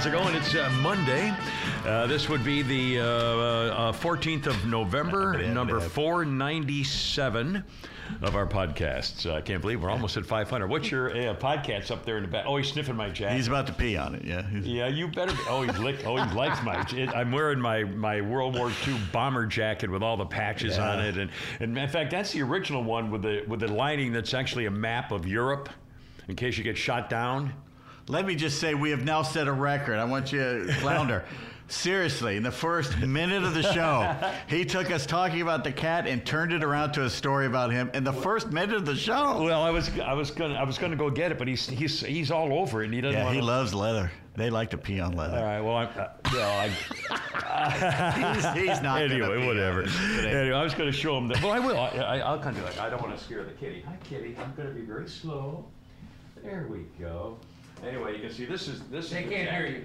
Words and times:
How's 0.00 0.06
it 0.06 0.12
going? 0.12 0.34
It's 0.34 0.54
uh, 0.54 0.70
Monday. 0.80 1.30
Uh, 1.84 2.06
this 2.06 2.26
would 2.30 2.42
be 2.42 2.62
the 2.62 3.00
uh, 3.00 3.04
uh, 3.04 3.92
14th 3.92 4.46
of 4.46 4.64
November, 4.64 5.36
number 5.52 5.78
497 5.78 7.62
of 8.22 8.34
our 8.34 8.46
podcasts. 8.46 9.30
I 9.30 9.42
can't 9.42 9.60
believe 9.60 9.82
we're 9.82 9.90
almost 9.90 10.16
at 10.16 10.24
500. 10.24 10.68
What's 10.68 10.90
your 10.90 11.10
uh, 11.10 11.34
podcast 11.34 11.90
up 11.90 12.06
there 12.06 12.16
in 12.16 12.22
the 12.22 12.30
back? 12.30 12.44
Oh, 12.46 12.56
he's 12.56 12.68
sniffing 12.68 12.96
my 12.96 13.10
jacket. 13.10 13.36
He's 13.36 13.46
about 13.46 13.66
to 13.66 13.74
pee 13.74 13.98
on 13.98 14.14
it. 14.14 14.24
Yeah. 14.24 14.40
He's- 14.48 14.64
Yeah, 14.64 14.86
you 14.88 15.06
better. 15.06 15.32
Be. 15.34 15.38
Oh, 15.46 15.60
he 15.64 15.70
licked. 15.72 16.06
Oh, 16.06 16.16
he 16.16 16.34
likes 16.34 16.62
my. 16.62 16.80
It, 16.94 17.10
I'm 17.10 17.30
wearing 17.30 17.60
my 17.60 17.84
my 17.84 18.22
World 18.22 18.56
War 18.56 18.72
II 18.88 18.96
bomber 19.12 19.44
jacket 19.44 19.90
with 19.90 20.02
all 20.02 20.16
the 20.16 20.24
patches 20.24 20.78
on 20.78 21.00
it, 21.00 21.18
and, 21.18 21.30
and 21.60 21.76
in 21.76 21.88
fact, 21.90 22.10
that's 22.10 22.32
the 22.32 22.40
original 22.40 22.82
one 22.82 23.10
with 23.10 23.20
the 23.20 23.44
with 23.46 23.60
the 23.60 23.68
lining 23.68 24.14
that's 24.14 24.32
actually 24.32 24.64
a 24.64 24.70
map 24.70 25.12
of 25.12 25.26
Europe, 25.26 25.68
in 26.26 26.36
case 26.36 26.56
you 26.56 26.64
get 26.64 26.78
shot 26.78 27.10
down. 27.10 27.52
Let 28.10 28.26
me 28.26 28.34
just 28.34 28.58
say, 28.58 28.74
we 28.74 28.90
have 28.90 29.04
now 29.04 29.22
set 29.22 29.46
a 29.46 29.52
record. 29.52 30.00
I 30.00 30.04
want 30.04 30.32
you, 30.32 30.66
to 30.66 30.72
Flounder. 30.74 31.24
Seriously, 31.68 32.36
in 32.36 32.42
the 32.42 32.50
first 32.50 32.98
minute 32.98 33.44
of 33.44 33.54
the 33.54 33.62
show, 33.62 34.32
he 34.48 34.64
took 34.64 34.90
us 34.90 35.06
talking 35.06 35.40
about 35.40 35.62
the 35.62 35.70
cat 35.70 36.08
and 36.08 36.26
turned 36.26 36.52
it 36.52 36.64
around 36.64 36.90
to 36.94 37.04
a 37.04 37.10
story 37.10 37.46
about 37.46 37.70
him 37.70 37.88
in 37.94 38.02
the 38.02 38.12
first 38.12 38.50
minute 38.50 38.74
of 38.74 38.84
the 38.84 38.96
show. 38.96 39.40
Well, 39.44 39.62
I 39.62 39.70
was 39.70 39.88
I 40.00 40.14
was 40.14 40.32
gonna 40.32 40.54
I 40.54 40.64
was 40.64 40.78
gonna 40.78 40.96
go 40.96 41.10
get 41.10 41.30
it, 41.30 41.38
but 41.38 41.46
he's 41.46 41.68
he's 41.68 42.00
he's 42.00 42.32
all 42.32 42.52
over 42.52 42.82
it, 42.82 42.86
and 42.86 42.94
he 42.94 43.00
doesn't. 43.00 43.16
Yeah, 43.16 43.32
he 43.32 43.38
to, 43.38 43.44
loves 43.44 43.72
leather. 43.72 44.10
They 44.34 44.50
like 44.50 44.70
to 44.70 44.78
pee 44.78 44.98
on 44.98 45.12
leather. 45.12 45.36
All 45.36 45.44
right. 45.44 45.60
Well, 45.60 45.76
I'm, 45.76 45.88
uh, 45.96 46.08
well, 46.32 46.58
I, 46.58 48.34
He's, 48.34 48.68
he's 48.68 48.82
not 48.82 49.02
anyway, 49.02 49.46
whatever. 49.46 49.82
Anyway, 49.82 50.52
I 50.52 50.64
was 50.64 50.74
going 50.74 50.90
to 50.90 50.96
show 50.96 51.16
him 51.18 51.28
that. 51.28 51.42
Well, 51.42 51.52
I 51.52 51.58
will. 51.58 51.78
I, 51.78 51.88
I, 51.88 52.18
I'll 52.18 52.38
kind 52.38 52.56
of 52.56 52.64
do 52.64 52.68
it. 52.68 52.80
I 52.80 52.88
don't 52.88 53.02
want 53.02 53.16
to 53.16 53.22
scare 53.22 53.44
the 53.44 53.52
kitty. 53.52 53.82
Hi, 53.86 53.96
kitty. 54.02 54.36
I'm 54.40 54.54
going 54.54 54.68
to 54.68 54.74
be 54.74 54.80
very 54.80 55.08
slow. 55.08 55.66
There 56.42 56.66
we 56.70 56.86
go. 56.98 57.36
Anyway, 57.86 58.14
you 58.14 58.20
can 58.20 58.30
see 58.32 58.44
this 58.44 58.68
is 58.68 58.82
this. 58.90 59.10
They 59.10 59.22
can't 59.24 59.50
hear 59.50 59.66
you. 59.66 59.84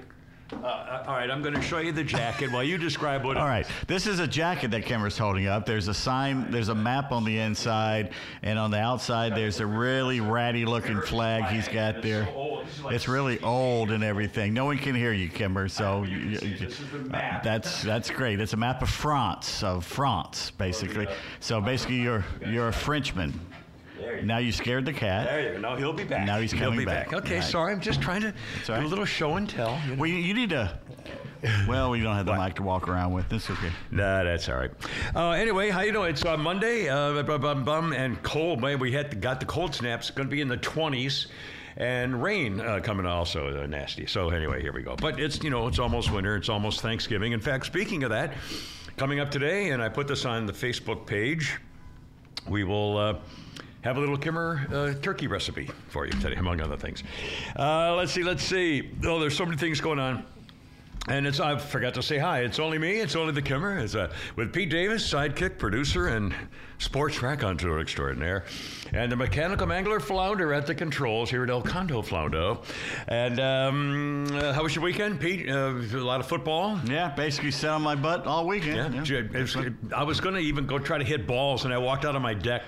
Uh, 0.53 0.67
uh, 0.67 1.03
all 1.07 1.15
right, 1.15 1.31
I'm 1.31 1.41
going 1.41 1.55
to 1.55 1.61
show 1.61 1.79
you 1.79 1.91
the 1.91 2.03
jacket 2.03 2.51
while 2.51 2.63
you 2.63 2.77
describe 2.77 3.25
what. 3.25 3.35
All 3.35 3.47
right, 3.47 3.65
this 3.87 4.05
is 4.05 4.19
a 4.19 4.27
jacket 4.27 4.69
that 4.71 4.85
Kimmer's 4.85 5.17
holding 5.17 5.47
up. 5.47 5.65
There's 5.65 5.87
a 5.87 5.93
sign, 5.93 6.51
there's 6.51 6.69
a 6.69 6.75
map 6.75 7.11
on 7.11 7.23
the 7.23 7.39
inside, 7.39 8.11
and 8.43 8.59
on 8.59 8.69
the 8.69 8.77
outside 8.79 9.35
there's 9.35 9.59
a 9.59 9.65
really 9.65 10.19
ratty 10.19 10.63
looking 10.65 11.01
flag 11.01 11.45
he's 11.45 11.67
got 11.67 12.03
there. 12.03 12.27
It's 12.91 13.07
really 13.07 13.39
old 13.41 13.89
and 13.89 14.03
everything. 14.03 14.53
No 14.53 14.65
one 14.65 14.77
can 14.77 14.93
hear 14.93 15.13
you, 15.13 15.29
Kimmer. 15.29 15.67
So 15.67 16.03
you, 16.03 16.17
you- 16.17 16.37
This 16.37 16.79
is 16.79 16.91
the 16.91 16.99
map. 16.99 17.41
that's 17.41 17.81
that's 17.81 18.11
great. 18.11 18.39
It's 18.39 18.53
a 18.53 18.57
map 18.57 18.83
of 18.83 18.89
France, 18.89 19.63
of 19.63 19.83
France, 19.83 20.51
basically. 20.51 21.07
So 21.39 21.59
basically, 21.59 22.01
you're 22.01 22.23
you're 22.45 22.67
a 22.67 22.73
Frenchman. 22.73 23.33
There 23.99 24.17
you 24.19 24.25
Now 24.25 24.37
you 24.39 24.51
scared 24.51 24.85
the 24.85 24.93
cat. 24.93 25.27
There 25.27 25.41
you 25.41 25.51
go. 25.53 25.59
No, 25.59 25.75
he'll 25.75 25.93
be 25.93 26.03
back. 26.03 26.25
Now 26.25 26.39
he's 26.39 26.51
He'll 26.51 26.63
coming 26.69 26.79
be 26.79 26.85
back. 26.85 27.13
Okay, 27.13 27.35
Right. 27.35 27.43
sorry. 27.43 27.73
I'm 27.73 27.81
just 27.81 28.01
trying 28.01 28.21
to 28.21 28.33
do 28.65 28.73
all 28.73 28.81
a 28.81 28.85
little 28.85 29.05
show 29.05 29.35
and 29.35 29.49
tell. 29.49 29.79
you 29.85 29.91
know. 29.95 30.01
Well, 30.01 30.09
you, 30.09 30.17
you 30.17 30.33
need 30.33 30.49
to. 30.51 30.77
Well, 31.67 31.91
we 31.91 32.01
don't 32.01 32.15
have 32.15 32.25
the 32.25 32.31
What? 32.31 32.43
mic 32.43 32.55
to 32.55 32.63
walk 32.63 32.87
around 32.87 33.13
with. 33.13 33.29
That's 33.29 33.49
okay. 33.49 33.69
Nah, 33.91 34.23
that's 34.23 34.49
all 34.49 34.55
right. 34.57 34.71
Uh, 35.15 35.31
anyway, 35.31 35.69
how 35.69 35.81
you 35.81 35.91
doing? 35.91 36.09
It's 36.09 36.25
uh, 36.25 36.37
Monday, 36.37 36.89
uh, 36.89 37.21
bum, 37.21 37.39
bum, 37.41 37.63
bum, 37.63 37.93
and 37.93 38.21
cold. 38.23 38.61
Man, 38.61 38.79
we 38.79 38.91
had 38.91 39.21
got 39.21 39.39
the 39.39 39.45
cold 39.45 39.75
snaps. 39.75 40.09
Going 40.09 40.27
to 40.27 40.31
be 40.31 40.41
in 40.41 40.47
the 40.47 40.57
twenties, 40.57 41.27
and 41.77 42.23
rain 42.23 42.59
uh, 42.59 42.79
coming 42.81 43.05
also 43.05 43.61
uh, 43.61 43.67
nasty. 43.67 44.07
So 44.07 44.29
anyway, 44.31 44.61
here 44.63 44.73
we 44.73 44.81
go. 44.81 44.95
But 44.95 45.19
it's 45.19 45.43
you 45.43 45.51
know 45.51 45.67
it's 45.67 45.77
almost 45.77 46.11
winter. 46.11 46.35
It's 46.35 46.49
almost 46.49 46.81
Thanksgiving. 46.81 47.31
In 47.33 47.41
fact, 47.41 47.67
speaking 47.67 48.03
of 48.03 48.09
that, 48.09 48.33
coming 48.97 49.19
up 49.19 49.29
today, 49.29 49.69
and 49.69 49.83
I 49.83 49.89
put 49.89 50.07
this 50.07 50.25
on 50.25 50.47
the 50.47 50.53
Facebook 50.53 51.05
page. 51.05 51.57
We 52.49 52.63
will. 52.63 53.19
Have 53.85 53.97
a 53.97 53.99
little 53.99 54.17
Kimmer 54.17 54.65
uh, 54.73 54.93
turkey 54.99 55.27
recipe 55.27 55.69
for 55.89 56.07
you 56.07 56.11
today, 56.13 56.37
among 56.37 56.59
other 56.59 56.75
things. 56.75 57.03
Uh, 57.55 57.93
let's 57.93 58.11
see, 58.11 58.23
let's 58.23 58.41
see. 58.41 58.89
Oh, 59.03 59.19
there's 59.19 59.37
so 59.37 59.45
many 59.45 59.57
things 59.57 59.79
going 59.79 59.99
on. 59.99 60.25
And 61.07 61.27
it's 61.27 61.39
I 61.39 61.55
forgot 61.55 61.93
to 61.93 62.01
say 62.01 62.17
hi. 62.17 62.39
It's 62.39 62.57
only 62.57 62.79
me. 62.79 62.93
It's 62.93 63.15
only 63.15 63.31
the 63.31 63.43
Kimmer. 63.43 63.77
It's 63.77 63.93
uh, 63.93 64.11
with 64.37 64.51
Pete 64.51 64.71
Davis, 64.71 65.07
sidekick, 65.07 65.59
producer, 65.59 66.07
and 66.07 66.33
sports 66.77 67.21
raconteur 67.21 67.79
extraordinaire, 67.79 68.43
and 68.93 69.11
the 69.11 69.15
mechanical 69.15 69.65
mangler 69.67 70.01
flounder 70.01 70.53
at 70.53 70.67
the 70.67 70.75
controls 70.75 71.29
here 71.29 71.43
at 71.43 71.49
El 71.49 71.61
Condo 71.61 72.01
Floundo. 72.01 72.63
And 73.07 73.39
um, 73.39 74.27
uh, 74.33 74.53
how 74.53 74.63
was 74.63 74.75
your 74.75 74.83
weekend, 74.83 75.19
Pete? 75.19 75.49
Uh, 75.49 75.73
a 75.93 75.97
lot 75.97 76.19
of 76.19 76.27
football. 76.27 76.79
Yeah, 76.85 77.09
basically 77.15 77.51
sat 77.51 77.71
on 77.71 77.81
my 77.81 77.95
butt 77.95 78.25
all 78.27 78.45
weekend. 78.47 78.93
Yeah, 78.95 79.03
Yeah. 79.03 79.39
it 79.39 79.41
was- 79.41 79.57
I 79.95 80.03
was 80.03 80.19
going 80.19 80.35
to 80.35 80.41
even 80.41 80.65
go 80.65 80.77
try 80.79 80.97
to 80.97 81.03
hit 81.03 81.25
balls, 81.27 81.65
and 81.65 81.73
I 81.73 81.77
walked 81.77 82.05
out 82.05 82.15
on 82.15 82.21
my 82.21 82.33
deck 82.33 82.63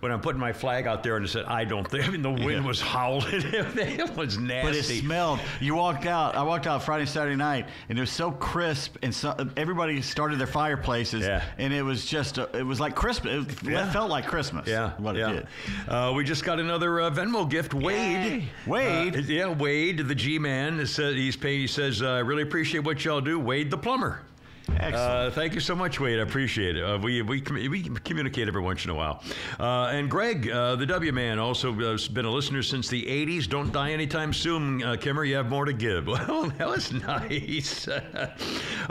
when 0.00 0.10
I'm 0.10 0.20
putting 0.20 0.40
my 0.40 0.52
flag 0.52 0.86
out 0.86 1.02
there, 1.02 1.16
and 1.16 1.24
I 1.24 1.28
said, 1.28 1.44
"I 1.46 1.64
don't 1.64 1.88
think." 1.88 2.04
I 2.08 2.10
mean, 2.10 2.22
the 2.22 2.30
wind 2.30 2.42
Yeah. 2.62 2.66
was 2.66 2.80
howling. 2.80 3.24
it 3.32 4.16
was 4.16 4.38
nasty. 4.38 4.68
But 4.68 4.76
it 4.76 4.82
smelled. 5.02 5.40
You 5.60 5.74
walked 5.76 6.06
out. 6.06 6.34
I 6.34 6.42
walked 6.42 6.66
out 6.66 6.82
Friday, 6.82 7.06
Saturday 7.06 7.36
night, 7.36 7.68
and 7.88 7.96
it 7.98 8.00
was 8.00 8.10
so 8.10 8.30
crisp, 8.32 8.96
and 9.02 9.14
so, 9.14 9.34
everybody 9.56 10.02
started 10.02 10.38
their 10.38 10.46
fireplaces, 10.46 11.24
Yeah. 11.24 11.42
and 11.58 11.72
it 11.72 11.82
was 11.82 12.04
just, 12.04 12.38
a, 12.38 12.48
it 12.56 12.64
was 12.66 12.80
like 12.80 12.94
Christmas. 12.94 13.46
It 13.46 13.61
Yeah. 13.62 13.90
felt 13.92 14.10
like 14.10 14.26
Christmas. 14.26 14.66
Yeah, 14.66 14.92
what 14.98 15.16
yeah. 15.16 15.30
it 15.30 15.34
did. 15.34 15.88
Uh, 15.88 16.12
we 16.14 16.24
just 16.24 16.44
got 16.44 16.58
another 16.58 17.00
uh, 17.00 17.10
Venmo 17.10 17.48
gift. 17.48 17.74
Wade, 17.74 18.48
Wade? 18.66 19.16
Uh, 19.16 19.20
yeah, 19.20 19.48
Wade, 19.48 19.98
the 19.98 20.14
G 20.14 20.38
man. 20.38 20.84
Says 20.86 21.14
he's 21.14 21.36
paid. 21.36 21.58
He 21.58 21.66
says, 21.66 22.02
uh, 22.02 22.10
"I 22.10 22.18
really 22.18 22.42
appreciate 22.42 22.84
what 22.84 23.04
y'all 23.04 23.20
do." 23.20 23.38
Wade, 23.38 23.70
the 23.70 23.78
plumber. 23.78 24.20
Excellent. 24.68 24.94
Uh, 24.94 25.30
thank 25.30 25.54
you 25.54 25.60
so 25.60 25.74
much, 25.74 25.98
Wade. 26.00 26.18
I 26.18 26.22
appreciate 26.22 26.76
it. 26.76 26.82
Uh, 26.84 26.98
we, 26.98 27.20
we 27.22 27.42
we 27.68 27.82
communicate 27.82 28.48
every 28.48 28.60
once 28.62 28.84
in 28.84 28.90
a 28.90 28.94
while. 28.94 29.22
Uh, 29.58 29.86
and 29.92 30.10
Greg, 30.10 30.48
uh, 30.50 30.76
the 30.76 30.86
W 30.86 31.12
man, 31.12 31.38
also 31.38 31.72
uh, 31.72 31.92
has 31.92 32.08
been 32.08 32.24
a 32.24 32.30
listener 32.30 32.62
since 32.62 32.88
the 32.88 33.02
'80s. 33.04 33.48
Don't 33.48 33.72
die 33.72 33.92
anytime 33.92 34.32
soon, 34.32 34.82
uh, 34.82 34.96
Kimmer. 34.96 35.24
You 35.24 35.36
have 35.36 35.48
more 35.48 35.64
to 35.64 35.72
give. 35.72 36.06
Well, 36.32 36.46
that 36.58 36.68
was 36.68 36.92
nice. 36.92 37.88
uh, 37.88 38.30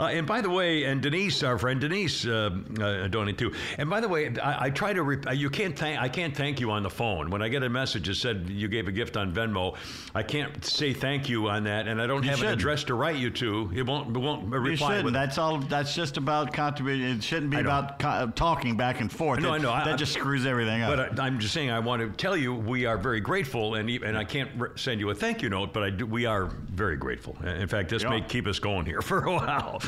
and 0.00 0.26
by 0.26 0.40
the 0.40 0.50
way, 0.50 0.84
and 0.84 1.00
Denise, 1.02 1.42
our 1.42 1.58
friend 1.58 1.80
Denise, 1.80 2.26
uh, 2.26 2.50
uh, 2.80 3.08
donated 3.08 3.38
too. 3.38 3.52
And 3.78 3.88
by 3.90 4.00
the 4.00 4.08
way, 4.08 4.32
I, 4.42 4.66
I 4.66 4.70
try 4.70 4.92
to. 4.92 5.02
Re- 5.02 5.34
you 5.36 5.50
can't 5.50 5.76
thank. 5.76 6.00
I 6.00 6.08
can't 6.08 6.36
thank 6.36 6.60
you 6.60 6.70
on 6.70 6.82
the 6.82 6.90
phone 6.90 7.30
when 7.30 7.42
I 7.42 7.48
get 7.48 7.62
a 7.62 7.68
message 7.70 8.06
that 8.08 8.14
said 8.16 8.48
you 8.48 8.68
gave 8.68 8.88
a 8.88 8.92
gift 8.92 9.16
on 9.16 9.32
Venmo. 9.34 9.76
I 10.14 10.22
can't 10.22 10.64
say 10.64 10.92
thank 10.92 11.28
you 11.28 11.48
on 11.48 11.64
that, 11.64 11.88
and 11.88 12.00
I 12.00 12.06
don't 12.06 12.22
You 12.22 12.30
have 12.30 12.38
an 12.38 12.44
shouldn't. 12.44 12.60
address 12.60 12.84
to 12.84 12.94
write 12.94 13.16
you 13.16 13.30
to. 13.30 13.70
It 13.74 13.82
won't. 13.86 14.14
It 14.16 14.20
won't 14.20 14.44
reply. 14.46 14.70
You 14.70 14.76
shouldn't. 14.76 15.04
with- 15.06 15.14
That's 15.14 15.38
all. 15.38 15.61
That's 15.68 15.94
just 15.94 16.16
about 16.16 16.52
contributing. 16.52 17.06
It 17.06 17.22
shouldn't 17.22 17.50
be 17.50 17.58
about 17.58 17.98
co- 17.98 18.08
uh, 18.08 18.26
talking 18.34 18.76
back 18.76 19.00
and 19.00 19.10
forth. 19.10 19.40
No, 19.40 19.52
It- 19.52 19.56
I 19.56 19.58
know. 19.58 19.72
I- 19.72 19.84
That 19.84 19.98
just 19.98 20.12
screws 20.12 20.46
everything 20.46 20.82
up. 20.82 20.94
But 20.96 21.20
I, 21.20 21.26
I'm 21.26 21.38
just 21.38 21.52
saying, 21.54 21.70
I 21.70 21.78
want 21.78 22.02
to 22.02 22.10
tell 22.10 22.36
you, 22.36 22.54
we 22.54 22.86
are 22.86 22.96
very 22.98 23.20
grateful, 23.20 23.74
and 23.76 23.88
and 23.90 24.16
I 24.16 24.24
can't 24.24 24.50
re- 24.56 24.68
send 24.76 25.00
you 25.00 25.10
a 25.10 25.14
thank 25.14 25.42
you 25.42 25.48
note, 25.50 25.72
but 25.72 25.82
I 25.82 25.90
do, 25.90 26.06
we 26.06 26.26
are 26.26 26.46
very 26.46 26.96
grateful. 26.96 27.36
In 27.44 27.68
fact, 27.68 27.88
this 27.90 28.04
may 28.04 28.20
keep 28.20 28.46
us 28.46 28.58
going 28.58 28.86
here 28.86 29.02
for 29.02 29.24
a 29.24 29.32
while. 29.32 29.80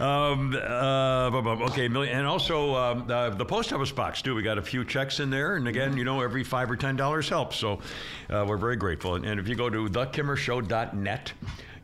Um, 0.00 0.54
uh, 0.54 1.30
okay, 1.70 1.88
million, 1.88 2.16
and 2.18 2.26
also 2.26 2.74
um, 2.74 3.10
uh, 3.10 3.30
the 3.30 3.44
post 3.44 3.72
office 3.72 3.92
box 3.92 4.22
too. 4.22 4.34
We 4.34 4.42
got 4.42 4.58
a 4.58 4.62
few 4.62 4.84
checks 4.84 5.20
in 5.20 5.30
there, 5.30 5.56
and 5.56 5.68
again, 5.68 5.96
you 5.96 6.04
know, 6.04 6.20
every 6.20 6.44
five 6.44 6.70
or 6.70 6.76
ten 6.76 6.96
dollars 6.96 7.28
helps. 7.28 7.56
So 7.56 7.80
uh, 8.30 8.44
we're 8.46 8.56
very 8.56 8.76
grateful. 8.76 9.14
And, 9.16 9.24
and 9.26 9.38
if 9.40 9.48
you 9.48 9.54
go 9.54 9.68
to 9.70 9.88
thekimmershow.net. 9.88 11.32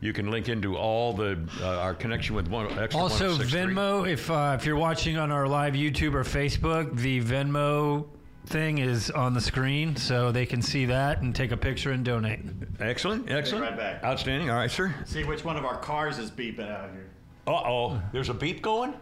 You 0.01 0.13
can 0.13 0.31
link 0.31 0.47
into 0.47 0.77
all 0.77 1.13
the 1.13 1.37
uh, 1.61 1.79
our 1.79 1.93
connection 1.93 2.33
with 2.33 2.47
one 2.47 2.67
extra 2.79 3.01
Also, 3.01 3.35
Venmo. 3.35 4.09
If 4.09 4.31
uh, 4.31 4.55
if 4.57 4.65
you're 4.65 4.77
watching 4.77 5.17
on 5.17 5.31
our 5.31 5.47
live 5.47 5.73
YouTube 5.73 6.13
or 6.13 6.23
Facebook, 6.23 6.95
the 6.97 7.21
Venmo 7.21 8.07
thing 8.45 8.77
is 8.77 9.11
on 9.11 9.33
the 9.33 9.41
screen, 9.41 9.95
so 9.97 10.31
they 10.31 10.45
can 10.45 10.61
see 10.61 10.85
that 10.85 11.21
and 11.21 11.35
take 11.35 11.51
a 11.51 11.57
picture 11.57 11.91
and 11.91 12.05
donate. 12.05 12.39
Excellent, 12.79 13.29
excellent, 13.29 13.65
right 13.65 13.77
back. 13.77 14.03
outstanding. 14.03 14.49
All 14.49 14.55
right, 14.55 14.71
sir. 14.71 14.93
See 15.05 15.25
which 15.25 15.43
one 15.43 15.57
of 15.57 15.65
our 15.65 15.77
cars 15.77 16.17
is 16.17 16.31
beeping 16.31 16.71
out 16.71 16.91
here. 16.91 17.09
Uh 17.45 17.51
oh, 17.51 18.01
there's 18.13 18.29
a 18.29 18.33
beep 18.33 18.61
going. 18.61 18.93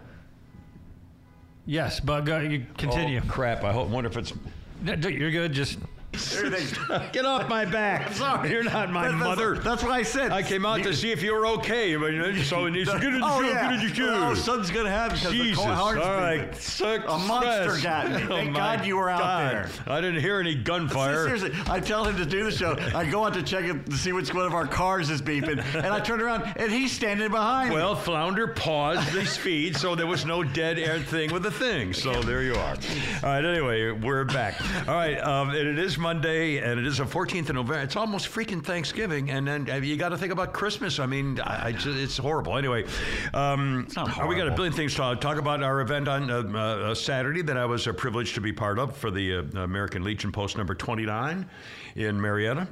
Yes, 1.67 1.99
but 1.99 2.21
go, 2.21 2.39
you 2.39 2.65
continue. 2.77 3.21
Oh, 3.23 3.29
crap! 3.29 3.63
I 3.63 3.71
hope, 3.71 3.89
wonder 3.89 4.09
if 4.09 4.17
it's. 4.17 4.33
No, 4.81 4.93
You're 5.09 5.31
good. 5.31 5.53
Just 5.53 5.79
Everything's. 6.13 7.11
Get 7.11 7.25
off 7.25 7.47
my 7.47 7.65
back. 7.65 8.11
sorry. 8.13 8.49
You're 8.49 8.63
not 8.63 8.91
my 8.91 9.03
that's- 9.03 9.19
mother. 9.19 9.57
That's 9.57 9.83
what 9.83 9.91
I 9.91 10.03
said. 10.03 10.31
I 10.31 10.41
came 10.41 10.65
out 10.65 10.83
to 10.83 10.93
see 10.93 11.11
if 11.11 11.21
you 11.21 11.33
were 11.33 11.45
okay. 11.47 11.95
But 11.95 12.13
you 12.13 12.19
know, 12.19 12.35
so 12.41 12.65
you 12.65 12.85
said, 12.85 13.01
get 13.01 13.13
in 13.13 13.19
the 13.19 13.27
oh, 13.27 13.41
shoe, 13.41 13.47
yeah. 13.47 13.71
get 13.71 13.81
in 13.81 13.89
the 13.89 13.95
shoe. 13.95 14.09
Oh, 14.09 14.33
something's 14.33 14.71
gonna 14.71 14.89
happen 14.89 15.17
because 15.17 15.31
the 15.31 15.37
Jesus. 15.37 15.57
cold 15.57 15.69
All 15.69 15.75
heart's 15.75 16.05
right. 16.05 16.55
Success. 16.55 17.03
A 17.07 17.17
monster 17.19 17.81
got 17.83 18.09
me. 18.09 18.23
Oh, 18.23 18.27
Thank 18.27 18.51
my 18.51 18.59
God 18.59 18.85
you 18.85 18.97
were 18.97 19.09
out 19.09 19.19
God. 19.19 19.51
there. 19.53 19.69
I 19.87 20.01
didn't 20.01 20.21
hear 20.21 20.39
any 20.39 20.55
gunfire. 20.55 21.25
Seriously, 21.25 21.51
I 21.67 21.79
tell 21.79 22.03
him 22.03 22.17
to 22.17 22.25
do 22.25 22.43
the 22.43 22.51
show. 22.51 22.77
I 22.95 23.05
go 23.09 23.25
out 23.25 23.33
to 23.35 23.43
check 23.43 23.65
it 23.65 23.85
to 23.85 23.97
see 23.97 24.11
which 24.11 24.33
one 24.33 24.45
of 24.45 24.53
our 24.53 24.67
cars 24.67 25.09
is 25.09 25.21
beeping, 25.21 25.63
and 25.75 25.87
I 25.87 25.99
turn 25.99 26.21
around 26.21 26.53
and 26.55 26.71
he's 26.71 26.91
standing 26.91 27.29
behind 27.29 27.73
Well, 27.73 27.95
me. 27.95 28.01
Flounder 28.01 28.47
paused 28.47 29.09
his 29.09 29.35
feed, 29.37 29.75
so 29.77 29.95
there 29.95 30.07
was 30.07 30.25
no 30.25 30.43
dead 30.43 30.79
air 30.79 30.99
thing 30.99 31.31
with 31.31 31.43
the 31.43 31.51
thing. 31.51 31.93
So 31.93 32.21
there 32.21 32.43
you 32.43 32.55
are. 32.55 32.75
All 33.23 33.29
right. 33.29 33.45
Anyway, 33.45 33.91
we're 33.91 34.25
back. 34.25 34.59
All 34.87 34.95
right. 34.95 35.19
Um, 35.19 35.49
and 35.49 35.67
it 35.67 35.79
is 35.79 35.96
Monday, 35.97 36.57
and 36.57 36.79
it 36.79 36.85
is 36.85 36.97
the 36.97 37.03
14th 37.03 37.49
of 37.49 37.55
November. 37.55 37.81
It's 37.81 37.95
almost 37.95 38.27
freaking 38.29 38.63
Thanksgiving, 38.63 39.29
and 39.31 39.47
then 39.47 39.69
uh, 39.69 39.75
you 39.75 39.97
got 39.97 40.09
to 40.09 40.17
think 40.17 40.31
about 40.31 40.53
Christmas. 40.53 40.99
I 40.99 41.05
mean, 41.05 41.39
I, 41.39 41.67
I 41.67 41.71
just, 41.71 41.87
it's 41.87 42.17
horrible. 42.17 42.57
Anyway, 42.57 42.85
um, 43.33 43.87
not 43.95 44.27
we 44.27 44.35
got 44.35 44.47
a 44.47 44.51
billion 44.51 44.73
things 44.73 44.93
to 44.95 45.15
talk 45.15 45.37
about. 45.37 45.63
Our 45.63 45.81
event 45.81 46.07
on 46.07 46.29
uh, 46.29 46.41
uh, 46.57 46.95
Saturday 46.95 47.41
that 47.41 47.57
I 47.57 47.65
was 47.65 47.87
uh, 47.87 47.93
privileged 47.93 48.35
to 48.35 48.41
be 48.41 48.53
part 48.53 48.79
of 48.79 48.95
for 48.95 49.11
the 49.11 49.37
uh, 49.37 49.41
American 49.61 50.03
Legion 50.03 50.31
Post 50.31 50.57
number 50.57 50.75
29 50.75 51.49
in 51.95 52.21
Marietta. 52.21 52.67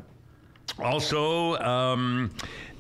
Also, 0.80 1.58
um, 1.60 2.32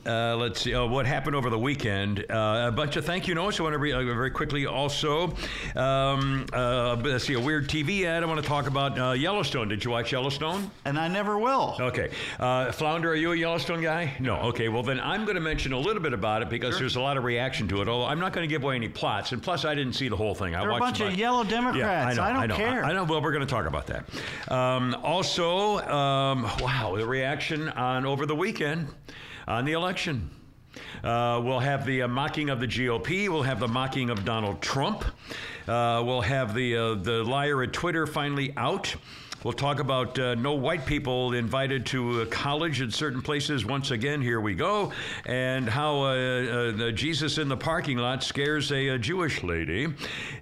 uh, 0.06 0.36
let's 0.38 0.62
see 0.62 0.74
uh, 0.74 0.86
what 0.86 1.06
happened 1.06 1.36
over 1.36 1.50
the 1.50 1.57
weekend. 1.57 2.19
Uh, 2.30 2.66
a 2.68 2.72
bunch 2.72 2.96
of 2.96 3.06
thank 3.06 3.28
you 3.28 3.36
notes. 3.36 3.60
I 3.60 3.63
want 3.63 3.74
to 3.74 3.80
read 3.80 3.94
uh, 3.94 4.04
very 4.04 4.31
quickly. 4.31 4.66
Also, 4.66 5.34
um, 5.75 6.46
uh, 6.54 6.96
let's 7.04 7.25
see 7.25 7.34
a 7.34 7.40
weird 7.40 7.68
TV 7.68 8.06
ad. 8.06 8.24
I 8.24 8.25
want 8.25 8.42
to 8.42 8.48
talk 8.48 8.68
about 8.68 9.00
uh, 9.00 9.12
Yellowstone. 9.12 9.68
Did 9.68 9.84
you 9.84 9.92
watch 9.92 10.12
Yellowstone? 10.12 10.69
and 10.86 11.00
I 11.00 11.07
never 11.07 11.40
will. 11.40 11.75
Okay. 11.80 12.12
Uh, 12.40 12.72
Flounder, 12.72 13.12
are 13.12 13.16
you 13.16 13.31
a 13.31 13.36
Yellowstone 13.36 13.81
guy? 13.81 14.13
No. 14.19 14.36
Okay. 14.38 14.69
Well, 14.69 14.84
then 14.84 15.00
I'm 15.00 15.24
going 15.25 15.36
to 15.36 15.42
mention 15.42 15.74
a 15.74 15.80
little 15.80 16.02
bit 16.02 16.13
about 16.13 16.42
it 16.42 16.50
because 16.50 16.78
there's 16.78 16.96
a 16.96 17.01
lot 17.01 17.18
of 17.18 17.24
reaction 17.24 17.68
to 17.69 17.81
it. 17.81 17.88
Although 17.88 18.06
I'm 18.06 18.19
not 18.19 18.34
going 18.34 18.48
to 18.48 18.54
give 18.54 18.63
away 18.63 18.75
any 18.75 18.90
plots. 18.90 19.31
And 19.31 19.42
plus, 19.42 19.66
I 19.66 19.75
didn't 19.75 19.94
see 19.94 20.08
the 20.08 20.18
whole 20.18 20.36
thing. 20.36 20.56
I 20.56 20.62
They're 20.62 20.72
a 20.72 20.80
bunch 20.80 21.00
of 21.01 21.16
yellow 21.16 21.44
Democrats. 21.44 21.78
yeah. 21.78 22.06
I 22.08 22.13
know. 22.13 22.24
I 22.24 22.34
don't 22.34 22.48
know. 22.50 22.56
care. 22.56 22.86
I, 22.86 22.90
I 22.90 22.94
know. 22.94 23.04
Well, 23.04 23.22
we're 23.22 23.31
going 23.31 23.46
to 23.46 23.51
talk 23.51 23.66
about 23.66 23.88
that. 23.88 24.06
Um, 24.51 24.96
also, 25.04 25.80
um, 25.80 26.44
wow, 26.60 26.96
the 26.96 27.06
reaction 27.06 27.69
on 27.69 28.06
over 28.06 28.25
the 28.25 28.36
weekend 28.36 28.88
on 29.47 29.65
the 29.65 29.74
election. 29.74 30.30
Uh, 31.03 31.42
we'll 31.44 31.59
have 31.59 31.86
the 31.86 32.01
uh, 32.01 32.07
mocking 32.07 32.50
of 32.50 32.59
the 32.59 32.68
GOP. 32.68 33.30
We'll 33.30 33.44
have 33.44 33.59
the 33.59 33.68
mocking 33.68 34.09
of 34.09 34.25
Donald 34.25 34.62
Trump. 34.62 35.06
Uh, 35.68 36.03
we'll 36.06 36.21
have 36.21 36.53
the 36.53 36.75
uh, 36.75 36.94
the 36.95 37.24
liar 37.24 37.63
at 37.63 37.74
Twitter 37.74 38.06
finally 38.06 38.53
out. 38.57 38.95
We'll 39.45 39.53
talk 39.53 39.80
about 39.80 40.18
uh, 40.18 40.33
no 40.33 40.53
white 40.56 40.88
people 40.88 41.33
invited 41.33 41.86
to 41.88 42.24
uh, 42.24 42.25
college 42.31 42.81
in 42.81 42.89
certain 42.89 43.21
places. 43.21 43.63
Once 43.63 43.92
again, 43.92 44.19
here 44.19 44.42
we 44.42 44.56
go. 44.56 44.92
And 45.24 45.69
how 45.69 45.97
uh, 45.97 46.06
uh, 46.07 46.71
the 46.71 46.92
Jesus 46.92 47.38
in 47.38 47.47
the 47.47 47.56
parking 47.56 48.00
lot 48.00 48.24
scares 48.24 48.71
a, 48.71 48.89
uh 48.89 48.97
Jewish 48.97 49.44
lady. 49.44 49.86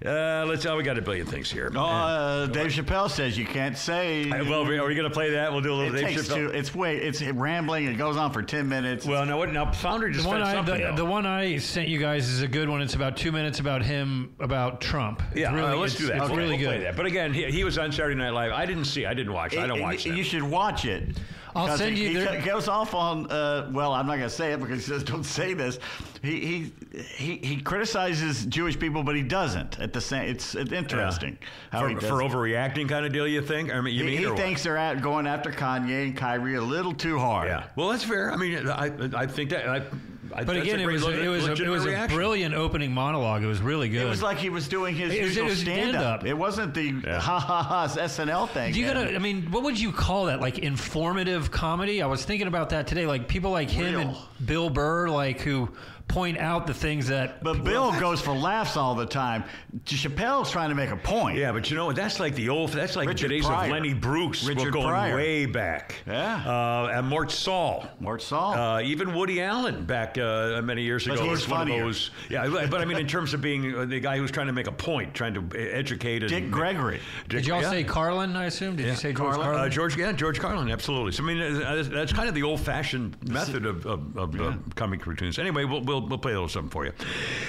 Uh, 0.02 0.46
let's. 0.48 0.64
Oh, 0.64 0.78
we 0.78 0.84
got 0.84 0.96
a 0.96 1.02
billion 1.02 1.26
things 1.26 1.50
here. 1.50 1.70
Oh, 1.74 1.80
uh, 1.84 2.46
Dave 2.46 2.68
Chappelle 2.70 3.10
says 3.10 3.36
you 3.36 3.44
can't 3.44 3.76
say. 3.76 4.26
Well, 4.30 4.62
are 4.62 4.86
we 4.88 4.94
going 4.94 5.02
to 5.02 5.10
play 5.10 5.32
that? 5.32 5.52
We'll 5.52 5.60
do 5.60 5.74
a 5.74 5.76
little 5.76 5.94
it 5.94 6.00
Dave 6.00 6.16
takes 6.16 6.28
Chappelle. 6.28 6.34
two. 6.36 6.46
It's 6.56 6.74
way. 6.74 6.96
It's 6.96 7.20
rambling. 7.20 7.84
It 7.88 7.98
goes 7.98 8.16
on 8.16 8.32
for 8.32 8.42
ten 8.42 8.70
minutes. 8.70 9.04
Well, 9.04 9.26
now 9.26 9.36
what? 9.36 9.52
Now 9.52 9.70
Flounder 9.70 10.08
just 10.08 10.24
The 10.24 10.30
one, 10.30 10.40
I, 10.40 10.54
something. 10.54 10.80
the, 10.80 10.92
the 10.92 11.04
one 11.04 11.26
I 11.26 11.58
sent 11.58 11.88
you 11.88 11.98
guys 11.98 12.26
is 12.30 12.40
a 12.40 12.48
good 12.48 12.70
one. 12.70 12.80
It's 12.80 12.94
about 12.94 13.18
two 13.18 13.32
minutes 13.32 13.60
about 13.60 13.82
him, 13.82 14.34
about 14.40 14.80
Trump. 14.80 15.20
It's 15.32 15.40
Yeah, 15.40 15.54
really, 15.54 15.72
uh, 15.72 15.76
let's 15.76 15.92
it's- 15.92 15.98
do 16.00 16.06
that. 16.06 16.22
It's 16.22 16.24
Okay, 16.30 16.36
really 16.36 16.56
we'll 16.56 16.66
play 16.68 16.78
good. 16.78 16.86
that. 16.86 16.96
But 16.96 17.04
again, 17.04 17.34
he, 17.34 17.44
he 17.50 17.64
was 17.64 17.76
on 17.76 17.92
Saturday 17.92 18.14
Night 18.14 18.30
Live. 18.30 18.52
I 18.52 18.64
didn't 18.64 18.86
see. 18.94 19.06
I 19.06 19.14
didn't 19.14 19.32
watch. 19.32 19.52
It, 19.54 19.60
I 19.60 19.66
don't 19.66 19.80
watch 19.80 20.06
it- 20.06 20.10
that. 20.10 20.16
You 20.18 20.24
should 20.24 20.42
watch 20.42 20.84
it. 20.84 21.16
I'll 21.56 21.78
send 21.78 21.96
he, 21.96 22.08
you 22.08 22.18
He 22.18 22.24
the- 22.24 22.42
goes 22.44 22.66
off 22.66 22.94
on. 22.94 23.30
Uh, 23.30 23.68
well, 23.72 23.92
I'm 23.92 24.06
not 24.08 24.16
going 24.16 24.28
to 24.28 24.34
say 24.34 24.52
it 24.52 24.60
because 24.60 24.84
he 24.84 24.90
says 24.92 25.04
don't 25.04 25.22
say 25.22 25.54
this. 25.54 25.78
He 26.20 26.40
he 26.40 26.72
he, 27.16 27.36
he 27.36 27.60
criticizes 27.60 28.44
Jewish 28.46 28.76
people, 28.78 29.04
but 29.04 29.14
he 29.14 29.22
doesn't. 29.22 29.78
At 29.78 29.92
the 29.92 30.00
same, 30.00 30.28
it's, 30.28 30.56
it's 30.56 30.72
interesting 30.72 31.38
how 31.70 31.82
for, 31.82 31.88
he 31.90 31.94
for 31.94 32.22
overreacting 32.22 32.88
kind 32.88 33.06
of 33.06 33.12
deal. 33.12 33.28
You 33.28 33.40
think? 33.40 33.72
I 33.72 33.80
mean, 33.80 33.94
you 33.94 34.02
he 34.04 34.10
mean 34.10 34.18
he 34.18 34.24
or 34.26 34.30
what? 34.30 34.38
thinks 34.38 34.64
they're 34.64 34.76
at, 34.76 35.00
going 35.00 35.28
after 35.28 35.52
Kanye 35.52 36.04
and 36.06 36.16
Kyrie 36.16 36.56
a 36.56 36.60
little 36.60 36.92
too 36.92 37.18
hard. 37.20 37.46
Yeah. 37.46 37.64
Well, 37.76 37.90
that's 37.90 38.04
fair. 38.04 38.32
I 38.32 38.36
mean, 38.36 38.68
I 38.68 38.90
I 39.14 39.26
think 39.26 39.50
that. 39.50 39.68
I, 39.68 39.82
I, 40.32 40.44
But 40.44 40.56
again, 40.56 40.80
it 40.80 40.86
was, 40.86 41.02
le- 41.04 41.12
it 41.12 41.28
was, 41.28 41.46
a, 41.46 41.52
it 41.52 41.68
was 41.68 41.84
a 41.84 41.88
reaction. 41.88 42.16
brilliant 42.16 42.54
opening 42.54 42.92
monologue. 42.92 43.42
It 43.42 43.46
was 43.46 43.60
really 43.60 43.88
good. 43.88 44.02
It 44.02 44.08
was 44.08 44.22
like 44.22 44.38
he 44.38 44.50
was 44.50 44.68
doing 44.68 44.94
his 44.94 45.12
It 45.12 45.22
was- 45.22 45.30
it 45.30 45.40
usual 45.40 45.44
was 45.46 45.58
stand 45.60 45.96
up. 45.96 46.24
It 46.24 46.34
wasn't 46.34 46.74
the 46.74 46.94
Yeah. 47.04 47.20
ha 47.20 47.38
ha 47.38 47.62
ha 47.62 47.86
SNL 47.88 48.48
thing. 48.48 48.74
you 48.74 48.86
man. 48.86 48.94
gotta, 48.94 49.14
I 49.14 49.18
mean, 49.18 49.42
what 49.50 49.62
would 49.64 49.78
you 49.78 49.92
call 49.92 50.26
that? 50.26 50.40
Like 50.40 50.58
informative 50.58 51.50
comedy? 51.50 52.02
I 52.02 52.06
was 52.06 52.24
thinking 52.24 52.46
about 52.48 52.70
that 52.70 52.86
today. 52.86 53.06
Like 53.06 53.28
people 53.28 53.50
like 53.50 53.70
him 53.70 53.96
and 54.00 54.16
Bill 54.44 54.70
Burr, 54.70 55.08
like 55.08 55.40
who 55.40 55.68
point 56.08 56.38
out 56.38 56.66
the 56.66 56.74
things 56.74 57.08
that. 57.08 57.42
But 57.42 57.64
Bill 57.64 57.92
goes 58.00 58.20
for 58.20 58.32
laughs 58.32 58.76
all 58.76 58.94
the 58.94 59.06
time. 59.06 59.44
Chappelle's 59.84 60.50
trying 60.50 60.68
to 60.68 60.74
make 60.74 60.90
a 60.90 60.96
point. 60.96 61.38
Yeah, 61.38 61.52
but 61.52 61.70
you 61.70 61.76
know 61.76 61.86
what? 61.86 61.96
That's 61.96 62.20
like 62.20 62.34
the 62.34 62.48
old. 62.48 62.70
That's 62.70 62.96
like 62.96 63.08
Richard 63.08 63.30
the 63.30 63.36
days 63.36 63.46
Pryor. 63.46 63.64
of 63.66 63.70
Lenny 63.72 63.94
Bruce. 63.94 64.46
We're 64.46 64.70
going 64.70 64.86
Pryor. 64.88 65.16
way 65.16 65.46
back. 65.46 65.96
Yeah. 66.06 66.36
Uh, 66.46 66.92
and 66.92 67.08
Mort 67.08 67.30
Sahl. 67.30 67.88
Mort 68.00 68.22
Sahl. 68.22 68.54
Uh, 68.54 68.80
even 68.82 69.14
Woody 69.14 69.42
Allen 69.42 69.84
back 69.84 70.16
uh, 70.18 70.60
many 70.62 70.82
years 70.82 71.06
ago 71.06 71.22
he's 71.22 71.30
was 71.30 71.48
one 71.48 71.70
of 71.70 71.78
those. 71.78 72.10
Yeah, 72.28 72.48
but 72.70 72.80
I 72.80 72.84
mean, 72.84 72.98
in 72.98 73.08
terms 73.08 73.34
of 73.34 73.40
being 73.40 73.74
uh, 73.74 73.84
the 73.84 74.00
guy 74.00 74.16
who's 74.18 74.30
trying 74.30 74.46
to 74.46 74.52
make 74.52 74.66
a 74.66 74.72
point, 74.72 75.14
trying 75.14 75.34
to 75.34 75.58
educate. 75.58 76.22
And, 76.22 76.30
Dick 76.30 76.50
Gregory. 76.50 77.00
Dick- 77.28 77.40
Did 77.40 77.46
y'all 77.46 77.62
yeah. 77.62 77.70
say 77.70 77.84
Carlin? 77.84 78.36
I 78.36 78.44
assume. 78.44 78.76
Did 78.76 78.86
you 78.86 78.94
say 78.94 79.12
George 79.12 79.34
Carlin? 79.34 79.40
Carlin? 79.40 79.60
Uh, 79.62 79.68
George, 79.68 79.96
yeah, 79.96 80.12
George 80.12 80.38
Carlin, 80.38 80.70
absolutely. 80.70 81.12
So 81.12 81.22
I 81.22 81.26
mean, 81.26 81.40
uh, 81.40 81.58
that's- 81.58 81.88
that's 81.88 82.12
kind 82.12 82.28
of 82.28 82.34
the 82.34 82.42
old-fashioned 82.42 83.28
method 83.28 83.66
of, 83.66 83.86
of, 83.86 84.16
of 84.16 84.40
uh, 84.40 84.54
comic 84.74 85.00
cartoons. 85.00 85.38
Anyway, 85.38 85.64
we'll, 85.64 85.80
we'll 85.82 85.93
we'll 86.00 86.18
play 86.18 86.32
a 86.32 86.34
little 86.34 86.48
something 86.48 86.70
for 86.70 86.84
you. 86.84 86.92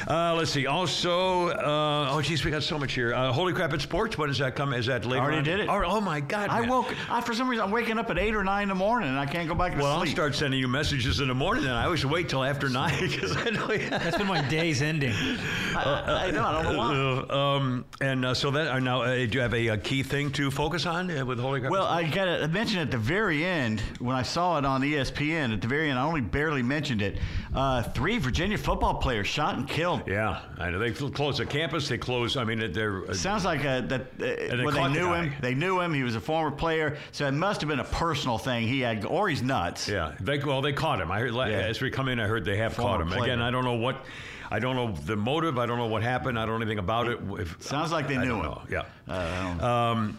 Uh, 0.07 0.35
let's 0.35 0.51
see. 0.51 0.67
Also, 0.67 1.49
uh, 1.49 2.09
oh 2.11 2.21
geez, 2.21 2.43
we 2.43 2.51
got 2.51 2.63
so 2.63 2.77
much 2.77 2.93
here. 2.93 3.13
Uh, 3.13 3.31
Holy 3.31 3.53
crap! 3.53 3.73
At 3.73 3.81
sports, 3.81 4.17
when 4.17 4.29
does 4.29 4.37
that 4.39 4.55
come? 4.55 4.73
Is 4.73 4.85
that 4.87 5.05
later? 5.05 5.21
Already 5.21 5.37
on? 5.37 5.43
did 5.43 5.59
it. 5.61 5.69
Oh, 5.69 5.83
oh 5.85 6.01
my 6.01 6.19
God! 6.19 6.49
I 6.49 6.61
man. 6.61 6.69
woke. 6.69 6.93
I, 7.09 7.21
for 7.21 7.33
some 7.33 7.47
reason, 7.49 7.65
I'm 7.65 7.71
waking 7.71 7.97
up 7.97 8.09
at 8.09 8.17
eight 8.17 8.35
or 8.35 8.43
nine 8.43 8.63
in 8.63 8.69
the 8.69 8.75
morning, 8.75 9.09
and 9.09 9.19
I 9.19 9.25
can't 9.25 9.47
go 9.47 9.55
back 9.55 9.71
to 9.71 9.77
sleep. 9.77 9.83
Well, 9.83 9.99
I'll 9.99 10.05
start 10.05 10.35
sending 10.35 10.59
you 10.59 10.67
messages 10.67 11.19
in 11.19 11.27
the 11.27 11.35
morning, 11.35 11.65
and 11.65 11.73
I 11.73 11.85
always 11.85 12.05
wait 12.05 12.29
till 12.29 12.43
after 12.43 12.69
nine 12.69 12.99
because 13.01 13.35
I 13.35 13.49
know. 13.49 13.71
You 13.71 13.89
That's 13.89 14.17
been 14.17 14.27
my 14.27 14.47
day's 14.47 14.81
ending. 14.81 15.13
I, 15.75 16.27
I 16.27 16.31
know. 16.31 16.45
I 16.45 16.63
don't 16.63 16.73
know 16.73 16.77
why. 16.77 16.95
Uh, 17.29 17.37
um, 17.37 17.85
and 18.01 18.25
uh, 18.25 18.33
so 18.33 18.51
that 18.51 18.67
uh, 18.67 18.79
now, 18.79 19.01
uh, 19.01 19.15
do 19.15 19.29
you 19.31 19.41
have 19.41 19.53
a, 19.53 19.69
uh 19.69 19.77
key 19.77 20.03
thing 20.03 20.31
to 20.31 20.49
focus 20.51 20.85
on 20.85 21.07
with 21.27 21.39
Holy 21.39 21.59
crap? 21.59 21.71
Well, 21.71 21.85
I 21.85 22.03
got 22.03 22.25
to 22.25 22.47
mention 22.47 22.79
at 22.79 22.91
the 22.91 22.97
very 22.97 23.43
end 23.43 23.81
when 23.99 24.15
I 24.15 24.23
saw 24.23 24.57
it 24.57 24.65
on 24.65 24.81
ESPN. 24.81 25.53
At 25.53 25.61
the 25.61 25.67
very 25.67 25.89
end, 25.89 25.99
I 25.99 26.03
only 26.03 26.21
barely 26.21 26.63
mentioned 26.63 27.01
it. 27.01 27.19
Uh, 27.53 27.83
three 27.83 28.19
Virginia 28.35 28.57
football 28.57 28.95
player 28.95 29.23
shot 29.23 29.55
and 29.55 29.65
killed. 29.65 30.01
yeah, 30.05 30.41
I 30.57 30.69
know 30.69 30.77
they 30.77 30.91
closed 30.91 31.37
the 31.39 31.45
campus. 31.45 31.87
They 31.87 31.97
closed. 31.97 32.35
I 32.35 32.43
mean, 32.43 32.73
they're. 32.73 33.09
Uh, 33.09 33.13
Sounds 33.13 33.45
like 33.45 33.61
a, 33.63 33.81
that 33.87 34.17
they 34.19 34.49
uh, 34.49 34.55
they 34.57 34.63
caught 34.65 34.73
the 34.73 34.99
knew 34.99 35.05
guy. 35.05 35.23
him, 35.23 35.33
they 35.39 35.53
knew 35.53 35.79
him. 35.79 35.93
He 35.93 36.03
was 36.03 36.15
a 36.15 36.19
former 36.19 36.51
player, 36.51 36.97
so 37.13 37.25
it 37.27 37.31
must 37.31 37.61
have 37.61 37.69
been 37.69 37.79
a 37.79 37.85
personal 37.85 38.37
thing. 38.37 38.67
He 38.67 38.81
had, 38.81 39.05
or 39.05 39.29
he's 39.29 39.41
nuts. 39.41 39.87
Yeah, 39.87 40.15
they, 40.19 40.37
well, 40.39 40.61
they 40.61 40.73
caught 40.73 40.99
him. 40.99 41.11
I 41.11 41.19
heard 41.21 41.33
Yeah. 41.33 41.43
as 41.45 41.79
we 41.79 41.89
come 41.89 42.09
in, 42.09 42.19
I 42.19 42.27
heard 42.27 42.43
they 42.43 42.57
have 42.57 42.73
Former 42.73 42.91
caught 42.91 43.01
him. 43.03 43.07
player. 43.07 43.23
Again, 43.23 43.41
I 43.41 43.51
don't 43.51 43.63
know 43.63 43.75
what, 43.75 44.03
I 44.51 44.59
don't 44.59 44.75
know 44.75 44.91
the 45.05 45.15
motive. 45.15 45.57
I 45.57 45.65
don't 45.65 45.77
know 45.77 45.87
what 45.87 46.03
happened. 46.03 46.37
I 46.37 46.45
don't 46.45 46.55
know 46.59 46.65
anything 46.65 46.79
about 46.79 47.07
it. 47.07 47.19
If, 47.39 47.61
Sounds 47.61 47.93
like 47.93 48.09
they 48.09 48.17
I 48.17 48.21
knew 48.25 48.31
don't 48.31 48.39
him. 48.39 48.43
know. 48.51 48.61
Yeah. 48.69 48.79
Uh, 49.07 49.13
I 49.13 49.43
don't 49.43 49.57
know. 49.59 49.65
Um, 49.65 50.17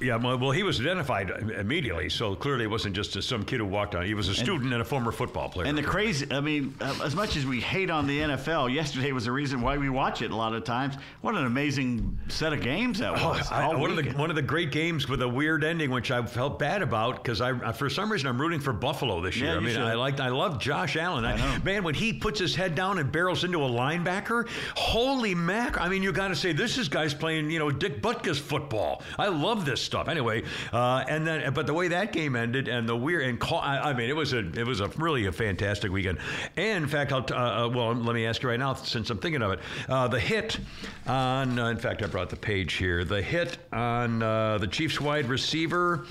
yeah, 0.00 0.16
well, 0.16 0.50
he 0.50 0.62
was 0.62 0.80
identified 0.80 1.30
immediately, 1.30 2.08
so 2.08 2.34
clearly 2.34 2.64
it 2.64 2.70
wasn't 2.70 2.94
just 2.94 3.20
some 3.22 3.44
kid 3.44 3.58
who 3.60 3.66
walked 3.66 3.94
on. 3.94 4.04
He 4.04 4.14
was 4.14 4.28
a 4.28 4.34
student 4.34 4.72
and, 4.72 4.80
a 4.82 4.84
former 4.84 5.12
football 5.12 5.48
player. 5.48 5.66
And 5.66 5.76
the 5.76 5.82
crazy, 5.82 6.26
I 6.30 6.40
mean, 6.40 6.74
uh, 6.80 6.98
as 7.02 7.14
much 7.14 7.36
as 7.36 7.44
we 7.46 7.60
hate 7.60 7.90
on 7.90 8.06
the 8.06 8.20
NFL, 8.20 8.72
yesterday 8.72 9.12
was 9.12 9.24
the 9.24 9.32
reason 9.32 9.60
why 9.60 9.76
we 9.76 9.88
watch 9.88 10.22
it 10.22 10.30
a 10.30 10.36
lot 10.36 10.54
of 10.54 10.64
times. 10.64 10.94
What 11.20 11.34
an 11.34 11.44
amazing 11.46 12.18
set 12.28 12.52
of 12.52 12.60
games 12.60 12.98
that 13.00 13.18
Oh, 13.20 13.30
was. 13.30 13.50
I- 13.50 13.74
one 13.74 13.90
of 13.90 13.96
the 13.96 14.10
one 14.12 14.30
of 14.30 14.36
the 14.36 14.42
great 14.42 14.70
games 14.72 15.08
with 15.08 15.22
a 15.22 15.28
weird 15.28 15.64
ending, 15.64 15.90
which 15.90 16.10
I 16.10 16.24
felt 16.24 16.58
bad 16.58 16.82
about 16.82 17.22
because 17.22 17.40
I, 17.40 17.72
for 17.72 17.90
some 17.90 18.10
reason 18.10 18.28
I'm 18.28 18.40
rooting 18.40 18.60
for 18.60 18.72
Buffalo 18.72 19.20
this 19.20 19.36
year. 19.36 19.52
Yeah. 19.52 19.56
I 19.56 19.60
mean, 19.60 19.74
should. 19.74 19.82
I 19.82 19.94
liked 19.94 20.20
I 20.20 20.28
love 20.28 20.58
Josh 20.58 20.96
Allen. 20.96 21.24
I 21.24 21.58
man, 21.58 21.82
when 21.84 21.94
he 21.94 22.12
puts 22.12 22.38
his 22.40 22.54
head 22.54 22.74
down 22.74 22.98
and 22.98 23.10
barrels 23.10 23.44
into 23.44 23.62
a 23.64 23.68
linebacker, 23.68 24.48
holy 24.76 25.34
mac! 25.34 25.80
I 25.80 25.88
mean, 25.88 26.02
you 26.02 26.12
got 26.12 26.28
to 26.28 26.36
say 26.36 26.52
this 26.52 26.78
is 26.78 26.88
guys 26.88 27.14
playing 27.14 27.50
you 27.50 27.58
know 27.58 27.70
Dick 27.70 28.02
Butkus 28.02 28.38
football. 28.40 29.02
I 29.18 29.28
love 29.28 29.64
this 29.64 29.87
stuff. 29.88 30.08
Anyway, 30.08 30.44
uh, 30.72 31.04
and 31.08 31.26
then 31.26 31.52
but 31.52 31.66
the 31.66 31.74
way 31.74 31.88
that 31.88 32.12
game 32.12 32.36
ended 32.36 32.68
and 32.68 32.88
the 32.88 32.96
weird 32.96 33.24
and 33.26 33.40
call, 33.40 33.60
I, 33.60 33.90
I 33.90 33.92
mean, 33.94 34.08
it 34.08 34.16
was 34.16 34.32
a 34.32 34.38
it 34.38 34.66
was 34.66 34.80
a 34.80 34.88
really 34.98 35.26
a 35.26 35.32
fantastic 35.32 35.90
weekend. 35.90 36.18
And 36.56 36.84
in 36.84 36.88
fact, 36.88 37.12
I'll 37.12 37.24
t- 37.24 37.34
uh, 37.34 37.66
uh, 37.66 37.68
well 37.68 37.94
let 37.94 38.14
me 38.14 38.26
ask 38.26 38.42
you 38.42 38.48
right 38.48 38.58
now 38.58 38.74
since 38.74 39.10
I'm 39.10 39.18
thinking 39.18 39.42
of 39.42 39.52
it, 39.52 39.60
uh, 39.88 40.06
the 40.08 40.20
hit 40.20 40.60
on 41.06 41.58
uh, 41.58 41.68
in 41.68 41.78
fact 41.78 42.02
I 42.02 42.06
brought 42.06 42.30
the 42.30 42.36
page 42.36 42.74
here. 42.74 43.04
The 43.04 43.22
hit 43.22 43.58
on 43.72 44.22
uh, 44.22 44.58
the 44.58 44.68
Chiefs 44.68 45.00
wide 45.00 45.26
receiver. 45.26 46.06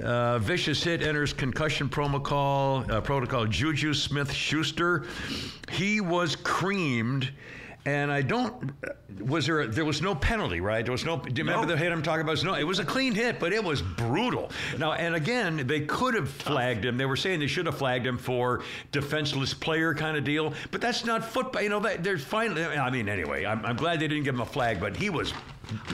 Uh, 0.00 0.40
vicious 0.40 0.82
hit 0.82 1.02
enters 1.02 1.32
concussion 1.32 1.88
protocol. 1.88 2.84
Uh, 2.90 3.00
protocol. 3.00 3.46
Juju 3.46 3.94
Smith 3.94 4.32
Schuster. 4.32 5.06
He 5.70 6.00
was 6.00 6.34
creamed 6.36 7.30
and 7.86 8.10
I 8.10 8.22
don't. 8.22 8.72
Was 9.20 9.46
there? 9.46 9.66
There 9.66 9.84
was 9.84 10.00
no 10.02 10.14
penalty, 10.14 10.60
right? 10.60 10.84
There 10.84 10.92
was 10.92 11.04
no. 11.04 11.18
Do 11.18 11.28
you 11.30 11.44
remember 11.44 11.66
No. 11.66 11.72
the 11.74 11.78
hit 11.78 11.92
I'm 11.92 12.02
talking 12.02 12.22
about? 12.22 12.42
No, 12.42 12.54
it 12.54 12.64
was 12.64 12.78
a 12.78 12.84
clean 12.84 13.14
hit, 13.14 13.38
but 13.38 13.52
it 13.52 13.62
was 13.62 13.82
brutal. 13.82 14.50
Now, 14.78 14.92
and 14.92 15.14
again, 15.14 15.66
they 15.66 15.80
could 15.80 16.14
have 16.14 16.28
flagged 16.30 16.84
him. 16.84 16.96
They 16.96 17.06
were 17.06 17.16
saying 17.16 17.40
they 17.40 17.46
should 17.46 17.66
have 17.66 17.76
flagged 17.78 18.06
him 18.06 18.18
for 18.18 18.62
defenseless 18.92 19.54
player 19.54 19.94
kind 19.94 20.16
of 20.16 20.24
deal, 20.24 20.54
but 20.70 20.80
that's 20.80 21.04
not 21.04 21.24
football. 21.24 21.62
You 21.62 21.68
know, 21.68 21.80
that, 21.80 22.02
there's 22.02 22.24
finally. 22.24 22.64
I 22.64 22.90
mean, 22.90 23.08
anyway, 23.08 23.44
I'm, 23.44 23.64
I'm 23.64 23.76
glad 23.76 24.00
they 24.00 24.08
didn't 24.08 24.24
give 24.24 24.34
him 24.34 24.40
a 24.40 24.46
flag, 24.46 24.80
but 24.80 24.96
he 24.96 25.10
was 25.10 25.32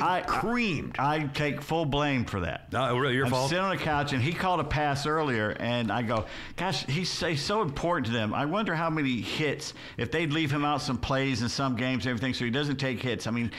I 0.01 0.21
creamed. 0.23 0.97
I 0.99 1.21
take 1.21 1.63
full 1.63 1.85
blame 1.85 2.25
for 2.25 2.41
that. 2.41 2.73
No, 2.73 2.97
really, 2.97 3.15
your 3.15 3.27
I'm 3.27 3.31
fault. 3.31 3.51
sitting 3.51 3.65
on 3.65 3.77
the 3.77 3.83
couch 3.83 4.13
and 4.13 4.23
he 4.23 4.33
called 4.33 4.61
a 4.61 4.65
pass 4.65 5.07
earlier, 5.07 5.51
and 5.51 5.91
I 5.91 6.03
go, 6.03 6.27
"Gosh, 6.57 6.85
he's, 6.87 7.19
he's 7.21 7.43
so 7.43 7.63
important 7.63 8.07
to 8.07 8.13
them. 8.13 8.35
I 8.35 8.47
wonder 8.47 8.75
how 8.75 8.91
many 8.91 9.21
hits 9.21 9.75
if 9.97 10.11
they'd 10.11 10.33
leave 10.33 10.51
him 10.51 10.65
out 10.65 10.83
some 10.83 10.99
plays 10.99 11.43
in 11.43 11.49
some 11.49 11.77
games, 11.77 12.05
and 12.07 12.11
everything, 12.11 12.35
so 12.35 12.45
he 12.45 12.51
doesn't 12.51 12.77
take 12.77 13.01
hits. 13.03 13.27
I 13.27 13.31
mean, 13.31 13.51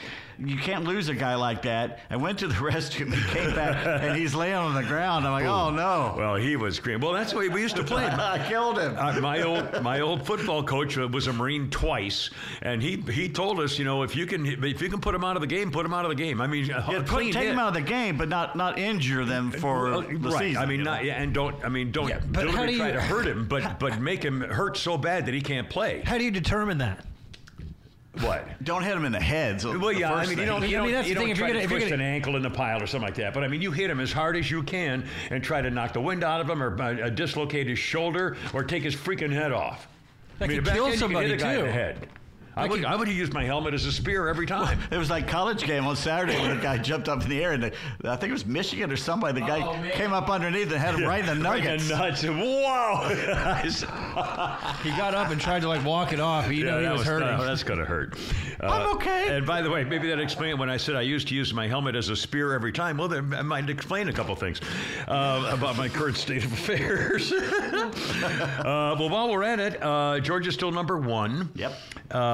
you 0.48 0.56
can't 0.58 0.84
lose 0.84 1.08
a 1.08 1.14
guy 1.14 1.34
like 1.34 1.62
that." 1.62 2.00
I 2.10 2.16
went 2.16 2.38
to 2.40 2.48
the 2.48 2.54
restroom 2.70 3.12
and 3.12 3.22
came 3.26 3.54
back, 3.54 3.84
and 4.02 4.16
he's 4.16 4.34
laying 4.34 4.54
on 4.54 4.74
the 4.74 4.82
ground. 4.82 5.26
I'm 5.26 5.32
like, 5.32 5.46
"Oh 5.46 5.70
no!" 5.70 6.14
Well, 6.16 6.34
he 6.36 6.56
was 6.56 6.78
creamed. 6.80 7.02
Well, 7.02 7.12
that's 7.12 7.32
the 7.32 7.38
way 7.38 7.48
we 7.48 7.60
used 7.62 7.76
to 7.76 7.84
play. 7.84 8.04
I 8.06 8.44
killed 8.48 8.78
him. 8.78 8.96
Uh, 8.98 9.20
my 9.20 9.42
old 9.42 9.82
my 9.82 10.00
old 10.00 10.26
football 10.26 10.62
coach 10.62 10.96
was 10.96 11.26
a 11.26 11.32
Marine 11.32 11.70
twice, 11.70 12.30
and 12.62 12.82
he 12.82 12.96
he 12.96 13.28
told 13.28 13.60
us, 13.60 13.78
you 13.78 13.84
know, 13.84 14.02
if 14.02 14.14
you 14.16 14.26
can 14.26 14.46
if 14.64 14.82
you 14.82 14.88
can 14.88 15.00
put 15.00 15.14
him 15.14 15.24
out 15.24 15.36
of 15.36 15.40
the 15.40 15.46
game, 15.46 15.70
put 15.70 15.84
him 15.86 15.94
out 15.94 16.04
of 16.04 16.08
the 16.10 16.14
game. 16.14 16.40
I 16.40 16.46
mean, 16.46 16.64
a 16.64 16.68
Yeah, 16.68 16.98
put, 16.98 17.06
clean 17.06 17.32
take 17.32 17.44
hit. 17.44 17.52
him 17.52 17.58
out 17.58 17.68
of 17.68 17.74
the 17.74 17.80
game, 17.80 18.16
but 18.16 18.28
not 18.28 18.56
not 18.56 18.78
injure 18.78 19.24
them 19.24 19.50
for 19.50 19.84
Well, 19.90 20.00
the 20.02 20.16
right. 20.16 20.38
season. 20.38 20.62
I 20.62 20.66
mean, 20.66 20.82
not 20.82 21.04
yeah, 21.04 21.14
and 21.22 21.32
don't. 21.32 21.62
I 21.64 21.68
mean, 21.68 21.90
don't 21.92 22.08
Yeah, 22.08 22.20
but 22.26 22.40
how 22.46 22.64
deliberately 22.64 22.72
do 22.74 22.78
try 22.78 22.86
you- 22.88 22.92
to 22.94 23.00
hurt 23.00 23.26
him, 23.26 23.46
but 23.48 23.78
but 23.78 24.00
make 24.00 24.22
him 24.24 24.40
hurt 24.40 24.76
so 24.76 24.96
bad 24.98 25.26
that 25.26 25.34
he 25.34 25.40
can't 25.40 25.68
play. 25.70 26.02
How 26.04 26.18
do 26.18 26.24
you 26.24 26.30
determine 26.30 26.78
that? 26.78 27.04
What? 28.20 28.46
Don't 28.62 28.82
hit 28.82 28.94
him 28.94 29.06
in 29.06 29.12
the 29.12 29.20
head. 29.20 29.60
So 29.60 29.70
Well, 29.78 29.92
the 29.94 30.00
yeah, 30.00 30.12
I 30.12 30.26
mean, 30.26 30.38
you 30.38 30.44
don't, 30.44 30.62
I 30.62 30.66
you 30.66 30.76
mean, 30.82 30.84
don't, 30.84 30.92
that's 30.92 31.08
you 31.08 31.14
the 31.14 31.20
thing, 31.20 31.28
don't 31.28 31.32
if 31.32 31.38
try 31.38 31.46
you're 31.48 31.54
gonna- 31.54 31.64
if 31.64 31.70
you're 31.70 31.80
twist 31.80 31.90
gonna- 31.90 32.02
an 32.04 32.08
ankle 32.14 32.36
in 32.36 32.42
the 32.42 32.50
pile 32.50 32.82
or 32.82 32.86
something 32.86 33.06
like 33.08 33.16
that. 33.16 33.32
But 33.32 33.42
I 33.42 33.48
mean, 33.48 33.62
you 33.62 33.72
hit 33.72 33.88
him 33.88 34.00
as 34.00 34.12
hard 34.12 34.36
as 34.36 34.50
you 34.50 34.62
can 34.62 35.04
and 35.30 35.42
try 35.42 35.62
to 35.62 35.70
knock 35.70 35.94
the 35.94 36.00
wind 36.02 36.22
out 36.22 36.40
of 36.42 36.48
him 36.50 36.62
or 36.62 36.80
uh, 36.82 37.08
dislocate 37.08 37.66
his 37.66 37.78
shoulder 37.78 38.36
or 38.52 38.64
take 38.64 38.82
his 38.82 38.94
freaking 38.94 39.32
head 39.32 39.50
off. 39.52 39.88
That 40.38 40.44
I 40.44 40.48
mean, 40.48 40.58
could 40.62 40.66
kill 40.74 40.74
then 40.74 40.84
you 40.84 40.90
could 40.90 40.98
somebody, 40.98 41.28
hit 41.28 41.40
a 41.40 41.42
guy 41.42 41.54
in 41.54 41.64
too. 41.64 42.06
The 42.54 42.60
head. 42.60 42.66
I 42.66 42.70
would, 42.70 42.80
could- 42.82 42.86
I 42.90 42.96
would 42.96 43.08
use 43.08 43.32
my 43.32 43.44
helmet 43.44 43.74
as 43.74 43.84
a 43.86 43.92
spear 43.92 44.28
every 44.28 44.46
time. 44.46 44.78
It 44.90 44.96
was 44.98 45.10
like 45.10 45.26
college 45.28 45.64
game 45.64 45.86
on 45.86 45.96
Saturday 45.96 46.36
when 46.40 46.56
the 46.56 46.62
guy 46.62 46.78
jumped 46.78 47.08
up 47.08 47.22
in 47.22 47.28
the 47.28 47.42
air 47.42 47.52
and 47.52 47.62
the, 47.64 47.72
I 48.04 48.16
think 48.16 48.30
it 48.30 48.32
was 48.32 48.46
Michigan 48.46 48.90
or 48.92 48.96
somebody. 48.96 49.40
The 49.40 49.46
guy 49.46 49.60
Oh, 49.62 49.90
came 49.96 50.12
up 50.12 50.28
underneath 50.30 50.70
and 50.70 50.80
had 50.80 50.94
him 50.94 51.04
right 51.04 51.20
in 51.26 51.38
the 51.38 51.44
Right 51.48 51.62
nuggets. 51.64 51.84
in 51.90 51.96
the 51.96 51.96
nuts. 51.98 52.24
Wow. 52.24 53.08
He 54.82 54.90
got 54.90 55.14
up 55.14 55.30
and 55.30 55.40
tried 55.40 55.62
to 55.62 55.68
like 55.68 55.84
walk 55.84 56.12
it 56.12 56.20
off. 56.20 56.50
You 56.52 56.64
know 56.64 56.80
he 56.80 56.88
was, 56.88 56.98
was 56.98 57.06
hurting. 57.06 57.28
uh, 57.28 57.42
that's 57.42 57.62
gonna 57.62 57.84
hurt. 57.84 58.16
Uh, 58.62 58.66
I'm 58.68 58.94
okay. 58.94 59.36
And 59.36 59.44
by 59.44 59.60
the 59.60 59.68
way, 59.68 59.82
maybe 59.82 60.06
that 60.08 60.20
explains 60.20 60.56
when 60.56 60.70
I 60.70 60.76
said 60.76 60.94
I 60.94 61.00
used 61.00 61.26
to 61.28 61.34
use 61.34 61.52
my 61.52 61.66
helmet 61.66 61.96
as 61.96 62.10
a 62.10 62.14
spear 62.16 62.52
every 62.54 62.70
time. 62.70 62.96
Well, 62.96 63.08
that 63.08 63.28
that 63.30 63.44
might 63.44 63.68
explain 63.68 64.08
a 64.08 64.12
couple 64.12 64.36
things 64.36 64.60
uh, 65.08 65.50
about 65.52 65.76
my 65.76 65.88
current 65.88 66.16
state 66.16 66.44
of 66.44 66.52
affairs. 66.52 67.32
uh, 67.32 68.94
well, 68.98 69.08
while 69.08 69.28
we're 69.30 69.42
at 69.42 69.58
it, 69.58 69.82
uh, 69.82 70.20
Georgia's 70.20 70.54
still 70.54 70.70
number 70.70 70.96
one. 70.96 71.50
Yep. 71.56 71.72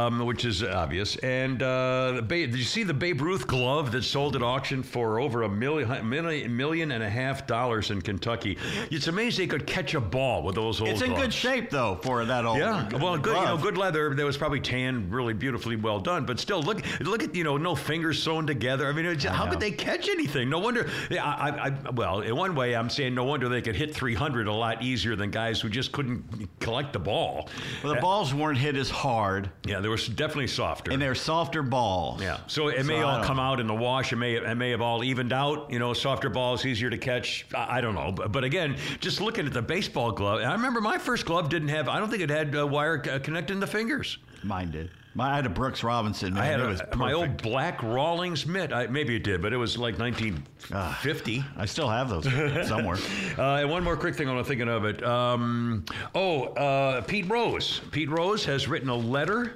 Um, 0.09 0.25
which 0.27 0.45
is 0.45 0.63
obvious. 0.63 1.17
And 1.17 1.63
uh, 1.63 2.13
the 2.17 2.23
Ba- 2.23 2.47
did 2.47 2.57
you 2.57 2.65
see 2.65 2.83
the 2.83 2.95
Babe 2.95 3.21
Ruth 3.21 3.47
glove 3.47 3.93
that 3.93 4.03
sold 4.03 4.37
at 4.37 4.43
auction 4.43 4.83
for 4.83 5.21
over 5.21 5.43
a 5.43 5.49
million, 5.49 6.09
million, 6.09 6.57
million 6.57 6.93
and 6.93 7.03
a 7.03 7.11
half 7.11 7.47
dollars 7.47 7.91
in 7.91 8.01
Kentucky? 8.01 8.57
It's 8.91 9.07
amazing 9.07 9.39
they 9.39 9.47
could 9.47 9.67
catch 9.67 9.95
a 9.95 10.01
ball 10.01 10.43
with 10.43 10.55
those 10.55 10.81
old. 10.81 10.91
It's 10.91 11.03
in 11.03 11.15
good 11.15 11.33
shape 11.33 11.71
though 11.71 11.97
for 12.03 12.25
that 12.25 12.45
old. 12.45 12.59
Yeah, 12.59 12.89
well, 12.97 13.17
good, 13.19 13.37
you 13.37 13.45
know, 13.45 13.57
good 13.57 13.77
leather. 13.77 14.15
That 14.15 14.25
was 14.25 14.37
probably 14.37 14.61
tan, 14.61 15.11
really 15.11 15.35
beautifully 15.35 15.77
well 15.77 16.01
done. 16.01 16.25
But 16.25 16.41
still, 16.41 16.63
look, 16.63 16.83
look 17.01 17.23
at 17.23 17.35
you 17.35 17.45
know, 17.45 17.57
no 17.57 17.75
fingers 17.75 18.23
sewn 18.23 18.47
together. 18.47 18.87
I 18.89 18.93
mean, 18.93 19.05
it's, 19.07 19.25
how 19.25 19.47
could 19.47 19.61
they 19.61 19.71
catch 19.71 20.09
anything? 20.09 20.49
No 20.49 20.59
wonder. 20.59 20.89
Yeah, 21.11 21.25
I, 21.25 21.51
I, 21.51 21.67
I, 21.67 21.91
well, 21.91 22.21
in 22.21 22.35
one 22.35 22.55
way, 22.55 22.75
I'm 22.75 22.91
saying 22.91 23.15
no 23.15 23.25
wonder 23.25 23.49
they 23.49 23.63
could 23.63 23.77
hit 23.77 23.95
300 23.95 24.47
a 24.47 24.53
lot 24.53 24.83
easier 24.83 25.17
than 25.17 25.31
guys 25.31 25.61
who 25.61 25.69
just 25.69 25.93
couldn't 25.93 26.49
collect 26.61 26.93
the 26.93 26.99
ball. 26.99 27.49
Well, 27.85 27.95
the 27.95 28.01
balls 28.01 28.35
weren't 28.35 28.59
hit 28.59 28.77
as 28.77 28.91
hard, 28.91 29.51
Yeah, 29.67 29.81
they 29.81 29.89
were 29.89 29.98
definitely 30.07 30.47
softer. 30.47 30.93
and 30.93 31.01
they're 31.03 31.15
softer 31.15 31.63
balls. 31.63 32.23
yeah, 32.23 32.39
so 32.47 32.69
it 32.69 32.85
may 32.87 33.01
So 33.01 33.07
all 33.07 33.25
come 33.25 33.41
out 33.41 33.59
in 33.59 33.67
the 33.67 33.75
wash. 33.75 34.13
It 34.13 34.17
may 34.17 34.35
it 34.35 34.55
may 34.57 34.71
have 34.71 34.81
all 34.81 35.03
evened 35.03 35.33
out. 35.33 35.71
You 35.73 35.79
know, 35.79 35.93
softer 35.95 36.29
balls 36.29 36.65
easier 36.67 36.91
to 36.91 36.99
catch. 36.99 37.47
I, 37.55 37.79
I 37.79 37.81
don't 37.81 37.95
know, 37.95 38.13
but, 38.13 38.31
but 38.31 38.45
again, 38.45 38.77
just 39.01 39.21
looking 39.21 39.47
at 39.47 39.53
the 39.53 39.63
baseball 39.63 40.13
glove, 40.13 40.41
I 40.43 40.53
remember 40.53 40.81
my 40.81 40.99
first 40.99 41.25
glove 41.27 41.49
didn't 41.49 41.69
have. 41.69 41.89
I 41.89 41.99
don't 41.99 42.11
think 42.11 42.23
it 42.23 42.31
had 42.31 42.55
a 42.55 42.67
wire 42.67 43.03
uh, 43.11 43.19
connecting 43.19 43.59
the 43.61 43.67
fingers. 43.67 44.19
Mine 44.45 44.71
did. 44.71 44.91
My, 45.15 45.33
I 45.33 45.37
had 45.37 45.47
a 45.47 45.49
Brooks 45.49 45.83
Robinson. 45.83 46.35
Man, 46.35 46.43
I 46.43 46.47
had 46.47 46.61
it 46.61 46.67
a- 46.67 46.69
was 46.69 46.83
my 46.95 47.13
old 47.13 47.43
black 47.43 47.83
Rawlings 47.83 48.47
mitt. 48.47 48.73
I, 48.73 48.87
maybe 48.87 49.17
it 49.17 49.25
did, 49.25 49.43
but 49.43 49.53
it 49.53 49.57
was 49.57 49.77
like 49.77 49.99
1950. 49.99 51.45
I 51.57 51.65
still 51.67 51.89
have 51.89 52.09
those 52.09 52.25
somewhere. 52.69 52.99
Uh, 53.39 53.59
and 53.61 53.71
one 53.71 53.85
more 53.85 53.97
quick 53.97 54.17
thing 54.17 54.29
I'm 54.29 54.43
thinking 54.45 54.69
of 54.69 54.85
it. 54.85 55.03
Um, 55.05 55.85
oh, 56.15 56.45
uh, 56.55 57.03
Pete 57.03 57.29
Rose. 57.29 57.81
Pete 57.93 58.11
Rose 58.11 58.45
has 58.47 58.67
written 58.67 58.89
a 58.89 58.95
letter 58.97 59.55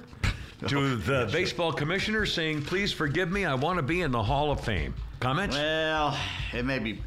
to 0.69 0.95
the 0.97 1.29
baseball 1.31 1.71
commissioner 1.71 2.25
saying, 2.25 2.63
"Please 2.63 2.91
forgive 2.91 3.31
me. 3.31 3.45
I 3.45 3.55
want 3.55 3.77
to 3.77 3.83
be 3.83 4.01
in 4.01 4.11
the 4.11 4.23
Hall 4.23 4.51
of 4.51 4.61
Fame." 4.61 4.93
Comments? 5.19 5.55
Well, 5.55 6.17
it 6.53 6.65
may 6.65 6.79
be. 6.79 7.01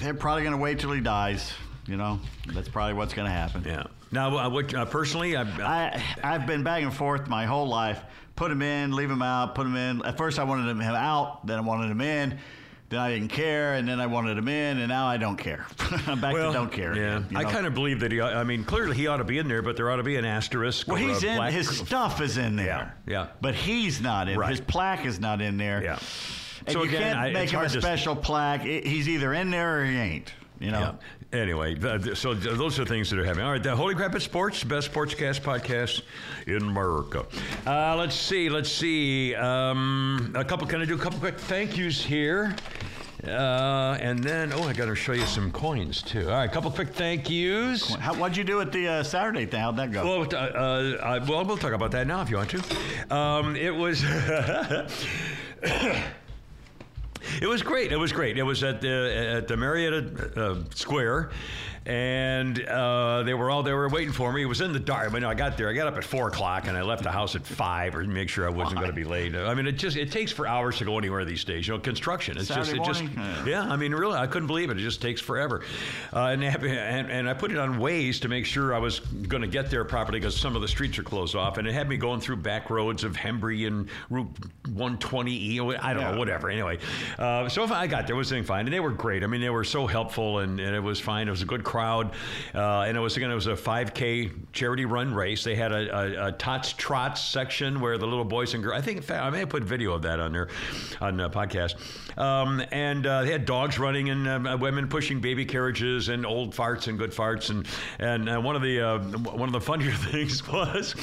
They're 0.00 0.14
probably 0.14 0.42
going 0.42 0.56
to 0.56 0.62
wait 0.62 0.78
till 0.78 0.92
he 0.92 1.00
dies. 1.00 1.52
You 1.86 1.96
know, 1.96 2.20
that's 2.46 2.68
probably 2.68 2.94
what's 2.94 3.14
going 3.14 3.26
to 3.26 3.32
happen. 3.32 3.64
yeah. 3.66 3.84
Now, 4.12 4.36
uh, 4.36 4.48
what, 4.50 4.72
uh, 4.74 4.84
personally, 4.84 5.36
I, 5.36 5.42
I 5.42 6.02
I've 6.22 6.46
been 6.46 6.62
back 6.62 6.82
and 6.82 6.92
forth 6.94 7.28
my 7.28 7.46
whole 7.46 7.66
life. 7.66 8.00
Put 8.36 8.50
him 8.50 8.62
in, 8.62 8.92
leave 8.92 9.10
him 9.10 9.22
out. 9.22 9.54
Put 9.54 9.66
him 9.66 9.76
in. 9.76 10.04
At 10.04 10.16
first, 10.16 10.38
I 10.38 10.44
wanted 10.44 10.68
him 10.68 10.80
out. 10.82 11.46
Then 11.46 11.58
I 11.58 11.62
wanted 11.62 11.90
him 11.90 12.00
in. 12.00 12.38
Then 12.92 13.00
I 13.00 13.10
didn't 13.10 13.28
care, 13.28 13.72
and 13.74 13.88
then 13.88 14.00
I 14.00 14.06
wanted 14.06 14.36
him 14.36 14.48
in, 14.48 14.76
and 14.78 14.88
now 14.88 15.06
I 15.06 15.16
don't 15.16 15.38
care. 15.38 15.66
I'm 16.06 16.20
back 16.20 16.34
to 16.34 16.52
don't 16.52 16.70
care. 16.70 16.94
Yeah, 16.94 17.22
you 17.30 17.38
I 17.38 17.44
kind 17.44 17.66
of 17.66 17.72
believe 17.72 18.00
that 18.00 18.12
he. 18.12 18.20
I 18.20 18.44
mean, 18.44 18.64
clearly 18.64 18.94
he 18.94 19.06
ought 19.06 19.16
to 19.16 19.24
be 19.24 19.38
in 19.38 19.48
there, 19.48 19.62
but 19.62 19.76
there 19.78 19.90
ought 19.90 19.96
to 19.96 20.02
be 20.02 20.16
an 20.16 20.26
asterisk. 20.26 20.86
Well, 20.88 20.96
he's 20.96 21.22
in. 21.24 21.36
black- 21.36 21.52
His 21.54 21.68
stuff 21.68 22.20
is 22.20 22.36
in 22.36 22.54
there. 22.56 22.94
Yeah, 23.06 23.12
yeah. 23.12 23.26
But 23.40 23.54
he's 23.54 24.02
not 24.02 24.28
in. 24.28 24.38
Right. 24.38 24.50
His 24.50 24.60
plaque 24.60 25.06
is 25.06 25.18
not 25.18 25.40
in 25.40 25.56
there. 25.56 25.82
Yeah. 25.82 25.98
And 26.66 26.72
So 26.74 26.82
you 26.82 26.90
again, 26.90 27.02
can't 27.02 27.18
I- 27.18 27.30
make 27.32 27.48
him 27.48 27.56
a 27.56 27.58
hard 27.60 27.70
to- 27.72 27.80
special 27.80 28.14
plaque. 28.14 28.60
He's 28.60 29.08
either 29.08 29.32
in 29.32 29.50
there 29.50 29.80
or 29.80 29.84
he 29.86 29.96
ain't. 29.96 30.32
You 30.60 30.70
know. 30.70 30.80
Yeah. 31.32 31.40
Anyway, 31.40 31.74
th- 31.74 32.16
so 32.18 32.34
th- 32.34 32.56
those 32.58 32.78
are 32.78 32.84
things 32.84 33.08
that 33.10 33.18
are 33.18 33.24
happening. 33.24 33.46
All 33.46 33.52
right, 33.52 33.62
the 33.62 33.74
Holy 33.74 33.94
Crap 33.94 34.14
at 34.14 34.20
Sports, 34.22 34.62
best 34.62 34.92
sportscast 34.92 35.40
podcast 35.40 36.02
in 36.46 36.58
America. 36.58 37.24
Uh, 37.66 37.96
let's 37.96 38.14
see, 38.14 38.50
let's 38.50 38.70
see. 38.70 39.34
Um, 39.34 40.32
a 40.36 40.44
couple. 40.44 40.66
Can 40.66 40.82
I 40.82 40.84
do 40.84 40.94
a 40.94 40.98
couple 40.98 41.18
quick 41.18 41.38
thank 41.38 41.76
yous 41.78 42.04
here? 42.04 42.54
Uh, 43.26 43.96
and 44.00 44.18
then, 44.22 44.52
oh, 44.52 44.64
I 44.64 44.72
got 44.72 44.86
to 44.86 44.96
show 44.96 45.12
you 45.12 45.26
some 45.26 45.52
coins 45.52 46.02
too. 46.02 46.28
All 46.28 46.34
right, 46.34 46.50
a 46.50 46.52
couple 46.52 46.70
quick 46.72 46.88
thank 46.88 47.30
yous. 47.30 47.94
How, 47.94 48.14
what'd 48.14 48.36
you 48.36 48.42
do 48.42 48.60
at 48.60 48.72
the 48.72 48.88
uh, 48.88 49.02
Saturday 49.04 49.46
thing? 49.46 49.60
How'd 49.60 49.76
that 49.76 49.92
go? 49.92 50.04
Well, 50.04 50.28
uh, 50.32 50.36
uh, 50.36 51.24
well, 51.28 51.44
we'll 51.44 51.56
talk 51.56 51.72
about 51.72 51.92
that 51.92 52.08
now 52.08 52.22
if 52.22 52.30
you 52.30 52.36
want 52.36 52.50
to. 52.50 53.14
Um, 53.14 53.54
it 53.54 53.74
was. 53.74 54.04
It 57.40 57.46
was 57.46 57.62
great. 57.62 57.92
It 57.92 57.96
was 57.96 58.12
great. 58.12 58.36
It 58.36 58.42
was 58.42 58.62
at 58.62 58.80
the 58.80 59.36
at 59.36 59.48
the 59.48 59.56
Marietta 59.56 60.32
uh, 60.36 60.64
Square, 60.74 61.30
and 61.86 62.64
uh, 62.66 63.22
they 63.24 63.34
were 63.34 63.50
all 63.50 63.62
they 63.62 63.72
were 63.72 63.88
waiting 63.88 64.12
for 64.12 64.32
me. 64.32 64.42
It 64.42 64.46
was 64.46 64.60
in 64.60 64.72
the 64.72 64.78
dark. 64.80 65.10
I 65.10 65.12
mean, 65.12 65.24
I 65.24 65.34
got 65.34 65.56
there. 65.56 65.68
I 65.68 65.72
got 65.72 65.86
up 65.88 65.96
at 65.96 66.04
four 66.04 66.28
o'clock, 66.28 66.68
and 66.68 66.76
I 66.76 66.82
left 66.82 67.02
the 67.02 67.10
house 67.10 67.34
at 67.34 67.44
five, 67.44 67.94
or 67.96 68.04
make 68.04 68.28
sure 68.28 68.46
I 68.46 68.50
wasn't 68.50 68.76
going 68.76 68.90
to 68.90 68.96
be 68.96 69.04
late. 69.04 69.34
I 69.34 69.54
mean, 69.54 69.66
it 69.66 69.72
just 69.72 69.96
it 69.96 70.10
takes 70.12 70.30
for 70.32 70.46
hours 70.46 70.78
to 70.78 70.84
go 70.84 70.98
anywhere 70.98 71.24
these 71.24 71.44
days. 71.44 71.66
You 71.66 71.74
know, 71.74 71.80
construction. 71.80 72.36
It's 72.38 72.48
Saturday 72.48 72.78
just 72.78 73.02
it 73.02 73.04
morning? 73.04 73.34
just 73.36 73.46
Yeah. 73.46 73.64
yeah. 73.64 73.72
I 73.72 73.76
mean, 73.76 73.92
really, 73.94 74.16
I 74.16 74.26
couldn't 74.26 74.46
believe 74.46 74.70
it. 74.70 74.78
It 74.78 74.82
just 74.82 75.02
takes 75.02 75.20
forever. 75.20 75.62
Uh, 76.12 76.26
and, 76.26 76.44
and 76.44 77.10
and 77.10 77.28
I 77.28 77.34
put 77.34 77.50
it 77.50 77.58
on 77.58 77.78
Waze 77.78 78.20
to 78.20 78.28
make 78.28 78.46
sure 78.46 78.74
I 78.74 78.78
was 78.78 79.00
going 79.00 79.42
to 79.42 79.48
get 79.48 79.70
there 79.70 79.84
properly 79.84 80.20
because 80.20 80.38
some 80.38 80.54
of 80.54 80.62
the 80.62 80.68
streets 80.68 80.98
are 80.98 81.02
closed 81.02 81.34
off, 81.34 81.58
and 81.58 81.66
it 81.66 81.72
had 81.72 81.88
me 81.88 81.96
going 81.96 82.20
through 82.20 82.36
back 82.36 82.70
roads 82.70 83.02
of 83.04 83.16
Hembree 83.16 83.66
and 83.66 83.88
Route 84.10 84.28
120E. 84.68 85.78
I 85.80 85.92
don't 85.94 86.02
Yeah. 86.02 86.12
know, 86.12 86.18
whatever. 86.18 86.50
Anyway, 86.50 86.78
uh, 87.18 87.48
so 87.48 87.64
if 87.64 87.72
I 87.72 87.86
got 87.86 88.06
there, 88.06 88.14
it 88.14 88.18
was 88.18 88.28
doing 88.28 88.44
fine, 88.44 88.66
and 88.66 88.72
they 88.72 88.80
were 88.80 88.90
great. 88.90 89.22
I 89.22 89.26
mean, 89.26 89.40
they 89.40 89.50
were 89.50 89.64
so 89.64 89.86
helpful, 89.86 90.38
and, 90.40 90.60
and 90.60 90.74
it 90.74 90.80
was 90.82 91.00
fine. 91.00 91.28
It 91.28 91.30
was 91.30 91.42
a 91.42 91.46
good 91.46 91.64
crowd, 91.72 92.12
uh, 92.54 92.82
and 92.82 92.98
it 92.98 93.00
was 93.00 93.16
again, 93.16 93.30
it 93.30 93.34
was 93.34 93.46
a 93.46 93.54
5K 93.54 94.30
charity 94.52 94.84
run 94.84 95.14
race. 95.14 95.42
They 95.42 95.54
had 95.54 95.72
a, 95.72 95.96
a, 95.96 96.26
a 96.28 96.32
tots 96.32 96.74
trots 96.74 97.22
section 97.22 97.80
where 97.80 97.96
the 97.96 98.06
little 98.06 98.26
boys 98.26 98.52
and 98.52 98.62
girls. 98.62 98.78
I 98.78 98.82
think 98.82 99.10
I 99.10 99.30
may 99.30 99.38
have 99.38 99.48
put 99.48 99.64
video 99.64 99.94
of 99.94 100.02
that 100.02 100.20
on 100.20 100.32
there 100.32 100.48
on 101.00 101.16
the 101.16 101.30
podcast. 101.30 101.76
Um, 102.16 102.62
and 102.72 103.06
uh, 103.06 103.22
they 103.22 103.32
had 103.32 103.44
dogs 103.44 103.78
running 103.78 104.10
and 104.10 104.46
uh, 104.46 104.56
women 104.60 104.88
pushing 104.88 105.20
baby 105.20 105.44
carriages 105.44 106.08
and 106.08 106.26
old 106.26 106.54
farts 106.54 106.88
and 106.88 106.98
good 106.98 107.12
farts 107.12 107.50
and 107.50 107.66
and 107.98 108.28
uh, 108.28 108.40
one 108.40 108.56
of 108.56 108.62
the 108.62 108.80
uh, 108.80 108.98
one 108.98 109.48
of 109.48 109.52
the 109.52 109.60
funnier 109.60 109.92
things 110.10 110.46
was 110.46 110.94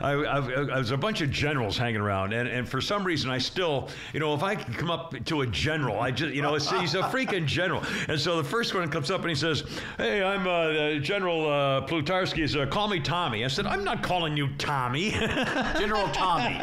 I, 0.00 0.12
I, 0.12 0.38
I 0.38 0.78
was 0.78 0.90
a 0.90 0.96
bunch 0.96 1.20
of 1.20 1.30
generals 1.30 1.76
hanging 1.76 2.00
around 2.00 2.32
and, 2.32 2.48
and 2.48 2.68
for 2.68 2.80
some 2.80 3.04
reason 3.04 3.30
I 3.30 3.38
still 3.38 3.88
you 4.12 4.20
know 4.20 4.34
if 4.34 4.42
I 4.42 4.54
could 4.54 4.76
come 4.76 4.90
up 4.90 5.14
to 5.24 5.42
a 5.42 5.46
general 5.46 6.00
I 6.00 6.10
just 6.10 6.34
you 6.34 6.42
know 6.42 6.54
it's, 6.54 6.70
he's 6.70 6.94
a 6.94 7.02
freaking 7.02 7.46
general 7.46 7.82
and 8.08 8.18
so 8.18 8.36
the 8.36 8.48
first 8.48 8.74
one 8.74 8.88
comes 8.90 9.10
up 9.10 9.20
and 9.20 9.28
he 9.30 9.36
says 9.36 9.64
hey 9.98 10.22
I'm 10.22 10.46
uh, 10.46 10.98
General 11.00 11.46
uh, 11.46 11.86
Plutarski's. 11.86 12.56
Call 12.70 12.88
me 12.88 13.00
Tommy. 13.00 13.44
I 13.44 13.48
said, 13.48 13.66
I'm 13.66 13.84
not 13.84 14.02
calling 14.02 14.36
you 14.36 14.48
Tommy. 14.58 15.10
General 15.10 16.08
Tommy. 16.08 16.56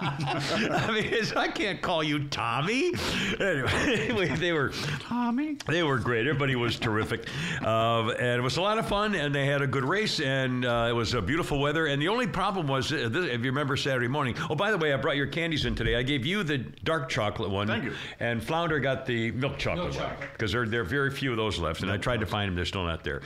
I 0.00 0.90
mean, 0.92 1.12
I 1.36 1.48
can't 1.48 1.80
call 1.80 2.02
you 2.02 2.24
Tommy. 2.28 2.89
Anyway, 3.40 4.26
they 4.38 4.52
were 4.52 4.70
Tommy. 5.00 5.56
they 5.66 5.82
were 5.82 5.98
great. 5.98 6.26
Everybody 6.26 6.56
was 6.56 6.78
terrific, 6.78 7.26
uh, 7.64 8.08
and 8.10 8.38
it 8.38 8.42
was 8.42 8.58
a 8.58 8.60
lot 8.62 8.78
of 8.78 8.86
fun. 8.86 9.14
And 9.14 9.34
they 9.34 9.46
had 9.46 9.62
a 9.62 9.66
good 9.66 9.84
race, 9.84 10.20
and 10.20 10.64
uh, 10.64 10.88
it 10.90 10.92
was 10.92 11.14
uh, 11.14 11.20
beautiful 11.22 11.58
weather. 11.58 11.86
And 11.86 12.02
the 12.02 12.08
only 12.08 12.26
problem 12.26 12.66
was, 12.66 12.92
uh, 12.92 13.08
this, 13.10 13.26
if 13.26 13.40
you 13.40 13.46
remember 13.46 13.76
Saturday 13.76 14.08
morning. 14.08 14.34
Oh, 14.50 14.54
by 14.54 14.70
the 14.70 14.78
way, 14.78 14.92
I 14.92 14.96
brought 14.96 15.16
your 15.16 15.26
candies 15.26 15.64
in 15.64 15.74
today. 15.74 15.96
I 15.96 16.02
gave 16.02 16.26
you 16.26 16.42
the 16.42 16.58
dark 16.58 17.08
chocolate 17.08 17.50
one. 17.50 17.66
Thank 17.66 17.84
you. 17.84 17.94
And 18.18 18.42
Flounder 18.42 18.78
got 18.78 19.06
the 19.06 19.30
milk 19.30 19.56
chocolate 19.58 19.94
one 19.96 20.12
because 20.32 20.52
there 20.52 20.66
there 20.66 20.82
are 20.82 20.84
very 20.84 21.10
few 21.10 21.30
of 21.30 21.36
those 21.38 21.58
left. 21.58 21.82
And 21.82 21.90
I 21.90 21.96
tried 21.96 22.20
to 22.20 22.26
find 22.26 22.48
them; 22.48 22.56
they're 22.56 22.64
still 22.66 22.84
not 22.84 23.04
there. 23.04 23.22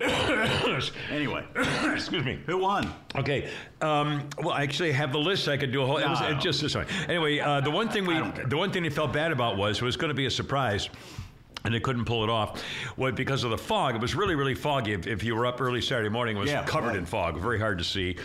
Anyway, 1.10 1.44
Excuse 1.92 2.24
me. 2.24 2.38
who 2.46 2.58
won? 2.58 2.90
Okay. 3.16 3.50
Um, 3.82 4.28
well, 4.38 4.50
I 4.52 4.62
actually 4.62 4.92
have 4.92 5.12
the 5.12 5.18
list. 5.18 5.46
I 5.48 5.56
could 5.56 5.72
do 5.72 5.82
a 5.82 5.86
whole. 5.86 5.98
It 5.98 6.08
was 6.08 6.20
it 6.22 6.38
just 6.40 6.62
this 6.62 6.74
one. 6.74 6.86
Anyway, 7.08 7.38
uh, 7.38 7.60
the 7.60 7.70
one 7.70 7.88
thing 7.88 8.06
we, 8.06 8.14
I 8.14 8.20
don't 8.20 8.34
care. 8.34 8.46
the 8.46 8.56
one 8.56 8.70
thing 8.72 8.82
they 8.82 8.88
felt 8.90 9.12
bad 9.12 9.30
about 9.32 9.56
was 9.58 9.76
it 9.78 9.84
was 9.84 9.96
going 9.96 10.08
to 10.08 10.14
be 10.14 10.26
a 10.26 10.30
surprise. 10.30 10.88
And 11.62 11.74
they 11.74 11.80
couldn't 11.80 12.06
pull 12.06 12.24
it 12.24 12.30
off, 12.30 12.64
well, 12.96 13.12
because 13.12 13.44
of 13.44 13.50
the 13.50 13.58
fog. 13.58 13.94
It 13.94 14.00
was 14.00 14.14
really, 14.14 14.34
really 14.34 14.54
foggy. 14.54 14.94
If, 14.94 15.06
if 15.06 15.22
you 15.22 15.36
were 15.36 15.44
up 15.44 15.60
early 15.60 15.82
Saturday 15.82 16.08
morning, 16.08 16.38
it 16.38 16.40
was 16.40 16.50
Yeah, 16.50 16.64
covered 16.64 16.88
right. 16.88 16.96
in 16.96 17.04
fog, 17.04 17.36
very 17.38 17.58
hard 17.58 17.76
to 17.76 17.84
see. 17.84 18.16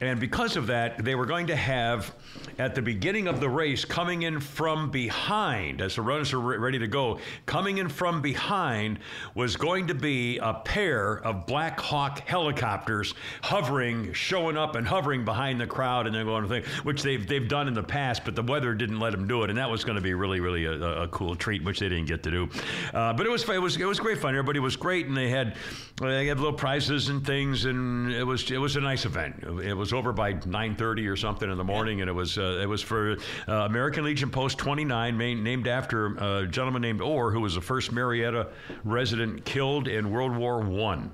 And 0.00 0.18
because 0.18 0.56
of 0.56 0.66
that, 0.68 1.04
they 1.04 1.14
were 1.14 1.26
going 1.26 1.48
to 1.48 1.56
have 1.56 2.14
at 2.58 2.74
the 2.74 2.80
beginning 2.80 3.26
of 3.26 3.38
the 3.38 3.48
race, 3.48 3.84
coming 3.84 4.22
in 4.22 4.40
from 4.40 4.90
behind, 4.90 5.82
as 5.82 5.96
the 5.96 6.02
runners 6.02 6.32
were 6.32 6.58
ready 6.58 6.78
to 6.78 6.88
go, 6.88 7.18
coming 7.44 7.78
in 7.78 7.88
from 7.88 8.22
behind 8.22 8.98
was 9.34 9.56
going 9.56 9.86
to 9.88 9.94
be 9.94 10.38
a 10.38 10.54
pair 10.54 11.18
of 11.18 11.46
Black 11.46 11.78
Hawk 11.78 12.20
helicopters 12.20 13.14
hovering, 13.42 14.12
showing 14.14 14.56
up 14.56 14.74
and 14.74 14.86
hovering 14.86 15.24
behind 15.24 15.60
the 15.60 15.66
crowd, 15.66 16.06
and 16.06 16.14
then 16.14 16.24
going 16.24 16.44
to 16.44 16.48
think, 16.48 16.66
which 16.84 17.02
they've 17.02 17.26
they've 17.26 17.48
done 17.48 17.68
in 17.68 17.74
the 17.74 17.82
past, 17.82 18.24
but 18.24 18.34
the 18.34 18.42
weather 18.42 18.74
didn't 18.74 19.00
let 19.00 19.12
them 19.12 19.28
do 19.28 19.42
it, 19.42 19.50
and 19.50 19.58
that 19.58 19.68
was 19.68 19.84
going 19.84 19.96
to 19.96 20.02
be 20.02 20.14
really, 20.14 20.40
really 20.40 20.64
a, 20.64 21.02
a 21.02 21.08
cool 21.08 21.34
treat, 21.34 21.62
which 21.62 21.78
they 21.78 21.88
didn't 21.90 22.06
get 22.06 22.22
to 22.22 22.30
do. 22.30 22.48
Uh, 22.94 23.12
but 23.12 23.26
it 23.26 23.30
was 23.30 23.46
it 23.48 23.60
was 23.60 23.76
it 23.76 23.84
was 23.84 24.00
great 24.00 24.18
fun. 24.18 24.30
Everybody 24.30 24.60
was 24.60 24.76
great, 24.76 25.06
and 25.06 25.16
they 25.16 25.28
had 25.28 25.56
they 26.00 26.26
had 26.26 26.38
little 26.38 26.54
prizes 26.54 27.08
and 27.10 27.24
things, 27.24 27.66
and 27.66 28.12
it 28.12 28.24
was 28.24 28.50
it 28.50 28.58
was 28.58 28.76
a 28.76 28.80
nice 28.80 29.04
event. 29.04 29.44
It 29.62 29.74
was 29.74 29.89
over 29.92 30.12
by 30.12 30.34
9:30 30.34 31.08
or 31.08 31.16
something 31.16 31.50
in 31.50 31.56
the 31.56 31.64
morning, 31.64 32.00
and 32.00 32.08
it 32.08 32.12
was 32.12 32.38
uh, 32.38 32.58
it 32.62 32.66
was 32.66 32.82
for 32.82 33.16
uh, 33.48 33.52
American 33.52 34.04
Legion 34.04 34.30
Post 34.30 34.58
29, 34.58 35.16
main, 35.16 35.42
named 35.42 35.66
after 35.68 36.16
a 36.16 36.46
gentleman 36.46 36.82
named 36.82 37.00
Orr, 37.00 37.30
who 37.30 37.40
was 37.40 37.54
the 37.54 37.60
first 37.60 37.92
Marietta 37.92 38.48
resident 38.84 39.44
killed 39.44 39.88
in 39.88 40.10
World 40.10 40.36
War 40.36 40.60
One. 40.60 41.10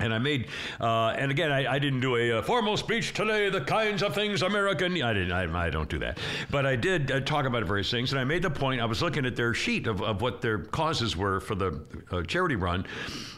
And 0.00 0.14
I 0.14 0.18
made, 0.18 0.48
uh, 0.80 1.08
and 1.08 1.30
again, 1.30 1.52
I, 1.52 1.74
I 1.74 1.78
didn't 1.78 2.00
do 2.00 2.16
a 2.16 2.38
uh, 2.38 2.42
formal 2.42 2.76
speech 2.76 3.12
today. 3.12 3.50
The 3.50 3.60
kinds 3.60 4.02
of 4.02 4.14
things 4.14 4.42
American. 4.42 5.00
I 5.02 5.12
didn't. 5.12 5.32
I, 5.32 5.66
I 5.66 5.70
don't 5.70 5.88
do 5.88 5.98
that. 5.98 6.18
But 6.50 6.66
I 6.66 6.76
did 6.76 7.10
uh, 7.10 7.20
talk 7.20 7.44
about 7.44 7.64
various 7.64 7.90
things, 7.90 8.12
and 8.12 8.20
I 8.20 8.24
made 8.24 8.42
the 8.42 8.50
point. 8.50 8.80
I 8.80 8.86
was 8.86 9.02
looking 9.02 9.26
at 9.26 9.36
their 9.36 9.54
sheet 9.54 9.86
of, 9.86 10.02
of 10.02 10.22
what 10.22 10.40
their 10.40 10.58
causes 10.58 11.16
were 11.16 11.40
for 11.40 11.54
the 11.54 11.80
uh, 12.10 12.22
charity 12.22 12.56
run, 12.56 12.86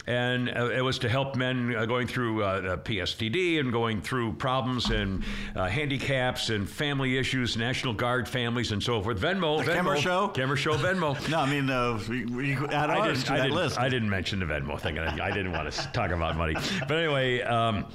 and 0.07 0.49
uh, 0.49 0.71
it 0.71 0.83
was 0.83 0.99
to 1.01 1.09
help 1.09 1.37
men 1.37 1.75
uh, 1.75 1.85
going 1.85 2.07
through 2.07 2.39
PSTD 2.39 3.61
and 3.61 3.73
going 3.73 4.01
through 4.01 4.35
problems 4.35 4.91
and 4.91 5.25
uh, 5.57 5.69
handicaps 5.69 6.51
and 6.51 6.69
family 6.69 7.19
issues, 7.19 7.57
National 7.57 7.93
Guard 7.93 8.29
families, 8.29 8.73
and 8.73 8.83
so 8.83 9.03
forth. 9.03 9.19
Venmo, 9.19 9.65
The 9.65 9.73
Venmo, 9.73 9.77
Kimmer 9.77 9.97
Show? 9.99 10.29
Kimmer 10.29 10.57
Show, 10.57 10.75
Venmo. 10.75 11.13
No, 11.33 11.39
I 11.39 11.51
mean, 11.51 11.71
uh, 11.71 11.99
we, 12.09 12.27
we 12.27 12.53
add 12.55 12.91
I 12.91 12.99
ours 12.99 13.19
didn't, 13.19 13.27
to 13.27 13.33
I, 13.33 13.37
that 13.37 13.43
didn't, 13.45 13.57
list. 13.57 13.79
I 13.79 13.89
didn't 13.89 14.11
mention 14.11 14.41
the 14.41 14.47
Venmo 14.47 14.79
thing. 14.79 14.99
I, 14.99 15.29
I 15.29 15.31
didn't 15.31 15.53
want 15.53 15.71
to 15.73 15.93
talk 15.93 16.11
about 16.11 16.37
money. 16.37 16.52
But 16.55 16.93
anyway, 16.93 17.43
um, 17.43 17.87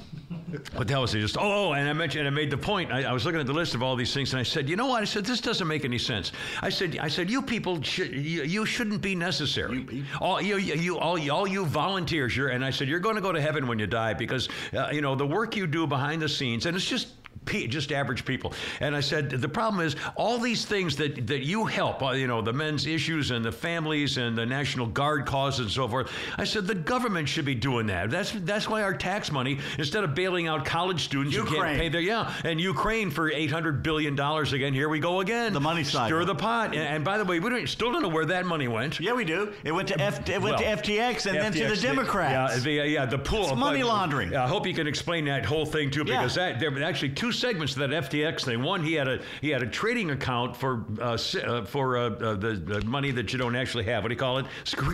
what 0.74 0.86
the 0.86 0.94
hell 0.94 1.02
was 1.02 1.14
it? 1.14 1.20
Just 1.20 1.36
oh, 1.36 1.70
oh, 1.70 1.72
and 1.72 1.88
I 1.88 1.92
mentioned, 1.92 2.26
and 2.26 2.34
I 2.34 2.36
made 2.36 2.50
the 2.50 2.58
point. 2.58 2.92
I, 2.92 3.04
I 3.04 3.12
was 3.12 3.24
looking 3.24 3.40
at 3.40 3.46
the 3.46 3.52
list 3.52 3.74
of 3.74 3.82
all 3.82 3.96
these 3.96 4.12
things, 4.14 4.32
and 4.32 4.40
I 4.40 4.42
said, 4.42 4.68
you 4.68 4.76
know 4.76 4.86
what? 4.86 5.02
I 5.02 5.04
said 5.04 5.24
this 5.24 5.40
doesn't 5.40 5.66
make 5.66 5.84
any 5.84 5.98
sense. 5.98 6.32
I 6.62 6.70
said, 6.70 6.98
I 6.98 7.08
said, 7.08 7.30
you 7.30 7.42
people, 7.42 7.82
should, 7.82 8.12
you, 8.12 8.44
you 8.44 8.64
shouldn't 8.64 9.00
be 9.02 9.14
necessary. 9.14 10.04
all 10.20 10.40
you, 10.40 10.58
you, 10.58 10.74
you, 10.74 10.98
all, 10.98 11.30
all 11.30 11.46
you 11.46 11.66
volunteers, 11.66 12.36
you're, 12.36 12.48
and 12.48 12.64
I 12.64 12.70
said, 12.70 12.88
you're 12.88 13.00
going 13.00 13.16
to 13.16 13.20
go 13.20 13.32
to 13.32 13.40
heaven 13.40 13.66
when 13.66 13.78
you 13.78 13.86
die 13.86 14.14
because 14.14 14.48
uh, 14.74 14.88
you 14.92 15.00
know 15.00 15.14
the 15.14 15.26
work 15.26 15.56
you 15.56 15.66
do 15.66 15.86
behind 15.86 16.22
the 16.22 16.28
scenes, 16.28 16.66
and 16.66 16.76
it's 16.76 16.88
just 16.88 17.17
just 17.48 17.92
average 17.92 18.24
people. 18.24 18.52
And 18.80 18.94
I 18.94 19.00
said, 19.00 19.30
the 19.30 19.48
problem 19.48 19.84
is 19.86 19.96
all 20.16 20.38
these 20.38 20.64
things 20.64 20.96
that, 20.96 21.26
that 21.26 21.44
you 21.44 21.64
help, 21.64 22.02
uh, 22.02 22.10
you 22.10 22.26
know, 22.26 22.42
the 22.42 22.52
men's 22.52 22.86
issues 22.86 23.30
and 23.30 23.44
the 23.44 23.52
families 23.52 24.16
and 24.18 24.36
the 24.36 24.46
National 24.46 24.86
Guard 24.86 25.26
cause 25.26 25.58
and 25.60 25.70
so 25.70 25.88
forth. 25.88 26.10
I 26.36 26.44
said, 26.44 26.66
the 26.66 26.74
government 26.74 27.28
should 27.28 27.44
be 27.44 27.54
doing 27.54 27.86
that. 27.86 28.10
That's 28.10 28.32
that's 28.32 28.68
why 28.68 28.82
our 28.82 28.94
tax 28.94 29.32
money, 29.32 29.58
instead 29.78 30.04
of 30.04 30.14
bailing 30.14 30.46
out 30.46 30.64
college 30.64 31.04
students 31.04 31.36
who 31.36 31.44
can't 31.44 31.78
pay 31.78 31.88
their, 31.88 32.00
yeah, 32.00 32.32
and 32.44 32.60
Ukraine 32.60 33.10
for 33.10 33.30
$800 33.30 33.82
billion 33.82 34.18
again, 34.18 34.72
here 34.74 34.88
we 34.88 35.00
go 35.00 35.20
again. 35.20 35.52
The 35.52 35.60
money 35.60 35.84
side. 35.84 36.08
Stir 36.08 36.24
the 36.24 36.34
pot. 36.34 36.74
And, 36.74 36.82
and 36.82 37.04
by 37.04 37.18
the 37.18 37.24
way, 37.24 37.40
we 37.40 37.50
don't, 37.50 37.68
still 37.68 37.92
don't 37.92 38.02
know 38.02 38.08
where 38.08 38.26
that 38.26 38.46
money 38.46 38.68
went. 38.68 39.00
yeah, 39.00 39.12
we 39.12 39.24
do. 39.24 39.52
It 39.64 39.72
went 39.72 39.88
to 39.88 40.00
F, 40.00 40.28
it 40.28 40.40
went 40.40 40.58
Well, 40.60 40.76
to 40.76 40.82
FTX 40.82 41.26
and 41.26 41.36
then 41.36 41.52
to 41.52 41.74
the 41.74 41.80
Democrats. 41.80 42.56
Yeah, 42.56 42.62
the, 42.62 42.88
yeah, 42.88 43.06
the 43.06 43.18
pool. 43.18 43.48
It's 43.50 43.56
money 43.56 43.82
laundering. 43.82 44.34
I 44.34 44.46
hope 44.46 44.66
you 44.66 44.74
can 44.74 44.86
explain 44.86 45.24
that 45.26 45.44
whole 45.44 45.66
thing 45.66 45.90
too, 45.90 46.04
Yeah. 46.06 46.16
because 46.18 46.34
that 46.34 46.60
there 46.60 46.70
were 46.70 46.82
actually 46.82 47.10
two 47.10 47.32
segments 47.38 47.74
to 47.74 47.80
that 47.80 47.90
FTX 47.90 48.44
thing. 48.44 48.62
One, 48.62 48.82
he 48.82 48.94
had 48.94 49.08
a 49.08 49.20
he 49.40 49.50
had 49.50 49.62
a 49.62 49.66
trading 49.66 50.10
account 50.10 50.56
for 50.56 50.84
uh, 51.00 51.18
uh, 51.44 51.64
for 51.64 51.96
uh, 51.96 52.10
uh, 52.10 52.34
the, 52.34 52.52
the 52.54 52.84
money 52.84 53.10
that 53.12 53.32
you 53.32 53.38
don't 53.38 53.56
actually 53.56 53.84
have. 53.84 54.02
What 54.02 54.08
do 54.08 54.14
you 54.14 54.18
call 54.18 54.38
it? 54.38 54.46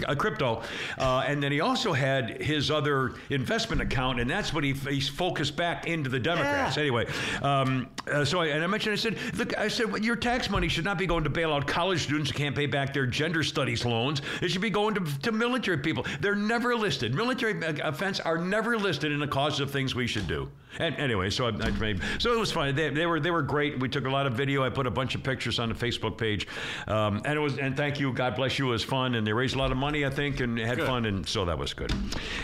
Uh, 0.06 0.14
crypto. 0.14 0.62
Uh, 0.98 1.24
and 1.26 1.42
then 1.42 1.52
he 1.52 1.60
also 1.60 1.92
had 1.92 2.42
his 2.42 2.70
other 2.70 3.14
investment 3.30 3.80
account, 3.80 4.20
and 4.20 4.28
that's 4.28 4.52
what 4.52 4.64
he 4.64 4.72
he's 4.72 5.08
focused 5.08 5.56
back 5.56 5.86
into 5.86 6.10
the 6.10 6.20
Democrats. 6.20 6.76
Yeah. 6.76 6.82
Anyway, 6.82 7.06
um, 7.42 7.88
uh, 8.10 8.24
so 8.24 8.40
I, 8.40 8.46
and 8.46 8.62
I 8.62 8.66
mentioned, 8.66 8.92
I 8.92 8.96
said, 8.96 9.18
look, 9.34 9.56
I 9.58 9.68
said, 9.68 9.90
well, 9.90 10.02
your 10.02 10.16
tax 10.16 10.50
money 10.50 10.68
should 10.68 10.84
not 10.84 10.98
be 10.98 11.06
going 11.06 11.24
to 11.24 11.30
bail 11.30 11.52
out 11.52 11.66
college 11.66 12.02
students 12.02 12.30
who 12.30 12.36
can't 12.36 12.54
pay 12.54 12.66
back 12.66 12.92
their 12.92 13.06
gender 13.06 13.42
studies 13.42 13.84
loans. 13.84 14.22
It 14.42 14.50
should 14.50 14.62
be 14.62 14.70
going 14.70 14.94
to, 14.94 15.20
to 15.20 15.32
military 15.32 15.78
people. 15.78 16.04
They're 16.20 16.34
never 16.34 16.74
listed. 16.74 17.14
Military 17.14 17.60
offense 17.82 18.20
are 18.20 18.38
never 18.38 18.78
listed 18.78 19.12
in 19.12 19.20
the 19.20 19.28
causes 19.28 19.60
of 19.60 19.70
things 19.70 19.94
we 19.94 20.06
should 20.06 20.26
do. 20.26 20.50
And 20.78 20.96
anyway, 20.96 21.30
so 21.30 21.46
I, 21.46 21.48
I 21.48 21.70
made, 21.70 22.00
so 22.18 22.32
it 22.32 22.38
was 22.38 22.50
fun. 22.50 22.74
They, 22.74 22.90
they 22.90 23.06
were 23.06 23.20
they 23.20 23.30
were 23.30 23.42
great. 23.42 23.78
We 23.78 23.88
took 23.88 24.06
a 24.06 24.10
lot 24.10 24.26
of 24.26 24.34
video. 24.34 24.64
I 24.64 24.70
put 24.70 24.86
a 24.86 24.90
bunch 24.90 25.14
of 25.14 25.22
pictures 25.22 25.58
on 25.58 25.68
the 25.68 25.74
Facebook 25.74 26.18
page, 26.18 26.46
um, 26.88 27.22
and 27.24 27.36
it 27.36 27.40
was 27.40 27.58
and 27.58 27.76
thank 27.76 28.00
you. 28.00 28.12
God 28.12 28.36
bless 28.36 28.58
you. 28.58 28.68
It 28.68 28.72
was 28.72 28.84
fun, 28.84 29.14
and 29.14 29.26
they 29.26 29.32
raised 29.32 29.54
a 29.54 29.58
lot 29.58 29.70
of 29.70 29.76
money, 29.76 30.04
I 30.04 30.10
think, 30.10 30.40
and 30.40 30.58
had 30.58 30.78
Good. 30.78 30.86
fun, 30.86 31.04
and 31.06 31.26
so 31.26 31.44
that 31.44 31.58
was 31.58 31.74
good. 31.74 31.92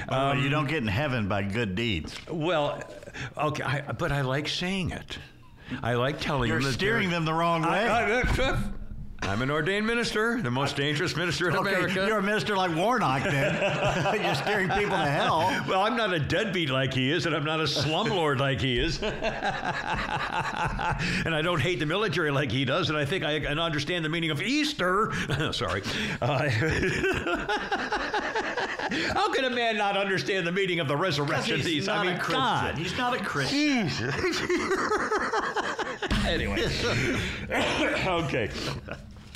Uh, 0.09 0.37
you 0.41 0.49
don't 0.49 0.69
get 0.69 0.79
in 0.79 0.89
heaven 0.89 1.29
by 1.29 1.43
good 1.43 1.75
deeds. 1.75 2.17
Well, 2.31 2.83
okay, 3.37 3.63
I, 3.63 3.93
but 3.93 4.13
I 4.13 4.23
like 4.23 4.49
saying 4.49 4.91
it. 4.91 5.19
I 5.83 5.95
like 5.95 6.21
telling 6.21 6.49
You're 6.49 6.59
them 6.59 6.67
that 6.67 6.73
steering 6.73 7.11
them 7.11 7.25
the 7.25 7.35
wrong 7.35 7.63
way. 7.63 7.89
I, 7.89 8.59
I'm 9.23 9.43
an 9.43 9.51
ordained 9.51 9.87
minister, 9.87 10.41
the 10.41 10.51
most 10.51 10.77
dangerous 10.77 11.15
minister 11.15 11.51
in 11.51 11.57
okay, 11.57 11.75
America. 11.75 12.07
you're 12.07 12.19
a 12.19 12.23
minister 12.23 12.57
like 12.57 12.75
Warnock 12.75 13.23
then. 13.23 13.55
you're 14.23 14.35
steering 14.35 14.69
people 14.71 14.97
to 14.97 15.05
hell. 15.05 15.41
well, 15.69 15.83
I'm 15.83 15.97
not 15.97 16.13
a 16.13 16.19
deadbeat 16.19 16.71
like 16.71 16.93
he 16.95 17.13
is, 17.13 17.27
and 17.27 17.37
I'm 17.37 17.45
not 17.45 17.61
a 17.61 17.65
slumlord 17.65 18.39
like 18.39 18.61
he 18.61 18.79
is. 18.79 19.01
and 19.03 19.13
I 21.35 21.43
don't 21.45 21.61
hate 21.61 21.79
the 21.79 21.87
military 21.87 22.31
like 22.31 22.51
he 22.51 22.65
does, 22.65 22.89
and 22.89 22.99
I 22.99 23.05
think 23.05 23.23
I 23.23 23.39
can 23.41 23.59
understand 23.59 24.05
the 24.05 24.09
meaning 24.09 24.31
of 24.31 24.43
Easter. 24.43 25.13
Sorry. 25.53 25.83
Uh, 26.21 26.49
how 29.15 29.33
can 29.33 29.45
a 29.45 29.51
man 29.51 29.77
not 29.77 29.97
understand 29.97 30.47
the 30.47 30.53
meaning 30.53 30.81
of 30.81 30.89
the 30.89 30.97
resurrection? 30.97 31.57
He's 31.57 31.65
These- 31.67 31.87
not 31.87 31.99
I 31.99 32.07
mean, 32.07 32.17
a 32.17 32.19
Christian. 32.19 32.43
God. 32.43 32.79
He's 32.79 32.97
not 32.97 33.15
a 33.15 33.23
Christian. 33.23 33.89
Jesus. 33.89 34.15
anyway. 36.27 36.67
okay. 38.07 38.51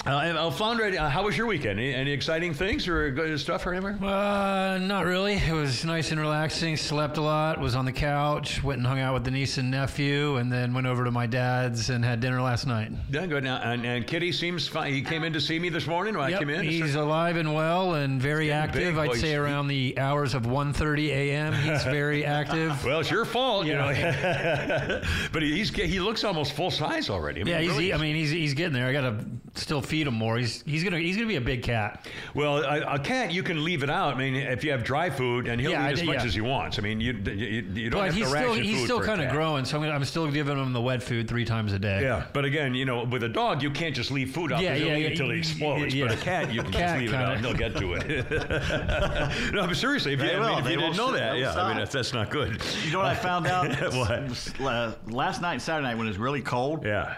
Uh, 0.06 0.50
Flounder, 0.50 0.84
uh, 1.00 1.08
how 1.08 1.24
was 1.24 1.34
your 1.34 1.46
weekend? 1.46 1.80
Any, 1.80 1.94
any 1.94 2.12
exciting 2.12 2.52
things 2.52 2.86
or 2.86 3.10
good 3.10 3.40
stuff 3.40 3.64
or 3.66 3.72
anything? 3.72 4.04
Uh, 4.04 4.76
not 4.76 5.06
really. 5.06 5.34
It 5.34 5.52
was 5.52 5.82
nice 5.82 6.10
and 6.10 6.20
relaxing. 6.20 6.76
Slept 6.76 7.16
a 7.16 7.22
lot. 7.22 7.58
Was 7.58 7.74
on 7.74 7.86
the 7.86 7.92
couch. 7.92 8.62
Went 8.62 8.78
and 8.78 8.86
hung 8.86 9.00
out 9.00 9.14
with 9.14 9.24
the 9.24 9.30
niece 9.30 9.56
and 9.56 9.70
nephew, 9.70 10.36
and 10.36 10.52
then 10.52 10.74
went 10.74 10.86
over 10.86 11.04
to 11.04 11.10
my 11.10 11.26
dad's 11.26 11.88
and 11.88 12.04
had 12.04 12.20
dinner 12.20 12.42
last 12.42 12.66
night. 12.66 12.92
Yeah, 13.10 13.24
good. 13.24 13.44
Now, 13.44 13.56
and, 13.62 13.86
and 13.86 14.06
Kitty 14.06 14.30
seems 14.32 14.68
fine. 14.68 14.92
He 14.92 15.00
came 15.00 15.24
in 15.24 15.32
to 15.32 15.40
see 15.40 15.58
me 15.58 15.70
this 15.70 15.86
morning 15.86 16.18
when 16.18 16.34
I 16.34 16.38
came 16.38 16.50
in. 16.50 16.64
he's 16.64 16.96
alive 16.96 17.36
and 17.36 17.54
well 17.54 17.94
and 17.94 18.20
very 18.20 18.52
active. 18.52 18.94
big, 18.94 18.98
I'd 18.98 19.08
boy. 19.08 19.16
say 19.16 19.34
around 19.34 19.68
the 19.68 19.98
hours 19.98 20.34
of 20.34 20.42
1.30 20.42 21.08
a.m. 21.08 21.54
He's 21.54 21.82
very 21.84 22.26
active. 22.26 22.84
well, 22.84 23.00
it's 23.00 23.10
your 23.10 23.24
fault, 23.24 23.64
you 23.64 23.72
know. 23.72 23.86
but 25.32 25.42
he's 25.42 25.70
he 25.70 25.98
looks 25.98 26.24
almost 26.24 26.52
full 26.52 26.70
size 26.70 27.08
already. 27.08 27.40
I 27.40 27.44
mean, 27.44 27.54
Yeah, 27.54 27.60
he's. 27.60 27.70
really 27.70 27.94
I 27.94 27.96
mean, 27.96 28.16
he's 28.16 28.30
he's 28.30 28.52
getting 28.52 28.74
there. 28.74 28.86
I 28.86 28.92
got 28.92 29.00
to 29.02 29.24
still 29.54 29.80
few 29.80 29.93
feed 29.94 30.08
him 30.08 30.14
more. 30.14 30.36
He's 30.38 30.60
he's 30.62 30.82
gonna 30.82 30.98
he's 30.98 31.14
gonna 31.16 31.28
be 31.28 31.36
a 31.36 31.40
big 31.40 31.62
cat. 31.62 32.08
Well, 32.34 32.64
a, 32.64 32.94
a 32.94 32.98
cat 32.98 33.32
you 33.32 33.44
can 33.44 33.62
leave 33.62 33.84
it 33.84 33.90
out. 33.90 34.14
I 34.14 34.18
mean, 34.18 34.34
if 34.34 34.64
you 34.64 34.72
have 34.72 34.82
dry 34.82 35.08
food, 35.08 35.46
and 35.46 35.60
he'll 35.60 35.70
Yeah, 35.70 35.84
eat 35.84 35.88
I 35.88 35.92
as 35.92 36.00
d- 36.00 36.06
much 36.06 36.16
yeah. 36.16 36.24
as 36.24 36.34
he 36.34 36.40
wants. 36.40 36.80
I 36.80 36.82
mean, 36.82 37.00
you 37.00 37.12
you, 37.12 37.62
you 37.74 37.90
don't 37.90 38.00
But 38.00 38.06
have 38.06 38.14
he's 38.14 38.24
to 38.24 38.30
still 38.30 38.48
ration 38.50 38.64
he's 38.64 38.78
food 38.78 38.84
still 38.86 38.98
for 38.98 39.04
a 39.04 39.06
kind 39.06 39.20
of 39.22 39.30
growing, 39.30 39.64
so 39.64 39.76
I'm, 39.76 39.82
gonna, 39.84 39.94
I'm 39.94 40.04
still 40.04 40.28
giving 40.30 40.58
him 40.58 40.72
the 40.72 40.80
wet 40.80 41.00
food 41.00 41.28
three 41.28 41.44
times 41.44 41.72
a 41.72 41.78
day. 41.78 42.02
Yeah, 42.02 42.26
but 42.32 42.44
again, 42.44 42.74
you 42.74 42.84
know, 42.86 43.04
with 43.04 43.22
a 43.22 43.28
dog, 43.28 43.62
you 43.62 43.70
can't 43.70 43.94
just 43.94 44.10
leave 44.10 44.32
food 44.34 44.50
out 44.52 44.60
Yeah, 44.62 44.74
yeah, 44.74 44.96
yeah, 44.96 45.08
until 45.10 45.26
he 45.26 45.34
yeah, 45.34 45.38
explodes. 45.38 45.94
yeah. 45.94 46.06
But 46.08 46.14
a 46.18 46.20
cat, 46.20 46.52
you 46.52 46.62
can 46.64 46.72
Cat 46.72 46.80
just 46.88 46.98
leave 47.00 47.10
it 47.12 47.16
out 47.16 47.36
and 47.36 47.44
they'll 47.44 47.54
get 47.54 47.76
to 47.76 47.94
it. 47.94 49.52
no, 49.52 49.66
but 49.68 49.76
seriously, 49.76 50.14
if 50.14 50.20
you, 50.20 50.28
I 50.30 50.48
mean, 50.56 50.58
if 50.64 50.70
you 50.70 50.76
didn't 50.78 50.96
know 50.96 51.12
that, 51.12 51.34
they'll 51.34 51.40
yeah, 51.40 51.54
I 51.54 51.68
mean, 51.68 51.76
that's, 51.78 51.92
that's 51.92 52.12
not 52.12 52.30
good. 52.30 52.60
You 52.84 52.92
know 52.92 52.98
what 52.98 53.06
I 53.06 53.14
found 53.14 53.46
out? 53.46 53.64
What? 53.94 54.98
Last 55.08 55.40
night, 55.40 55.62
Saturday 55.62 55.86
night, 55.88 55.96
when 55.96 56.06
it 56.06 56.10
was 56.10 56.18
really 56.18 56.42
cold, 56.42 56.84
Yeah. 56.84 57.16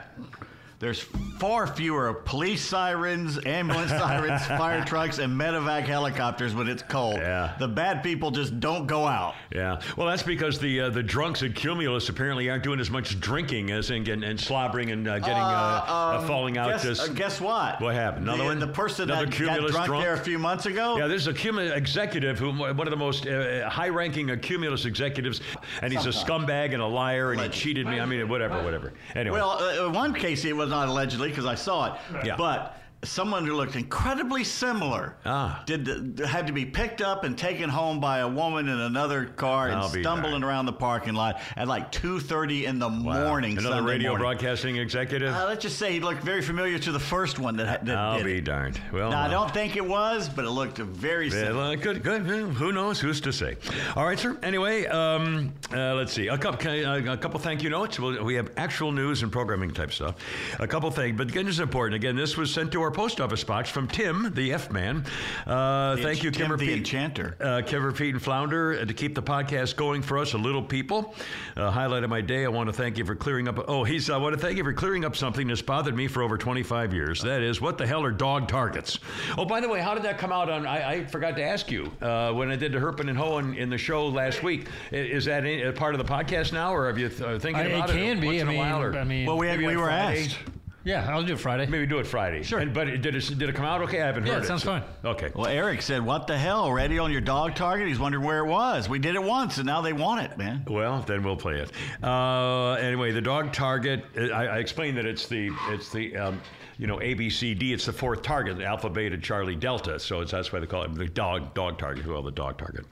There's 0.79 1.01
far 1.39 1.67
fewer 1.67 2.13
police 2.13 2.65
sirens, 2.65 3.39
ambulance 3.47 3.91
sirens, 4.03 4.45
fire 4.47 4.85
trucks, 4.85 5.19
and 5.19 5.39
medevac 5.39 5.85
helicopters 5.85 6.55
when 6.55 6.69
it's 6.69 6.83
cold. 6.83 7.17
Yeah. 7.17 7.55
The 7.59 7.69
bad 7.69 8.03
people 8.03 8.31
just 8.31 8.61
don't 8.61 8.87
go 8.87 9.07
out. 9.07 9.35
Yeah, 9.53 9.81
well, 9.97 10.07
that's 10.07 10.23
because 10.23 10.59
the 10.59 10.83
uh, 10.83 10.91
the 10.91 11.03
drunks 11.03 11.43
at 11.43 11.55
Cumulus 11.55 12.09
apparently 12.09 12.51
aren't 12.51 12.63
doing 12.63 12.81
as 12.81 12.91
much 12.91 13.19
drinking 13.21 13.71
as 13.71 13.91
in 13.91 14.09
and, 14.11 14.23
and 14.23 14.39
slobbering 14.39 14.91
and 14.91 15.09
uh, 15.09 15.19
getting 15.19 15.35
uh, 15.35 15.85
uh, 15.89 16.19
um, 16.21 16.27
falling 16.27 16.59
out. 16.59 16.69
Guess, 16.69 16.83
just 16.83 17.11
uh, 17.11 17.13
guess 17.15 17.41
what? 17.41 17.81
What 17.81 17.95
happened? 17.95 18.25
Another 18.25 18.43
the, 18.43 18.45
one? 18.45 18.59
The 18.59 18.67
person 18.67 19.11
Another 19.11 19.27
that 19.27 19.39
got 19.39 19.59
drunk, 19.71 19.87
drunk? 19.87 20.05
there 20.05 20.15
a 20.15 20.19
few 20.19 20.39
months 20.39 20.67
ago. 20.67 20.99
Yeah, 20.99 21.07
there's 21.07 21.27
a 21.27 21.35
Cumulus 21.35 21.73
executive 21.73 22.39
who 22.39 22.53
one 22.53 22.81
of 22.81 22.91
the 22.91 22.97
most 22.97 23.27
uh, 23.27 23.69
high-ranking 23.69 24.31
uh, 24.31 24.37
Cumulus 24.41 24.85
executives, 24.85 25.41
and 25.83 25.93
he's 25.93 26.07
a 26.07 26.11
scumbag 26.11 26.73
and 26.73 26.83
a 26.83 26.87
liar, 26.87 27.33
and 27.33 27.41
he 27.41 27.49
cheated 27.49 27.87
me. 27.87 28.01
I 28.01 28.05
mean, 28.05 28.29
whatever, 28.29 28.63
whatever. 28.63 28.93
Anyway, 29.15 29.39
Well, 29.39 29.87
uh, 29.87 29.91
one 29.91 30.13
case, 30.13 30.45
it 30.45 30.55
was 30.55 30.66
not 30.69 30.89
allegedly 30.89 31.29
because 31.29 31.47
I 31.47 31.55
saw 31.55 31.95
it. 31.95 32.01
Yeah. 32.25 32.37
But 32.37 32.77
someone 33.05 33.47
who 33.47 33.55
looked 33.55 33.77
incredibly 33.77 34.43
similar 34.43 35.17
Ah. 35.25 35.63
did 35.67 36.19
had 36.27 36.47
to 36.49 36.53
be 36.53 36.65
picked 36.65 37.01
up 37.01 37.23
and 37.25 37.37
taken 37.39 37.69
home 37.69 38.01
by 38.01 38.19
a 38.19 38.29
woman 38.29 38.69
in 38.69 38.81
another 38.81 39.27
car 39.27 39.69
and 39.69 39.77
I'll 39.79 39.93
be 39.93 40.03
stumbling 40.03 40.43
around 40.43 40.67
the 40.67 40.73
parking 40.73 41.15
lot 41.15 41.41
at 41.57 41.69
like 41.69 41.93
2:30 41.93 42.65
in 42.65 42.79
the 42.79 42.89
wow. 42.89 43.29
morning. 43.29 43.53
Another 43.59 43.77
Sunday 43.77 43.91
radio 43.93 44.11
morning. 44.11 44.25
broadcasting 44.25 44.77
executive. 44.77 45.33
Uh, 45.33 45.45
let's 45.47 45.63
just 45.63 45.79
say 45.79 45.93
he 45.93 46.01
looked 46.01 46.23
very 46.25 46.43
familiar 46.43 46.79
to 46.81 46.91
the 46.91 46.99
first 46.99 47.39
one 47.39 47.57
that, 47.59 47.85
that 47.85 47.97
I'll 47.97 48.17
did 48.19 48.25
be 48.25 48.37
it. 48.39 48.45
darned. 48.45 48.81
Well, 48.93 49.11
Now, 49.11 49.23
I 49.23 49.27
uh, 49.27 49.31
don't 49.31 49.53
think 49.55 49.77
it 49.77 49.87
was, 49.87 50.29
but 50.29 50.45
it 50.45 50.51
looked 50.51 50.79
very 50.79 51.31
similar. 51.31 51.55
well, 51.69 51.77
good, 51.77 52.03
good. 52.03 52.23
Who 52.23 52.73
knows? 52.73 52.99
Who's 52.99 53.21
to 53.21 53.33
say? 53.33 53.57
All 53.95 54.05
right, 54.07 54.19
sir. 54.19 54.37
Anyway, 54.43 54.87
um, 54.87 55.53
uh, 55.73 55.95
let's 55.95 56.13
see. 56.13 56.27
A 56.29 56.39
couple, 56.39 56.69
uh, 56.69 57.13
a 57.13 57.17
couple 57.17 57.39
thank 57.39 57.63
you 57.63 57.71
notes. 57.71 58.01
We'll, 58.01 58.25
we 58.25 58.35
have 58.35 58.51
actual 58.57 58.91
news 58.91 59.23
and 59.23 59.31
programming 59.31 59.71
type 59.73 59.93
stuff. 59.93 60.17
A 60.59 60.67
couple 60.67 60.91
things, 60.91 61.17
but 61.17 61.29
again, 61.29 61.47
is 61.47 61.61
important. 61.61 61.95
Again, 61.95 62.17
this 62.17 62.37
was 62.37 62.53
sent 62.53 62.73
to 62.73 62.83
our 62.83 62.86
post 62.91 63.21
office 63.21 63.45
box 63.45 63.69
from 63.71 63.89
Tim, 63.89 64.33
the 64.35 64.53
F 64.53 64.71
man. 64.71 65.05
Uh, 65.47 65.97
thank 65.97 66.23
you, 66.23 66.31
Tim 66.31 66.43
Kimmer 66.47 66.57
the 66.57 66.67
Pete. 66.67 66.79
Enchanter. 66.79 67.37
Uh, 67.41 67.63
Kimmer 67.65 67.93
Pete 67.93 68.15
and 68.15 68.23
Flounder, 68.23 68.79
uh, 68.81 68.85
to 68.85 68.95
keep 68.95 69.15
the 69.15 69.23
podcast 69.23 69.77
going 69.77 70.03
for 70.03 70.19
us, 70.19 70.33
a 70.35 70.39
little 70.39 70.63
people. 70.63 71.15
Uh, 71.57 71.71
highlight 71.71 72.05
of 72.05 72.11
my 72.11 72.21
day. 72.21 72.45
I 72.45 72.49
want 72.49 72.69
to 72.69 72.73
thank 72.73 72.99
you 72.99 73.05
for 73.05 73.15
clearing 73.15 73.49
up. 73.49 73.59
Oh, 73.69 73.85
he's. 73.85 74.11
I 74.11 74.17
want 74.17 74.35
to 74.35 74.41
thank 74.41 74.57
you 74.57 74.65
for 74.65 74.73
clearing 74.73 75.05
up 75.05 75.17
something 75.17 75.47
that's 75.47 75.63
bothered 75.63 75.95
me 75.97 76.07
for 76.09 76.23
over 76.23 76.37
25 76.39 76.93
years. 76.95 77.23
That 77.23 77.43
is, 77.43 77.61
what 77.61 77.79
the 77.79 77.87
hell 77.87 78.05
are 78.05 78.11
dog 78.11 78.49
targets? 78.49 78.99
Oh, 79.39 79.45
by 79.45 79.61
the 79.61 79.69
way, 79.69 79.81
how 79.81 79.95
did 79.95 80.03
that 80.05 80.19
come 80.19 80.33
out 80.33 80.49
on? 80.51 80.67
I, 80.67 80.91
I 80.93 81.05
forgot 81.07 81.37
to 81.37 81.43
ask 81.43 81.71
you 81.71 81.93
uh, 82.03 82.33
when 82.33 82.51
I 82.51 82.57
did 82.57 82.73
the 82.73 82.79
Herpin 82.79 83.09
and 83.09 83.19
Hohen 83.19 83.57
in 83.57 83.71
the 83.71 83.79
show 83.79 84.07
last 84.09 84.43
week. 84.43 84.69
Is 84.93 85.25
that 85.27 85.45
a 85.45 85.73
part 85.73 85.95
of 85.95 85.99
the 86.05 86.13
podcast 86.13 86.53
now, 86.53 86.75
or 86.75 86.87
have 86.87 86.99
you 86.99 87.09
th- 87.09 87.21
uh, 87.21 87.39
thinking 87.39 87.63
I, 87.63 87.69
about 87.69 87.91
it 87.91 87.97
it? 87.97 87.99
can 88.03 88.21
be. 88.21 88.27
once 88.27 88.39
I 88.39 88.41
in 88.43 88.49
a 88.49 88.51
mean, 88.51 88.59
while, 88.59 88.83
or 88.83 88.97
I 88.97 89.05
mean, 89.05 89.27
Well, 89.27 89.39
we, 89.39 89.47
had, 89.49 89.59
we 89.59 89.77
were 89.77 89.85
Friday? 89.85 90.25
asked. 90.25 90.39
Yeah, 90.87 91.11
I'll 91.11 91.25
do 91.25 91.33
it 91.35 91.41
Friday. 91.41 91.67
Maybe 91.67 91.85
do 91.85 91.99
it 91.99 92.07
Friday. 92.07 92.45
Sure. 92.45 92.61
And, 92.61 92.73
but 92.73 92.85
did 92.85 93.05
it 93.17 93.39
did 93.39 93.49
it 93.49 93.55
come 93.57 93.65
out 93.65 93.83
okay? 93.83 94.01
I 94.01 94.07
haven't 94.07 94.25
Yeah, 94.25 94.35
heard 94.35 94.45
it 94.45 94.47
sounds 94.47 94.63
fine. 94.63 94.85
Okay. 95.05 95.33
Well, 95.35 95.47
Eric 95.49 95.83
said, 95.83 96.05
"What 96.05 96.29
the 96.29 96.39
hell? 96.39 96.61
Already 96.63 96.99
on 97.01 97.11
your 97.11 97.21
dog 97.21 97.57
target?" 97.57 97.89
He's 97.89 97.99
wondering 97.99 98.25
where 98.25 98.39
it 98.39 98.49
was. 98.49 98.89
We 98.89 99.01
did 99.01 99.17
it 99.17 99.23
once, 99.23 99.59
and 99.59 99.67
now 99.67 99.81
they 99.81 99.93
want 99.93 100.23
it, 100.31 100.39
man. 100.39 100.65
Well, 100.69 101.03
then 101.03 101.25
we'll 101.25 101.37
play 101.37 101.57
it. 101.59 101.73
Uh, 102.03 102.75
anyway, 102.75 103.11
the 103.11 103.21
dog 103.21 103.53
target. 103.53 104.05
I, 104.17 104.47
I 104.47 104.59
explained 104.59 104.97
that 104.99 105.07
it's 105.07 105.27
the 105.27 105.51
it's 105.71 105.91
the 105.91 106.17
um, 106.17 106.41
you 106.79 106.87
know 106.87 107.01
A 107.03 107.15
B 107.15 107.31
C 107.31 107.55
D. 107.55 107.73
It's 107.73 107.87
the 107.87 107.93
fourth 107.93 108.23
target, 108.23 108.61
Alpha, 108.61 108.89
Beta, 108.89 109.19
Charlie, 109.19 109.57
Delta. 109.57 109.99
So 109.99 110.21
it's, 110.21 110.33
that's 110.33 110.53
why 110.53 110.61
they 110.61 110.67
call 110.67 110.83
it 110.83 110.95
the 110.95 111.07
dog 111.07 111.55
dog 111.55 111.79
target. 111.79 112.07
Well, 112.07 112.23
the 112.23 112.31
dog 112.31 112.59
target 112.59 112.85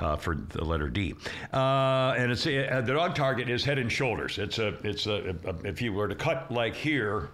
uh, 0.00 0.16
for 0.16 0.34
the 0.34 0.64
letter 0.64 0.88
D. 0.88 1.14
Uh, 1.52 2.14
and 2.16 2.32
it's 2.32 2.46
uh, 2.46 2.82
the 2.84 2.94
dog 2.94 3.14
target 3.14 3.48
is 3.48 3.64
head 3.64 3.78
and 3.78 3.90
shoulders. 3.90 4.38
It's 4.38 4.58
a 4.58 4.68
it's 4.82 5.06
a, 5.06 5.36
a 5.44 5.66
if 5.66 5.82
you 5.82 5.92
were 5.92 6.08
to 6.08 6.14
cut 6.14 6.50
like 6.50 6.74
here, 6.74 7.30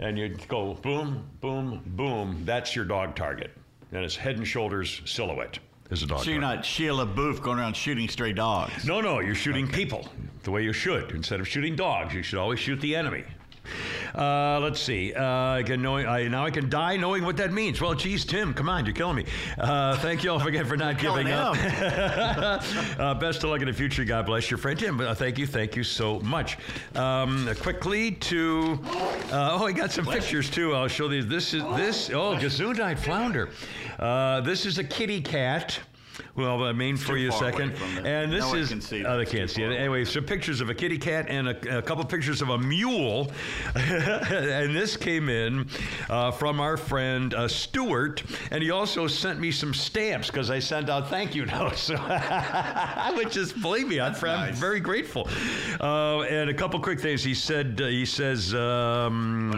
and 0.00 0.18
you'd 0.18 0.46
go 0.48 0.74
boom 0.74 1.24
boom 1.40 1.82
boom. 1.86 2.42
That's 2.44 2.74
your 2.74 2.84
dog 2.84 3.14
target. 3.14 3.50
And 3.92 4.04
it's 4.04 4.16
head 4.16 4.38
and 4.38 4.46
shoulders 4.46 5.02
silhouette. 5.04 5.58
Is 5.90 6.02
a 6.02 6.06
dog. 6.06 6.20
So 6.20 6.30
you're 6.30 6.40
target. 6.40 6.60
not 6.60 6.64
Sheila 6.64 7.04
Booth 7.04 7.42
going 7.42 7.58
around 7.58 7.76
shooting 7.76 8.08
stray 8.08 8.32
dogs. 8.32 8.86
No, 8.86 9.02
no, 9.02 9.20
you're 9.20 9.34
shooting 9.34 9.68
people 9.68 10.08
the 10.42 10.50
way 10.50 10.62
you 10.62 10.72
should. 10.72 11.10
Instead 11.10 11.40
of 11.40 11.46
shooting 11.46 11.76
dogs, 11.76 12.14
you 12.14 12.22
should 12.22 12.38
always 12.38 12.58
shoot 12.58 12.80
the 12.80 12.96
enemy. 12.96 13.24
Uh, 14.14 14.60
let's 14.60 14.80
see. 14.80 15.14
Uh, 15.14 15.24
I 15.24 15.62
can 15.62 15.80
knowing, 15.80 16.06
I, 16.06 16.28
now 16.28 16.44
I 16.44 16.50
can 16.50 16.68
die 16.68 16.96
knowing 16.96 17.24
what 17.24 17.36
that 17.38 17.52
means. 17.52 17.80
Well, 17.80 17.94
geez, 17.94 18.24
Tim, 18.24 18.52
come 18.52 18.68
on, 18.68 18.84
you're 18.84 18.94
killing 18.94 19.16
me. 19.16 19.24
Uh, 19.58 19.96
thank 19.98 20.22
you 20.24 20.30
all 20.30 20.46
again 20.46 20.66
for 20.66 20.76
not 20.76 20.98
giving 20.98 21.30
up. 21.30 21.56
uh, 22.98 23.14
best 23.14 23.42
of 23.44 23.50
luck 23.50 23.60
in 23.60 23.66
the 23.66 23.72
future. 23.72 24.04
God 24.04 24.26
bless 24.26 24.50
your 24.50 24.58
friend 24.58 24.78
Tim. 24.78 25.00
Uh, 25.00 25.14
thank 25.14 25.38
you, 25.38 25.46
thank 25.46 25.76
you 25.76 25.84
so 25.84 26.20
much. 26.20 26.58
Um, 26.94 27.48
quickly 27.60 28.12
to 28.12 28.78
uh, 29.30 29.58
oh, 29.60 29.66
I 29.66 29.72
got 29.72 29.92
some 29.92 30.06
pictures 30.06 30.50
too. 30.50 30.74
I'll 30.74 30.88
show 30.88 31.08
these. 31.08 31.26
This 31.26 31.54
is 31.54 31.62
this 31.76 32.10
oh 32.10 32.36
Gesundheit 32.36 32.98
flounder. 32.98 33.48
Uh, 33.98 34.40
this 34.40 34.66
is 34.66 34.78
a 34.78 34.84
kitty 34.84 35.20
cat. 35.20 35.78
Well, 36.36 36.64
I 36.64 36.72
mean 36.72 36.96
for 36.96 37.16
you 37.16 37.30
a 37.30 37.32
second. 37.32 37.72
And 38.04 38.32
this 38.32 38.44
no 38.44 38.54
is 38.54 38.68
can 38.68 38.80
see 38.80 39.04
oh, 39.04 39.18
they 39.18 39.26
can't 39.26 39.50
see 39.50 39.62
it. 39.62 39.72
Anyway, 39.72 40.04
some 40.04 40.24
pictures 40.24 40.60
of 40.60 40.70
a 40.70 40.74
kitty 40.74 40.98
cat 40.98 41.26
and 41.28 41.48
a, 41.48 41.78
a 41.78 41.82
couple 41.82 42.04
pictures 42.04 42.42
of 42.42 42.50
a 42.50 42.58
mule. 42.58 43.30
and 43.74 44.74
this 44.74 44.96
came 44.96 45.28
in 45.28 45.66
uh, 46.08 46.30
from 46.30 46.60
our 46.60 46.76
friend 46.76 47.34
uh, 47.34 47.48
Stuart, 47.48 48.22
and 48.50 48.62
he 48.62 48.70
also 48.70 49.06
sent 49.06 49.40
me 49.40 49.50
some 49.50 49.74
stamps 49.74 50.28
because 50.28 50.50
I 50.50 50.58
sent 50.58 50.88
out 50.88 51.08
thank 51.08 51.34
you 51.34 51.46
notes. 51.46 51.90
Which 53.16 53.36
is, 53.36 53.52
believe 53.52 53.88
me, 53.88 54.00
I'm, 54.00 54.14
I'm 54.14 54.20
nice. 54.22 54.58
very 54.58 54.80
grateful. 54.80 55.28
Uh, 55.80 56.22
and 56.22 56.50
a 56.50 56.54
couple 56.54 56.80
quick 56.80 57.00
things. 57.00 57.22
He 57.22 57.34
said, 57.34 57.80
uh, 57.80 57.86
he 57.86 58.04
says, 58.04 58.54
um. 58.54 59.52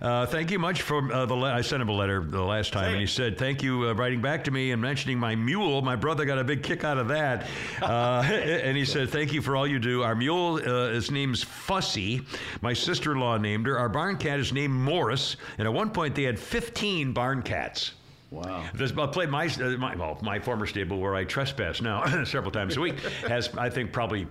Uh, 0.00 0.26
thank 0.26 0.50
you 0.50 0.58
much 0.58 0.82
for 0.82 1.12
uh, 1.12 1.26
the. 1.26 1.34
Le- 1.34 1.52
I 1.52 1.60
sent 1.60 1.82
him 1.82 1.88
a 1.88 1.92
letter 1.92 2.22
the 2.22 2.42
last 2.42 2.72
time, 2.72 2.84
Say 2.84 2.90
and 2.90 2.98
he 2.98 3.04
it. 3.04 3.08
said, 3.08 3.38
"Thank 3.38 3.62
you 3.62 3.88
uh, 3.88 3.94
writing 3.94 4.20
back 4.20 4.44
to 4.44 4.50
me 4.50 4.72
and 4.72 4.80
mentioning 4.80 5.18
my 5.18 5.34
mule. 5.34 5.55
My 5.82 5.96
brother 5.96 6.24
got 6.24 6.38
a 6.38 6.44
big 6.44 6.62
kick 6.62 6.84
out 6.84 6.98
of 6.98 7.08
that." 7.08 7.46
Uh, 7.80 8.22
and 8.26 8.76
he 8.76 8.84
said, 8.84 9.10
"Thank 9.10 9.32
you 9.32 9.42
for 9.42 9.56
all 9.56 9.66
you 9.66 9.78
do. 9.78 10.02
Our 10.02 10.14
mule, 10.14 10.60
uh, 10.64 10.88
his 10.90 11.10
name's 11.10 11.42
Fussy. 11.42 12.22
My 12.60 12.72
sister-in-law 12.72 13.38
named 13.38 13.66
her. 13.66 13.78
Our 13.78 13.88
barn 13.88 14.16
cat 14.16 14.40
is 14.40 14.52
named 14.52 14.74
Morris. 14.74 15.36
And 15.58 15.66
at 15.66 15.72
one 15.72 15.90
point, 15.90 16.14
they 16.14 16.24
had 16.24 16.38
15 16.38 17.12
barn 17.12 17.42
cats." 17.42 17.92
Wow. 18.30 18.64
This, 18.74 18.92
I 18.96 19.06
played 19.06 19.28
my, 19.28 19.46
uh, 19.46 19.76
my 19.78 19.94
well, 19.94 20.18
my 20.20 20.38
former 20.38 20.66
stable 20.66 20.98
where 20.98 21.14
I 21.14 21.24
trespass 21.24 21.80
now 21.80 22.04
several 22.24 22.50
times 22.50 22.76
a 22.76 22.80
week 22.80 22.98
has 23.28 23.50
I 23.56 23.70
think 23.70 23.92
probably 23.92 24.26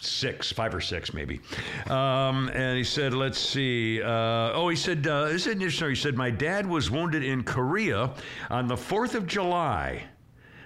six, 0.00 0.50
five 0.52 0.74
or 0.74 0.80
six 0.80 1.12
maybe. 1.12 1.40
Um, 1.88 2.48
and 2.54 2.76
he 2.76 2.84
said, 2.84 3.12
let's 3.12 3.38
see. 3.38 4.02
Uh, 4.02 4.52
oh, 4.52 4.68
he 4.68 4.76
said, 4.76 5.06
uh, 5.06 5.24
this 5.24 5.46
is 5.46 5.52
interesting. 5.52 5.90
He 5.90 5.94
said, 5.94 6.16
my 6.16 6.30
dad 6.30 6.66
was 6.66 6.90
wounded 6.90 7.22
in 7.22 7.42
Korea 7.42 8.10
on 8.50 8.66
the 8.66 8.76
4th 8.76 9.14
of 9.14 9.26
July. 9.26 10.04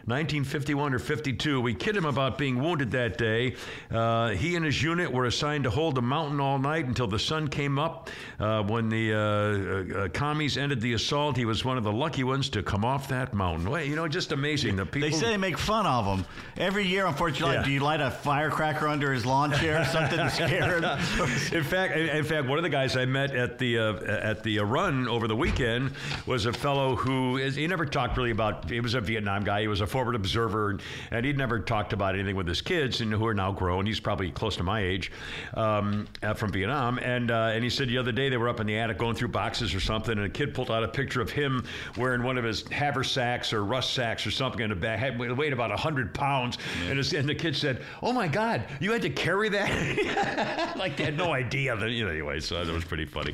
1951 0.07 0.93
or 0.93 0.99
52. 0.99 1.61
We 1.61 1.73
kid 1.73 1.97
him 1.97 2.05
about 2.05 2.37
being 2.37 2.61
wounded 2.63 2.91
that 2.91 3.17
day. 3.17 3.55
Uh, 3.91 4.29
he 4.31 4.55
and 4.55 4.65
his 4.65 4.83
unit 4.83 5.11
were 5.11 5.25
assigned 5.25 5.65
to 5.65 5.71
hold 5.71 5.95
the 5.95 6.03
mountain 6.03 6.41
all 6.41 6.59
night 6.59 6.85
until 6.87 7.07
the 7.07 7.19
sun 7.19 7.49
came 7.49 7.79
up. 7.79 8.11
Uh, 8.39 8.63
when 8.63 8.91
the 8.91 9.15
uh, 9.15 9.19
uh, 9.19 10.05
uh, 10.05 10.09
commies 10.11 10.59
ended 10.59 10.81
the 10.83 10.93
assault, 10.93 11.37
he 11.39 11.47
was 11.47 11.65
one 11.65 11.79
of 11.79 11.85
the 11.85 11.93
lucky 11.93 12.23
ones 12.23 12.51
to 12.51 12.63
come 12.63 12.85
off 12.85 13.09
that 13.09 13.33
mountain. 13.33 13.71
Well, 13.71 13.83
you 13.83 13.97
know, 13.97 14.07
just 14.07 14.33
amazing. 14.33 14.77
The 14.77 14.85
people. 14.85 15.09
They 15.09 15.17
say 15.17 15.29
they 15.29 15.37
make 15.39 15.57
fun 15.57 15.87
of 15.87 16.05
him 16.05 16.27
every 16.59 16.87
year. 16.87 17.07
Unfortunately, 17.07 17.55
Yeah. 17.55 17.63
do 17.63 17.71
you 17.71 17.81
light 17.81 18.01
a 18.03 18.11
firecracker 18.11 18.87
under 18.87 19.11
his 19.13 19.25
lawn 19.25 19.53
chair 19.53 19.81
or 19.81 19.85
something 19.87 20.19
to 20.19 20.31
scare 20.31 20.81
him? 20.81 20.85
in 21.53 21.65
fact, 21.65 21.97
in, 21.97 22.09
in 22.11 22.25
fact, 22.25 22.47
one 22.47 22.59
of 22.59 22.63
the 22.65 22.69
guys 22.69 22.97
I 22.97 23.07
met 23.07 23.35
at 23.35 23.59
the 23.59 23.79
uh, 23.79 23.95
at 24.05 24.43
the 24.43 24.59
uh, 24.59 24.65
run 24.65 25.09
over 25.09 25.29
the 25.29 25.37
weekend 25.37 25.93
was 26.27 26.45
a 26.47 26.53
fellow 26.53 26.95
who 26.95 27.39
is, 27.39 27.55
he 27.57 27.67
never 27.67 27.87
talked 27.87 28.17
really 28.19 28.33
about. 28.33 28.69
He 28.69 28.81
was 28.81 28.95
a 28.95 29.01
Vietnam 29.01 29.45
guy. 29.45 29.63
He 29.63 29.69
was 29.69 29.81
a 29.81 29.87
forward 29.95 30.17
observer, 30.17 30.77
and, 31.13 31.25
he'd 31.25 31.39
never 31.39 31.61
talked 31.61 31.93
about 31.93 32.17
anything 32.17 32.35
with 32.35 32.49
his 32.49 32.61
kids, 32.61 33.01
and 33.01 33.13
who 33.13 33.25
are 33.29 33.33
now 33.33 33.53
grown. 33.53 33.87
He's 33.87 34.01
probably 34.01 34.33
close 34.33 34.57
to 34.57 34.65
my 34.65 34.81
age 34.81 35.13
um, 35.55 36.09
uh, 36.21 36.35
from 36.35 36.51
Vietnam, 36.51 36.99
and 36.99 37.31
uh, 37.31 37.53
and 37.55 37.63
he 37.63 37.71
said 37.71 37.89
the 37.89 37.99
other 37.99 38.11
day 38.11 38.29
they 38.29 38.37
were 38.37 38.49
up 38.49 38.59
in 38.59 38.67
the 38.67 38.77
attic 38.77 38.99
going 38.99 39.15
through 39.15 39.29
boxes 39.29 39.73
or 39.73 39.79
something, 39.79 40.19
and 40.19 40.27
a 40.27 40.29
kid 40.29 40.53
pulled 40.53 40.73
out 40.73 40.83
a 40.83 40.89
picture 40.89 41.21
of 41.21 41.31
him 41.31 41.65
wearing 41.97 42.25
one 42.25 42.37
of 42.37 42.43
his 42.43 42.67
haversacks 42.69 43.53
or 43.53 43.65
rucksacks 43.65 44.27
or 44.27 44.33
something, 44.33 44.63
and 44.63 44.73
a 44.73 44.77
bag 44.77 44.99
had 44.99 45.17
weighed 45.17 45.53
about 45.53 45.71
hundred 45.79 46.13
pounds, 46.13 46.59
and, 46.89 46.99
his, 46.99 47.13
and 47.13 47.29
the 47.29 47.35
kid 47.35 47.55
said, 47.55 47.81
"Oh 48.03 48.13
my 48.13 48.27
God, 48.27 48.65
you 48.81 48.91
had 48.91 49.03
to 49.03 49.11
carry 49.11 49.49
that?" 49.51 50.77
like 50.77 50.97
they 50.97 51.05
had 51.05 51.17
no 51.17 51.33
idea. 51.33 51.77
That, 51.77 51.91
you 51.91 52.05
know, 52.05 52.11
anyway, 52.11 52.41
so 52.41 52.65
that 52.65 52.73
was 52.73 52.85
pretty 52.85 53.05
funny. 53.05 53.33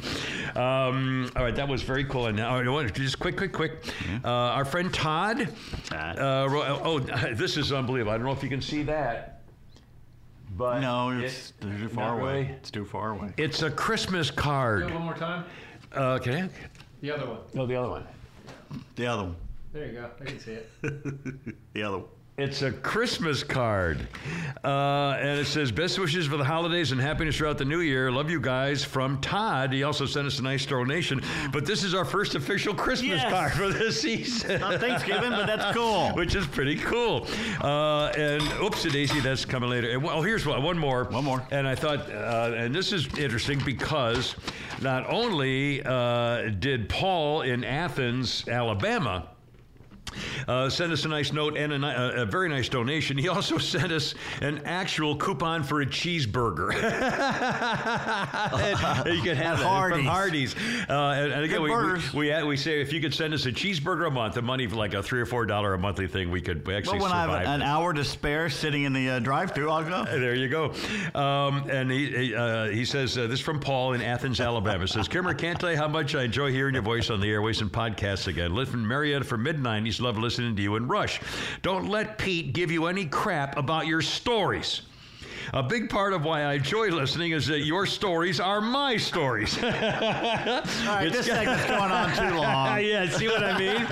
Um, 0.54 1.30
all 1.34 1.42
right, 1.42 1.56
that 1.56 1.68
was 1.68 1.80
very 1.80 2.04
cool. 2.04 2.26
And 2.26 2.36
now, 2.36 2.82
just 2.88 3.18
quick, 3.18 3.38
quick, 3.38 3.54
quick. 3.54 3.82
Uh, 4.22 4.28
our 4.28 4.66
friend 4.66 4.92
Todd. 4.92 5.30
Todd. 5.30 6.18
Uh, 6.18 6.48
ro- 6.50 6.80
oh, 6.84 6.98
this 7.34 7.56
is 7.56 7.72
unbelievable. 7.72 8.12
I 8.12 8.16
don't 8.16 8.26
know 8.26 8.32
if 8.32 8.42
you 8.42 8.48
can 8.48 8.60
see 8.62 8.82
that, 8.84 9.42
but 10.56 10.80
No, 10.80 11.10
it's 11.10 11.52
it- 11.60 11.62
too 11.78 11.88
far 11.88 12.20
away. 12.20 12.32
really. 12.42 12.46
It's 12.54 12.70
too 12.70 12.84
far 12.84 13.10
away. 13.12 13.32
It's 13.36 13.62
a 13.62 13.70
Christmas 13.70 14.30
card. 14.30 14.92
One 14.92 15.02
more 15.02 15.14
time. 15.14 15.44
Uh, 15.96 16.12
okay. 16.20 16.48
The 17.00 17.10
other 17.12 17.26
one. 17.26 17.38
No, 17.54 17.66
the 17.66 17.76
other 17.76 17.88
one. 17.90 18.06
The 18.96 19.06
other 19.06 19.22
one. 19.24 19.36
There 19.72 19.86
you 19.86 19.92
go. 19.92 20.10
I 20.20 20.24
can 20.24 20.38
see 20.40 20.52
it. 20.52 20.70
The 21.74 21.82
other 21.82 21.98
one. 21.98 22.06
It's 22.38 22.62
a 22.62 22.72
Christmas 22.72 23.42
card. 23.44 24.08
Uh, 24.64 25.14
and 25.20 25.38
it 25.38 25.46
says, 25.46 25.70
Best 25.70 25.98
wishes 25.98 26.26
for 26.26 26.38
the 26.38 26.44
holidays 26.44 26.90
and 26.90 26.98
happiness 26.98 27.36
throughout 27.36 27.58
the 27.58 27.66
new 27.66 27.80
year. 27.80 28.10
Love 28.10 28.30
you 28.30 28.40
guys 28.40 28.82
from 28.82 29.20
Todd. 29.20 29.74
He 29.74 29.82
also 29.82 30.06
sent 30.06 30.26
us 30.26 30.38
a 30.38 30.42
nice 30.42 30.64
donation. 30.64 31.20
But 31.52 31.66
this 31.66 31.84
is 31.84 31.92
our 31.92 32.04
first 32.06 32.34
official 32.36 32.72
Christmas 32.74 33.20
Yes. 33.20 33.30
card 33.30 33.52
for 33.52 33.68
this 33.68 34.00
season. 34.00 34.58
Not 34.60 34.80
Thanksgiving, 34.80 35.30
but 35.32 35.46
that's 35.46 35.76
cool. 35.76 36.08
Which 36.14 36.34
is 36.34 36.46
pretty 36.46 36.76
cool. 36.76 37.26
Uh, 37.60 38.06
and 38.16 38.42
oopsie 38.54 38.90
daisy, 38.90 39.20
that's 39.20 39.44
coming 39.44 39.68
later. 39.68 39.90
And, 39.90 40.02
well, 40.02 40.22
here's 40.22 40.46
one, 40.46 40.62
one 40.62 40.78
more. 40.78 41.04
One 41.04 41.24
more. 41.24 41.46
And 41.50 41.68
I 41.68 41.74
thought, 41.74 42.10
uh, 42.10 42.54
and 42.56 42.74
this 42.74 42.92
is 42.94 43.06
interesting 43.18 43.60
because 43.66 44.34
not 44.80 45.06
only 45.12 45.82
uh, 45.84 46.48
did 46.58 46.88
Paul 46.88 47.42
in 47.42 47.64
Athens, 47.64 48.48
Alabama, 48.48 49.28
uh, 50.48 50.68
sent 50.68 50.92
us 50.92 51.04
a 51.04 51.08
nice 51.08 51.32
note 51.32 51.56
and 51.56 51.72
a, 51.72 52.18
a, 52.18 52.22
a 52.22 52.26
very 52.26 52.48
nice 52.48 52.68
donation. 52.68 53.16
He 53.16 53.28
also 53.28 53.58
sent 53.70 53.92
us 53.92 54.14
an 54.42 54.62
actual 54.64 55.16
coupon 55.16 55.62
for 55.62 55.80
a 55.82 55.86
cheeseburger. 55.86 56.72
And 56.74 56.82
you 59.16 59.22
can 59.22 59.36
have 59.36 59.58
that 59.58 59.90
from 59.90 60.04
Hardee's. 60.04 60.54
Hardee's. 60.54 60.54
Uh, 60.88 61.14
and, 61.16 61.32
and 61.32 61.44
again, 61.44 61.62
we, 61.62 61.70
we, 61.74 62.30
we, 62.30 62.42
we 62.44 62.56
say 62.56 62.80
if 62.80 62.92
you 62.92 63.00
could 63.00 63.14
send 63.14 63.34
us 63.34 63.46
a 63.46 63.52
cheeseburger 63.52 64.06
a 64.06 64.10
month, 64.10 64.34
the 64.34 64.42
money 64.42 64.66
for 64.66 64.76
like 64.76 64.94
a 64.94 65.02
three 65.02 65.20
or 65.20 65.26
four 65.26 65.46
dollar 65.46 65.74
a 65.74 65.78
monthly 65.78 66.06
thing, 66.06 66.30
we 66.30 66.40
could 66.40 66.68
actually 66.68 66.98
Well, 66.98 67.08
when 67.08 67.12
I 67.12 67.42
have 67.42 67.46
an 67.46 67.62
hour 67.62 67.92
to 67.92 68.04
spare 68.04 68.50
sitting 68.50 68.84
in 68.84 68.92
the 68.92 69.10
uh, 69.10 69.18
drive-through, 69.20 69.70
I'll 69.70 69.84
go. 69.84 70.04
There 70.04 70.34
you 70.34 70.48
go. 70.48 70.72
Um, 71.14 71.68
and 71.70 71.90
he 71.90 72.10
he, 72.10 72.34
uh, 72.34 72.66
he 72.66 72.84
says 72.84 73.16
uh, 73.16 73.26
this 73.26 73.40
is 73.40 73.44
from 73.44 73.60
Paul 73.60 73.92
in 73.92 74.02
Athens, 74.02 74.40
Alabama. 74.40 74.86
says 74.86 75.08
Kimmer, 75.08 75.34
can't 75.34 75.58
tell 75.58 75.70
you 75.70 75.76
how 75.76 75.88
much 75.88 76.14
I 76.14 76.24
enjoy 76.24 76.50
hearing 76.50 76.74
your 76.74 76.82
voice 76.82 77.10
on 77.10 77.20
the 77.20 77.30
airways 77.30 77.60
and 77.60 77.70
podcasts 77.70 78.26
again. 78.26 78.56
In 78.56 78.86
Marietta 78.86 79.24
for 79.24 79.38
mid 79.38 79.56
'90s. 79.56 79.99
Love 80.00 80.18
listening 80.18 80.56
to 80.56 80.62
you 80.62 80.76
and 80.76 80.88
Rush. 80.88 81.20
Don't 81.62 81.88
let 81.88 82.18
Pete 82.18 82.52
give 82.52 82.70
you 82.70 82.86
any 82.86 83.06
crap 83.06 83.56
about 83.56 83.86
your 83.86 84.02
stories. 84.02 84.82
A 85.52 85.62
big 85.64 85.90
part 85.90 86.12
of 86.12 86.24
why 86.24 86.42
I 86.42 86.54
enjoy 86.54 86.90
listening 86.90 87.32
is 87.32 87.46
that 87.48 87.60
your 87.60 87.84
stories 87.84 88.38
are 88.38 88.60
my 88.60 88.96
stories. 88.96 89.56
All 89.62 89.70
right, 89.70 91.08
this 91.10 91.26
segment's 91.26 91.66
going 91.66 91.90
on 91.90 92.14
too 92.14 92.36
long. 92.36 92.80
yeah, 92.84 93.08
see 93.08 93.26
what 93.26 93.42
I 93.42 93.58
mean? 93.58 93.86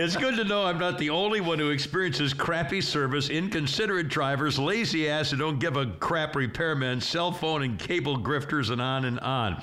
it's 0.00 0.16
good 0.16 0.36
to 0.36 0.44
know 0.44 0.64
I'm 0.64 0.78
not 0.78 0.98
the 0.98 1.10
only 1.10 1.42
one 1.42 1.58
who 1.58 1.68
experiences 1.68 2.32
crappy 2.32 2.80
service, 2.80 3.28
inconsiderate 3.28 4.08
drivers, 4.08 4.58
lazy 4.58 5.10
ass 5.10 5.32
who 5.32 5.36
don't 5.36 5.58
give 5.58 5.76
a 5.76 5.86
crap 6.00 6.32
repairmen, 6.32 7.02
cell 7.02 7.30
phone 7.30 7.62
and 7.62 7.78
cable 7.78 8.16
grifters, 8.16 8.70
and 8.70 8.80
on 8.80 9.04
and 9.04 9.20
on. 9.20 9.62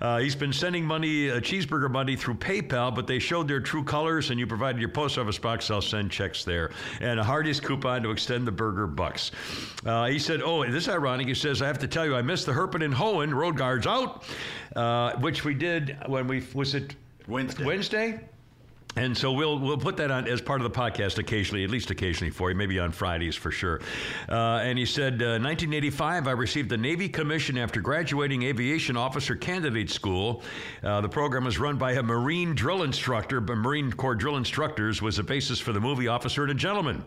Uh, 0.00 0.18
he's 0.18 0.34
been 0.34 0.52
sending 0.52 0.84
money, 0.84 1.30
uh, 1.30 1.40
cheeseburger 1.40 1.90
money, 1.90 2.16
through 2.16 2.36
PayPal, 2.36 2.94
but 2.94 3.06
they 3.06 3.18
showed 3.18 3.48
their 3.48 3.60
true 3.60 3.84
colors, 3.84 4.30
and 4.30 4.40
you 4.40 4.46
provided 4.46 4.80
your 4.80 4.88
post 4.88 5.18
office 5.18 5.38
box. 5.38 5.70
I'll 5.70 5.82
send 5.82 6.10
checks 6.10 6.42
there. 6.42 6.70
And 7.00 7.20
a 7.20 7.24
Hardee's 7.24 7.60
coupon 7.60 8.02
to 8.02 8.10
extend 8.10 8.46
the 8.46 8.52
burger 8.52 8.86
bucks. 8.86 9.30
Uh, 9.84 10.06
he 10.06 10.18
said, 10.18 10.40
Oh, 10.40 10.64
this 10.64 10.85
is 10.86 10.94
ironic. 10.94 11.26
He 11.26 11.34
says, 11.34 11.62
I 11.62 11.66
have 11.66 11.78
to 11.80 11.88
tell 11.88 12.04
you, 12.04 12.14
I 12.14 12.22
missed 12.22 12.46
the 12.46 12.52
Herpen 12.52 12.84
and 12.84 12.94
Hohen, 12.94 13.34
road 13.34 13.56
guards 13.56 13.86
out, 13.86 14.24
uh, 14.74 15.16
which 15.18 15.44
we 15.44 15.54
did 15.54 15.96
when 16.06 16.26
we, 16.26 16.44
was 16.54 16.74
it 16.74 16.94
Wednesday. 17.26 17.64
Wednesday? 17.64 18.20
And 18.98 19.14
so 19.14 19.30
we'll 19.30 19.58
we'll 19.58 19.76
put 19.76 19.98
that 19.98 20.10
on 20.10 20.26
as 20.26 20.40
part 20.40 20.62
of 20.62 20.72
the 20.72 20.74
podcast 20.74 21.18
occasionally, 21.18 21.64
at 21.64 21.68
least 21.68 21.90
occasionally 21.90 22.30
for 22.30 22.48
you, 22.48 22.56
maybe 22.56 22.78
on 22.78 22.92
Fridays 22.92 23.36
for 23.36 23.50
sure. 23.50 23.82
Uh, 24.26 24.60
and 24.62 24.78
he 24.78 24.86
said, 24.86 25.20
uh, 25.20 25.36
1985, 25.36 26.26
I 26.26 26.30
received 26.30 26.70
the 26.70 26.78
Navy 26.78 27.06
commission 27.06 27.58
after 27.58 27.82
graduating 27.82 28.44
aviation 28.44 28.96
officer 28.96 29.36
candidate 29.36 29.90
school. 29.90 30.42
Uh, 30.82 31.02
the 31.02 31.10
program 31.10 31.44
was 31.44 31.58
run 31.58 31.76
by 31.76 31.92
a 31.92 32.02
Marine 32.02 32.54
drill 32.54 32.84
instructor, 32.84 33.38
but 33.42 33.58
Marine 33.58 33.92
Corps 33.92 34.14
drill 34.14 34.38
instructors 34.38 35.02
was 35.02 35.18
the 35.18 35.22
basis 35.22 35.60
for 35.60 35.74
the 35.74 35.80
movie 35.80 36.08
Officer 36.08 36.44
and 36.44 36.52
a 36.52 36.54
Gentleman. 36.54 37.04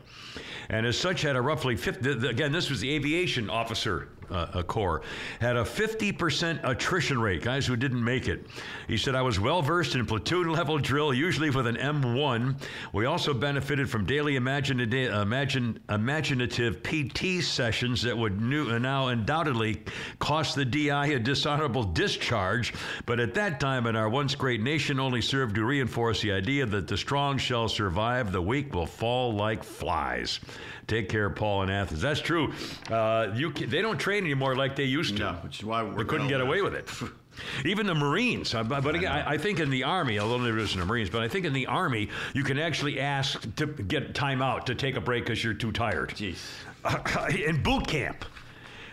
And 0.69 0.85
as 0.85 0.97
such, 0.97 1.23
had 1.23 1.35
a 1.35 1.41
roughly 1.41 1.75
50, 1.75 2.27
again, 2.27 2.51
this 2.51 2.69
was 2.69 2.79
the 2.79 2.93
aviation 2.93 3.49
officer 3.49 4.09
uh, 4.31 4.47
uh, 4.53 4.63
corps, 4.63 5.01
had 5.39 5.55
a 5.55 5.63
50% 5.63 6.59
attrition 6.63 7.19
rate, 7.19 7.41
guys 7.41 7.65
who 7.65 7.75
didn't 7.75 8.03
make 8.03 8.27
it. 8.27 8.45
He 8.87 8.95
said, 8.95 9.15
I 9.15 9.23
was 9.23 9.39
well 9.39 9.63
versed 9.63 9.95
in 9.95 10.05
platoon 10.05 10.51
level 10.51 10.77
drill, 10.77 11.13
usually 11.13 11.49
with 11.49 11.65
an 11.65 11.77
M1. 11.77 12.61
We 12.93 13.05
also 13.05 13.33
benefited 13.33 13.89
from 13.89 14.05
daily 14.05 14.35
imaginative, 14.35 15.13
imagine, 15.13 15.79
imaginative 15.89 16.83
PT 16.83 17.43
sessions 17.43 18.03
that 18.03 18.15
would 18.15 18.39
new, 18.39 18.77
now 18.77 19.07
undoubtedly 19.07 19.81
cost 20.19 20.55
the 20.55 20.65
DI 20.65 21.07
a 21.07 21.19
dishonorable 21.19 21.83
discharge, 21.83 22.73
but 23.07 23.19
at 23.19 23.33
that 23.33 23.59
time 23.59 23.87
in 23.87 23.95
our 23.95 24.09
once 24.09 24.35
great 24.35 24.61
nation 24.61 24.99
only 24.99 25.21
served 25.21 25.55
to 25.55 25.65
reinforce 25.65 26.21
the 26.21 26.31
idea 26.31 26.67
that 26.67 26.87
the 26.87 26.97
strong 26.97 27.39
shall 27.39 27.67
survive, 27.67 28.31
the 28.31 28.41
weak 28.41 28.75
will 28.75 28.85
fall 28.85 29.33
like 29.33 29.63
flies. 29.63 30.39
Take 30.87 31.09
care, 31.09 31.25
of 31.25 31.35
Paul 31.35 31.63
in 31.63 31.69
Athens. 31.69 32.01
That's 32.01 32.21
true. 32.21 32.53
Uh, 32.89 33.31
you 33.35 33.51
can, 33.51 33.69
they 33.69 33.81
don't 33.81 33.97
train 33.97 34.23
anymore 34.23 34.55
like 34.55 34.75
they 34.75 34.85
used 34.85 35.17
to. 35.17 35.23
No, 35.23 35.33
which 35.43 35.59
is 35.59 35.65
why 35.65 35.83
we're 35.83 36.05
couldn't 36.05 36.27
get 36.27 36.41
away 36.41 36.61
with 36.61 36.73
it. 36.73 36.89
Even 37.65 37.85
the 37.85 37.95
Marines, 37.95 38.53
uh, 38.53 38.63
but 38.63 38.95
again, 38.95 39.11
I, 39.11 39.31
I 39.31 39.37
think 39.37 39.59
in 39.59 39.69
the 39.69 39.83
Army, 39.83 40.19
although 40.19 40.43
there 40.43 40.57
isn't 40.57 40.77
the 40.77 40.85
Marines, 40.85 41.09
but 41.09 41.21
I 41.21 41.29
think 41.29 41.45
in 41.45 41.53
the 41.53 41.67
Army, 41.67 42.09
you 42.33 42.43
can 42.43 42.59
actually 42.59 42.99
ask 42.99 43.55
to 43.55 43.65
get 43.65 44.13
time 44.13 44.41
out 44.41 44.65
to 44.67 44.75
take 44.75 44.97
a 44.97 45.01
break 45.01 45.23
because 45.23 45.41
you're 45.41 45.53
too 45.53 45.71
tired. 45.71 46.09
Jeez. 46.09 46.39
in 47.47 47.61
boot 47.61 47.87
camp. 47.87 48.25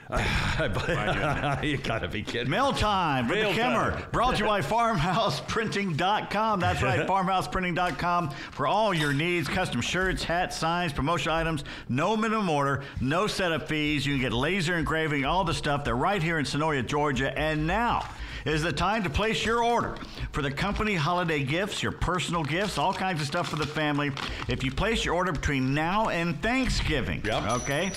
you 1.63 1.77
gotta 1.79 2.09
be 2.09 2.23
kidding. 2.23 2.49
Mail 2.49 2.73
time 2.73 3.27
with 3.29 3.39
Mail 3.39 3.49
the 3.51 3.55
Kimmer. 3.57 4.07
Brought 4.13 4.37
to 4.37 4.43
you 4.43 4.47
by 4.49 4.61
FarmhousePrinting.com. 4.61 6.61
That's 6.61 6.81
right, 6.83 7.01
FarmhousePrinting.com 7.09 8.31
for 8.53 8.67
all 8.69 8.95
your 8.95 9.13
needs 9.13 9.49
custom 9.49 9.81
shirts, 9.81 10.23
hats, 10.23 10.57
signs, 10.57 10.93
promotional 10.93 11.37
items. 11.37 11.65
No 11.89 12.17
minimum 12.17 12.49
order, 12.49 12.85
no 13.01 13.27
setup 13.27 13.67
fees. 13.69 14.07
You 14.07 14.15
can 14.15 14.23
get 14.23 14.33
laser 14.33 14.77
engraving, 14.77 15.25
all 15.25 15.43
the 15.45 15.55
stuff. 15.55 15.85
They're 15.85 15.97
right 15.97 16.23
here 16.23 16.39
in 16.39 16.45
Sonoria, 16.45 16.87
Georgia. 16.87 17.37
And 17.37 17.67
now 17.67 18.09
is 18.45 18.63
the 18.63 18.73
time 18.73 19.03
to 19.03 19.11
place 19.11 19.45
your 19.45 19.65
order 19.65 19.97
for 20.31 20.41
the 20.41 20.53
company 20.53 20.95
holiday 20.95 21.43
gifts, 21.43 21.83
your 21.83 21.91
personal 21.91 22.45
gifts, 22.45 22.79
all 22.79 22.95
kinds 22.95 23.21
of 23.21 23.27
stuff 23.27 23.49
for 23.49 23.57
the 23.57 23.67
family. 23.67 24.13
If 24.47 24.63
you 24.63 24.71
place 24.71 25.05
your 25.05 25.17
order 25.17 25.33
between 25.33 25.75
now 25.75 26.11
and 26.11 26.41
Thanksgiving, 26.41 27.23
Yep. 27.25 27.43
okay? 27.63 27.91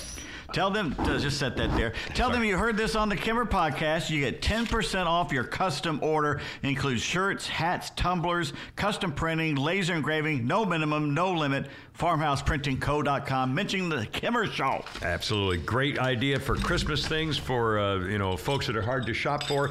Tell 0.52 0.70
them, 0.70 0.94
uh, 0.98 1.18
just 1.18 1.38
set 1.38 1.56
that 1.56 1.74
there. 1.76 1.92
Tell 2.14 2.30
them 2.30 2.42
you 2.42 2.56
heard 2.56 2.76
this 2.76 2.96
on 2.96 3.08
the 3.08 3.16
Kimmer 3.16 3.44
podcast. 3.44 4.10
You 4.10 4.20
get 4.20 4.42
10% 4.42 5.06
off 5.06 5.32
your 5.32 5.44
custom 5.44 6.00
order. 6.02 6.40
Includes 6.62 7.02
shirts, 7.02 7.46
hats, 7.46 7.90
tumblers, 7.90 8.52
custom 8.76 9.12
printing, 9.12 9.54
laser 9.54 9.94
engraving, 9.94 10.46
no 10.46 10.64
minimum, 10.64 11.14
no 11.14 11.32
limit. 11.32 11.66
FarmhousePrintingCo.com. 11.98 13.54
Mentioning 13.54 13.88
the 13.88 14.06
Kimmer 14.06 14.46
Show. 14.46 14.84
Absolutely 15.02 15.58
great 15.58 15.98
idea 15.98 16.40
for 16.40 16.56
Christmas 16.56 17.06
things 17.06 17.36
for 17.36 17.78
uh, 17.78 17.98
you 18.00 18.18
know 18.18 18.36
folks 18.36 18.66
that 18.66 18.76
are 18.76 18.82
hard 18.82 19.06
to 19.06 19.14
shop 19.14 19.44
for. 19.44 19.70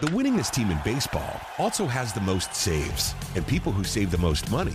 The 0.00 0.08
winningest 0.08 0.50
team 0.50 0.70
in 0.70 0.78
baseball 0.84 1.40
also 1.56 1.86
has 1.86 2.12
the 2.12 2.20
most 2.20 2.54
saves, 2.54 3.14
and 3.34 3.46
people 3.46 3.72
who 3.72 3.82
save 3.82 4.10
the 4.10 4.18
most 4.18 4.50
money 4.50 4.74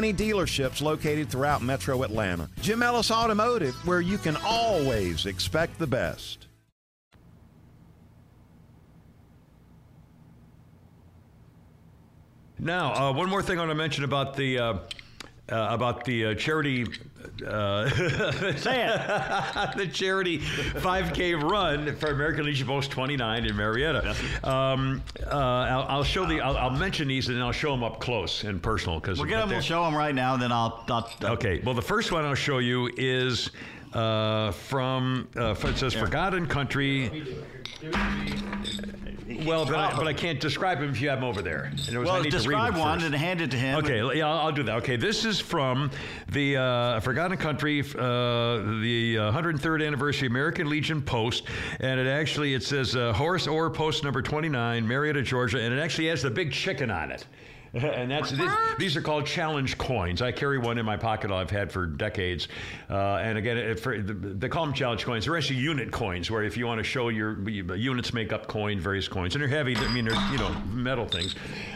dealerships 0.00 0.80
located 0.80 1.28
throughout 1.28 1.60
metro 1.60 2.02
Atlanta. 2.02 2.48
Jim 2.62 2.82
Ellis 2.82 3.10
Automotive, 3.10 3.74
where 3.86 4.00
you 4.00 4.16
can 4.16 4.36
always 4.44 5.26
expect 5.26 5.78
the 5.78 5.86
best. 5.86 6.46
Now, 12.58 12.94
uh, 12.94 13.12
one 13.12 13.28
more 13.28 13.42
thing 13.42 13.58
I 13.58 13.62
want 13.62 13.72
to 13.72 13.74
mention 13.74 14.04
about 14.04 14.36
the 14.36 14.58
uh, 14.58 14.64
uh, 14.64 14.78
about 15.48 16.04
the 16.04 16.26
uh, 16.26 16.34
charity. 16.36 16.86
Uh, 17.46 17.88
Say 18.56 18.86
it. 18.86 18.96
the 19.76 19.88
charity 19.92 20.38
5K 20.38 21.42
run 21.42 21.94
for 21.96 22.08
American 22.08 22.44
Legion 22.44 22.66
Post 22.66 22.90
29 22.90 23.46
in 23.46 23.56
Marietta. 23.56 24.14
Um, 24.44 25.02
uh, 25.24 25.28
I'll, 25.30 25.82
I'll 25.88 26.04
show 26.04 26.26
the. 26.26 26.40
I'll, 26.40 26.56
I'll 26.56 26.70
mention 26.70 27.08
these 27.08 27.28
and 27.28 27.42
I'll 27.42 27.52
show 27.52 27.70
them 27.70 27.82
up 27.82 28.00
close 28.00 28.44
and 28.44 28.62
personal 28.62 29.00
because 29.00 29.18
We'll 29.18 29.28
get 29.28 29.40
them. 29.40 29.50
We'll 29.50 29.60
show 29.60 29.84
them 29.84 29.94
right 29.96 30.14
now. 30.14 30.36
Then 30.36 30.52
I'll. 30.52 30.84
I'll 30.88 31.08
Okay. 31.22 31.60
Well, 31.64 31.74
the 31.74 31.82
first 31.82 32.12
one 32.12 32.24
I'll 32.24 32.34
show 32.34 32.58
you 32.58 32.90
is 32.96 33.50
uh, 33.94 34.52
from. 34.52 35.28
Uh, 35.36 35.54
it 35.58 35.76
says 35.78 35.94
Forgotten 35.94 36.46
Country. 36.46 37.34
Well, 39.46 39.64
but 39.64 39.74
I, 39.76 39.96
but 39.96 40.06
I 40.06 40.12
can't 40.12 40.38
describe 40.40 40.78
him 40.78 40.90
if 40.90 41.00
you 41.00 41.08
have 41.08 41.18
him 41.18 41.24
over 41.24 41.40
there. 41.42 41.70
Was- 41.72 41.88
I 41.88 41.98
Well, 41.98 42.22
need 42.22 42.30
to 42.32 42.36
read 42.38 42.42
describe 42.42 42.76
one 42.76 42.98
first. 42.98 43.06
and 43.06 43.14
hand 43.14 43.40
it 43.40 43.50
to 43.52 43.56
him. 43.56 43.78
Okay, 43.78 44.18
yeah, 44.18 44.28
I'll, 44.28 44.46
I'll 44.48 44.52
do 44.52 44.62
that. 44.64 44.76
Okay, 44.78 44.96
this 44.96 45.24
is 45.24 45.40
from 45.40 45.90
the 46.28 46.56
uh, 46.58 47.00
Forgotten 47.00 47.38
Country, 47.38 47.80
uh, 47.80 47.84
the 48.82 49.16
uh, 49.18 49.32
103rd 49.32 49.86
anniversary 49.86 50.28
American 50.28 50.68
Legion 50.68 51.00
Post, 51.00 51.44
and 51.80 51.98
it 51.98 52.06
actually 52.06 52.52
it 52.54 52.62
says 52.62 52.94
uh, 52.94 53.12
Horace 53.14 53.46
Orr 53.46 53.70
Post 53.70 54.04
number 54.04 54.20
29, 54.22 54.86
Marietta, 54.86 55.22
Georgia, 55.22 55.60
and 55.60 55.72
it 55.72 55.80
actually 55.80 56.08
has 56.08 56.22
the 56.22 56.30
big 56.30 56.52
chicken 56.52 56.90
on 56.90 57.10
it. 57.10 57.26
And 58.02 58.10
that's 58.10 58.30
these, 58.30 58.50
these 58.78 58.96
are 58.96 59.00
called 59.00 59.24
challenge 59.24 59.78
coins. 59.78 60.20
I 60.20 60.30
carry 60.30 60.58
one 60.58 60.76
in 60.76 60.84
my 60.84 60.96
pocket 60.96 61.30
I've 61.30 61.50
had 61.50 61.72
for 61.72 61.86
decades. 61.86 62.48
Uh, 62.90 63.16
and 63.16 63.38
again, 63.38 63.56
it, 63.56 63.80
for, 63.80 63.98
they 63.98 64.48
call 64.48 64.66
them 64.66 64.74
challenge 64.74 65.04
coins. 65.04 65.24
They're 65.24 65.36
actually 65.36 65.60
unit 65.60 65.90
coins, 65.90 66.30
where 66.30 66.42
if 66.42 66.56
you 66.56 66.66
want 66.66 66.78
to 66.78 66.84
show 66.84 67.08
your 67.08 67.48
units 67.48 68.12
make 68.12 68.32
up 68.32 68.46
coin, 68.46 68.78
various 68.78 69.08
coins, 69.08 69.34
and 69.34 69.42
they're 69.42 69.48
heavy. 69.48 69.74
I 69.76 69.92
mean, 69.92 70.04
they're 70.04 70.30
you 70.30 70.38
know 70.38 70.50
metal 70.70 71.06
things. 71.06 71.34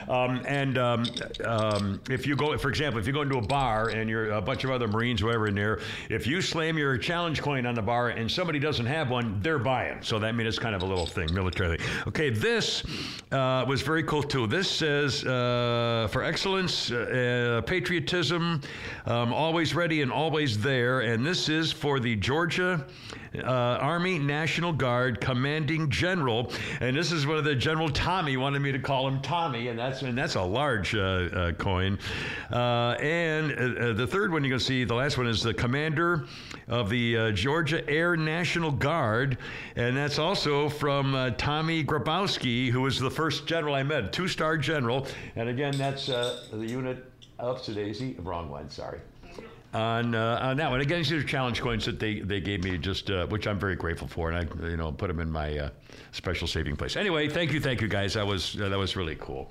Um, 0.08 0.42
and 0.46 0.76
um, 0.76 1.06
um, 1.44 2.00
if 2.10 2.26
you 2.26 2.36
go, 2.36 2.56
for 2.58 2.68
example, 2.68 3.00
if 3.00 3.06
you 3.06 3.12
go 3.12 3.22
into 3.22 3.38
a 3.38 3.46
bar 3.46 3.88
and 3.88 4.10
you're 4.10 4.32
a 4.32 4.42
bunch 4.42 4.64
of 4.64 4.70
other 4.70 4.88
Marines, 4.88 5.22
whatever 5.24 5.46
in 5.46 5.54
there, 5.54 5.80
if 6.10 6.26
you 6.26 6.42
slam 6.42 6.76
your 6.76 6.98
challenge 6.98 7.40
coin 7.40 7.64
on 7.64 7.74
the 7.74 7.82
bar 7.82 8.10
and 8.10 8.30
somebody 8.30 8.58
doesn't 8.58 8.86
have 8.86 9.08
one, 9.10 9.40
they're 9.40 9.58
buying. 9.58 10.02
So 10.02 10.18
that 10.18 10.34
means 10.34 10.48
it's 10.48 10.58
kind 10.58 10.74
of 10.74 10.82
a 10.82 10.86
little 10.86 11.06
thing, 11.06 11.32
military. 11.32 11.78
Okay, 12.06 12.28
this 12.28 12.84
uh, 13.32 13.64
was 13.66 13.80
very 13.80 14.02
cool 14.02 14.22
too. 14.22 14.46
This 14.46 14.70
says. 14.70 15.24
Uh, 15.24 15.85
for 16.08 16.22
excellence, 16.22 16.90
uh, 16.90 17.62
patriotism, 17.66 18.60
um, 19.06 19.32
always 19.32 19.74
ready 19.74 20.02
and 20.02 20.12
always 20.12 20.58
there. 20.58 21.00
And 21.00 21.24
this 21.24 21.48
is 21.48 21.72
for 21.72 22.00
the 22.00 22.16
Georgia 22.16 22.84
uh, 23.42 23.78
Army 23.80 24.18
National 24.18 24.72
Guard 24.72 25.20
Commanding 25.20 25.90
General. 25.90 26.52
And 26.80 26.96
this 26.96 27.12
is 27.12 27.26
one 27.26 27.36
of 27.36 27.44
the 27.44 27.54
General 27.54 27.88
Tommy 27.88 28.36
wanted 28.36 28.60
me 28.60 28.72
to 28.72 28.78
call 28.78 29.06
him 29.06 29.20
Tommy, 29.20 29.68
and 29.68 29.78
that's 29.78 30.02
and 30.02 30.16
that's 30.16 30.34
a 30.36 30.42
large 30.42 30.94
uh, 30.94 30.98
uh, 30.98 31.52
coin. 31.52 31.98
Uh, 32.50 32.96
and 33.00 33.52
uh, 33.52 33.92
the 33.92 34.06
third 34.06 34.32
one 34.32 34.42
you're 34.42 34.50
going 34.50 34.58
to 34.58 34.64
see, 34.64 34.84
the 34.84 34.94
last 34.94 35.18
one 35.18 35.26
is 35.26 35.42
the 35.42 35.54
Commander 35.54 36.26
of 36.68 36.88
the 36.90 37.16
uh, 37.16 37.30
Georgia 37.32 37.88
Air 37.88 38.16
National 38.16 38.70
Guard, 38.70 39.38
and 39.76 39.96
that's 39.96 40.18
also 40.18 40.68
from 40.68 41.14
uh, 41.14 41.30
Tommy 41.30 41.84
Grabowski, 41.84 42.70
who 42.70 42.82
was 42.82 42.98
the 42.98 43.10
first 43.10 43.46
general 43.46 43.74
I 43.74 43.82
met, 43.82 44.12
two-star 44.12 44.56
general. 44.58 45.06
And 45.36 45.48
again, 45.48 45.75
that's 45.78 46.08
uh, 46.08 46.44
the 46.52 46.66
unit 46.66 47.04
of 47.38 47.64
Daisy. 47.64 48.16
Wrong 48.20 48.48
one, 48.48 48.70
sorry. 48.70 49.00
On, 49.74 50.14
uh, 50.14 50.38
on 50.40 50.56
that 50.56 50.70
one, 50.70 50.80
again, 50.80 50.98
these 50.98 51.12
are 51.12 51.22
challenge 51.22 51.60
coins 51.60 51.84
that 51.84 51.98
they, 51.98 52.20
they 52.20 52.40
gave 52.40 52.64
me, 52.64 52.78
just 52.78 53.10
uh, 53.10 53.26
which 53.26 53.46
I'm 53.46 53.58
very 53.58 53.76
grateful 53.76 54.08
for, 54.08 54.30
and 54.30 54.38
I 54.38 54.68
you 54.68 54.76
know 54.76 54.90
put 54.90 55.08
them 55.08 55.20
in 55.20 55.30
my 55.30 55.58
uh, 55.58 55.70
special 56.12 56.46
saving 56.46 56.76
place. 56.76 56.96
Anyway, 56.96 57.28
thank 57.28 57.52
you, 57.52 57.60
thank 57.60 57.82
you 57.82 57.88
guys. 57.88 58.14
That 58.14 58.26
was 58.26 58.54
that 58.54 58.70
was 58.70 58.96
really 58.96 59.16
cool. 59.16 59.50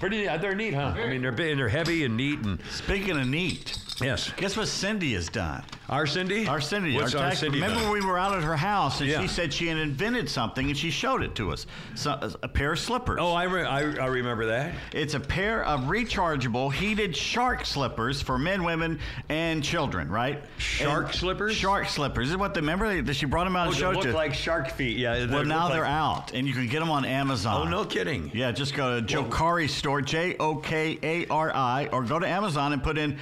Pretty, 0.00 0.28
uh, 0.28 0.36
they're 0.38 0.54
neat, 0.54 0.74
huh? 0.74 0.92
I 0.96 1.08
mean, 1.08 1.22
they're 1.22 1.32
big 1.32 1.52
and 1.52 1.60
they're 1.60 1.68
heavy 1.68 2.04
and 2.04 2.16
neat, 2.16 2.38
and 2.40 2.58
Speaking 2.70 3.18
of 3.18 3.26
neat, 3.26 3.78
yes, 4.00 4.30
guess 4.36 4.56
what 4.56 4.68
Cindy 4.68 5.14
has 5.14 5.28
done? 5.28 5.62
our 5.88 6.04
Cindy, 6.04 6.48
Our 6.48 6.60
Cindy. 6.60 6.96
What's 6.96 7.14
our 7.14 7.22
our 7.22 7.28
tax- 7.28 7.38
Cindy? 7.40 7.60
Remember 7.60 7.80
done? 7.82 7.92
we 7.92 8.00
were 8.04 8.18
out 8.18 8.36
at 8.36 8.42
her 8.42 8.56
house 8.56 9.00
and 9.00 9.08
Yeah. 9.08 9.20
she 9.22 9.28
said 9.28 9.54
she 9.54 9.68
had 9.68 9.76
invented 9.76 10.28
something 10.28 10.66
and 10.66 10.76
she 10.76 10.90
showed 10.90 11.22
it 11.22 11.36
to 11.36 11.52
us. 11.52 11.64
So, 11.94 12.18
a 12.42 12.48
pair 12.48 12.72
of 12.72 12.80
slippers. 12.80 13.18
Oh, 13.20 13.32
I, 13.32 13.44
re- 13.44 13.62
I, 13.64 13.82
I 13.94 14.06
remember 14.06 14.46
that. 14.46 14.74
It's 14.92 15.14
a 15.14 15.20
pair 15.20 15.64
of 15.64 15.82
rechargeable 15.82 16.72
heated 16.72 17.16
shark 17.16 17.64
slippers 17.64 18.20
for 18.20 18.36
men, 18.36 18.64
women, 18.64 18.98
and 19.28 19.62
children, 19.62 20.08
right? 20.08 20.42
Shark 20.58 21.06
And- 21.06 21.14
slippers? 21.14 21.54
Shark 21.54 21.88
slippers. 21.88 22.30
Is 22.30 22.36
what 22.36 22.52
they 22.52 22.60
remember? 22.62 23.00
That 23.02 23.14
She 23.14 23.26
brought 23.26 23.44
them 23.44 23.54
out 23.54 23.68
Oh, 23.68 23.70
and 23.70 23.76
they 23.76 23.78
showed 23.80 23.94
look 23.94 24.04
you. 24.06 24.10
like 24.12 24.34
shark 24.34 24.70
feet. 24.72 24.96
Yeah. 24.96 25.14
they 25.20 25.26
well, 25.26 25.38
look 25.38 25.46
now 25.46 25.64
like- 25.66 25.74
they're 25.74 25.84
out, 25.84 26.32
and 26.34 26.48
you 26.48 26.52
can 26.52 26.66
get 26.66 26.80
them 26.80 26.90
on 26.90 27.04
Amazon. 27.04 27.68
Oh, 27.68 27.70
no 27.70 27.84
kidding. 27.84 28.32
Yeah, 28.34 28.50
just 28.50 28.74
go 28.74 29.00
to 29.00 29.06
Jokari 29.06 29.65
store, 29.66 30.00
J 30.02 30.36
O 30.38 30.56
K 30.56 30.98
A 31.02 31.26
R 31.28 31.54
I, 31.54 31.86
or 31.92 32.02
go 32.02 32.18
to 32.18 32.26
Amazon 32.28 32.72
and 32.72 32.82
put 32.82 32.98
in 32.98 33.18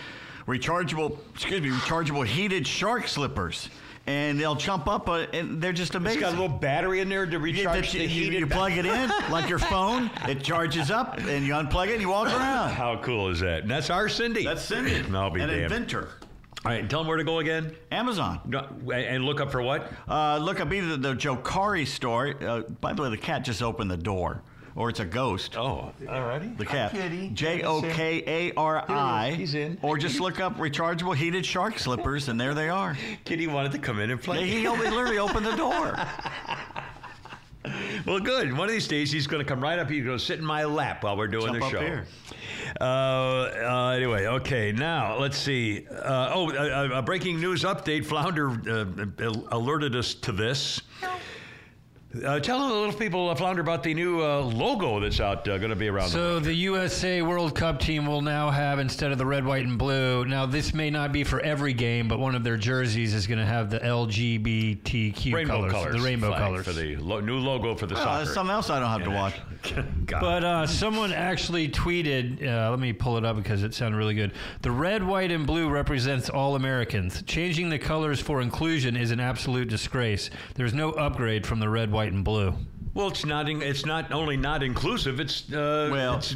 rechargeable, 0.46 1.18
excuse 1.34 1.60
me, 1.62 1.70
rechargeable 1.70 2.26
heated 2.26 2.66
shark 2.66 3.08
slippers, 3.08 3.68
and 4.06 4.38
they'll 4.38 4.54
jump 4.54 4.86
up, 4.86 5.08
uh, 5.08 5.26
and 5.32 5.60
they're 5.62 5.72
just 5.72 5.90
It's 5.90 5.96
amazing. 5.96 6.20
got 6.20 6.28
a 6.34 6.40
little 6.40 6.48
battery 6.58 7.00
in 7.00 7.08
there 7.08 7.24
to 7.26 7.38
recharge 7.38 7.92
that 7.92 7.94
you, 7.94 8.06
the 8.06 8.14
you- 8.14 8.24
heated. 8.24 8.40
you 8.40 8.46
plug 8.46 8.72
it 8.72 8.84
in 8.86 9.08
like 9.30 9.48
your 9.48 9.58
phone, 9.58 10.10
it 10.28 10.42
charges 10.42 10.90
up, 10.90 11.18
and 11.18 11.46
you 11.46 11.54
unplug 11.54 11.88
it, 11.88 11.92
and 11.94 12.00
you 12.02 12.08
walk 12.10 12.26
around. 12.28 12.70
How 12.70 13.00
cool 13.02 13.30
is 13.30 13.40
that? 13.40 13.62
And 13.62 13.70
that's 13.70 13.88
our 13.90 14.08
Cindy. 14.08 14.44
That's 14.44 14.62
Cindy, 14.62 15.02
I'll 15.16 15.30
be 15.30 15.40
an 15.40 15.48
damned. 15.48 15.62
inventor. 15.62 16.08
All 16.66 16.70
right, 16.72 16.88
tell 16.88 17.00
them 17.00 17.08
where 17.08 17.18
to 17.18 17.24
go 17.24 17.40
again. 17.40 17.74
Amazon. 17.92 18.40
No, 18.46 18.66
and 18.90 19.24
look 19.26 19.38
up 19.40 19.52
for 19.52 19.60
what? 19.60 19.92
Uh, 20.08 20.38
look 20.38 20.60
up 20.60 20.72
either 20.72 20.96
the 20.96 21.12
Jokari 21.14 21.86
store. 21.86 22.34
Uh, 22.42 22.62
by 22.80 22.94
the 22.94 23.02
way, 23.02 23.10
the 23.10 23.18
cat 23.18 23.44
just 23.44 23.62
opened 23.62 23.90
the 23.90 23.98
door, 23.98 24.40
or 24.76 24.90
it's 24.90 25.00
a 25.00 25.04
ghost. 25.04 25.56
Oh, 25.56 25.92
alrighty. 26.02 26.56
The 26.56 26.66
cat. 26.66 26.92
Kitty. 26.92 27.30
J 27.30 27.62
O 27.62 27.82
K 27.82 28.22
A 28.26 28.52
R 28.54 28.84
I. 28.90 29.32
He's 29.32 29.54
in. 29.54 29.78
Or 29.82 29.96
just 29.98 30.20
look 30.20 30.40
up 30.40 30.56
rechargeable 30.56 31.14
heated 31.16 31.46
shark 31.46 31.78
slippers, 31.78 32.28
and 32.28 32.40
there 32.40 32.54
they 32.54 32.68
are. 32.68 32.96
Kitty 33.24 33.46
wanted 33.46 33.72
to 33.72 33.78
come 33.78 34.00
in 34.00 34.10
and 34.10 34.20
play. 34.20 34.46
He, 34.46 34.60
he 34.60 34.68
literally 34.68 35.18
opened 35.18 35.46
the 35.46 35.56
door. 35.56 35.96
Well, 38.06 38.20
good. 38.20 38.52
One 38.52 38.68
of 38.68 38.72
these 38.72 38.86
days, 38.86 39.10
he's 39.10 39.26
going 39.26 39.42
to 39.42 39.48
come 39.48 39.62
right 39.62 39.78
up. 39.78 39.88
He's 39.88 40.04
going 40.04 40.18
to 40.18 40.22
sit 40.22 40.38
in 40.38 40.44
my 40.44 40.64
lap 40.64 41.02
while 41.02 41.16
we're 41.16 41.28
doing 41.28 41.46
Jump 41.46 41.58
the 41.60 41.64
up 41.64 41.70
show. 41.72 41.80
here. 41.80 42.06
Uh, 42.78 42.84
uh, 42.84 43.92
anyway, 43.96 44.26
okay. 44.26 44.72
Now 44.72 45.16
let's 45.18 45.38
see. 45.38 45.86
Uh, 45.90 46.30
oh, 46.34 46.50
a, 46.50 46.98
a 46.98 47.02
breaking 47.02 47.40
news 47.40 47.62
update. 47.64 48.04
Flounder 48.04 48.50
uh, 48.50 49.32
alerted 49.56 49.96
us 49.96 50.12
to 50.14 50.32
this. 50.32 50.82
Uh, 52.24 52.38
tell 52.38 52.62
a 52.62 52.70
little 52.72 52.92
people, 52.92 53.28
uh, 53.28 53.34
Flounder, 53.34 53.60
about 53.60 53.82
the 53.82 53.92
new 53.92 54.22
uh, 54.22 54.40
logo 54.40 55.00
that's 55.00 55.18
out, 55.20 55.48
uh, 55.48 55.58
going 55.58 55.70
to 55.70 55.76
be 55.76 55.88
around. 55.88 56.08
So 56.10 56.38
the 56.38 56.54
USA 56.54 57.22
World 57.22 57.54
Cup 57.56 57.80
team 57.80 58.06
will 58.06 58.20
now 58.22 58.50
have 58.50 58.78
instead 58.78 59.10
of 59.10 59.18
the 59.18 59.26
red, 59.26 59.44
white, 59.44 59.64
and 59.66 59.76
blue. 59.76 60.24
Now 60.24 60.46
this 60.46 60.72
may 60.74 60.90
not 60.90 61.10
be 61.12 61.24
for 61.24 61.40
every 61.40 61.72
game, 61.72 62.06
but 62.06 62.18
one 62.20 62.34
of 62.34 62.44
their 62.44 62.56
jerseys 62.56 63.14
is 63.14 63.26
going 63.26 63.40
to 63.40 63.44
have 63.44 63.68
the 63.70 63.80
LGBTQ 63.80 65.32
rainbow 65.34 65.68
colors, 65.68 65.94
the 65.96 66.00
rainbow 66.02 66.28
flag 66.28 66.40
colors 66.40 66.66
for 66.66 66.72
the 66.72 66.96
lo- 66.96 67.20
new 67.20 67.38
logo 67.38 67.74
for 67.74 67.86
the 67.86 67.94
Oh, 67.94 67.98
soccer. 67.98 68.16
there's 68.24 68.34
something 68.34 68.52
else 68.52 68.70
I 68.70 68.78
don't 68.78 68.90
have 68.90 69.04
to 69.04 69.10
watch. 69.10 69.34
But 70.06 70.44
uh, 70.44 70.66
someone 70.66 71.12
actually 71.14 71.68
tweeted, 71.70 72.46
uh, 72.46 72.70
let 72.70 72.78
me 72.78 72.92
pull 72.92 73.16
it 73.16 73.24
up 73.24 73.36
because 73.36 73.62
it 73.62 73.72
sounded 73.72 73.96
really 73.96 74.14
good. 74.14 74.32
The 74.60 74.70
red, 74.70 75.02
white, 75.02 75.30
and 75.30 75.46
blue 75.46 75.70
represents 75.70 76.28
all 76.28 76.54
Americans. 76.56 77.22
Changing 77.22 77.70
the 77.70 77.78
colors 77.78 78.20
for 78.20 78.42
inclusion 78.42 78.94
is 78.96 79.10
an 79.10 79.20
absolute 79.20 79.68
disgrace. 79.68 80.28
There's 80.54 80.74
no 80.74 80.90
upgrade 80.92 81.46
from 81.46 81.58
the 81.60 81.70
red, 81.70 81.90
white, 81.90 82.03
and 82.12 82.24
blue. 82.24 82.54
Well, 82.94 83.08
it's 83.08 83.24
not. 83.24 83.48
In, 83.48 83.60
it's 83.60 83.84
not 83.84 84.12
only 84.12 84.36
not 84.36 84.62
inclusive. 84.62 85.18
It's 85.18 85.52
uh, 85.52 85.88
Well- 85.90 86.16
it's 86.16 86.34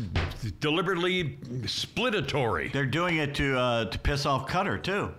deliberately 0.60 1.38
splitatory. 1.62 2.72
They're 2.72 2.86
doing 2.86 3.18
it 3.18 3.34
to 3.36 3.56
uh, 3.58 3.84
to 3.86 3.98
piss 3.98 4.26
off 4.26 4.48
Qatar 4.48 4.82
too. 4.82 5.12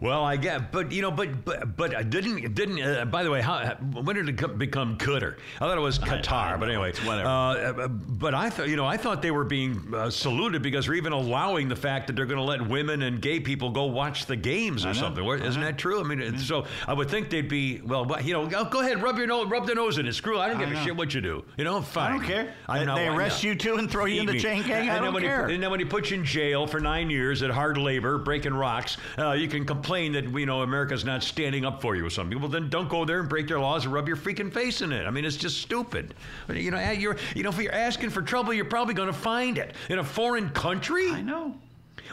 Well, 0.00 0.22
I 0.24 0.36
get, 0.36 0.70
but 0.70 0.92
you 0.92 1.02
know, 1.02 1.10
but 1.10 1.44
but 1.44 1.76
but 1.76 1.96
I 1.96 2.04
didn't 2.04 2.54
didn't. 2.54 2.80
Uh, 2.80 3.04
by 3.04 3.24
the 3.24 3.30
way, 3.32 3.40
how 3.40 3.74
when 3.92 4.14
did 4.14 4.28
it 4.28 4.58
become 4.58 4.96
Qatar? 4.96 5.36
I 5.56 5.58
thought 5.58 5.76
it 5.76 5.80
was 5.80 5.98
Qatar, 5.98 6.32
I 6.32 6.50
don't 6.50 6.60
but 6.60 6.68
anyway, 6.68 6.90
It's 6.90 7.04
whatever. 7.04 7.28
Uh, 7.28 7.88
but 7.88 8.32
I 8.32 8.48
thought 8.48 8.68
you 8.68 8.76
know 8.76 8.86
I 8.86 8.96
thought 8.96 9.22
they 9.22 9.32
were 9.32 9.42
being 9.44 9.92
uh, 9.92 10.08
saluted 10.08 10.62
because 10.62 10.86
they're 10.86 10.94
even 10.94 11.12
allowing 11.12 11.68
the 11.68 11.74
fact 11.74 12.06
that 12.06 12.14
they're 12.14 12.26
going 12.26 12.38
to 12.38 12.44
let 12.44 12.64
women 12.64 13.02
and 13.02 13.20
gay 13.20 13.40
people 13.40 13.70
go 13.70 13.86
watch 13.86 14.26
the 14.26 14.36
games 14.36 14.86
or 14.86 14.94
something. 14.94 15.24
Isn't 15.26 15.62
that 15.62 15.78
true? 15.78 15.98
I 16.00 16.04
mean, 16.04 16.20
it's 16.20 16.46
so 16.46 16.66
I 16.86 16.92
would 16.92 17.10
think 17.10 17.28
they'd 17.28 17.48
be 17.48 17.80
well. 17.84 18.06
You 18.22 18.34
know, 18.34 18.46
go 18.46 18.80
ahead, 18.80 19.02
rub 19.02 19.18
your 19.18 19.26
nose, 19.26 19.48
rub 19.48 19.66
the 19.66 19.74
nose 19.74 19.98
in 19.98 20.06
it. 20.06 20.12
Screw. 20.12 20.38
I 20.38 20.48
don't 20.48 20.60
give 20.60 20.68
I 20.68 20.80
a 20.80 20.84
shit 20.84 20.96
what 20.96 21.12
you 21.12 21.20
do. 21.20 21.44
You 21.56 21.64
know, 21.64 21.82
fine. 21.82 22.12
I 22.12 22.16
don't 22.18 22.24
care. 22.24 22.54
They- 22.72 22.84
not- 22.84 22.94
they 22.96 23.08
I 23.08 23.16
arrest 23.16 23.42
know. 23.42 23.50
you 23.50 23.56
too 23.56 23.74
and 23.74 23.90
throw 23.90 24.04
you 24.04 24.20
in 24.20 24.26
the 24.26 24.38
chain 24.38 24.62
gang? 24.62 24.88
I 24.88 24.94
And 24.94 24.96
then 24.96 25.02
don't 25.02 25.14
when 25.14 25.22
he- 25.24 25.28
care. 25.28 25.46
and 25.46 25.60
then 25.60 25.70
when 25.72 25.80
he 25.80 25.86
puts 25.86 26.10
you 26.12 26.18
in 26.18 26.24
jail 26.24 26.68
for 26.68 26.78
nine 26.78 27.10
years 27.10 27.42
at 27.42 27.50
hard 27.50 27.76
labor, 27.78 28.16
breaking 28.18 28.54
rocks, 28.54 28.96
uh, 29.18 29.32
you 29.32 29.48
can 29.48 29.64
complain 29.64 29.87
that 29.88 30.24
you 30.30 30.46
know 30.46 30.62
America's 30.62 31.04
not 31.04 31.22
standing 31.22 31.64
up 31.64 31.80
for 31.80 31.96
you 31.96 32.04
or 32.04 32.10
something. 32.10 32.38
Well, 32.38 32.48
then 32.48 32.68
don't 32.68 32.88
go 32.88 33.04
there 33.04 33.20
and 33.20 33.28
break 33.28 33.48
their 33.48 33.58
laws 33.58 33.84
and 33.84 33.92
rub 33.92 34.06
your 34.06 34.16
freaking 34.16 34.52
face 34.52 34.82
in 34.82 34.92
it. 34.92 35.06
I 35.06 35.10
mean, 35.10 35.24
it's 35.24 35.36
just 35.36 35.58
stupid. 35.58 36.14
You 36.48 36.70
know, 36.70 36.90
you're 36.90 37.16
you 37.34 37.42
know 37.42 37.50
if 37.50 37.58
you're 37.58 37.72
asking 37.72 38.10
for 38.10 38.22
trouble, 38.22 38.52
you're 38.52 38.64
probably 38.64 38.94
going 38.94 39.08
to 39.08 39.18
find 39.18 39.58
it 39.58 39.74
in 39.88 39.98
a 39.98 40.04
foreign 40.04 40.50
country. 40.50 41.10
I 41.10 41.22
know. 41.22 41.54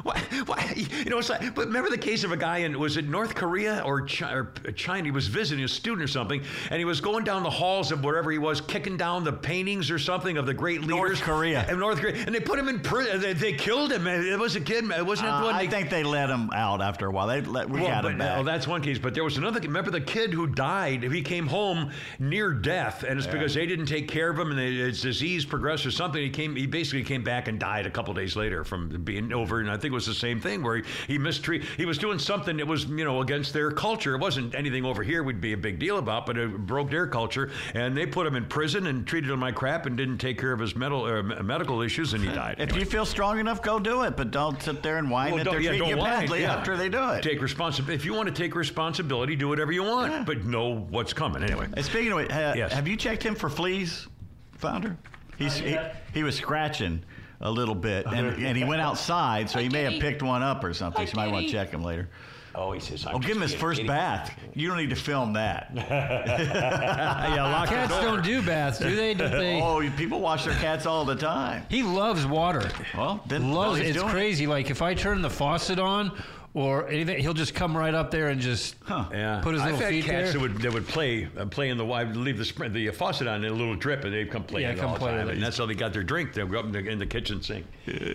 Why, 0.03 0.19
why, 0.45 0.73
you 0.75 1.05
know, 1.09 1.19
it's 1.19 1.29
like, 1.29 1.55
but 1.55 1.67
remember 1.67 1.89
the 1.89 1.97
case 1.97 2.23
of 2.23 2.31
a 2.31 2.37
guy 2.37 2.59
in, 2.59 2.77
was 2.79 2.97
it 2.97 3.07
North 3.07 3.33
Korea 3.35 3.81
or 3.85 4.01
China, 4.01 4.47
or 4.65 4.71
China? 4.71 5.05
He 5.05 5.11
was 5.11 5.27
visiting 5.27 5.63
a 5.63 5.67
student 5.67 6.03
or 6.03 6.07
something, 6.07 6.41
and 6.69 6.79
he 6.79 6.85
was 6.85 7.01
going 7.01 7.23
down 7.23 7.43
the 7.43 7.49
halls 7.49 7.91
of 7.91 8.03
wherever 8.03 8.31
he 8.31 8.37
was, 8.37 8.61
kicking 8.61 8.97
down 8.97 9.23
the 9.23 9.33
paintings 9.33 9.89
or 9.89 9.97
something 9.99 10.37
of 10.37 10.45
the 10.45 10.53
great 10.53 10.81
leaders. 10.81 10.95
North. 10.95 11.21
Korea. 11.21 11.65
And 11.67 11.79
North 11.79 11.99
Korea. 11.99 12.15
And 12.25 12.35
they 12.35 12.39
put 12.39 12.59
him 12.59 12.67
in 12.67 12.79
prison. 12.79 13.21
They, 13.21 13.33
they 13.33 13.53
killed 13.53 13.91
him. 13.91 14.05
It 14.07 14.37
was 14.37 14.55
a 14.55 14.61
kid. 14.61 14.83
It 14.91 15.05
wasn't 15.05 15.29
Uh, 15.29 15.41
one 15.43 15.55
I 15.55 15.65
they- 15.65 15.71
think 15.71 15.89
they 15.89 16.03
let 16.03 16.29
him 16.29 16.49
out 16.53 16.81
after 16.81 17.07
a 17.07 17.11
while. 17.11 17.27
They 17.27 17.41
let 17.41 17.69
we 17.69 17.81
well, 17.81 17.89
got 17.89 18.05
him 18.05 18.17
back. 18.17 18.37
Oh, 18.37 18.43
that's 18.43 18.67
one 18.67 18.81
case. 18.81 18.99
But 18.99 19.13
there 19.13 19.23
was 19.23 19.37
another. 19.37 19.59
Remember 19.61 19.91
the 19.91 20.01
kid 20.01 20.33
who 20.33 20.47
died? 20.47 21.03
He 21.03 21.21
came 21.21 21.47
home 21.47 21.91
near 22.19 22.51
death, 22.53 23.03
and 23.03 23.17
it's 23.17 23.27
because 23.27 23.53
they 23.53 23.65
didn't 23.65 23.87
take 23.87 24.07
care 24.07 24.29
of 24.29 24.37
him, 24.37 24.51
and 24.51 24.59
his 24.59 25.01
disease 25.01 25.45
progressed 25.45 25.85
or 25.85 25.91
something. 25.91 26.21
He 26.21 26.29
came. 26.29 26.55
He 26.55 26.67
basically 26.67 27.03
came 27.03 27.23
back 27.23 27.47
and 27.47 27.59
died 27.59 27.85
a 27.85 27.91
couple 27.91 28.13
days 28.13 28.35
later 28.35 28.63
from 28.63 28.89
being 29.03 29.31
over. 29.33 29.59
And 29.59 29.69
I 29.69 29.77
think 29.77 29.84
it 29.91 29.95
was 29.95 30.05
the 30.05 30.13
same 30.13 30.39
thing 30.39 30.63
where 30.63 30.77
he, 30.77 30.83
he 31.07 31.17
mistreat. 31.17 31.63
He 31.77 31.85
was 31.85 31.97
doing 31.97 32.19
something 32.19 32.57
that 32.57 32.67
was 32.67 32.85
you 32.85 33.03
know 33.05 33.21
against 33.21 33.53
their 33.53 33.71
culture. 33.71 34.15
It 34.15 34.19
wasn't 34.21 34.55
anything 34.55 34.85
over 34.85 35.03
here 35.03 35.23
would 35.23 35.41
be 35.41 35.53
a 35.53 35.57
big 35.57 35.79
deal 35.79 35.97
about, 35.97 36.25
but 36.25 36.37
it 36.37 36.57
broke 36.65 36.89
their 36.89 37.07
culture, 37.07 37.51
and 37.73 37.95
they 37.95 38.05
put 38.05 38.25
him 38.27 38.35
in 38.35 38.45
prison 38.45 38.87
and 38.87 39.05
treated 39.05 39.29
him 39.29 39.39
like 39.41 39.55
crap 39.55 39.85
and 39.85 39.95
didn't 39.97 40.17
take 40.17 40.39
care 40.39 40.51
of 40.51 40.59
his 40.59 40.75
mental 40.75 41.05
uh, 41.05 41.21
medical 41.43 41.81
issues, 41.81 42.13
and 42.13 42.23
he 42.23 42.29
died. 42.31 42.55
if 42.57 42.69
Anyway. 42.69 42.79
you 42.79 42.85
feel 42.85 43.05
strong 43.05 43.39
enough, 43.39 43.61
go 43.61 43.79
do 43.79 44.03
it. 44.03 44.15
But 44.17 44.31
don't 44.31 44.61
sit 44.61 44.81
there 44.83 44.97
and 44.97 45.09
whine 45.09 45.33
Well, 45.33 45.43
that 45.43 45.51
they're 45.51 45.59
yeah, 45.61 45.69
treating 45.69 45.89
you 45.89 45.97
whine, 45.97 46.21
badly 46.21 46.41
yeah. 46.41 46.55
after 46.55 46.75
they 46.77 46.89
do 46.89 47.09
it. 47.11 47.23
Take 47.23 47.41
responsibility. 47.41 47.95
If 47.95 48.05
you 48.05 48.13
want 48.13 48.27
to 48.27 48.33
take 48.33 48.55
responsibility, 48.55 49.35
do 49.35 49.47
whatever 49.47 49.71
you 49.71 49.83
want, 49.83 50.11
Yeah. 50.11 50.23
but 50.25 50.45
know 50.45 50.75
what's 50.89 51.13
coming 51.13 51.43
anyway. 51.43 51.67
Hey, 51.75 51.81
speaking 51.81 52.11
of 52.11 52.19
it, 52.19 52.31
ha- 52.31 52.53
Yes. 52.55 52.73
have 52.73 52.87
you 52.87 52.97
checked 52.97 53.23
him 53.23 53.35
for 53.35 53.49
fleas, 53.49 54.07
Flounder? 54.53 54.97
He's, 55.37 55.55
he, 55.57 55.77
he 56.13 56.23
was 56.23 56.35
scratching 56.35 57.03
a 57.45 57.51
little 57.51 57.75
bit, 57.75 58.05
and, 58.11 58.43
and 58.43 58.57
he 58.57 58.63
went 58.63 58.81
outside, 58.81 59.49
so 59.49 59.59
he 59.59 59.69
may 59.69 59.83
have 59.83 60.01
picked 60.01 60.23
one 60.23 60.41
up 60.43 60.63
or 60.63 60.73
something. 60.73 61.05
So 61.05 61.11
you 61.13 61.17
might 61.17 61.31
want 61.31 61.45
to 61.45 61.51
check 61.51 61.69
him 61.69 61.83
later. 61.83 62.09
Oh, 62.57 62.71
he 62.71 62.79
says, 62.79 63.05
Oh, 63.11 63.19
give 63.19 63.35
him 63.35 63.41
his 63.41 63.53
first 63.53 63.85
bath. 63.85 64.31
You 64.53 64.69
don't 64.69 64.77
need 64.77 64.89
to 64.91 64.95
film 64.95 65.33
that. 65.33 65.71
yeah, 65.75 67.43
lock 67.51 67.67
the 67.67 67.75
Cats 67.75 67.91
door. 67.91 68.01
don't 68.01 68.23
do 68.23 68.41
baths, 68.41 68.79
do 68.79 68.95
they? 68.95 69.13
Do 69.13 69.27
they? 69.27 69.61
Oh, 69.61 69.81
people 69.97 70.21
wash 70.21 70.45
their 70.45 70.53
cats 70.55 70.85
all 70.85 71.03
the 71.03 71.17
time. 71.17 71.65
He 71.69 71.83
loves 71.83 72.25
water. 72.25 72.71
Well, 72.95 73.21
then 73.27 73.51
Loves 73.51 73.57
well, 73.57 73.75
he's 73.75 73.89
it's 73.89 73.97
doing 73.97 74.07
it. 74.09 74.11
crazy. 74.11 74.47
Like 74.47 74.69
if 74.69 74.81
I 74.81 74.93
turn 74.93 75.21
the 75.21 75.29
faucet 75.29 75.79
on 75.79 76.17
or 76.55 76.87
anything, 76.87 77.19
he'll 77.19 77.33
just 77.33 77.53
come 77.53 77.75
right 77.77 77.93
up 77.93 78.09
there 78.11 78.29
and 78.29 78.39
just 78.39 78.75
Yeah, 78.89 79.41
put 79.43 79.53
his 79.53 79.61
I've 79.61 79.73
little 79.73 79.79
had 79.85 79.89
feet 79.89 80.05
cats 80.05 80.31
there. 80.31 80.33
that 80.33 80.39
would 80.41 80.57
that 80.61 80.73
would 80.73 80.87
play 80.87 81.27
uh, 81.37 81.45
play 81.45 81.67
in 81.69 81.77
the 81.77 81.83
wife 81.85 82.07
leave 82.15 82.37
the 82.37 82.45
spring, 82.45 82.71
the 82.71 82.89
faucet 82.91 83.27
on 83.27 83.43
and 83.43 83.53
a 83.53 83.53
little 83.53 83.75
drip 83.75 84.05
and 84.05 84.13
they'd 84.13 84.31
come 84.31 84.43
play 84.43 84.61
Yeah, 84.61 84.71
in 84.71 84.77
it 84.77 84.79
come 84.79 84.87
all 84.91 84.93
the 84.95 84.99
play 85.01 85.11
time. 85.11 85.27
And 85.29 85.43
that's 85.43 85.57
how 85.57 85.65
they 85.65 85.75
got 85.75 85.91
their 85.91 86.01
drink. 86.01 86.33
They'll 86.33 86.47
go 86.47 86.59
up 86.59 86.65
in 86.65 86.71
the, 86.71 86.79
in 86.79 86.97
the 86.97 87.05
kitchen 87.05 87.41
sink. 87.41 87.65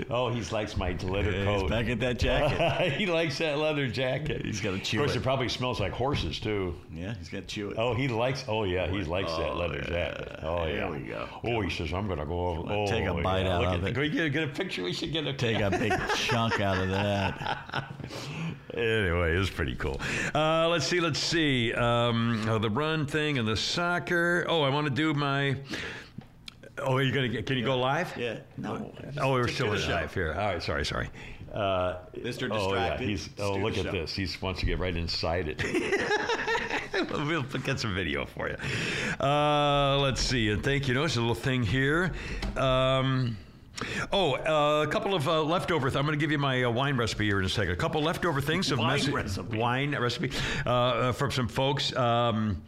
Oh, 0.08 0.30
he 0.32 0.40
likes 0.54 0.76
my 0.76 0.96
leather 1.02 1.30
Yeah, 1.32 1.44
coat. 1.44 1.60
he's 1.60 1.70
back 1.70 1.88
at 1.90 2.00
that 2.00 2.18
jacket. 2.18 2.92
he 2.98 3.04
likes 3.06 3.36
that 3.38 3.58
leather 3.58 3.86
jacket. 3.86 4.44
He's 4.44 4.60
gotta 4.62 4.78
chew 4.78 5.00
Of 5.00 5.02
course, 5.08 5.16
it. 5.16 5.20
it 5.20 5.22
probably 5.22 5.48
smells 5.50 5.78
like 5.78 5.92
horses 5.92 6.40
too. 6.40 6.74
yeah, 6.94 7.14
he's 7.18 7.28
got 7.28 7.40
to 7.42 7.46
chew 7.46 7.70
it. 7.70 7.76
Oh, 7.78 7.92
he 7.94 8.08
likes. 8.08 8.44
Oh 8.48 8.64
yeah, 8.64 8.88
he 8.88 9.04
likes 9.04 9.30
that 9.36 9.50
Oh, 9.50 9.56
leather 9.58 9.84
yeah. 9.90 10.10
jacket. 10.14 10.38
Oh 10.42 10.64
There 10.64 10.76
yeah. 10.76 10.90
we 10.90 10.98
go. 11.00 11.28
Oh, 11.44 11.60
he 11.60 11.68
says 11.68 11.92
I'm 11.92 12.08
gonna 12.08 12.24
go 12.24 12.46
over. 12.48 12.72
Oh, 12.72 12.86
take 12.86 13.04
a 13.04 13.12
bite 13.12 13.42
yeah. 13.42 13.56
out 13.56 13.60
Look 13.60 13.74
of 13.74 13.84
at 13.84 13.90
it. 13.90 13.92
Can 13.92 14.00
we 14.00 14.08
get, 14.08 14.32
get 14.32 14.44
a 14.44 14.46
picture? 14.46 14.82
We 14.82 14.94
should 14.94 15.12
get 15.12 15.26
a 15.26 15.34
Take 15.34 15.60
a 15.60 15.70
big 15.70 15.92
chunk 16.16 16.58
out 16.60 16.78
of 16.82 16.88
that. 16.88 17.92
Anyway, 18.74 19.34
it 19.34 19.38
was 19.38 19.50
pretty 19.50 19.74
cool. 19.74 20.00
Uh, 20.34 20.68
let's 20.68 20.86
see, 20.86 21.00
let's 21.00 21.18
see. 21.18 21.72
Um, 21.72 22.44
oh, 22.48 22.58
the 22.58 22.70
run 22.70 23.06
thing 23.06 23.38
and 23.38 23.46
the 23.46 23.56
soccer. 23.56 24.44
Oh, 24.48 24.62
I 24.62 24.68
want 24.68 24.86
to 24.86 24.92
do 24.92 25.12
my. 25.14 25.56
Oh, 26.78 26.96
are 26.96 27.02
you 27.02 27.12
gonna? 27.12 27.42
Can 27.42 27.58
you 27.58 27.64
go 27.64 27.78
live? 27.78 28.16
Yeah. 28.16 28.38
No. 28.56 28.92
Oh, 29.20 29.32
we're 29.32 29.48
still 29.48 29.66
care 29.66 29.74
of 29.74 29.80
in 29.80 29.80
the 29.80 29.86
show. 29.86 30.00
live 30.00 30.14
here. 30.14 30.32
All 30.32 30.46
right, 30.46 30.62
sorry, 30.62 30.84
sorry. 30.84 31.10
Uh, 31.52 31.96
Mr. 32.16 32.48
Oh 32.52 32.74
yeah, 32.74 32.96
he's. 32.96 33.28
Oh, 33.38 33.54
look 33.54 33.76
at 33.76 33.84
show. 33.84 33.92
this. 33.92 34.14
He 34.14 34.28
wants 34.40 34.60
to 34.60 34.66
get 34.66 34.78
right 34.78 34.96
inside 34.96 35.48
it. 35.48 35.62
we'll 37.10 37.42
get 37.42 37.80
some 37.80 37.94
video 37.94 38.26
for 38.26 38.48
you. 38.48 38.56
Uh, 39.24 39.98
let's 39.98 40.20
see. 40.20 40.50
And 40.50 40.62
thank 40.62 40.88
you. 40.88 40.94
Notice 40.94 41.16
a 41.16 41.20
little 41.20 41.34
thing 41.34 41.62
here. 41.62 42.12
Um, 42.56 43.36
Oh, 44.12 44.34
uh, 44.34 44.84
a 44.86 44.90
couple 44.90 45.14
of 45.14 45.28
uh, 45.28 45.42
leftover. 45.42 45.88
Th- 45.90 45.98
I'm 45.98 46.06
going 46.06 46.18
to 46.18 46.22
give 46.22 46.30
you 46.30 46.38
my 46.38 46.64
uh, 46.64 46.70
wine 46.70 46.96
recipe 46.96 47.26
here 47.26 47.38
in 47.38 47.44
a 47.44 47.48
second. 47.48 47.72
A 47.72 47.76
couple 47.76 48.02
leftover 48.02 48.40
things 48.40 48.70
of 48.70 48.78
Wine 48.78 48.98
messi- 48.98 49.12
recipe. 49.12 49.58
wine 49.58 49.96
recipe 49.98 50.32
uh, 50.66 50.70
uh, 50.70 51.12
from 51.12 51.30
some 51.30 51.48
folks. 51.48 51.94
Um, 51.96 52.62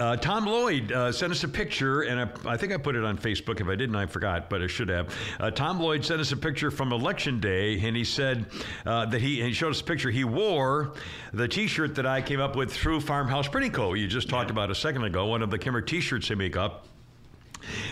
uh, 0.00 0.14
Tom 0.16 0.46
Lloyd 0.46 0.92
uh, 0.92 1.10
sent 1.10 1.32
us 1.32 1.42
a 1.42 1.48
picture, 1.48 2.02
and 2.02 2.20
I, 2.20 2.52
I 2.52 2.56
think 2.56 2.72
I 2.72 2.76
put 2.76 2.94
it 2.94 3.02
on 3.04 3.18
Facebook. 3.18 3.60
If 3.60 3.66
I 3.66 3.74
didn't, 3.74 3.96
I 3.96 4.06
forgot, 4.06 4.48
but 4.48 4.62
I 4.62 4.68
should 4.68 4.88
have. 4.90 5.12
Uh, 5.40 5.50
Tom 5.50 5.80
Lloyd 5.80 6.04
sent 6.04 6.20
us 6.20 6.30
a 6.30 6.36
picture 6.36 6.70
from 6.70 6.92
Election 6.92 7.40
Day, 7.40 7.80
and 7.80 7.96
he 7.96 8.04
said 8.04 8.46
uh, 8.86 9.06
that 9.06 9.20
he, 9.20 9.42
he 9.42 9.52
showed 9.52 9.70
us 9.70 9.80
a 9.80 9.84
picture. 9.84 10.10
He 10.10 10.22
wore 10.22 10.92
the 11.32 11.48
T-shirt 11.48 11.96
that 11.96 12.06
I 12.06 12.22
came 12.22 12.38
up 12.40 12.54
with 12.54 12.72
through 12.72 13.00
Farmhouse 13.00 13.48
Printing 13.48 13.72
Co. 13.72 13.94
You 13.94 14.06
just 14.06 14.28
talked 14.28 14.50
about 14.52 14.70
a 14.70 14.74
second 14.74 15.02
ago. 15.02 15.26
One 15.26 15.42
of 15.42 15.50
the 15.50 15.58
Kimmer 15.58 15.80
T-shirts 15.80 16.28
they 16.28 16.34
make 16.36 16.56
up. 16.56 16.86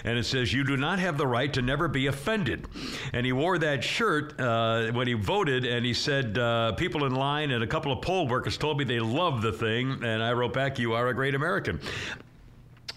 And 0.05 0.19
it 0.19 0.25
says, 0.25 0.53
You 0.53 0.65
do 0.65 0.77
not 0.77 0.99
have 0.99 1.19
the 1.19 1.27
right 1.27 1.53
to 1.53 1.63
never 1.63 1.89
be 1.89 2.07
offended. 2.07 2.67
And 3.13 3.25
he 3.25 3.33
wore 3.33 3.59
that 3.59 3.83
shirt 3.83 4.39
uh, 4.41 4.93
when 4.93 5.07
he 5.07 5.15
voted, 5.15 5.65
and 5.65 5.85
he 5.85 5.95
said, 5.95 6.39
uh, 6.39 6.73
People 6.73 7.05
in 7.05 7.15
line 7.15 7.51
and 7.51 7.63
a 7.63 7.67
couple 7.67 7.93
of 7.93 8.03
poll 8.03 8.29
workers 8.29 8.57
told 8.57 8.79
me 8.79 8.85
they 8.85 9.01
love 9.01 9.43
the 9.43 9.53
thing. 9.53 10.03
And 10.05 10.23
I 10.23 10.33
wrote 10.33 10.53
back, 10.53 10.79
You 10.79 10.93
are 10.95 11.09
a 11.09 11.15
great 11.15 11.35
American. 11.35 11.81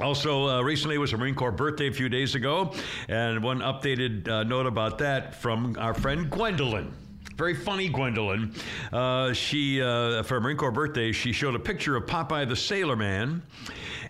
Also, 0.01 0.47
uh, 0.47 0.61
recently 0.61 0.97
was 0.97 1.11
a 1.11 1.17
Marine 1.17 1.35
Corps 1.35 1.51
birthday 1.51 1.87
a 1.89 1.91
few 1.91 2.07
days 2.07 2.33
ago, 2.33 2.73
and 3.09 3.43
one 3.43 3.59
updated 3.59 4.29
uh, 4.29 4.43
note 4.43 4.65
about 4.65 4.97
that 4.99 5.35
from 5.35 5.75
our 5.77 5.93
friend 5.93 6.29
Gwendolyn. 6.29 6.93
Very 7.35 7.53
funny, 7.53 7.89
Gwendolyn. 7.89 8.53
Uh, 8.91 9.33
she, 9.33 9.81
uh, 9.81 10.23
for 10.23 10.39
Marine 10.39 10.57
Corps 10.57 10.71
birthday, 10.71 11.11
she 11.11 11.31
showed 11.31 11.55
a 11.55 11.59
picture 11.59 11.95
of 11.95 12.05
Popeye 12.05 12.47
the 12.47 12.55
Sailor 12.55 12.95
Man, 12.95 13.41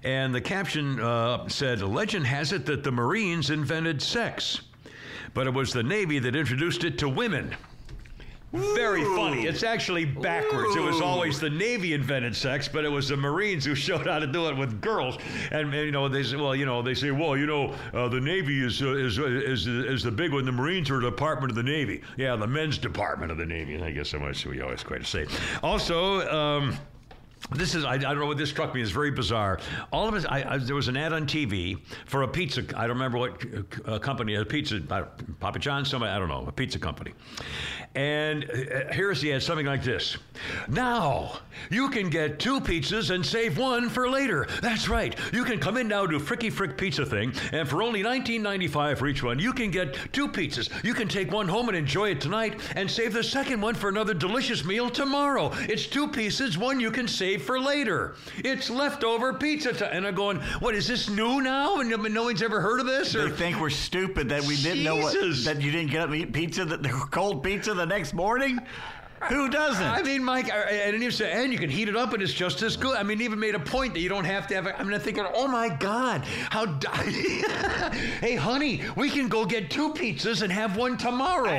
and 0.03 0.33
the 0.33 0.41
caption 0.41 0.99
uh, 0.99 1.47
said, 1.49 1.81
Legend 1.81 2.25
has 2.25 2.53
it 2.53 2.65
that 2.65 2.83
the 2.83 2.91
Marines 2.91 3.49
invented 3.49 4.01
sex, 4.01 4.61
but 5.33 5.47
it 5.47 5.53
was 5.53 5.73
the 5.73 5.83
Navy 5.83 6.19
that 6.19 6.35
introduced 6.35 6.83
it 6.83 6.97
to 6.99 7.09
women. 7.09 7.55
Very 8.51 9.03
funny. 9.03 9.45
It's 9.45 9.61
actually 9.61 10.05
backwards. 10.05 10.75
It 10.75 10.81
was 10.81 11.01
always 11.01 11.39
the 11.39 11.51
Navy 11.51 11.93
invented 11.93 12.35
sex, 12.35 12.67
but 12.67 12.83
it 12.83 12.89
was 12.89 13.09
the 13.09 13.17
Marines 13.17 13.63
who 13.63 13.75
showed 13.89 14.07
how 14.07 14.17
to 14.17 14.25
do 14.25 14.47
it 14.47 14.57
with 14.57 14.81
girls. 14.81 15.17
And, 15.51 15.73
and, 15.73 15.85
you 15.85 15.91
know, 15.91 16.07
they 16.07 16.23
say, 16.23 16.35
well, 16.35 16.55
you 16.55 16.65
know, 16.65 16.81
they 16.81 16.95
say, 16.95 17.11
well, 17.11 17.37
you 17.37 17.45
know, 17.45 17.75
uh, 17.93 18.07
the 18.07 18.19
Navy 18.19 18.65
is, 18.65 18.81
uh, 18.81 18.95
is 18.95 19.19
is 19.19 19.67
is 19.67 20.03
the 20.03 20.11
big 20.11 20.33
one. 20.33 20.45
The 20.45 20.51
Marines 20.51 20.89
are 20.89 20.97
a 20.97 21.01
department 21.01 21.51
of 21.51 21.55
the 21.55 21.63
Navy. 21.63 22.01
Yeah, 22.17 22.35
the 22.35 22.47
men's 22.47 22.79
department 22.79 23.31
of 23.31 23.37
the 23.37 23.45
Navy. 23.45 23.81
I 23.81 23.91
guess 23.91 24.09
so 24.09 24.19
much 24.19 24.45
we 24.45 24.61
always 24.61 24.83
quite 24.83 25.01
to 25.01 25.07
say. 25.07 25.27
Also. 25.61 26.27
Um, 26.29 26.77
this 27.51 27.73
is 27.73 27.83
I, 27.83 27.93
I 27.93 27.97
don't 27.97 28.19
know 28.19 28.25
what 28.27 28.37
this 28.37 28.49
struck 28.49 28.75
me 28.75 28.81
as 28.81 28.91
very 28.91 29.11
bizarre. 29.11 29.59
All 29.91 30.07
of 30.07 30.13
us, 30.13 30.25
I, 30.29 30.43
I, 30.53 30.57
there 30.57 30.75
was 30.75 30.87
an 30.87 30.97
ad 30.97 31.13
on 31.13 31.25
TV 31.25 31.79
for 32.05 32.21
a 32.23 32.27
pizza. 32.27 32.63
I 32.75 32.81
don't 32.81 32.97
remember 32.97 33.17
what 33.17 33.43
uh, 33.85 33.97
company, 33.99 34.35
a 34.35 34.45
pizza, 34.45 34.81
uh, 34.89 35.05
Papa 35.39 35.59
John's, 35.59 35.89
somebody, 35.89 36.11
I 36.11 36.19
don't 36.19 36.29
know, 36.29 36.45
a 36.47 36.51
pizza 36.51 36.77
company. 36.77 37.13
And 37.95 38.43
uh, 38.43 38.93
here's 38.93 39.19
the 39.19 39.33
ad, 39.33 39.41
something 39.41 39.65
like 39.65 39.83
this. 39.83 40.17
Now 40.67 41.39
you 41.71 41.89
can 41.89 42.09
get 42.09 42.39
two 42.39 42.61
pizzas 42.61 43.09
and 43.09 43.25
save 43.25 43.57
one 43.57 43.89
for 43.89 44.09
later. 44.09 44.47
That's 44.61 44.87
right. 44.87 45.17
You 45.33 45.43
can 45.43 45.59
come 45.59 45.77
in 45.77 45.87
now 45.87 46.05
to 46.05 46.19
Fricky 46.19 46.51
Frick 46.51 46.77
Pizza 46.77 47.05
Thing, 47.05 47.33
and 47.51 47.67
for 47.67 47.81
only 47.81 48.03
$19.95 48.03 48.97
for 48.97 49.07
each 49.07 49.23
one, 49.23 49.39
you 49.39 49.53
can 49.53 49.71
get 49.71 49.97
two 50.13 50.27
pizzas. 50.27 50.71
You 50.83 50.93
can 50.93 51.07
take 51.07 51.31
one 51.31 51.47
home 51.47 51.67
and 51.69 51.77
enjoy 51.77 52.11
it 52.11 52.21
tonight, 52.21 52.59
and 52.75 52.89
save 52.89 53.13
the 53.13 53.23
second 53.23 53.59
one 53.59 53.73
for 53.73 53.89
another 53.89 54.13
delicious 54.13 54.63
meal 54.63 54.89
tomorrow. 54.89 55.51
It's 55.61 55.87
two 55.87 56.07
pieces, 56.07 56.57
one 56.57 56.79
you 56.79 56.91
can 56.91 57.07
save 57.07 57.38
for 57.39 57.59
later. 57.59 58.15
It's 58.37 58.69
leftover 58.69 59.33
pizza 59.33 59.73
time. 59.73 59.89
And 59.91 60.07
I'm 60.07 60.15
going, 60.15 60.37
what 60.59 60.75
is 60.75 60.87
this 60.87 61.09
new 61.09 61.41
now? 61.41 61.79
And 61.79 61.89
no 61.89 62.23
one's 62.23 62.41
ever 62.41 62.61
heard 62.61 62.79
of 62.79 62.85
this? 62.85 63.13
They 63.13 63.29
think 63.29 63.59
we're 63.59 63.69
stupid 63.69 64.29
that 64.29 64.43
we 64.43 64.55
didn't 64.57 64.83
know 64.83 64.97
what 64.97 65.13
that 65.45 65.61
you 65.61 65.71
didn't 65.71 65.91
get 65.91 66.01
up 66.01 66.09
and 66.09 66.21
eat 66.21 66.33
pizza, 66.33 66.65
the 66.65 66.89
cold 67.11 67.43
pizza 67.43 67.73
the 67.73 67.85
next 67.85 68.13
morning. 68.13 68.59
Who 69.27 69.49
doesn't? 69.49 69.83
I 69.85 70.01
mean, 70.01 70.23
Mike, 70.23 70.49
and 70.49 70.95
even 70.95 71.11
said, 71.11 71.35
and 71.43 71.51
you 71.51 71.59
can 71.59 71.69
heat 71.69 71.89
it 71.89 71.95
up 71.97 72.13
and 72.13 72.23
it's 72.23 72.33
just 72.33 72.61
as 72.61 72.77
good. 72.77 72.95
I 72.95 73.03
mean, 73.03 73.21
even 73.21 73.37
made 73.39 73.53
a 73.55 73.59
point 73.59 73.93
that 73.93 73.99
you 73.99 74.07
don't 74.07 74.23
have 74.23 74.47
to 74.47 74.55
have. 74.55 74.67
it. 74.67 74.75
I 74.77 74.83
mean, 74.83 74.93
I'm 74.93 75.01
thinking, 75.01 75.25
oh 75.33 75.47
my 75.47 75.67
God, 75.67 76.23
how? 76.49 76.65
d- 76.65 76.87
hey, 78.21 78.35
honey, 78.35 78.83
we 78.95 79.09
can 79.09 79.27
go 79.27 79.45
get 79.45 79.69
two 79.69 79.93
pizzas 79.93 80.41
and 80.41 80.51
have 80.51 80.77
one 80.77 80.97
tomorrow. 80.97 81.49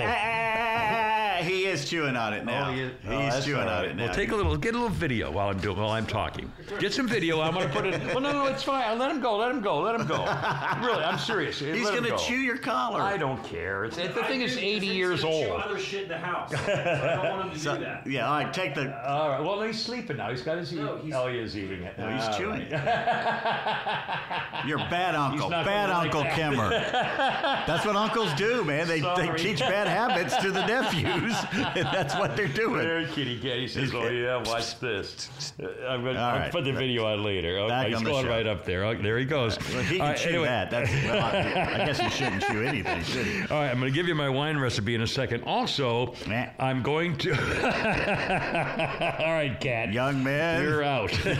He 1.70 1.74
is 1.74 1.88
chewing 1.88 2.16
on 2.16 2.32
it 2.34 2.40
oh, 2.40 2.44
now. 2.44 2.68
Oh, 2.68 2.72
he 2.72 2.80
is- 2.80 2.92
oh, 3.08 3.18
He's 3.20 3.44
chewing 3.44 3.62
all 3.62 3.68
on 3.68 3.84
it 3.84 3.94
now. 3.96 4.06
Well, 4.06 4.14
take 4.14 4.32
a 4.32 4.36
little, 4.36 4.56
get 4.56 4.74
a 4.74 4.78
little 4.78 4.88
video 4.88 5.30
while 5.30 5.48
I'm 5.50 5.58
doing, 5.60 5.76
while 5.76 5.90
I'm 5.90 6.04
talking. 6.06 6.50
Get 6.80 6.92
some 6.92 7.06
video. 7.06 7.40
I'm 7.40 7.54
gonna 7.54 7.68
put 7.68 7.86
it. 7.86 8.02
Well, 8.06 8.20
no, 8.20 8.32
no, 8.32 8.46
it's 8.46 8.64
fine. 8.64 8.82
I'll 8.84 8.96
let 8.96 9.10
him 9.10 9.20
go. 9.20 9.36
Let 9.36 9.52
him 9.52 9.60
go. 9.60 9.80
Let 9.80 10.00
him 10.00 10.06
go. 10.06 10.16
Really, 10.80 11.04
I'm 11.04 11.18
serious. 11.18 11.58
He's 11.60 11.84
Let 11.84 11.94
gonna 11.94 12.08
go. 12.10 12.16
chew 12.16 12.38
your 12.38 12.56
collar. 12.56 13.02
I 13.02 13.16
don't 13.18 13.42
care. 13.44 13.84
It's, 13.84 13.96
the 13.96 14.08
thing 14.08 14.40
is, 14.40 14.56
80 14.56 14.86
He's 14.86 14.94
years 14.96 15.22
gonna 15.22 15.34
chew 15.44 15.50
old. 15.52 15.60
Other 15.60 15.78
shit 15.78 16.04
in 16.04 16.08
the 16.08 16.18
house. 16.18 16.50
So 16.50 16.56
I 16.58 17.16
don't 17.22 17.30
want 17.30 17.42
him 17.48 17.50
to 17.52 17.58
So- 17.58 17.76
do 17.76 17.84
that. 17.84 18.06
yeah, 18.06 18.26
all 18.28 18.42
right, 18.42 18.52
take 18.52 18.74
the. 18.74 19.08
All 19.08 19.28
right. 19.28 19.40
Well, 19.40 19.60
he's 19.62 19.78
sleeping 19.80 20.16
now. 20.16 20.30
He's 20.30 20.42
got 20.42 20.58
his. 20.58 20.72
No, 20.72 20.96
he's- 20.98 21.14
oh, 21.14 21.28
he 21.28 21.38
is 21.38 21.56
eating 21.56 21.82
it. 21.82 21.98
No, 21.98 22.08
he's 22.10 22.24
All 22.24 22.38
chewing 22.38 22.60
right. 22.70 22.72
it. 22.72 24.68
You're 24.68 24.78
bad 24.78 25.14
uncle. 25.14 25.50
not 25.50 25.64
Bad 25.66 25.88
gonna 25.90 25.98
like 25.98 26.06
Uncle 26.14 26.22
that. 26.22 26.34
Kimmer. 26.34 26.70
That's 27.66 27.84
what 27.84 27.96
uncles 27.96 28.32
do, 28.34 28.64
man. 28.64 28.88
They, 28.88 29.00
they 29.00 29.30
teach 29.36 29.60
bad 29.60 29.86
habits 29.86 30.36
to 30.38 30.50
the 30.50 30.66
nephews. 30.66 31.34
And 31.64 31.86
that's 31.92 32.14
what 32.14 32.36
they're 32.36 32.48
doing. 32.48 32.82
Very 32.82 33.06
kitty 33.06 33.38
cat. 33.38 33.58
He 33.58 33.68
says, 33.68 33.92
"Oh 33.94 34.08
yeah, 34.08 34.36
watch 34.36 34.78
this." 34.80 35.28
Uh, 35.62 35.66
I'm 35.88 36.02
going 36.02 36.14
to 36.14 36.20
right. 36.20 36.52
put 36.52 36.64
the 36.64 36.72
video 36.72 37.06
on 37.06 37.22
later. 37.22 37.58
Okay, 37.58 37.68
Back 37.68 37.86
he's 37.88 38.02
going 38.02 38.24
show. 38.24 38.30
right 38.30 38.46
up 38.46 38.64
there. 38.64 38.84
Oh, 38.84 38.94
there 38.94 39.18
he 39.18 39.24
goes. 39.24 39.58
Well, 39.72 39.82
he 39.82 39.98
can 39.98 40.08
right, 40.08 40.16
chew 40.16 40.28
anyway. 40.28 40.46
that. 40.46 40.70
That's, 40.70 40.90
well, 40.90 41.22
I, 41.22 41.82
I 41.82 41.86
guess 41.86 41.98
he 41.98 42.08
shouldn't 42.10 42.42
chew 42.44 42.62
anything, 42.62 43.02
should 43.04 43.26
he? 43.26 43.40
All 43.42 43.60
right, 43.60 43.70
I'm 43.70 43.78
going 43.78 43.92
to 43.92 43.96
give 43.96 44.08
you 44.08 44.14
my 44.14 44.28
wine 44.28 44.58
recipe 44.58 44.94
in 44.94 45.02
a 45.02 45.06
second. 45.06 45.44
Also. 45.44 46.14
I'm 46.58 46.82
going 46.82 47.16
to. 47.18 47.30
All 49.24 49.32
right, 49.32 49.56
cat. 49.60 49.92
Young 49.92 50.22
man. 50.22 50.62
You're 50.62 50.82
out. 50.82 51.12
You're 51.24 51.34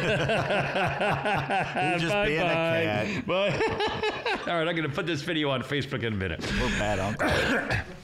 just 1.98 2.12
Bye 2.12 2.26
being 2.26 2.40
a 2.40 2.44
cat. 2.44 3.26
Bye. 3.26 3.60
All 4.46 4.58
right, 4.58 4.68
I'm 4.68 4.76
going 4.76 4.88
to 4.88 4.94
put 4.94 5.06
this 5.06 5.22
video 5.22 5.50
on 5.50 5.62
Facebook 5.62 6.02
in 6.02 6.12
a 6.12 6.16
minute. 6.16 6.40
We're 6.60 6.68
bad 6.78 6.98
uncle. 6.98 7.30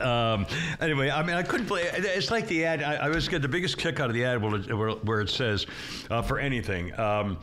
Um, 0.00 0.46
anyway, 0.80 1.10
I 1.10 1.22
mean, 1.22 1.36
I 1.36 1.42
couldn't 1.42 1.66
play. 1.66 1.82
It's 1.82 2.30
like 2.30 2.46
the 2.48 2.64
ad. 2.64 2.82
I, 2.82 2.96
I 2.96 3.08
was 3.08 3.28
getting 3.28 3.42
the 3.42 3.48
biggest 3.48 3.78
kick 3.78 4.00
out 4.00 4.08
of 4.08 4.14
the 4.14 4.24
ad 4.24 4.42
where, 4.42 4.90
where 4.90 5.20
it 5.20 5.30
says 5.30 5.66
uh, 6.10 6.22
for 6.22 6.38
anything. 6.38 6.98
Um, 6.98 7.38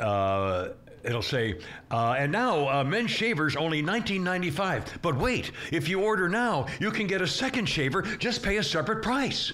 uh, 0.00 0.68
It'll 1.06 1.22
say, 1.22 1.60
uh, 1.88 2.16
and 2.18 2.32
now 2.32 2.68
uh, 2.68 2.82
men's 2.82 3.12
shavers 3.12 3.54
only 3.54 3.80
$19.95. 3.80 5.00
But 5.02 5.14
wait, 5.16 5.52
if 5.70 5.88
you 5.88 6.02
order 6.02 6.28
now, 6.28 6.66
you 6.80 6.90
can 6.90 7.06
get 7.06 7.22
a 7.22 7.28
second 7.28 7.66
shaver. 7.66 8.02
Just 8.02 8.42
pay 8.42 8.56
a 8.56 8.62
separate 8.62 9.04
price. 9.04 9.52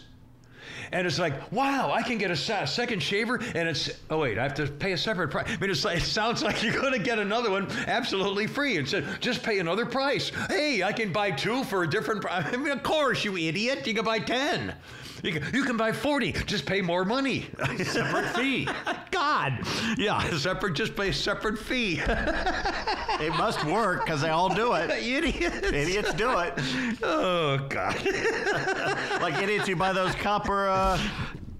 And 0.92 1.06
it's 1.06 1.18
like, 1.18 1.50
wow, 1.50 1.90
I 1.90 2.02
can 2.02 2.18
get 2.18 2.30
a 2.30 2.36
se- 2.36 2.66
second 2.66 3.02
shaver, 3.02 3.36
and 3.54 3.68
it's 3.68 3.90
oh 4.10 4.18
wait, 4.18 4.38
I 4.38 4.42
have 4.42 4.54
to 4.54 4.66
pay 4.66 4.92
a 4.92 4.98
separate 4.98 5.30
price. 5.30 5.46
I 5.48 5.56
mean, 5.56 5.70
it's 5.70 5.84
like, 5.84 5.96
it 5.96 6.02
sounds 6.02 6.42
like 6.42 6.62
you're 6.62 6.80
going 6.80 6.92
to 6.92 6.98
get 6.98 7.18
another 7.18 7.50
one 7.50 7.70
absolutely 7.86 8.46
free, 8.46 8.76
and 8.76 8.86
said 8.88 9.06
just 9.20 9.42
pay 9.42 9.58
another 9.58 9.86
price. 9.86 10.30
Hey, 10.48 10.82
I 10.82 10.92
can 10.92 11.10
buy 11.12 11.30
two 11.30 11.64
for 11.64 11.82
a 11.82 11.88
different 11.88 12.20
price. 12.20 12.44
I 12.52 12.56
mean, 12.56 12.70
of 12.70 12.82
course, 12.82 13.24
you 13.24 13.36
idiot, 13.36 13.86
you 13.86 13.94
can 13.94 14.04
buy 14.04 14.18
ten. 14.18 14.74
You 15.22 15.32
can, 15.32 15.54
you 15.54 15.64
can 15.64 15.76
buy 15.76 15.92
forty. 15.92 16.32
Just 16.32 16.66
pay 16.66 16.82
more 16.82 17.04
money. 17.04 17.46
Separate 17.84 18.34
fee. 18.34 18.68
God, 19.12 19.60
yeah, 19.96 20.20
separate. 20.36 20.74
Just 20.74 20.96
pay 20.96 21.10
a 21.10 21.12
separate 21.12 21.58
fee. 21.58 22.00
It 22.06 23.30
must 23.36 23.64
work 23.64 24.04
because 24.04 24.20
they 24.22 24.30
all 24.30 24.52
do 24.52 24.72
it. 24.74 24.90
Idiots. 24.90 25.68
Idiots 25.68 26.14
do 26.14 26.38
it. 26.40 26.54
Oh 27.02 27.58
God. 27.68 27.94
Like 29.20 29.40
idiots 29.40 29.68
who 29.68 29.76
buy 29.76 29.92
those 29.92 30.14
copper, 30.16 30.68
uh, 30.68 30.98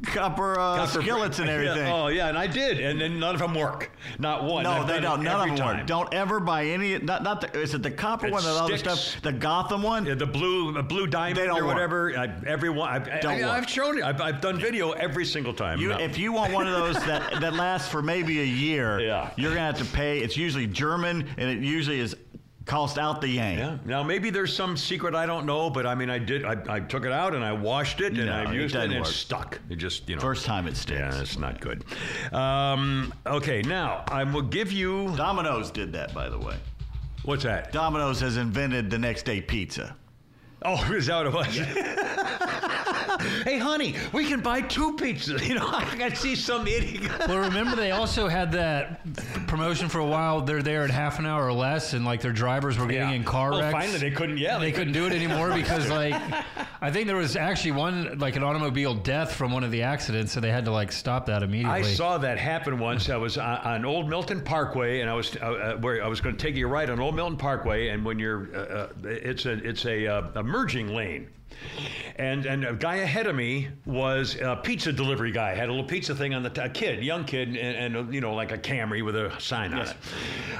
copper, 0.05 0.59
uh, 0.59 0.77
Copper- 0.87 1.03
skillets 1.03 1.39
and 1.39 1.49
Yeah, 1.49 1.55
everything. 1.55 1.93
Oh 1.93 2.09
yeah, 2.09 2.29
and 2.29 2.39
I 2.39 2.47
did, 2.47 2.81
and 2.81 3.01
then 3.01 3.19
none 3.19 3.35
of 3.35 3.41
them 3.41 3.55
work. 3.55 3.91
Not 4.19 4.45
one. 4.45 4.65
No, 4.65 4.71
I've 4.73 4.87
they 4.89 5.01
don't. 5.01 5.23
None 5.23 5.41
of 5.41 5.47
them 5.49 5.57
time. 5.57 5.77
work. 5.79 5.87
Don't 5.87 6.13
ever 6.15 6.41
buy 6.41 6.67
any. 6.67 6.99
Not, 6.99 7.23
not 7.23 7.41
the. 7.41 7.61
Is 7.61 7.75
it 7.75 7.83
the 7.83 7.91
copper 7.91 8.27
It 8.27 8.33
one? 8.33 8.43
The 8.43 8.51
other 8.51 8.77
stuff. 8.79 9.21
The 9.23 9.33
Gotham 9.33 9.83
one. 9.83 10.07
Yeah, 10.07 10.15
the 10.15 10.27
blue, 10.27 10.81
blue 10.83 11.07
diamond 11.07 11.37
They 11.39 11.47
don't 11.47 11.59
or 11.61 11.65
work. 11.67 11.75
whatever. 11.75 12.17
I, 12.19 12.33
everyone, 12.47 12.89
I, 12.89 13.21
Don't 13.21 13.33
I, 13.35 13.47
work. 13.47 13.51
I've 13.51 13.71
shown 13.71 13.99
it. 13.99 14.05
I've, 14.05 14.21
I've 14.21 14.41
done 14.41 14.59
video 14.59 14.93
every 14.93 15.25
single 15.25 15.55
time. 15.55 15.81
You, 15.81 15.91
No. 15.91 15.99
If 15.99 16.19
you 16.19 16.33
want 16.33 16.53
one 16.53 16.67
of 16.67 16.73
those 16.75 16.97
that, 17.07 17.41
that 17.41 17.55
lasts 17.55 17.89
for 17.89 18.03
maybe 18.03 18.41
a 18.41 18.45
year, 18.45 19.01
Yeah. 19.13 19.31
you're 19.37 19.51
gonna 19.55 19.61
have 19.67 19.79
to 19.79 19.85
pay. 19.85 20.19
It's 20.21 20.37
usually 20.37 20.67
German, 20.67 21.29
and 21.37 21.49
it 21.51 21.59
usually 21.59 22.01
is 22.01 22.17
cost 22.65 22.99
out 22.99 23.21
the 23.21 23.29
yang. 23.29 23.59
yeah. 23.59 23.79
Now 23.85 24.03
maybe 24.03 24.31
there's 24.31 24.55
some 24.55 24.77
secret 24.77 25.15
I 25.15 25.27
don't 25.27 25.47
know, 25.47 25.71
but 25.71 25.87
I 25.87 25.95
mean, 25.95 26.11
I 26.11 26.19
did. 26.19 26.45
I, 26.45 26.57
I 26.69 26.81
took 26.81 27.05
it 27.05 27.13
out 27.13 27.35
and 27.35 27.45
I 27.45 27.53
washed 27.53 28.01
it 28.01 28.13
and 28.13 28.27
No, 28.27 28.33
I've 28.35 28.55
used 28.55 28.75
it, 28.75 28.79
doesn't 28.79 28.93
and 28.93 29.07
it's 29.07 29.15
stuck. 29.15 29.59
It 29.69 29.77
just 29.77 30.09
you 30.09 30.17
know. 30.17 30.21
First 30.21 30.45
time 30.47 30.67
it 30.67 30.77
sticks. 30.77 30.99
Yeah, 31.01 31.21
it's 31.21 31.39
not 31.39 31.61
good. 31.61 31.85
Um, 32.33 33.13
okay, 33.27 33.63
now 33.63 34.05
I 34.09 34.25
will 34.25 34.43
give 34.43 34.73
you. 34.73 35.15
Domino's 35.17 35.71
did 35.71 35.93
that, 35.93 36.15
by 36.15 36.29
the 36.29 36.39
way. 36.39 36.57
What's 37.25 37.45
that? 37.45 37.73
Domino's 37.73 38.21
has 38.21 38.37
invented 38.37 38.91
the 38.91 38.99
next 38.99 39.25
day 39.25 39.41
pizza. 39.41 39.97
Oh, 40.65 40.83
is 40.93 41.07
that 41.07 41.25
what 41.25 41.27
it 41.27 41.33
was? 41.33 41.59
hey, 43.45 43.59
honey, 43.59 43.95
we 44.13 44.27
can 44.27 44.41
buy 44.41 44.61
two 44.61 44.97
pizzas. 44.97 45.41
You 45.53 45.57
know, 45.57 45.69
I 45.69 45.97
got 45.97 46.11
to 46.11 46.17
see 46.17 46.35
some 46.35 46.67
idiot. 46.67 47.11
Well, 47.29 47.39
remember 47.39 47.77
they 47.77 47.91
also 47.91 48.27
had 48.29 48.53
that 48.53 49.05
promotion 49.47 49.89
for 49.89 49.99
a 49.99 50.07
while. 50.07 50.41
They're 50.41 50.63
there 50.63 50.85
in 50.85 50.91
half 50.91 51.19
an 51.19 51.27
hour 51.27 51.47
or 51.47 51.53
less, 51.53 51.93
and 51.93 52.05
like 52.05 52.21
their 52.21 52.33
drivers 52.33 52.79
were 52.79 52.87
getting 52.87 53.11
Yeah. 53.11 53.15
in 53.17 53.25
car 53.25 53.51
Well, 53.51 53.61
wrecks. 53.61 53.73
finally 53.73 53.99
they 53.99 54.11
couldn't- 54.11 54.39
yeah, 54.39 54.59
they, 54.59 54.67
they 54.67 54.73
couldn't 54.73 54.93
do 54.95 55.07
it 55.07 55.13
anymore 55.13 55.51
because 55.53 55.89
like 55.91 56.15
I 56.81 56.91
think 56.91 57.07
there 57.07 57.17
was 57.17 57.37
actually 57.37 57.73
one 57.73 58.19
like 58.19 58.37
an 58.37 58.43
automobile 58.43 58.95
death 58.95 59.35
from 59.35 59.53
one 59.53 59.63
of 59.65 59.71
the 59.71 59.83
accidents, 59.83 60.33
so 60.33 60.41
they 60.41 60.51
had 60.51 60.65
to 60.65 60.71
like 60.73 60.91
stop 60.93 61.27
that 61.27 61.43
immediately. 61.43 61.81
I 61.81 61.83
saw 61.83 62.19
that 62.19 62.39
happen 62.39 62.79
once. 62.79 63.09
I 63.11 63.17
was 63.17 63.37
on, 63.39 63.59
on 63.59 63.85
Old 63.85 64.09
Milton 64.09 64.41
Parkway, 64.41 65.01
and 65.01 65.11
I 65.11 65.15
was 65.15 65.37
uh, 65.37 65.41
uh, 65.41 65.77
where 65.77 66.03
I 66.05 66.09
was 66.09 66.21
going 66.21 66.37
to 66.37 66.43
take 66.43 66.57
you 66.57 66.67
right 66.69 66.89
on 66.89 66.99
Old 67.01 67.15
Milton 67.15 67.37
Parkway, 67.37 67.89
and 67.89 68.05
when 68.05 68.19
you're, 68.19 68.49
uh, 68.55 68.59
uh, 68.59 68.89
it's 69.05 69.47
a 69.47 69.53
it's 69.53 69.85
a, 69.87 70.07
uh, 70.07 70.23
a 70.37 70.43
merging 70.43 70.89
lane. 70.89 71.29
And 72.17 72.45
and 72.45 72.65
a 72.65 72.75
guy 72.75 72.97
ahead 72.97 73.27
of 73.27 73.35
me 73.35 73.69
was 73.87 74.37
a 74.41 74.57
pizza 74.57 74.93
delivery 74.93 75.33
guy. 75.33 75.55
Had 75.55 75.69
a 75.69 75.73
little 75.73 75.87
pizza 75.87 76.15
thing 76.15 76.35
on 76.35 76.43
the 76.43 76.51
t- 76.51 76.61
a 76.61 76.69
kid, 76.69 77.03
young 77.03 77.25
kid, 77.25 77.57
and, 77.57 77.97
and 77.97 78.15
you 78.15 78.21
know 78.21 78.35
like 78.35 78.53
a 78.53 78.59
Camry 78.59 79.05
with 79.05 79.17
a 79.17 79.33
sign 79.41 79.73
on 79.73 79.89
it. 79.89 79.97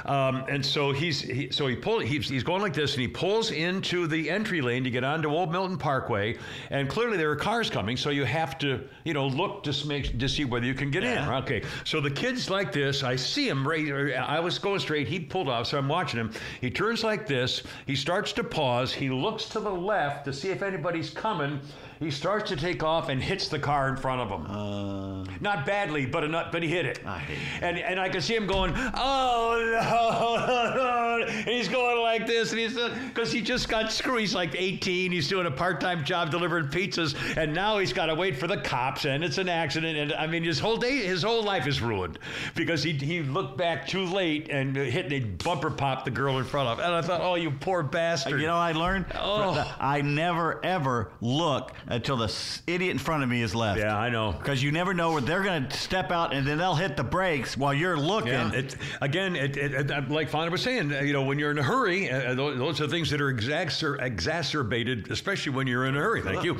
Um, 0.07 0.45
and 0.49 0.65
so 0.65 0.91
he's 0.91 1.21
he, 1.21 1.51
so 1.51 1.67
he 1.67 1.75
pulled 1.75 2.03
he's, 2.03 2.27
he's 2.27 2.43
going 2.43 2.61
like 2.61 2.73
this, 2.73 2.93
and 2.93 3.01
he 3.01 3.07
pulls 3.07 3.51
into 3.51 4.07
the 4.07 4.29
entry 4.29 4.61
lane 4.61 4.83
to 4.83 4.89
get 4.89 5.03
onto 5.03 5.29
Old 5.29 5.51
Milton 5.51 5.77
Parkway, 5.77 6.37
and 6.71 6.89
clearly 6.89 7.17
there 7.17 7.29
are 7.29 7.35
cars 7.35 7.69
coming, 7.69 7.97
so 7.97 8.09
you 8.09 8.25
have 8.25 8.57
to 8.59 8.87
you 9.03 9.13
know 9.13 9.27
look 9.27 9.63
to 9.63 9.87
make 9.87 10.17
to 10.17 10.27
see 10.27 10.45
whether 10.45 10.65
you 10.65 10.73
can 10.73 10.89
get 10.89 11.03
in. 11.03 11.17
Okay, 11.19 11.63
so 11.83 12.01
the 12.01 12.11
kid's 12.11 12.49
like 12.49 12.71
this. 12.71 13.03
I 13.03 13.15
see 13.15 13.47
him 13.47 13.67
right. 13.67 14.13
I 14.15 14.39
was 14.39 14.57
going 14.57 14.79
straight. 14.79 15.07
He 15.07 15.19
pulled 15.19 15.49
off, 15.49 15.67
so 15.67 15.77
I'm 15.77 15.87
watching 15.87 16.19
him. 16.19 16.31
He 16.61 16.71
turns 16.71 17.03
like 17.03 17.27
this. 17.27 17.63
He 17.85 17.95
starts 17.95 18.33
to 18.33 18.43
pause. 18.43 18.91
He 18.91 19.09
looks 19.09 19.49
to 19.49 19.59
the 19.59 19.69
left 19.69 20.25
to 20.25 20.33
see 20.33 20.49
if 20.49 20.63
anybody's 20.83 21.09
coming. 21.11 21.61
He 22.03 22.11
starts 22.11 22.49
to 22.49 22.55
take 22.55 22.83
off 22.83 23.09
and 23.09 23.21
hits 23.23 23.47
the 23.47 23.59
car 23.59 23.87
in 23.89 23.95
front 23.95 24.21
of 24.21 24.29
him. 24.29 25.37
Not 25.39 25.65
badly, 25.65 26.05
but 26.05 26.23
enough. 26.23 26.51
But 26.51 26.63
he 26.63 26.69
hit 26.69 26.85
it. 26.85 26.99
Uh. 27.05 27.11
I 27.11 27.19
hate 27.19 27.37
and 27.61 27.77
and 27.77 27.99
I 27.99 28.09
can 28.09 28.21
see 28.21 28.35
him 28.35 28.47
going, 28.47 28.73
oh 28.75 29.57
no, 29.71 30.75
no, 30.75 30.75
no. 30.75 31.25
And 31.25 31.49
he's 31.49 31.67
going 31.67 31.99
like 32.01 32.27
this. 32.27 32.51
and 32.51 32.59
he's 32.59 32.73
because 33.07 33.31
he 33.31 33.41
just 33.41 33.69
got 33.69 33.91
screwed. 33.91 34.19
He's 34.19 34.35
like 34.35 34.55
18. 34.55 35.11
He's 35.11 35.27
doing 35.27 35.45
a 35.45 35.51
part-time 35.51 36.03
job 36.03 36.31
delivering 36.31 36.67
pizzas, 36.67 37.15
and 37.37 37.53
now 37.53 37.77
he's 37.77 37.93
got 37.93 38.07
to 38.07 38.15
wait 38.15 38.37
for 38.37 38.47
the 38.47 38.57
cops, 38.57 39.05
and 39.05 39.23
it's 39.23 39.37
an 39.37 39.49
accident. 39.49 39.97
And 39.97 40.13
I 40.13 40.27
mean, 40.27 40.43
his 40.43 40.59
whole 40.59 40.77
day, 40.77 40.97
his 40.97 41.23
whole 41.23 41.43
life 41.43 41.67
is 41.67 41.81
ruined 41.81 42.19
because 42.55 42.83
he 42.83 42.93
he 42.93 43.21
looked 43.21 43.57
back 43.57 43.87
too 43.87 44.05
late 44.05 44.49
and 44.49 44.75
hit 44.75 45.11
and 45.11 45.37
bumper 45.43 45.71
popped 45.71 46.05
the 46.05 46.11
girl 46.11 46.39
in 46.39 46.45
front 46.45 46.69
of. 46.69 46.79
Him. 46.79 46.85
And 46.85 46.95
I 46.95 47.01
thought, 47.01 47.21
oh, 47.21 47.35
you 47.35 47.51
poor 47.51 47.83
bastard. 47.83 48.41
You 48.41 48.47
know, 48.47 48.55
I 48.55 48.73
learned. 48.73 49.05
Oh. 49.15 49.75
I 49.79 50.01
never 50.01 50.63
ever 50.65 51.11
look 51.21 51.73
until 51.93 52.17
the 52.17 52.33
idiot 52.67 52.91
in 52.91 52.97
front 52.99 53.23
of 53.23 53.29
me 53.29 53.41
is 53.41 53.53
left. 53.53 53.79
yeah, 53.79 53.97
I 53.97 54.09
know. 54.09 54.31
Because 54.31 54.61
you 54.61 54.71
never 54.71 54.93
know 54.93 55.13
where 55.13 55.21
they're 55.21 55.43
going 55.43 55.67
to 55.67 55.77
step 55.77 56.11
out 56.11 56.33
and 56.33 56.45
then 56.45 56.57
they'll 56.57 56.75
hit 56.75 56.97
the 56.97 57.03
brakes 57.03 57.55
while 57.55 57.73
you're 57.73 57.97
looking. 57.97 58.33
Yeah, 58.33 58.51
it, 58.53 58.75
again, 59.01 59.35
it, 59.35 59.57
it, 59.57 60.09
like 60.09 60.29
Fonda 60.29 60.51
was 60.51 60.61
saying, 60.61 60.93
uh, 60.93 61.01
you 61.01 61.13
know, 61.13 61.23
when 61.23 61.39
you're 61.39 61.51
in 61.51 61.57
a 61.57 61.63
hurry, 61.63 62.09
uh, 62.09 62.33
those, 62.33 62.57
those 62.57 62.81
are 62.81 62.87
things 62.87 63.09
that 63.11 63.21
are 63.21 63.33
exacer- 63.33 64.01
exacerbated, 64.01 65.11
especially 65.11 65.53
when 65.53 65.67
you're 65.67 65.85
in 65.85 65.95
a 65.95 65.99
hurry. 65.99 66.21
Thank 66.21 66.43
you. 66.43 66.57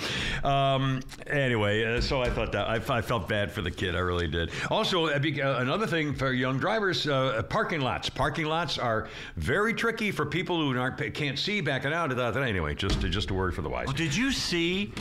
Um, 0.47 1.01
anyway, 1.27 1.83
uh, 1.83 2.01
so 2.01 2.21
I 2.21 2.29
thought 2.29 2.51
that 2.51 2.67
I, 2.69 2.75
I 2.75 3.01
felt 3.01 3.27
bad 3.27 3.51
for 3.51 3.61
the 3.61 3.71
kid. 3.71 3.95
I 3.95 3.99
really 3.99 4.27
did. 4.27 4.51
Also, 4.69 5.07
uh, 5.07 5.09
uh, 5.09 5.57
another 5.59 5.87
thing 5.87 6.13
for 6.13 6.33
young 6.33 6.59
drivers: 6.59 7.07
uh, 7.07 7.41
parking 7.49 7.81
lots. 7.81 8.09
Parking 8.09 8.45
lots 8.45 8.77
are 8.77 9.07
very 9.35 9.73
tricky 9.73 10.11
for 10.11 10.25
people 10.25 10.57
who 10.57 10.77
aren't 10.77 11.13
can't 11.13 11.39
see 11.39 11.61
backing 11.61 11.93
out. 11.93 12.13
Anyway, 12.37 12.75
just 12.75 12.99
just 13.01 13.29
a 13.29 13.33
word 13.33 13.55
for 13.55 13.61
the 13.61 13.69
wise. 13.69 13.87
Well, 13.87 13.95
did 13.95 14.15
you 14.15 14.31
see 14.31 14.93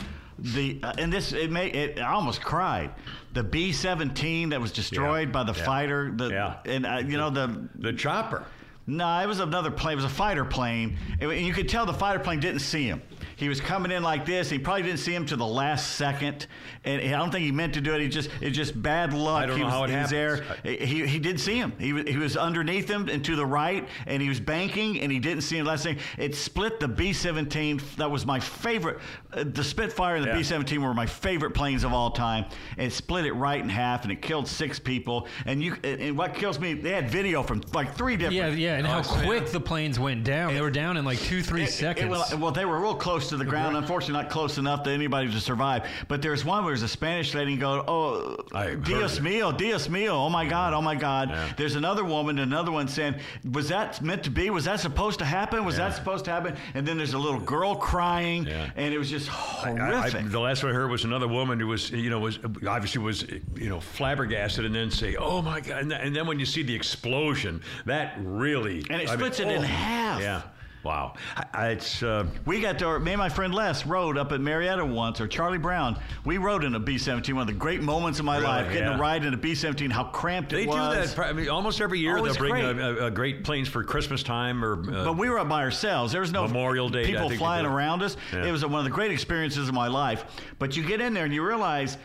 the 0.43 0.79
uh, 0.83 0.93
and 0.97 1.11
this 1.11 1.31
it 1.31 1.51
made 1.51 1.75
it 1.75 1.99
I 1.99 2.11
almost 2.11 2.41
cried 2.41 2.91
the 3.33 3.43
B-17 3.43 4.49
that 4.49 4.59
was 4.61 4.71
destroyed 4.71 5.29
Yeah. 5.29 5.31
by 5.31 5.43
the 5.43 5.53
Yeah. 5.53 5.65
fighter 5.65 6.11
the 6.15 6.29
Yeah. 6.29 6.55
and 6.65 6.85
uh, 6.85 7.01
you 7.05 7.17
know 7.17 7.29
the 7.29 7.67
The 7.75 7.93
chopper. 7.93 8.43
no 8.85 9.07
it 9.21 9.25
was 9.27 9.39
another 9.39 9.71
plane 9.71 9.93
it 9.93 9.95
was 9.95 10.05
a 10.05 10.09
fighter 10.09 10.43
plane 10.43 10.97
and 11.21 11.31
you 11.31 11.53
could 11.53 11.69
tell 11.69 11.85
the 11.85 11.93
fighter 11.93 12.19
plane 12.19 12.41
didn't 12.41 12.59
see 12.59 12.83
him 12.83 13.01
he 13.35 13.49
was 13.49 13.59
coming 13.61 13.91
in 13.91 14.03
like 14.03 14.25
this 14.25 14.49
he 14.49 14.57
probably 14.59 14.83
didn't 14.83 14.99
see 14.99 15.13
him 15.13 15.25
to 15.25 15.35
the 15.35 15.45
last 15.45 15.95
second 15.95 16.47
and 16.83 17.01
I 17.01 17.17
don't 17.17 17.31
think 17.31 17.45
he 17.45 17.51
meant 17.51 17.73
to 17.75 17.81
do 17.81 17.93
it 17.93 18.01
he 18.01 18.07
just 18.09 18.29
it's 18.41 18.55
just 18.55 18.79
bad 18.81 19.13
luck 19.13 19.43
I 19.43 19.45
don't 19.47 19.57
he 19.57 19.61
know 19.63 19.67
was, 19.67 19.73
how 19.73 19.83
it 19.85 19.89
he 19.89 19.95
was 19.97 20.09
there 20.09 20.43
he, 20.63 21.07
he 21.07 21.19
did 21.19 21.39
see 21.39 21.55
him 21.57 21.73
he 21.79 21.93
was, 21.93 22.03
he 22.07 22.17
was 22.17 22.37
underneath 22.37 22.89
him 22.89 23.07
and 23.09 23.23
to 23.25 23.35
the 23.35 23.45
right 23.45 23.87
and 24.07 24.21
he 24.21 24.29
was 24.29 24.39
banking 24.39 24.99
and 25.01 25.11
he 25.11 25.19
didn't 25.19 25.41
see 25.43 25.57
him 25.57 25.65
last 25.65 25.83
thing 25.83 25.97
it 26.17 26.35
split 26.35 26.79
the 26.79 26.87
B-17 26.87 27.95
that 27.97 28.09
was 28.09 28.25
my 28.25 28.39
favorite 28.39 28.99
uh, 29.33 29.43
the 29.43 29.63
Spitfire 29.63 30.15
and 30.15 30.23
the 30.25 30.29
Yeah. 30.29 30.37
B-17 30.37 30.77
were 30.79 30.93
my 30.93 31.05
favorite 31.05 31.51
planes 31.51 31.83
of 31.83 31.93
all 31.93 32.11
time 32.11 32.45
and 32.77 32.87
it 32.87 32.93
split 32.93 33.25
it 33.25 33.33
right 33.33 33.61
in 33.61 33.69
half 33.69 34.03
and 34.03 34.11
it 34.11 34.21
killed 34.21 34.47
six 34.47 34.79
people 34.79 35.27
and 35.45 35.61
you 35.63 35.75
and 35.83 36.01
and 36.01 36.17
what 36.17 36.33
kills 36.35 36.59
me 36.59 36.73
they 36.73 36.91
had 36.91 37.09
video 37.09 37.43
from 37.43 37.61
like 37.73 37.95
three 37.95 38.15
different 38.17 38.35
Yeah, 38.35 38.47
yeah, 38.49 38.77
and 38.77 38.87
how 38.87 39.01
Oh, 39.03 39.15
yeah. 39.17 39.25
quick 39.25 39.47
the 39.47 39.59
planes 39.59 39.99
went 39.99 40.23
down. 40.23 40.53
They 40.53 40.61
were 40.61 40.69
down 40.71 40.97
in 40.97 41.03
like 41.05 41.19
two, 41.19 41.41
three 41.41 41.63
It- 41.63 41.69
it- 41.69 41.73
seconds. 41.73 42.09
well, 42.11 42.25
well, 42.39 42.51
they 42.51 42.63
were 42.65 42.79
real 42.79 42.95
close 42.95 43.22
to 43.29 43.37
the 43.37 43.45
ground. 43.45 43.75
Unfortunately, 43.77 44.21
not 44.21 44.29
close 44.31 44.57
enough 44.57 44.83
to 44.83 44.89
anybody 44.91 45.31
to 45.31 45.39
survive. 45.39 45.87
But 46.07 46.21
there's 46.21 46.43
one 46.45 46.63
where 46.63 46.71
there's 46.73 46.83
a 46.83 46.87
Spanish 46.87 47.33
lady 47.33 47.55
go, 47.57 47.83
"Oh, 47.87 48.37
Dios 48.83 49.19
mío, 49.19 49.55
Dios 49.57 49.87
mío! 49.87 50.09
Oh 50.11 50.29
my 50.29 50.45
God, 50.45 50.73
oh 50.73 50.81
my 50.81 50.95
God!" 50.95 51.29
Yeah. 51.29 51.49
There's 51.57 51.75
another 51.75 52.03
woman, 52.03 52.39
another 52.39 52.71
one 52.71 52.87
saying, 52.87 53.15
"Was 53.51 53.69
that 53.69 54.01
meant 54.01 54.23
to 54.23 54.29
be? 54.29 54.49
Was 54.49 54.65
that 54.65 54.79
supposed 54.79 55.19
to 55.19 55.25
happen? 55.25 55.65
Was 55.65 55.77
Yeah. 55.77 55.89
that 55.89 55.95
supposed 55.95 56.25
to 56.25 56.31
happen?" 56.31 56.55
And 56.73 56.87
then 56.87 56.97
there's 56.97 57.13
a 57.13 57.17
little 57.19 57.39
girl 57.39 57.75
crying, 57.75 58.45
Yeah. 58.45 58.69
and 58.75 58.93
it 58.93 58.97
was 58.97 59.09
just 59.09 59.29
I- 59.29 59.71
I- 59.71 59.77
horrific. 59.77 60.29
the 60.31 60.39
last 60.39 60.63
one 60.63 60.71
I 60.71 60.75
heard 60.75 60.89
was 60.91 61.03
another 61.03 61.27
woman 61.27 61.59
who 61.59 61.67
was, 61.67 61.89
you 61.91 62.09
know, 62.09 62.19
was 62.19 62.39
obviously 62.67 63.01
was, 63.01 63.23
you 63.55 63.69
know, 63.69 63.79
flabbergasted, 63.79 64.65
and 64.65 64.73
then 64.75 64.91
say, 64.91 65.15
"Oh 65.15 65.41
my 65.41 65.59
god!" 65.61 65.81
And, 65.81 65.91
and 65.93 66.15
then 66.15 66.27
when 66.27 66.39
you 66.39 66.45
see 66.45 66.63
the 66.63 66.75
explosion, 66.75 67.61
that 67.85 68.15
really 68.19 68.83
And 68.89 69.01
it 69.01 69.07
I 69.09 69.15
mean, 69.15 69.17
splits 69.17 69.39
it 69.39 69.47
in 69.47 69.59
oh, 69.59 69.67
half. 69.67 70.21
Yeah, 70.21 70.41
wow. 70.83 71.13
I, 71.53 71.69
it's 71.69 72.03
uh, 72.03 72.25
We 72.45 72.59
got 72.61 72.79
to, 72.79 72.99
me 72.99 73.11
and 73.13 73.19
my 73.19 73.29
friend 73.29 73.53
Les 73.53 73.85
rode 73.85 74.17
up 74.17 74.31
at 74.31 74.41
Marietta 74.41 74.85
once, 74.85 75.19
or 75.21 75.27
Charlie 75.27 75.57
Brown. 75.57 75.99
We 76.25 76.37
rode 76.37 76.63
in 76.63 76.75
a 76.75 76.79
B 76.79 76.97
17, 76.97 77.35
one 77.35 77.41
of 77.43 77.47
the 77.47 77.53
great 77.59 77.81
moments 77.81 78.19
of 78.19 78.25
my 78.25 78.35
Really? 78.37 78.47
life, 78.47 78.67
getting 78.67 78.83
Yeah. 78.87 78.93
to 78.95 78.99
ride 79.01 79.25
in 79.25 79.33
a 79.33 79.37
B 79.37 79.55
17, 79.55 79.89
how 79.89 80.03
cramped 80.05 80.51
they 80.51 80.63
it 80.63 80.67
was. 80.69 80.93
They 80.95 81.01
do 81.01 81.15
that. 81.15 81.29
I 81.29 81.33
mean, 81.33 81.49
almost 81.49 81.81
every 81.81 81.99
year 81.99 82.13
Oh, 82.17 82.21
they'll 82.23 82.25
it's 82.27 82.37
bring 82.37 82.51
great. 82.53 82.63
a, 82.77 83.03
a, 83.03 83.05
a 83.07 83.11
great 83.11 83.43
planes 83.43 83.67
for 83.67 83.83
Christmas 83.83 84.23
time 84.23 84.63
or. 84.63 84.73
Uh, 84.81 85.05
But 85.05 85.17
we 85.17 85.29
were 85.29 85.39
up 85.39 85.49
by 85.49 85.61
ourselves. 85.63 86.11
There 86.11 86.21
was 86.21 86.31
no 86.31 86.47
Memorial 86.47 86.89
Day, 86.89 87.05
people 87.05 87.29
flying 87.29 87.65
around 87.65 88.01
us. 88.03 88.17
Yeah. 88.31 88.45
It 88.45 88.51
was 88.51 88.65
one 88.65 88.75
of 88.79 88.83
the 88.85 88.89
great 88.91 89.11
experiences 89.11 89.67
of 89.69 89.73
my 89.73 89.87
life. 89.87 90.25
But 90.59 90.75
you 90.77 90.83
get 90.83 91.01
in 91.01 91.13
there 91.13 91.25
and 91.25 91.33
you 91.33 91.45
realize. 91.45 91.97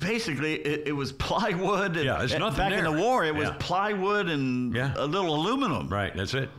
Basically, 0.00 0.54
it, 0.54 0.88
it 0.88 0.92
was 0.92 1.12
plywood. 1.12 1.94
And, 1.96 2.04
Yeah, 2.04 2.18
there's 2.18 2.36
nothing 2.36 2.58
back 2.58 2.72
in 2.72 2.82
the 2.82 2.90
war, 2.90 3.24
it 3.24 3.32
was 3.32 3.50
plywood 3.60 4.28
and 4.28 4.74
Yeah. 4.74 4.92
a 4.96 5.06
little 5.06 5.32
aluminum. 5.36 5.88
right, 5.88 6.12
that's 6.16 6.34
it. 6.34 6.50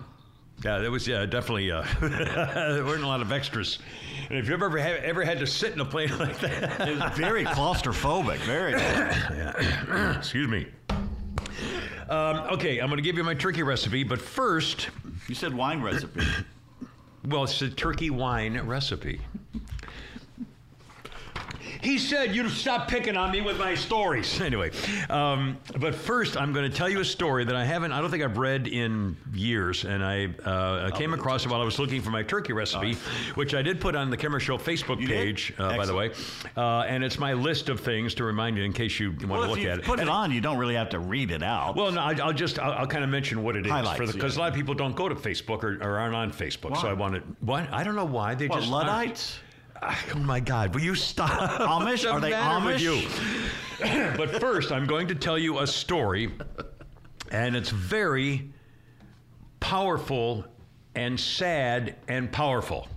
Yeah, 0.63 0.79
there 0.79 0.89
was 0.91 1.07
yeah 1.07 1.25
definitely. 1.25 1.71
Uh, 1.71 1.83
there 2.01 2.83
weren't 2.83 3.03
a 3.03 3.07
lot 3.07 3.21
of 3.21 3.31
extras. 3.31 3.79
And 4.29 4.37
if 4.37 4.49
you've 4.49 4.61
ever 4.61 4.77
had, 4.77 4.97
ever 5.03 5.23
had 5.23 5.39
to 5.39 5.47
sit 5.47 5.71
in 5.73 5.79
a 5.79 5.85
plane 5.85 6.09
like 6.19 6.39
that, 6.39 6.87
It 6.87 6.99
was 6.99 7.17
very 7.17 7.45
claustrophobic. 7.45 8.39
Very. 8.39 8.73
excuse 10.17 10.47
me. 10.47 10.67
Um, 12.09 12.37
okay, 12.53 12.79
I'm 12.79 12.87
going 12.87 12.97
to 12.97 13.03
give 13.03 13.17
you 13.17 13.23
my 13.23 13.33
turkey 13.33 13.63
recipe, 13.63 14.03
but 14.03 14.19
first, 14.21 14.89
You 15.27 15.35
said 15.35 15.53
wine 15.53 15.81
recipe. 15.81 16.21
Well, 17.27 17.43
it's 17.43 17.61
a 17.61 17.69
turkey 17.69 18.09
wine 18.09 18.57
recipe. 18.61 19.19
He 21.81 21.97
said 21.97 22.35
you'd 22.35 22.49
stop 22.51 22.87
picking 22.87 23.17
on 23.17 23.31
me 23.31 23.41
with 23.41 23.57
my 23.57 23.75
stories. 23.75 24.39
Anyway, 24.47 24.71
um, 25.09 25.57
but 25.77 25.93
first, 25.93 26.37
I'm 26.37 26.53
going 26.53 26.69
to 26.71 26.75
tell 26.75 26.87
you 26.87 27.01
a 27.01 27.05
story 27.05 27.43
that 27.43 27.55
I 27.55 27.65
haven't, 27.65 27.91
I 27.91 27.99
don't 27.99 28.09
think 28.09 28.23
I've 28.23 28.37
read 28.37 28.65
in 28.65 29.17
years. 29.33 29.83
And 29.83 30.01
I 30.01 30.27
uh, 30.45 30.89
I 30.89 30.97
came 30.97 31.13
across 31.13 31.43
it 31.43 31.51
while 31.51 31.59
I 31.59 31.65
was 31.65 31.77
looking 31.77 32.01
for 32.01 32.11
my 32.11 32.23
turkey 32.23 32.53
recipe, 32.53 32.93
which 33.35 33.53
I 33.53 33.61
did 33.61 33.81
put 33.81 33.93
on 33.93 34.09
the 34.09 34.15
Kimmer 34.15 34.39
Show 34.39 34.57
Facebook 34.57 35.01
You 35.01 35.07
page, 35.07 35.53
uh, 35.57 35.75
by 35.75 35.85
the 35.85 35.93
way. 35.93 36.11
Uh, 36.55 36.85
and 36.87 37.03
it's 37.03 37.19
my 37.19 37.33
list 37.33 37.67
of 37.67 37.81
things 37.81 38.13
to 38.15 38.23
remind 38.23 38.57
you 38.57 38.63
in 38.63 38.71
case 38.71 38.99
you 39.01 39.11
want 39.11 39.29
well, 39.29 39.43
to 39.43 39.49
look 39.49 39.59
at 39.59 39.79
it. 39.79 39.83
put 39.83 39.99
it 39.99 40.07
on, 40.07 40.31
you 40.31 40.39
don't 40.39 40.57
really 40.57 40.75
have 40.75 40.89
to 40.89 40.99
read 40.99 41.31
it 41.31 41.43
out. 41.43 41.75
well, 41.75 41.91
no, 41.91 41.99
I- 41.99 42.17
I'll 42.23 42.31
just 42.31 42.57
I'll, 42.57 42.71
I'll 42.71 42.87
kind 42.87 43.03
of 43.03 43.09
mention 43.09 43.43
what 43.43 43.57
it 43.57 43.65
is 43.65 43.71
because 43.97 44.15
yeah. 44.15 44.39
a 44.39 44.43
lot 44.43 44.49
of 44.49 44.55
people 44.55 44.75
don't 44.75 44.95
go 44.95 45.09
to 45.09 45.15
Facebook 45.15 45.63
or, 45.63 45.77
or 45.83 45.97
aren't 45.97 46.15
on 46.15 46.31
Facebook. 46.31 46.77
So 46.77 46.83
Why? 46.83 46.91
I 46.91 46.93
wanted 46.93 47.23
what 47.41 47.73
I 47.73 47.83
don't 47.83 47.95
know 47.95 48.05
why 48.05 48.35
they 48.35 48.47
what, 48.47 48.59
just. 48.59 48.71
Luddites? 48.71 49.39
Oh 49.81 50.19
my 50.19 50.39
God! 50.39 50.73
Will 50.73 50.81
you 50.81 50.95
stop? 50.95 51.29
Amish? 51.61 52.09
Are 52.11 52.19
they 52.19 52.31
Amish? 52.31 52.79
you? 52.79 53.01
but 54.17 54.39
first, 54.39 54.71
I'm 54.71 54.85
going 54.85 55.07
to 55.07 55.15
tell 55.15 55.37
you 55.37 55.59
a 55.59 55.67
story, 55.67 56.33
and 57.31 57.55
it's 57.55 57.69
very 57.69 58.51
powerful 59.59 60.45
and 60.95 61.19
sad 61.19 61.95
and 62.07 62.31
powerful. 62.31 62.87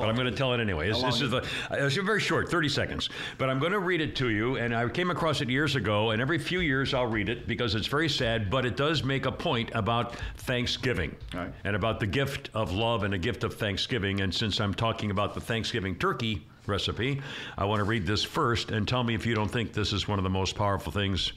But 0.00 0.08
I'm 0.08 0.14
going 0.14 0.30
to 0.30 0.36
tell 0.36 0.52
it 0.52 0.60
anyway. 0.60 0.88
This, 0.88 1.02
this 1.02 1.20
is 1.20 1.30
the, 1.30 1.46
it's 1.70 1.96
very 1.96 2.20
short, 2.20 2.50
30 2.50 2.68
seconds. 2.68 3.08
But 3.38 3.50
I'm 3.50 3.58
going 3.58 3.72
to 3.72 3.78
read 3.78 4.00
it 4.00 4.16
to 4.16 4.30
you, 4.30 4.56
and 4.56 4.74
I 4.74 4.88
came 4.88 5.10
across 5.10 5.40
it 5.40 5.48
years 5.48 5.76
ago, 5.76 6.10
and 6.10 6.20
every 6.20 6.38
few 6.38 6.60
years 6.60 6.94
I'll 6.94 7.06
read 7.06 7.28
it 7.28 7.46
because 7.46 7.74
it's 7.74 7.86
very 7.86 8.08
sad, 8.08 8.50
but 8.50 8.64
it 8.64 8.76
does 8.76 9.04
make 9.04 9.26
a 9.26 9.32
point 9.32 9.70
about 9.74 10.16
Thanksgiving 10.36 11.16
right. 11.34 11.52
and 11.64 11.76
about 11.76 12.00
the 12.00 12.06
gift 12.06 12.50
of 12.54 12.72
love 12.72 13.02
and 13.04 13.12
the 13.12 13.18
gift 13.18 13.44
of 13.44 13.54
Thanksgiving. 13.54 14.20
And 14.20 14.34
since 14.34 14.60
I'm 14.60 14.74
talking 14.74 15.10
about 15.10 15.34
the 15.34 15.40
Thanksgiving 15.40 15.96
turkey 15.96 16.46
recipe, 16.66 17.20
I 17.58 17.64
want 17.64 17.80
to 17.80 17.84
read 17.84 18.06
this 18.06 18.22
first 18.22 18.70
and 18.70 18.86
tell 18.86 19.02
me 19.02 19.14
if 19.14 19.26
you 19.26 19.34
don't 19.34 19.50
think 19.50 19.72
this 19.72 19.92
is 19.92 20.08
one 20.08 20.18
of 20.18 20.22
the 20.22 20.30
most 20.30 20.56
powerful 20.56 20.92
things. 20.92 21.32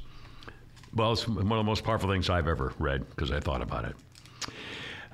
Well, 0.93 1.13
it's 1.13 1.27
one 1.27 1.39
of 1.51 1.57
the 1.57 1.63
most 1.63 1.83
powerful 1.83 2.09
things 2.09 2.29
I've 2.29 2.47
ever 2.47 2.73
read 2.79 3.09
because 3.09 3.31
I 3.31 3.39
thought 3.39 3.61
about 3.61 3.85
it. 3.85 3.95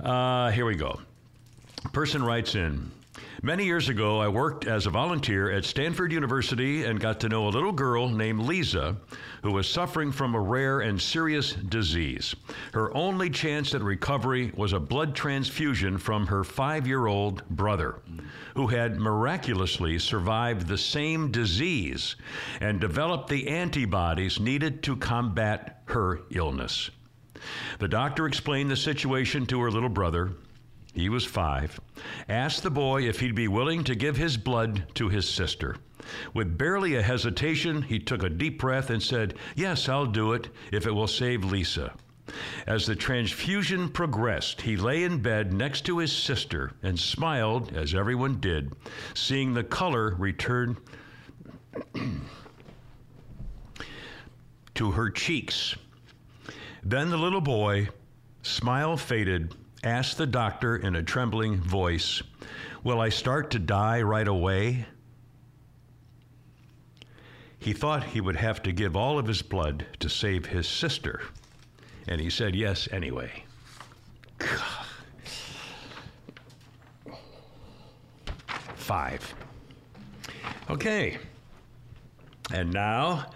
Uh, 0.03 0.51
here 0.51 0.65
we 0.65 0.75
go. 0.75 0.99
Person 1.93 2.23
writes 2.23 2.55
in 2.55 2.91
Many 3.43 3.65
years 3.65 3.89
ago, 3.89 4.19
I 4.19 4.29
worked 4.29 4.65
as 4.65 4.85
a 4.85 4.89
volunteer 4.89 5.51
at 5.51 5.65
Stanford 5.65 6.13
University 6.13 6.85
and 6.85 6.99
got 6.99 7.19
to 7.21 7.29
know 7.29 7.47
a 7.47 7.49
little 7.49 7.71
girl 7.71 8.07
named 8.07 8.41
Lisa 8.41 8.95
who 9.43 9.51
was 9.51 9.69
suffering 9.69 10.11
from 10.11 10.33
a 10.33 10.39
rare 10.39 10.79
and 10.79 11.01
serious 11.01 11.53
disease. 11.53 12.35
Her 12.73 12.95
only 12.95 13.29
chance 13.29 13.75
at 13.75 13.81
recovery 13.81 14.51
was 14.55 14.71
a 14.73 14.79
blood 14.79 15.13
transfusion 15.15 15.97
from 15.97 16.27
her 16.27 16.43
five 16.43 16.87
year 16.87 17.07
old 17.07 17.47
brother, 17.49 17.99
who 18.55 18.67
had 18.67 18.99
miraculously 18.99 19.99
survived 19.99 20.67
the 20.67 20.77
same 20.77 21.31
disease 21.31 22.15
and 22.61 22.79
developed 22.79 23.27
the 23.27 23.47
antibodies 23.49 24.39
needed 24.39 24.83
to 24.83 24.95
combat 24.95 25.81
her 25.85 26.21
illness. 26.29 26.89
The 27.79 27.87
doctor 27.87 28.27
explained 28.27 28.69
the 28.69 28.77
situation 28.77 29.45
to 29.47 29.59
her 29.61 29.71
little 29.71 29.89
brother. 29.89 30.33
He 30.93 31.07
was 31.09 31.25
five. 31.25 31.79
Asked 32.27 32.63
the 32.63 32.69
boy 32.69 33.07
if 33.07 33.19
he'd 33.19 33.35
be 33.35 33.47
willing 33.47 33.83
to 33.85 33.95
give 33.95 34.17
his 34.17 34.37
blood 34.37 34.85
to 34.95 35.09
his 35.09 35.29
sister. 35.29 35.77
With 36.33 36.57
barely 36.57 36.95
a 36.95 37.01
hesitation, 37.01 37.83
he 37.83 37.99
took 37.99 38.23
a 38.23 38.29
deep 38.29 38.59
breath 38.59 38.89
and 38.89 39.01
said, 39.01 39.35
Yes, 39.55 39.87
I'll 39.87 40.05
do 40.05 40.33
it 40.33 40.49
if 40.71 40.85
it 40.85 40.91
will 40.91 41.07
save 41.07 41.45
Lisa. 41.45 41.93
As 42.67 42.85
the 42.85 42.95
transfusion 42.95 43.89
progressed, 43.89 44.61
he 44.61 44.77
lay 44.77 45.03
in 45.03 45.21
bed 45.21 45.53
next 45.53 45.81
to 45.85 45.97
his 45.97 46.11
sister 46.11 46.71
and 46.83 46.99
smiled, 46.99 47.75
as 47.75 47.93
everyone 47.93 48.39
did, 48.39 48.73
seeing 49.13 49.53
the 49.53 49.63
color 49.63 50.15
return 50.17 50.77
to 54.75 54.91
her 54.91 55.09
cheeks. 55.09 55.75
Then 56.83 57.09
the 57.09 57.17
little 57.17 57.41
boy, 57.41 57.89
smile 58.41 58.97
faded, 58.97 59.55
asked 59.83 60.17
the 60.17 60.27
doctor 60.27 60.75
in 60.75 60.95
a 60.95 61.03
trembling 61.03 61.57
voice, 61.57 62.21
Will 62.83 62.99
I 62.99 63.09
start 63.09 63.51
to 63.51 63.59
die 63.59 64.01
right 64.01 64.27
away? 64.27 64.85
He 67.59 67.73
thought 67.73 68.03
he 68.03 68.21
would 68.21 68.37
have 68.37 68.63
to 68.63 68.71
give 68.71 68.95
all 68.95 69.19
of 69.19 69.27
his 69.27 69.43
blood 69.43 69.85
to 69.99 70.09
save 70.09 70.47
his 70.47 70.67
sister, 70.67 71.21
and 72.07 72.19
he 72.19 72.31
said 72.31 72.55
yes 72.55 72.87
anyway. 72.91 73.43
Five. 78.75 79.35
Okay. 80.71 81.19
And 82.51 82.73
now, 82.73 83.27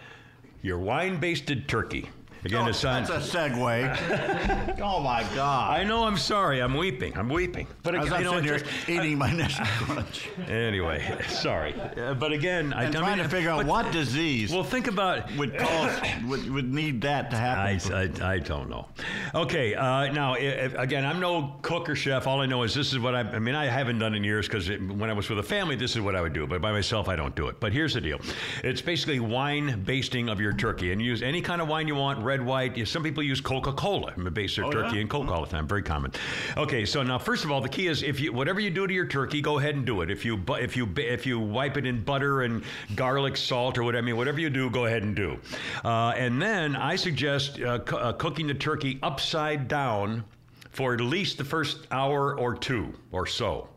your 0.63 0.79
wine 0.79 1.19
basted 1.19 1.67
turkey. 1.69 2.09
Again, 2.45 2.67
it's 2.67 2.85
on. 2.85 3.03
That's 3.03 3.33
a 3.33 3.37
segue. 3.37 4.79
oh 4.81 4.99
my 4.99 5.23
God! 5.33 5.77
I 5.79 5.83
know. 5.83 6.03
I'm 6.03 6.17
sorry. 6.17 6.61
I'm 6.61 6.75
weeping. 6.75 7.17
I'm 7.17 7.27
weeping. 7.29 7.65
But 7.81 7.95
As 7.95 8.11
I'm 8.11 8.19
you 8.19 8.25
know, 8.25 8.31
sitting 8.33 8.43
here 8.45 8.55
it's- 8.55 8.89
eating 8.89 9.17
my 9.17 9.31
Nestle 9.31 9.65
Crunch 9.65 10.29
anyway, 10.47 11.17
sorry. 11.27 11.73
Uh, 11.97 12.13
but 12.13 12.31
again, 12.31 12.71
I, 12.73 12.83
and 12.83 12.95
I 12.95 12.99
trying 12.99 13.17
mean, 13.17 13.23
to 13.25 13.29
figure 13.29 13.49
out 13.49 13.57
but- 13.57 13.65
what 13.65 13.91
disease 13.91 14.51
Well, 14.51 14.63
think 14.63 14.87
about. 14.87 15.31
would 15.37 15.57
cause 15.57 15.99
would, 16.27 16.49
would 16.51 16.71
need 16.73 17.01
that 17.01 17.31
to 17.31 17.37
happen. 17.37 17.91
I, 18.21 18.33
I 18.35 18.37
don't 18.39 18.69
know. 18.69 18.87
Okay, 19.33 19.73
uh, 19.73 20.11
now 20.11 20.35
if, 20.35 20.75
again, 20.75 21.03
I'm 21.05 21.19
no 21.19 21.55
cook 21.63 21.89
or 21.89 21.95
chef. 21.95 22.27
All 22.27 22.41
I 22.41 22.45
know 22.45 22.61
is 22.63 22.73
this 22.75 22.93
is 22.93 22.99
what 22.99 23.15
I. 23.15 23.21
I 23.21 23.39
mean, 23.39 23.55
I 23.55 23.65
haven't 23.65 23.97
done 23.99 24.13
in 24.13 24.23
years 24.23 24.47
because 24.47 24.69
when 24.69 25.09
I 25.09 25.13
was 25.13 25.29
with 25.29 25.39
a 25.39 25.43
family, 25.43 25.75
this 25.75 25.95
is 25.95 26.01
what 26.01 26.15
I 26.15 26.21
would 26.21 26.33
do. 26.33 26.45
But 26.45 26.61
by 26.61 26.71
myself, 26.71 27.09
I 27.09 27.15
don't 27.15 27.35
do 27.35 27.47
it. 27.47 27.59
But 27.59 27.73
here's 27.73 27.95
the 27.95 28.01
deal: 28.01 28.19
it's 28.63 28.81
basically 28.81 29.19
wine 29.19 29.81
basting 29.83 30.29
of 30.29 30.39
your 30.39 30.53
turkey, 30.53 30.91
and 30.91 31.01
use 31.01 31.21
any 31.23 31.41
kind 31.41 31.61
of 31.61 31.67
wine 31.67 31.87
you 31.87 31.95
want, 31.95 32.19
red, 32.19 32.34
white. 32.41 32.75
You- 32.77 32.85
Some 32.85 33.03
people 33.03 33.23
use 33.23 33.41
Coca-Cola 33.41 34.13
and 34.15 34.33
baste 34.33 34.55
their 34.55 34.65
Oh, 34.65 34.71
turkey 34.71 34.95
yeah? 34.95 35.01
in 35.01 35.07
Coke 35.07 35.27
all 35.29 35.43
the 35.45 35.51
time. 35.51 35.67
Very 35.67 35.81
common. 35.83 36.11
Okay, 36.57 36.85
so 36.85 37.03
now 37.03 37.17
first 37.17 37.43
of 37.45 37.51
all, 37.51 37.61
the 37.61 37.69
key 37.69 37.87
is 37.87 38.03
if 38.03 38.19
you 38.19 38.33
whatever 38.33 38.59
you 38.59 38.69
do 38.69 38.87
to 38.87 38.93
your 38.93 39.05
turkey, 39.07 39.41
go 39.41 39.59
ahead 39.59 39.75
and 39.75 39.85
do 39.85 40.01
it. 40.01 40.09
If 40.09 40.25
you 40.25 40.41
if 40.59 40.75
you 40.77 40.87
if 40.97 41.25
you 41.25 41.39
wipe 41.39 41.77
it 41.77 41.85
in 41.85 42.03
butter 42.03 42.41
and 42.43 42.63
garlic, 42.95 43.37
salt, 43.37 43.77
or 43.77 43.83
whatever, 43.83 44.03
I 44.03 44.05
mean, 44.05 44.17
whatever 44.17 44.39
you 44.39 44.49
do, 44.49 44.69
go 44.69 44.85
ahead 44.85 45.03
and 45.03 45.15
do. 45.15 45.39
Uh, 45.83 46.13
and 46.17 46.41
then 46.41 46.75
I 46.75 46.95
suggest 46.95 47.59
uh, 47.59 47.79
uh, 47.93 48.13
cooking 48.13 48.47
the 48.47 48.53
turkey 48.53 48.99
upside 49.03 49.67
down 49.67 50.23
for 50.71 50.93
at 50.93 50.99
least 51.01 51.37
the 51.37 51.45
first 51.45 51.87
hour 51.91 52.37
or 52.37 52.53
two 52.55 52.93
or 53.11 53.25
so. 53.25 53.69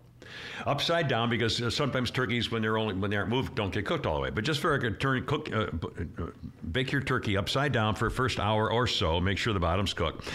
Upside 0.67 1.09
down 1.09 1.31
because 1.31 1.75
sometimes 1.75 2.11
turkeys, 2.11 2.51
when 2.51 2.63
they're 2.63 2.79
only 2.79 2.95
when 2.95 3.11
they 3.11 3.17
aren't 3.17 3.31
moved, 3.31 3.55
don't 3.55 3.73
get 3.73 3.87
cooked 3.87 4.07
all 4.07 4.17
the 4.17 4.21
way. 4.21 4.31
But 4.31 4.45
just 4.45 4.61
for 4.61 4.75
a 4.75 4.93
turn, 4.93 5.25
cook, 5.25 5.51
uh, 5.53 5.67
uh, 6.19 6.27
bake 6.73 6.93
your 6.93 7.01
turkey 7.01 7.37
upside 7.37 7.73
down 7.73 7.95
for 7.95 8.11
first 8.11 8.41
hour 8.41 8.71
or 8.71 8.87
so. 8.87 9.21
Make 9.21 9.39
sure 9.39 9.53
the 9.53 9.61
bottom's 9.61 9.95
cooked. 9.95 10.29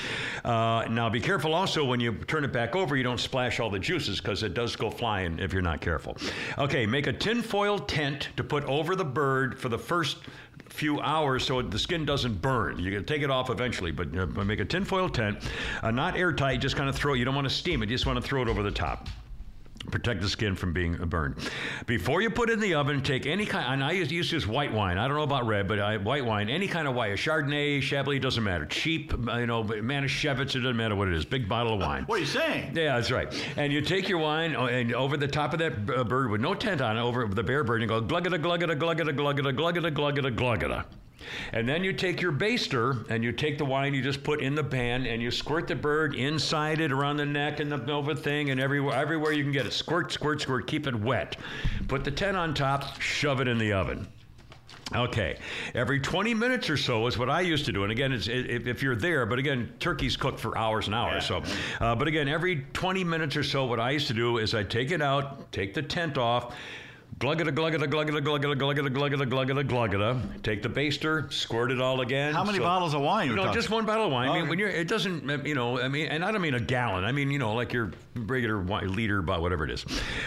Uh, 0.44 0.86
now, 0.90 1.10
be 1.10 1.20
careful 1.20 1.54
also 1.54 1.84
when 1.84 2.00
you 2.00 2.14
turn 2.14 2.44
it 2.44 2.54
back 2.54 2.76
over, 2.76 2.96
you 2.96 3.04
don't 3.04 3.20
splash 3.20 3.60
all 3.60 3.70
the 3.70 3.80
juices 3.80 4.20
because 4.20 4.44
it 4.44 4.54
does 4.54 4.76
go 4.76 4.90
flying 4.90 5.40
if 5.40 5.54
you're 5.54 5.62
not 5.62 5.82
careful. 5.82 6.18
Okay, 6.58 6.86
make 6.86 7.08
a 7.08 7.14
tinfoil 7.14 7.80
tent 7.80 8.30
to 8.38 8.44
put 8.44 8.64
over 8.66 8.96
the 8.96 9.06
bird 9.06 9.60
for 9.60 9.70
the 9.70 9.78
first 9.78 10.18
few 10.70 11.00
hours 11.02 11.46
so 11.46 11.62
the 11.62 11.80
skin 11.80 12.06
doesn't 12.06 12.42
burn. 12.42 12.80
You 12.80 12.92
can 12.92 13.06
take 13.06 13.22
it 13.22 13.30
off 13.30 13.50
eventually, 13.50 13.92
but 13.92 14.16
uh, 14.18 14.26
make 14.44 14.60
a 14.60 14.66
tinfoil 14.66 15.10
tent, 15.10 15.40
uh, 15.82 15.92
not 15.92 16.18
airtight. 16.18 16.62
Just 16.62 16.76
kind 16.76 16.90
of 16.90 16.96
throw. 16.96 17.14
it. 17.14 17.20
You 17.20 17.26
don't 17.26 17.36
want 17.36 17.48
to 17.48 17.54
steam 17.54 17.84
it. 17.84 17.90
You 17.90 17.96
just 17.96 18.06
want 18.06 18.22
to 18.22 18.28
throw 18.28 18.42
it 18.42 18.48
over 18.48 18.64
the 18.64 18.72
top 18.72 19.08
protect 19.92 20.22
the 20.22 20.30
skin 20.30 20.56
from 20.56 20.74
being 20.74 20.96
burned. 20.96 21.36
Before 21.86 22.22
you 22.22 22.30
put 22.30 22.50
it 22.50 22.54
in 22.54 22.60
the 22.60 22.76
oven, 22.76 23.02
take 23.02 23.26
any 23.26 23.46
kind, 23.46 23.74
and 23.74 23.84
I 23.84 23.92
used 23.92 24.10
to 24.10 24.16
use 24.16 24.48
white 24.48 24.74
wine. 24.74 24.98
I 24.98 25.08
don't 25.08 25.18
know 25.18 25.24
about 25.24 25.46
red, 25.48 25.68
but 25.68 25.80
I, 25.80 25.98
white 25.98 26.26
wine, 26.26 26.50
any 26.50 26.68
kind 26.68 26.88
of 26.88 26.96
wine, 26.96 27.12
a 27.12 27.16
Chardonnay, 27.16 27.82
Chablis, 27.82 28.20
doesn't 28.20 28.44
matter. 28.44 28.66
Cheap, 28.66 29.14
uh, 29.14 29.38
you 29.38 29.46
know, 29.46 29.64
Manischewitz, 29.64 30.56
it 30.56 30.60
doesn't 30.60 30.78
matter 30.78 30.96
what 30.96 31.08
it 31.08 31.14
is. 31.14 31.26
Big 31.26 31.48
bottle 31.48 31.74
of 31.74 31.82
wine. 31.82 32.04
what 32.06 32.18
are 32.18 32.20
you 32.20 32.26
saying? 32.26 32.76
Yeah, 32.76 32.96
that's 32.96 33.12
right. 33.12 33.34
And 33.58 33.72
you 33.72 33.82
take 33.82 34.10
your 34.10 34.20
wine 34.20 34.56
oh, 34.56 34.66
and 34.66 34.94
over 34.94 35.18
the 35.18 35.28
top 35.28 35.54
of 35.54 35.60
that 35.60 35.74
uh, 35.96 36.04
bird 36.04 36.30
with 36.32 36.42
no 36.42 36.54
tent 36.54 36.82
on 36.82 36.98
it, 36.98 37.02
over 37.02 37.28
the 37.28 37.44
bare 37.44 37.64
bird, 37.64 37.82
and 37.82 37.90
you 37.90 38.00
go 38.00 38.02
glug 38.02 38.28
it 38.28 38.42
glug 38.42 38.64
it 38.64 38.80
glug 38.80 39.00
it 39.00 39.16
glug 39.16 39.40
it 39.40 39.56
glug 39.56 39.78
it 39.78 39.94
glug 39.94 40.18
it 40.18 40.36
glug 40.36 40.64
it. 40.64 40.86
And 41.52 41.68
then 41.68 41.84
you 41.84 41.94
take 41.94 42.22
your 42.22 42.32
baster 42.32 43.10
and 43.10 43.24
you 43.24 43.32
take 43.32 43.58
the 43.58 43.66
wine 43.66 43.94
you 43.94 44.02
just 44.02 44.24
put 44.24 44.42
in 44.42 44.56
the 44.56 44.64
pan 44.64 45.06
and 45.06 45.22
you 45.22 45.32
squirt 45.32 45.68
the 45.68 45.76
bird 45.76 46.16
inside 46.16 46.80
it, 46.80 46.92
around 46.92 47.18
the 47.18 47.26
neck 47.26 47.60
and 47.60 47.72
the 47.72 47.92
over 47.92 48.16
thing 48.16 48.50
and 48.50 48.60
everywhere 48.60 48.96
everywhere 48.96 49.32
you 49.32 49.44
can 49.44 49.52
get 49.52 49.66
it. 49.66 49.74
Squirt, 49.74 50.12
squirt, 50.12 50.42
squirt. 50.42 50.68
Keep 50.68 50.88
it 50.88 50.96
wet. 50.96 51.38
Put 51.88 52.04
the 52.04 52.12
tent 52.12 52.38
on 52.38 52.54
top. 52.54 53.02
Shove 53.02 53.42
it 53.42 53.48
in 53.48 53.58
the 53.58 53.74
oven. 53.74 54.08
Okay, 54.96 55.38
every 55.74 56.00
20 56.00 56.34
minutes 56.36 56.70
or 56.70 56.78
so 56.78 57.08
is 57.08 57.18
what 57.18 57.30
I 57.30 57.42
used 57.42 57.66
to 57.66 57.72
do. 57.72 57.84
And 57.84 57.92
again, 57.92 58.12
it's, 58.12 58.28
if, 58.28 58.68
if 58.68 58.84
you're 58.84 58.96
there, 58.96 59.26
but 59.26 59.40
again, 59.40 59.74
turkeys 59.80 60.16
cook 60.16 60.38
for 60.38 60.56
hours 60.56 60.86
and 60.86 60.94
hours. 60.94 61.26
So, 61.26 61.42
uh, 61.80 61.96
but 61.96 62.08
again, 62.08 62.28
every 62.28 62.66
20 62.74 63.04
minutes 63.04 63.36
or 63.36 63.44
so, 63.44 63.66
what 63.66 63.80
I 63.80 63.92
used 63.92 64.08
to 64.10 64.14
do 64.14 64.38
is 64.38 64.54
I 64.54 64.64
take 64.64 64.92
it 64.92 65.02
out, 65.02 65.52
take 65.52 65.74
the 65.74 65.82
tent 65.82 66.18
off, 66.18 66.56
glug 67.20 67.42
it 67.42 67.48
a 67.48 67.52
glug 67.52 67.74
it 67.74 67.82
a 67.82 67.88
glug 67.88 68.10
it 68.10 68.24
glug 68.24 68.44
it 68.46 68.58
glug 68.58 68.78
it 68.80 68.94
glug 68.94 69.14
it 69.14 69.30
glug 69.30 69.50
it 69.50 69.68
glug 69.68 69.94
it. 69.94 70.44
Take 70.44 70.62
the 70.62 70.70
baster, 70.70 71.32
squirt 71.32 71.72
it 71.72 71.82
all 71.82 72.02
again. 72.02 72.34
How 72.34 72.44
many 72.44 72.58
So- 72.58 72.64
bottles 72.64 72.94
of 72.94 73.02
wine? 73.02 73.30
you 73.30 73.36
no, 73.36 73.44
talking? 73.44 73.60
just 73.60 73.70
one 73.70 73.86
bottle 73.86 74.06
of 74.08 74.12
wine. 74.12 74.30
I 74.30 74.40
mean, 74.40 74.50
when 74.50 74.60
you're, 74.60 74.70
it 74.70 74.88
doesn't, 74.88 75.30
uh, 75.30 75.38
you 75.44 75.56
know, 75.56 75.80
I 75.80 75.88
mean, 75.88 76.08
and 76.08 76.24
I 76.24 76.32
don't 76.32 76.42
mean 76.42 76.54
a 76.54 76.60
gallon. 76.60 77.04
I 77.04 77.12
mean, 77.12 77.32
you 77.32 77.40
know, 77.40 77.54
like 77.54 77.74
your 77.74 77.92
regular 78.16 78.60
wine, 78.60 78.94
liter, 78.96 79.20
about 79.20 79.42
whatever 79.42 79.64
it 79.64 79.72
is. 79.72 79.86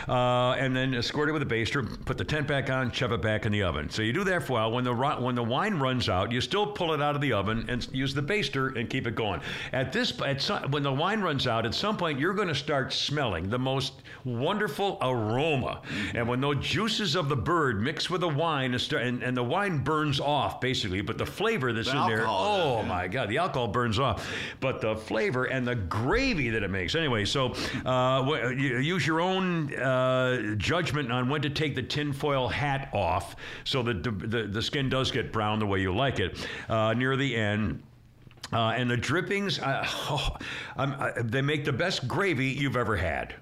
Uh, 0.09 0.53
and 0.53 0.75
then 0.77 1.01
squirt 1.03 1.29
it 1.29 1.33
with 1.33 1.43
a 1.43 1.47
baster, 1.47 2.05
put 2.05 2.19
the 2.19 2.25
tent 2.25 2.47
back 2.47 2.71
on, 2.71 2.91
shove 2.93 3.13
it 3.13 3.23
back 3.23 3.47
in 3.47 3.53
the 3.53 3.63
oven. 3.63 3.91
So 3.91 4.03
you 4.03 4.13
do 4.13 4.25
that 4.25 4.43
for 4.43 4.53
a 4.53 4.55
while. 4.57 4.73
When 4.73 4.85
the 4.85 4.95
when 4.95 5.35
the 5.35 5.45
wine 5.45 5.75
runs 5.79 6.09
out, 6.09 6.33
you 6.33 6.41
still 6.41 6.67
pull 6.67 6.93
it 6.95 7.01
out 7.03 7.15
of 7.15 7.21
the 7.21 7.33
oven 7.33 7.65
and 7.69 7.87
use 7.93 8.15
the 8.15 8.23
baster 8.23 8.77
and 8.79 8.89
keep 8.91 9.07
it 9.07 9.15
going. 9.15 9.41
At 9.73 9.93
this, 9.93 10.13
at 10.23 10.41
some, 10.43 10.71
when 10.71 10.83
the 10.83 10.93
wine 10.93 11.21
runs 11.21 11.47
out, 11.47 11.65
at 11.67 11.75
some 11.75 11.97
point 11.97 12.19
you're 12.19 12.35
going 12.35 12.49
to 12.49 12.55
start 12.55 12.93
smelling 12.93 13.49
the 13.49 13.59
most 13.59 13.93
wonderful 14.25 14.99
aroma. 15.01 15.83
And 16.15 16.29
when 16.29 16.41
those 16.41 16.57
juices 16.77 17.15
of 17.15 17.31
the 17.31 17.37
bird 17.37 17.81
mixed 17.81 18.11
with 18.11 18.21
the 18.21 18.29
wine 18.29 18.75
and, 18.75 19.23
and, 19.23 19.35
the 19.35 19.43
wine 19.43 19.79
burns 19.79 20.21
off 20.21 20.61
basically, 20.61 21.01
but 21.01 21.17
the 21.17 21.25
flavor 21.25 21.73
that's 21.73 21.91
The 21.91 22.03
in 22.03 22.07
there, 22.07 22.27
oh 22.29 22.83
my 22.83 23.09
God, 23.09 23.31
the 23.31 23.39
alcohol 23.39 23.69
burns 23.69 23.99
off, 23.99 24.31
but 24.61 24.83
the 24.83 24.95
flavor 24.95 25.45
and 25.45 25.67
the 25.67 25.75
gravy 25.75 26.51
that 26.51 26.63
it 26.63 26.69
makes. 26.69 26.95
Anyway, 26.95 27.25
so 27.25 27.55
uh, 27.87 28.51
use 28.51 29.07
your 29.07 29.23
own 29.23 29.75
uh, 29.75 30.55
judgment 30.59 31.11
on 31.11 31.31
when 31.31 31.41
to 31.41 31.49
take 31.49 31.75
the 31.75 31.83
tinfoil 31.83 32.47
hat 32.47 32.91
off 32.93 33.37
so 33.65 33.83
that 33.83 34.03
the, 34.03 34.11
the, 34.11 34.43
the 34.43 34.61
skin 34.61 34.91
does 34.91 35.11
get 35.11 35.33
brown 35.33 35.59
the 35.59 35.67
way 35.67 35.81
you 35.81 35.95
like 35.95 36.21
it 36.21 36.47
uh, 36.69 36.93
near 36.93 37.17
the 37.17 37.35
end. 37.35 37.83
Uh, 38.53 38.75
and 38.77 38.91
the 38.91 38.99
drippings, 38.99 39.61
uh, 39.61 39.83
oh, 40.11 40.37
uh, 40.77 41.13
they 41.23 41.41
make 41.41 41.65
the 41.65 41.73
best 41.73 42.07
gravy 42.07 42.49
you've 42.49 42.77
ever 42.77 42.97
had. 42.97 43.35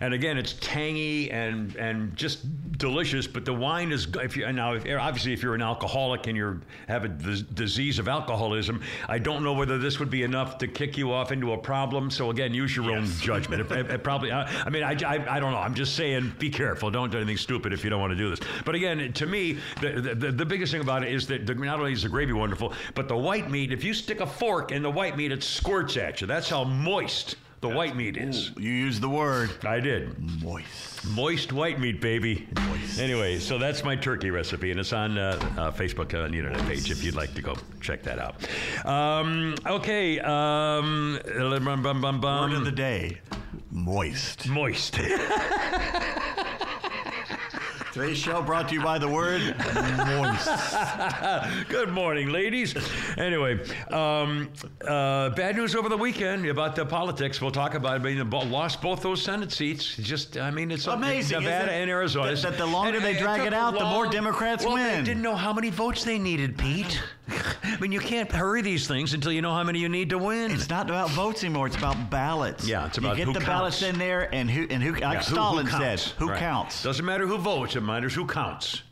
And 0.00 0.12
again, 0.12 0.36
it's 0.36 0.54
tangy 0.60 1.30
and 1.30 1.74
and 1.76 2.14
just 2.16 2.40
delicious. 2.78 3.26
But 3.26 3.44
the 3.44 3.54
wine 3.54 3.92
is 3.92 4.06
if 4.16 4.36
you 4.36 4.50
now 4.52 4.74
if, 4.74 4.84
obviously 4.98 5.32
if 5.32 5.42
you're 5.42 5.54
an 5.54 5.62
alcoholic 5.62 6.26
and 6.26 6.36
you 6.36 6.60
have 6.88 7.04
a 7.04 7.08
disease 7.08 7.98
of 7.98 8.08
alcoholism, 8.08 8.82
I 9.08 9.18
don't 9.18 9.42
know 9.42 9.54
whether 9.54 9.78
this 9.78 9.98
would 9.98 10.10
be 10.10 10.22
enough 10.22 10.58
to 10.58 10.68
kick 10.68 10.98
you 10.98 11.12
off 11.12 11.32
into 11.32 11.52
a 11.52 11.58
problem. 11.58 12.10
So 12.10 12.30
again, 12.30 12.52
use 12.52 12.76
your 12.76 12.90
own 12.90 13.06
judgment. 13.20 13.62
It, 13.62 13.72
it- 13.72 13.86
it 13.96 14.02
probably. 14.04 14.32
I, 14.32 14.42
I 14.64 14.68
mean, 14.68 14.82
I, 14.82 14.92
I, 15.06 15.36
I 15.36 15.40
don't 15.40 15.52
know. 15.52 15.58
I'm 15.58 15.74
just 15.74 15.94
saying, 15.94 16.32
be 16.38 16.50
careful. 16.50 16.90
Don't 16.90 17.10
do 17.10 17.18
anything 17.18 17.36
stupid 17.36 17.72
if 17.72 17.84
you 17.84 17.90
don't 17.90 18.00
want 18.00 18.10
to 18.10 18.16
do 18.16 18.30
this. 18.30 18.40
But 18.64 18.74
again, 18.74 19.12
to 19.12 19.26
me, 19.26 19.58
the 19.80 20.14
the, 20.14 20.32
the 20.32 20.44
biggest 20.44 20.72
thing 20.72 20.80
about 20.80 21.04
it 21.04 21.12
is 21.12 21.26
that 21.28 21.46
the, 21.46 21.54
not 21.54 21.78
only 21.78 21.92
is 21.92 22.02
the 22.02 22.08
gravy 22.08 22.32
wonderful, 22.32 22.74
but 22.94 23.08
the 23.08 23.16
white 23.16 23.50
meat. 23.50 23.72
If 23.72 23.84
you 23.84 23.94
stick 23.94 24.20
a 24.20 24.26
fork 24.26 24.72
in 24.72 24.82
the 24.82 24.90
white 24.90 25.16
meat, 25.16 25.32
it 25.32 25.42
squirts 25.42 25.96
at 25.96 26.20
you. 26.20 26.26
That's 26.26 26.48
how 26.50 26.64
moist 26.64 27.36
the 27.60 27.68
white 27.68 27.96
meat 27.96 28.16
is. 28.16 28.50
You 28.56 28.70
used 28.70 29.00
the 29.00 29.08
word 29.08 29.50
I 29.64 29.80
did. 29.80 30.42
moist. 30.42 31.06
Moist 31.08 31.52
white 31.52 31.78
meat, 31.80 32.00
baby. 32.00 32.46
Moist. 32.68 33.00
Anyway, 33.00 33.38
so 33.38 33.58
that's 33.58 33.84
my 33.84 33.96
turkey 33.96 34.30
recipe, 34.30 34.70
and 34.70 34.80
it's 34.80 34.92
on 34.92 35.18
uh, 35.18 35.38
uh, 35.56 35.70
Facebook 35.70 36.14
on 36.14 36.30
the 36.30 36.38
internet 36.38 36.60
page 36.66 36.90
if 36.90 37.02
you'd 37.02 37.14
like 37.14 37.34
to 37.34 37.42
go 37.42 37.56
check 37.80 38.02
that 38.02 38.18
out. 38.18 38.46
Um, 38.84 39.54
okay. 39.66 40.18
Um, 40.20 41.18
bum, 41.24 41.82
bum, 41.82 42.00
bum, 42.00 42.20
bum. 42.20 42.50
Word 42.50 42.58
of 42.58 42.64
the 42.64 42.72
day: 42.72 43.18
moist. 43.70 44.48
Moist. 44.48 44.98
Today's 47.96 48.18
show 48.18 48.42
brought 48.42 48.68
to 48.68 48.74
you 48.74 48.82
by 48.82 48.98
the 48.98 49.08
word 49.08 49.40
moist. 49.96 50.48
Good 51.70 51.88
morning, 51.88 52.28
ladies. 52.28 52.74
Anyway, 53.16 53.58
um, 53.90 54.50
uh, 54.86 55.30
bad 55.30 55.56
news 55.56 55.74
over 55.74 55.88
the 55.88 55.96
weekend 55.96 56.44
about 56.44 56.76
the 56.76 56.84
politics. 56.84 57.40
We'll 57.40 57.52
talk 57.52 57.72
about 57.72 57.96
it. 57.96 58.02
But 58.02 58.42
they 58.42 58.48
lost 58.50 58.82
both 58.82 59.00
those 59.00 59.22
Senate 59.22 59.50
seats. 59.50 59.96
Just, 59.96 60.36
I 60.36 60.50
mean, 60.50 60.70
it's 60.72 60.86
Amazing, 60.86 61.40
Nevada 61.44 61.72
and 61.72 61.88
Arizona. 61.88 62.34
That- 62.34 62.42
that 62.42 62.58
the 62.58 62.66
longer 62.66 63.00
they 63.00 63.16
drag 63.16 63.38
took 63.38 63.46
it 63.46 63.54
out, 63.54 63.72
the 63.72 63.80
more 63.80 64.04
long- 64.04 64.10
Democrats 64.12 64.62
well, 64.66 64.76
They 64.76 65.02
didn't 65.02 65.22
know 65.22 65.34
how 65.34 65.54
many 65.54 65.70
votes 65.70 66.04
they 66.04 66.18
needed, 66.18 66.58
Pete. 66.58 67.02
I 67.64 67.76
mean, 67.80 67.90
you 67.92 67.98
can't 67.98 68.30
hurry 68.30 68.62
these 68.62 68.86
things 68.86 69.12
until 69.14 69.32
you 69.32 69.42
know 69.42 69.52
how 69.52 69.64
many 69.64 69.80
you 69.80 69.88
need 69.88 70.10
to 70.10 70.18
win. 70.18 70.52
It's 70.52 70.68
not 70.70 70.88
about 70.88 71.10
votes 71.10 71.42
anymore. 71.42 71.66
It's 71.66 71.76
about 71.76 72.08
ballots. 72.08 72.68
Yeah, 72.68 72.86
it's 72.86 72.98
about 72.98 73.18
you 73.18 73.24
get 73.24 73.26
who 73.34 73.40
the 73.40 73.44
ballots 73.44 73.82
in 73.82 73.98
there, 73.98 74.32
and 74.32 74.48
who 74.48 74.66
and 74.70 74.80
who 74.82 74.92
like 74.92 75.00
Yeah, 75.00 75.10
who- 75.14 75.16
who 75.16 75.22
Stalin 75.34 75.66
said, 75.66 75.80
counts? 75.80 76.10
who 76.18 76.28
Right. 76.28 76.38
counts? 76.38 76.82
Doesn't 76.84 77.04
matter 77.04 77.26
who 77.26 77.36
votes, 77.38 77.74
it 77.74 77.80
matters 77.86 78.14
who 78.14 78.26
counts. 78.26 78.82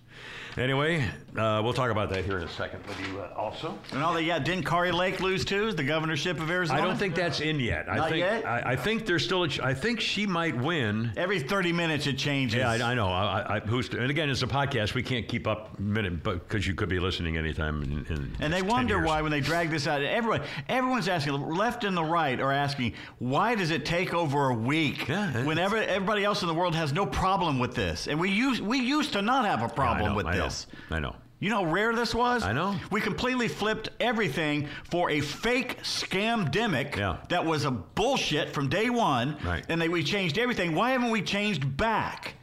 Anyway, 0.57 1.05
Uh, 1.37 1.61
we'll 1.65 1.73
talk 1.73 1.91
about 1.91 2.11
that 2.11 2.25
here 2.25 2.39
in 2.39 2.45
a 2.45 2.49
second 2.49 2.87
with 2.87 3.01
you 3.01 3.19
uh, 3.21 3.29
also. 3.37 3.77
And 3.91 4.05
all 4.05 4.15
that, 4.15 4.23
yeah, 4.23 4.39
didn't 4.39 4.65
Kari 4.65 4.93
Lake 4.93 5.19
lose 5.19 5.45
too? 5.45 5.73
The 5.73 5.83
governorship 5.83 6.39
of 6.39 6.49
Arizona? 6.49 6.81
I 6.81 6.85
don't 6.85 6.97
think 6.97 7.17
that's 7.17 7.41
in 7.41 7.59
yet. 7.59 7.89
I 7.91 7.97
Not 7.97 8.11
think 8.11 8.21
yet? 8.21 8.47
I, 8.47 8.73
I 8.73 8.77
think 8.77 9.05
there's 9.05 9.25
still. 9.25 9.43
A, 9.43 9.49
ch- 9.49 9.59
I 9.59 9.75
think 9.75 10.01
she 10.01 10.27
might 10.27 10.57
win. 10.57 11.13
Every 11.17 11.41
30 11.41 11.73
minutes 11.73 12.07
it 12.07 12.19
changes. 12.19 12.59
Yeah, 12.59 12.71
I, 12.71 12.93
I 12.93 12.95
know. 12.95 13.09
I, 13.09 13.57
I, 13.57 13.61
who's 13.61 13.89
and 13.89 14.11
again, 14.11 14.31
it's 14.31 14.43
a 14.43 14.47
podcast. 14.47 14.95
We 14.95 15.03
can't 15.03 15.27
keep 15.27 15.49
up 15.49 15.77
minute, 15.81 16.23
but 16.23 16.47
because 16.49 16.69
you 16.69 16.75
could 16.75 16.89
be 16.89 17.01
listening 17.01 17.37
anytime. 17.37 17.83
In, 17.83 18.07
in 18.15 18.37
And 18.39 18.53
they 18.53 18.63
wonder 18.63 18.99
years. 18.99 19.07
why 19.09 19.21
when 19.23 19.33
they 19.33 19.41
drag 19.41 19.71
this 19.71 19.89
out. 19.89 20.03
Everyone, 20.03 20.43
everyone's 20.69 21.09
asking, 21.09 21.35
left 21.51 21.83
and 21.83 21.97
the 21.97 22.05
right 22.05 22.39
are 22.41 22.53
asking, 22.53 22.95
why 23.19 23.57
does 23.57 23.73
it 23.73 23.85
take 23.85 24.15
over 24.15 24.51
a 24.51 24.55
week? 24.55 25.09
Yeah, 25.09 25.45
Whenever 25.45 25.79
everybody 25.79 26.23
else 26.25 26.43
in 26.43 26.49
the 26.49 26.55
world 26.55 26.77
has 26.77 26.93
no 26.93 27.07
problem 27.07 27.59
with 27.59 27.75
this, 27.75 28.07
and 28.07 28.21
we 28.21 28.31
used 28.31 28.61
we 28.63 28.79
used 28.79 29.15
to 29.15 29.23
not 29.23 29.47
have 29.47 29.63
a 29.63 29.69
problem 29.69 30.11
know, 30.13 30.17
with 30.17 30.27
I 30.27 30.37
know, 30.37 30.45
this. 30.45 30.67
I 30.91 31.01
know. 31.01 31.17
You 31.45 31.51
know 31.51 31.63
how 31.63 31.71
rare 31.71 31.95
this 31.95 32.15
was? 32.15 32.43
I 32.43 32.53
know. 32.55 32.75
We 32.91 33.03
completely 33.03 33.49
flipped 33.49 33.91
everything 34.01 34.67
for 34.85 35.11
a 35.11 35.21
fake 35.21 35.83
scam 35.83 36.51
demic 36.51 36.97
Yeah. 36.97 37.19
that 37.29 37.45
was 37.45 37.67
a 37.67 37.71
bullshit 37.71 38.49
from 38.55 38.71
day 38.71 38.89
one. 38.89 39.37
Right. 39.45 39.63
And 39.69 39.79
they, 39.79 39.91
we 39.91 40.03
changed 40.05 40.39
everything. 40.39 40.75
Why 40.75 40.93
haven't 40.93 41.11
we 41.11 41.21
changed 41.21 41.77
back? 41.77 42.37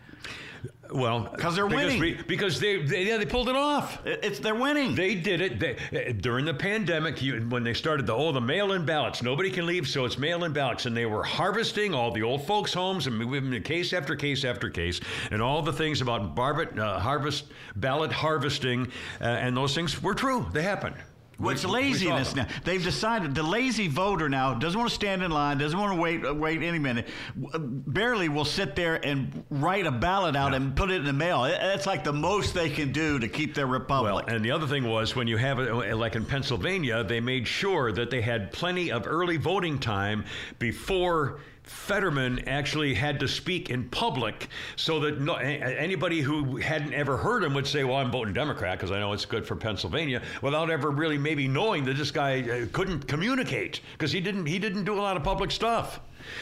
Well, 0.94 1.24
'Cause 1.38 1.56
they're 1.56 1.68
because 1.68 1.86
winning. 1.86 2.00
we- 2.02 2.14
because 2.28 2.60
they, 2.60 2.82
they 2.84 3.04
yeah 3.06 3.18
they 3.18 3.26
pulled 3.26 3.48
it 3.50 3.56
off. 3.56 4.06
It- 4.06 4.20
It's 4.24 4.40
they're 4.40 4.56
winning. 4.56 4.94
They 4.96 5.16
did 5.16 5.40
it 5.42 5.60
they, 5.60 5.76
uh, 6.10 6.12
during 6.20 6.44
the 6.46 6.54
pandemic 6.54 7.22
you, 7.22 7.40
when 7.50 7.64
they 7.64 7.74
started 7.74 8.06
the 8.06 8.14
oh 8.14 8.32
the 8.32 8.42
mail-in 8.42 8.86
ballots. 8.86 9.24
Nobody 9.24 9.50
can 9.50 9.66
leave, 9.66 9.88
so 9.88 10.04
it's 10.06 10.18
mail-in 10.18 10.52
ballots, 10.54 10.86
and 10.86 10.96
they 10.96 11.06
were 11.06 11.24
harvesting 11.24 11.94
all 11.94 12.12
the 12.12 12.24
old 12.24 12.46
folks' 12.46 12.74
homes 12.74 13.08
and 13.08 13.18
moving 13.18 13.62
case 13.64 13.94
after 13.94 14.16
case 14.16 14.44
after 14.44 14.70
case, 14.70 15.00
and 15.32 15.42
all 15.42 15.62
the 15.62 15.74
things 15.74 16.02
about 16.02 16.36
barbet, 16.36 16.78
uh, 16.78 17.00
harvest 17.00 17.46
ballot 17.76 18.12
harvesting, 18.12 18.88
uh, 19.22 19.24
and 19.26 19.56
those 19.56 19.74
things 19.74 20.02
were 20.04 20.14
true. 20.16 20.46
They 20.52 20.62
happened. 20.64 20.96
What's 21.42 21.66
We- 21.66 21.72
laziness 21.72 22.36
now? 22.36 22.48
They've 22.64 22.84
decided 22.84 23.36
the 23.36 23.44
lazy 23.44 23.88
voter 23.88 24.30
now 24.30 24.54
doesn't 24.54 24.78
want 24.78 24.90
to 24.90 24.96
stand 24.96 25.24
in 25.24 25.32
line, 25.32 25.58
doesn't 25.58 25.78
want 25.78 25.94
to 25.94 26.00
wait 26.00 26.26
uh, 26.26 26.34
wait 26.34 26.62
any 26.62 26.80
minute. 26.80 27.08
Barely 27.36 28.30
will 28.30 28.46
sit 28.46 28.76
there 28.76 29.04
and 29.06 29.44
write 29.50 29.86
a 29.86 29.92
ballot 29.92 30.36
out 30.36 30.54
and 30.54 30.76
put 30.76 30.92
it 30.92 30.96
in 30.96 31.06
the 31.06 31.14
mail. 31.14 31.44
That's 31.44 31.88
like 31.88 32.04
the 32.04 32.14
most 32.14 32.54
they 32.54 32.70
can 32.70 32.92
do 32.92 33.20
to 33.20 33.28
keep 33.28 33.56
their 33.56 33.68
republic. 33.68 34.28
Well, 34.28 34.36
and 34.36 34.46
the 34.46 34.52
other 34.52 34.68
thing 34.68 34.88
was 34.88 35.16
when 35.16 35.28
you 35.28 35.38
have 35.38 35.60
it, 35.60 35.96
like 35.96 36.16
in 36.16 36.26
Pennsylvania, 36.26 37.04
they 37.04 37.20
made 37.20 37.48
sure 37.48 37.92
that 37.92 38.10
they 38.12 38.22
had 38.22 38.52
plenty 38.52 38.92
of 38.92 39.08
early 39.08 39.38
voting 39.38 39.80
time 39.80 40.26
before 40.60 41.40
Fetterman 41.64 42.48
actually 42.48 42.94
had 42.94 43.20
to 43.20 43.28
speak 43.28 43.70
in 43.70 43.88
public 43.90 44.50
so 44.76 45.00
that 45.02 45.22
no, 45.22 45.36
anybody 45.36 46.22
who 46.22 46.58
hadn't 46.58 46.94
ever 46.94 47.18
heard 47.18 47.44
him 47.44 47.54
would 47.54 47.68
say, 47.68 47.84
Well, 47.84 47.98
I'm 47.98 48.12
voting 48.12 48.34
Democrat 48.34 48.78
because 48.78 48.92
I 48.92 49.00
know 49.00 49.14
it's 49.14 49.26
good 49.26 49.46
for 49.46 49.56
Pennsylvania, 49.56 50.22
without 50.42 50.72
ever 50.72 50.90
really 50.90 51.18
maybe 51.18 51.48
knowing 51.48 51.86
that 51.86 51.98
this 51.98 52.12
guy 52.12 52.42
uh, 52.42 52.66
couldn't 52.72 53.08
communicate 53.08 53.82
because 53.94 54.12
he 54.12 54.20
didn't, 54.20 54.48
he 54.48 54.60
didn't 54.60 54.86
do 54.86 54.96
a 54.96 55.02
lot 55.02 55.18
of 55.18 55.24
public 55.24 55.52
stuff. 55.52 56.00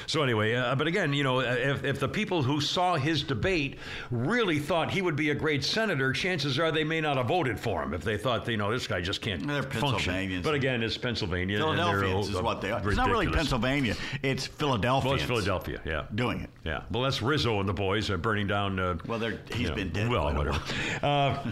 So 0.07 0.23
anyway, 0.23 0.55
uh, 0.55 0.75
but 0.75 0.88
again, 0.88 1.13
you 1.13 1.23
know, 1.23 1.39
if, 1.39 1.84
if 1.84 1.99
the 1.99 2.07
people 2.07 2.43
who 2.43 2.61
saw 2.61 2.95
his 2.95 3.23
debate 3.23 3.77
really 4.11 4.59
thought 4.59 4.91
he 4.91 5.01
would 5.01 5.15
be 5.15 5.30
a 5.30 5.36
great 5.36 5.63
senator, 5.63 6.13
chances 6.13 6.59
are 6.59 6.71
they 6.71 6.84
may 6.84 7.01
not 7.01 7.17
have 7.17 7.27
voted 7.27 7.59
for 7.59 7.82
him 7.84 7.93
if 7.93 8.03
they 8.03 8.17
thought, 8.17 8.47
you 8.47 8.57
know, 8.57 8.71
this 8.71 8.88
guy 8.88 9.01
just 9.01 9.21
can't 9.21 9.45
They're 9.45 9.63
function. 9.63 10.41
But 10.41 10.55
again, 10.55 10.84
it's 10.84 10.97
Pennsylvania. 10.97 11.57
Philadelphians 11.57 12.27
uh, 12.27 12.38
is 12.38 12.41
what 12.41 12.61
they 12.61 12.71
are. 12.71 12.86
It's 12.88 12.97
not 12.97 13.09
really. 13.09 13.27
Pennsylvania. 13.27 13.95
It's 14.23 14.47
Philadelphia. 14.47 15.09
Well, 15.09 15.17
it's 15.17 15.25
Philadelphia, 15.27 15.82
yeah. 15.86 16.05
doing 16.15 16.41
it. 16.41 16.49
Yeah. 16.63 16.84
Well, 16.91 17.03
that's 17.03 17.21
Rizzo 17.21 17.59
and 17.59 17.69
the 17.69 17.73
boys 17.73 18.09
are 18.09 18.17
burning 18.17 18.47
down. 18.47 18.80
Uh, 18.80 18.97
well, 19.07 19.19
they're, 19.19 19.39
he's 19.49 19.61
you 19.61 19.67
know, 19.69 19.75
been 19.75 19.89
dead. 19.89 20.09
Well, 20.09 20.34
whatever. 20.34 20.59
uh, 21.03 21.43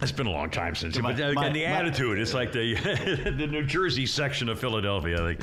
It's 0.00 0.12
been 0.12 0.26
a 0.26 0.30
long 0.30 0.50
time 0.50 0.74
since. 0.74 0.98
My- 0.98 1.12
but 1.12 1.20
uh, 1.20 1.32
my- 1.32 1.42
again, 1.46 1.52
the 1.54 1.64
my- 1.64 1.72
attitude, 1.72 2.18
it's 2.18 2.34
like 2.34 2.52
the 2.52 2.74
the 3.36 3.46
New 3.46 3.64
Jersey 3.64 4.06
section 4.06 4.48
of 4.48 4.60
Philadelphia. 4.60 5.16
I 5.16 5.34
think. 5.34 5.40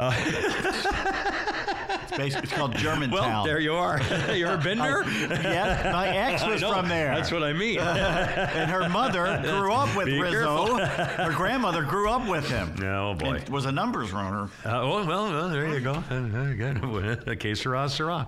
It's, 2.12 2.18
basically, 2.18 2.44
it's 2.44 2.52
called 2.52 2.76
Germantown. 2.76 3.20
Well, 3.20 3.44
there 3.44 3.58
you 3.58 3.74
are. 3.74 4.00
you 4.34 4.46
ever 4.46 4.62
been 4.62 4.78
there? 4.78 5.02
yes, 5.08 5.92
my 5.92 6.08
ex 6.08 6.44
was 6.44 6.60
know. 6.60 6.74
from 6.74 6.88
there. 6.88 7.14
That's 7.14 7.32
what 7.32 7.42
I 7.42 7.52
mean. 7.52 7.78
and 7.80 8.70
her 8.70 8.88
mother 8.88 9.40
grew 9.42 9.72
up 9.72 9.96
with 9.96 10.06
Be 10.06 10.20
Rizzo. 10.20 10.76
her 10.76 11.32
grandmother 11.32 11.82
grew 11.82 12.10
up 12.10 12.28
with 12.28 12.48
him. 12.48 12.74
Oh, 12.92 13.14
boy. 13.14 13.36
And 13.36 13.48
was 13.48 13.64
a 13.64 13.72
numbers 13.72 14.12
runner. 14.12 14.48
Uh, 14.64 14.82
oh, 14.82 15.06
well, 15.06 15.30
well, 15.30 15.48
there 15.48 15.66
you 15.68 15.80
go. 15.80 16.02
Good. 16.08 17.28
A 17.28 17.36
case 17.36 17.62
Syrah, 17.62 17.86
Syrah. 17.86 18.26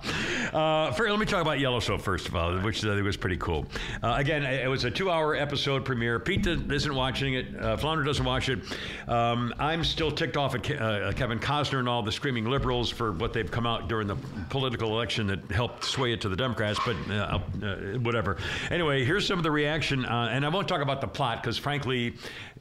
Uh, 0.53 0.91
for, 0.93 1.09
let 1.09 1.19
me 1.19 1.25
talk 1.25 1.41
about 1.41 1.59
Yellowstone 1.59 1.99
first 1.99 2.27
of 2.27 2.35
all, 2.35 2.57
which 2.59 2.83
I 2.83 2.93
think 2.93 3.05
was 3.05 3.17
pretty 3.17 3.37
cool. 3.37 3.67
Uh, 4.01 4.15
again, 4.17 4.43
it 4.43 4.67
was 4.67 4.85
a 4.85 4.91
two-hour 4.91 5.35
episode 5.35 5.85
premiere. 5.85 6.19
Pete 6.19 6.47
isn't 6.47 6.95
watching 6.95 7.35
it. 7.35 7.47
Uh, 7.59 7.77
Flounder 7.77 8.03
doesn't 8.03 8.25
watch 8.25 8.49
it. 8.49 8.59
Um, 9.07 9.53
I'm 9.59 9.83
still 9.83 10.11
ticked 10.11 10.37
off 10.37 10.55
at 10.55 10.69
uh, 10.81 11.13
Kevin 11.13 11.39
Costner 11.39 11.79
and 11.79 11.89
all 11.89 12.01
the 12.01 12.11
screaming 12.11 12.45
liberals 12.45 12.89
for 12.89 13.11
what 13.11 13.33
they've 13.33 13.49
come 13.49 13.65
out 13.67 13.74
during 13.87 14.07
the 14.07 14.17
political 14.49 14.89
election 14.89 15.27
that 15.27 15.51
helped 15.51 15.83
sway 15.83 16.13
it 16.13 16.21
to 16.21 16.29
the 16.29 16.35
Democrats, 16.35 16.79
but 16.85 16.95
uh, 17.09 17.39
uh, 17.63 17.75
whatever. 17.99 18.37
Anyway, 18.71 19.03
here's 19.05 19.25
some 19.25 19.37
of 19.37 19.43
the 19.43 19.51
reaction, 19.51 20.05
uh, 20.05 20.29
and 20.31 20.45
I 20.45 20.49
won't 20.49 20.67
talk 20.67 20.81
about 20.81 21.01
the 21.01 21.07
plot 21.07 21.41
because, 21.41 21.57
frankly, 21.57 22.15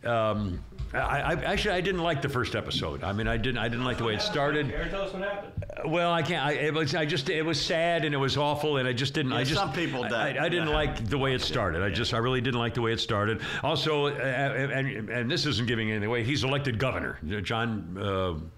um, 0.04 0.62
I, 0.92 0.98
I 0.98 1.32
actually 1.44 1.74
I 1.74 1.80
didn't 1.80 2.02
like 2.02 2.22
the 2.22 2.28
first 2.28 2.54
episode. 2.54 3.02
I 3.02 3.12
mean, 3.12 3.26
I 3.26 3.36
didn't 3.36 3.58
I 3.58 3.68
didn't 3.68 3.84
like 3.84 3.98
the 3.98 4.04
way 4.04 4.14
it 4.14 4.22
started. 4.22 4.70
Aaron, 4.70 4.90
tell 4.90 5.02
us 5.02 5.12
what 5.12 5.22
happened. 5.22 5.52
Well, 5.86 6.12
I 6.12 6.22
can't. 6.22 6.44
I, 6.44 6.52
it 6.52 6.74
was. 6.74 6.94
I 6.94 7.04
just. 7.04 7.28
It 7.30 7.42
was 7.42 7.60
sad 7.60 8.04
and 8.04 8.14
it 8.14 8.18
was 8.18 8.36
awful, 8.36 8.76
and 8.76 8.86
I 8.86 8.92
just 8.92 9.12
didn't. 9.12 9.32
Yeah, 9.32 9.38
I 9.38 9.44
just. 9.44 9.60
some 9.60 9.72
people 9.72 10.04
I, 10.04 10.08
I, 10.08 10.44
I 10.44 10.48
didn't 10.48 10.66
that 10.66 10.72
like 10.72 11.08
the 11.08 11.18
way 11.18 11.34
it 11.34 11.40
started. 11.40 11.82
I 11.82 11.90
just. 11.90 12.14
I 12.14 12.18
really 12.18 12.40
didn't 12.40 12.60
like 12.60 12.74
the 12.74 12.82
way 12.82 12.92
it 12.92 13.00
started. 13.00 13.40
Also, 13.62 14.06
uh, 14.06 14.10
and, 14.10 15.10
and 15.10 15.30
this 15.30 15.46
isn't 15.46 15.66
giving 15.66 15.90
anything 15.90 16.08
away. 16.08 16.22
He's 16.22 16.44
elected 16.44 16.78
governor. 16.78 17.18
John. 17.42 18.50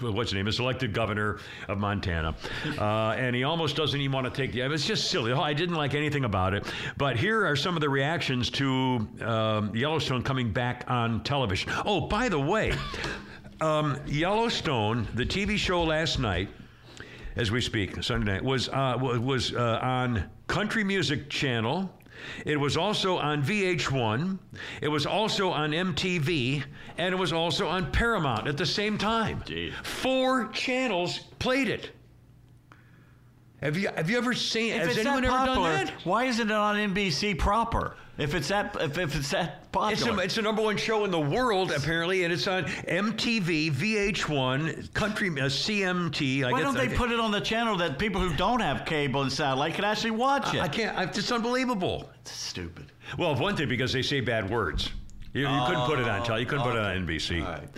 What's 0.00 0.30
his 0.30 0.34
name? 0.34 0.46
Is 0.46 0.60
elected 0.60 0.92
governor 0.92 1.38
of 1.68 1.78
Montana, 1.78 2.36
uh, 2.78 3.14
and 3.16 3.34
he 3.34 3.44
almost 3.44 3.76
doesn't 3.76 3.98
even 3.98 4.12
want 4.12 4.26
to 4.26 4.30
take 4.30 4.52
the. 4.52 4.60
It 4.60 4.68
was 4.68 4.84
just 4.84 5.10
silly. 5.10 5.32
I 5.32 5.54
didn't 5.54 5.76
like 5.76 5.94
anything 5.94 6.24
about 6.24 6.52
it. 6.52 6.66
But 6.98 7.16
here 7.16 7.46
are 7.46 7.56
some 7.56 7.74
of 7.74 7.80
the 7.80 7.88
reactions 7.88 8.50
to 8.50 9.08
um, 9.22 9.74
Yellowstone 9.74 10.22
coming 10.22 10.52
back 10.52 10.84
on 10.88 11.22
television. 11.24 11.72
Oh, 11.86 12.02
by 12.02 12.28
the 12.28 12.38
way. 12.38 12.74
Um, 13.60 13.98
Yellowstone, 14.06 15.08
the 15.14 15.24
TV 15.24 15.56
show 15.56 15.82
last 15.82 16.18
night, 16.18 16.50
as 17.36 17.50
we 17.50 17.62
speak, 17.62 18.02
Sunday 18.02 18.32
night, 18.32 18.44
was 18.44 18.68
uh, 18.68 18.98
was 19.00 19.54
uh, 19.54 19.78
on 19.80 20.28
Country 20.46 20.84
Music 20.84 21.30
Channel. 21.30 21.90
It 22.44 22.58
was 22.58 22.76
also 22.76 23.18
on 23.18 23.42
VH1. 23.42 24.38
It 24.80 24.88
was 24.88 25.06
also 25.06 25.50
on 25.50 25.72
MTV, 25.72 26.64
and 26.98 27.14
it 27.14 27.18
was 27.18 27.32
also 27.32 27.66
on 27.66 27.90
Paramount 27.92 28.46
at 28.46 28.56
the 28.56 28.66
same 28.66 28.98
time. 28.98 29.42
Jeez. 29.46 29.72
Four 29.84 30.48
channels 30.48 31.18
played 31.38 31.68
it. 31.68 31.90
Have 33.64 33.78
you 33.78 33.88
have 33.96 34.10
you 34.10 34.18
ever 34.18 34.34
seen? 34.34 34.74
If 34.74 34.88
has 34.88 34.98
anyone 34.98 35.22
that 35.22 35.32
ever 35.32 35.46
done 35.46 35.62
that? 35.86 35.90
why 36.04 36.24
isn't 36.24 36.50
it 36.50 36.54
on 36.54 36.76
NBC 36.76 37.38
proper? 37.38 37.96
If 38.18 38.34
it's 38.34 38.48
that, 38.48 38.76
if, 38.78 38.98
if 38.98 39.16
it's 39.16 39.30
that 39.30 39.60
It's, 39.62 39.68
popular, 39.72 40.20
a, 40.20 40.24
it's 40.24 40.34
the 40.36 40.42
number 40.42 40.62
one 40.62 40.76
show 40.76 41.04
in 41.04 41.10
the 41.10 41.18
world, 41.18 41.72
apparently, 41.72 42.22
and 42.22 42.32
it's 42.32 42.46
on 42.46 42.64
MTV, 42.64 43.72
VH1, 43.72 44.92
Country, 44.94 45.30
uh, 45.30 45.46
CMT. 45.46 46.44
I 46.44 46.52
why 46.52 46.58
guess- 46.60 46.66
don't 46.66 46.76
they 46.76 46.94
I- 46.94 46.96
put 46.96 47.10
it 47.10 47.18
on 47.18 47.32
the 47.32 47.40
channel 47.40 47.76
that 47.78 47.98
people 47.98 48.20
who 48.20 48.32
don't 48.36 48.60
have 48.60 48.84
cable 48.84 49.22
and 49.22 49.32
satellite 49.32 49.74
can 49.74 49.84
actually 49.84 50.12
watch 50.12 50.54
it? 50.54 50.60
I 50.60 50.68
can't. 50.68 50.96
I, 50.96 51.04
it's 51.04 51.32
unbelievable. 51.32 52.08
It's 52.20 52.30
stupid. 52.30 52.92
Well, 53.18 53.34
one 53.34 53.56
thing 53.56 53.68
because 53.68 53.92
they 53.92 54.02
say 54.02 54.20
bad 54.20 54.48
words. 54.48 54.90
You, 55.34 55.42
you 55.48 55.62
couldn't 55.66 55.82
put 55.86 55.98
it 55.98 56.08
on 56.08 56.22
tele. 56.24 56.38
You 56.40 56.46
couldn't 56.46 56.64
put 56.64 56.76
it 56.76 56.80
on 56.80 57.06
NBC. 57.06 57.42
Right. 57.42 57.68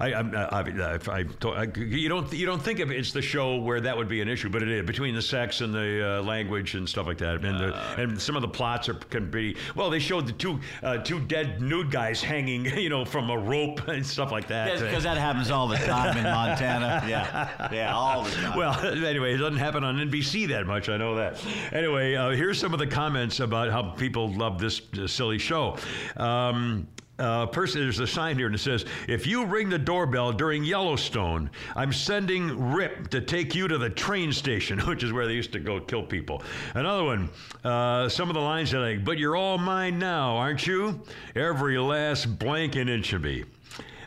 I, 0.00 0.12
I'm- 0.12 0.34
I, 0.36 0.60
I, 0.60 0.98
I, 1.18 1.24
I, 1.62 1.66
you 1.78 2.10
don't 2.10 2.30
you 2.32 2.44
don't 2.44 2.62
think 2.62 2.78
of 2.80 2.90
it, 2.90 2.98
it's 2.98 3.12
the 3.12 3.22
show 3.22 3.56
where 3.56 3.80
that 3.80 3.96
would 3.96 4.06
be 4.06 4.20
an 4.20 4.28
issue, 4.28 4.50
but 4.50 4.62
it 4.62 4.68
is 4.68 4.84
between 4.86 5.14
the 5.14 5.22
sex 5.22 5.62
and 5.62 5.72
the 5.72 6.18
uh, 6.18 6.22
language 6.22 6.74
and 6.74 6.86
stuff 6.86 7.06
like 7.06 7.16
that, 7.18 7.42
and 7.42 7.58
the, 7.58 7.74
and 7.98 8.20
some 8.20 8.36
of 8.36 8.42
the 8.42 8.48
plots 8.48 8.88
are 8.90 8.94
can 8.94 9.30
be 9.30 9.56
well. 9.74 9.88
They 9.88 9.98
showed 9.98 10.26
the 10.26 10.32
two 10.32 10.60
uh, 10.82 10.98
two 10.98 11.20
dead 11.20 11.62
nude 11.62 11.90
guys 11.90 12.20
hanging, 12.22 12.66
you 12.78 12.90
know, 12.90 13.04
from 13.06 13.30
a 13.30 13.38
rope 13.38 13.88
and 13.88 14.04
stuff 14.06 14.30
like 14.30 14.46
that. 14.48 14.78
because 14.78 15.04
that 15.04 15.16
happens 15.16 15.50
all 15.50 15.66
the 15.68 15.76
time 15.78 16.16
in 16.18 16.24
Montana. 16.24 17.02
Yeah, 17.06 17.68
yeah, 17.72 17.94
all 17.94 18.24
the 18.24 18.30
time. 18.32 18.58
Well, 18.58 18.78
anyway, 18.86 19.34
it 19.34 19.38
doesn't 19.38 19.58
happen 19.58 19.84
on 19.84 19.96
NBC 19.96 20.48
that 20.48 20.66
much. 20.66 20.88
I 20.88 20.96
know 20.96 21.14
that. 21.14 21.42
Anyway, 21.72 22.14
uh, 22.14 22.30
here's 22.30 22.58
some 22.58 22.72
of 22.74 22.78
the 22.78 22.86
comments 22.86 23.40
about 23.40 23.70
how 23.70 23.82
people 23.92 24.32
love 24.32 24.58
this, 24.58 24.82
uh, 24.98 25.06
silly 25.06 25.38
show. 25.38 25.76
Um, 26.16 26.86
uh, 27.18 27.46
person, 27.46 27.80
there's 27.80 27.98
a 27.98 28.06
sign 28.06 28.36
here 28.36 28.46
and 28.46 28.54
it 28.54 28.58
says, 28.58 28.84
"If 29.08 29.26
you 29.26 29.44
ring 29.44 29.68
the 29.68 29.78
doorbell 29.78 30.32
during 30.32 30.64
Yellowstone, 30.64 31.50
I'm 31.74 31.92
sending 31.92 32.72
Rip 32.72 33.08
to 33.10 33.20
take 33.20 33.54
you 33.54 33.68
to 33.68 33.78
the 33.78 33.90
train 33.90 34.32
station, 34.32 34.78
which 34.86 35.02
is 35.02 35.12
where 35.12 35.26
they 35.26 35.34
used 35.34 35.52
to 35.52 35.60
go 35.60 35.80
kill 35.80 36.02
people." 36.02 36.42
Another 36.74 37.04
one, 37.04 37.30
uh, 37.64 38.08
some 38.08 38.28
of 38.28 38.34
the 38.34 38.40
lines 38.40 38.74
are 38.74 38.80
like, 38.80 39.04
"But 39.04 39.18
you're 39.18 39.36
all 39.36 39.58
mine 39.58 39.98
now, 39.98 40.36
aren't 40.36 40.66
you? 40.66 41.00
Every 41.34 41.78
last 41.78 42.38
blank 42.38 42.76
and 42.76 42.90
inch 42.90 43.12
of 43.12 43.22
me." 43.22 43.44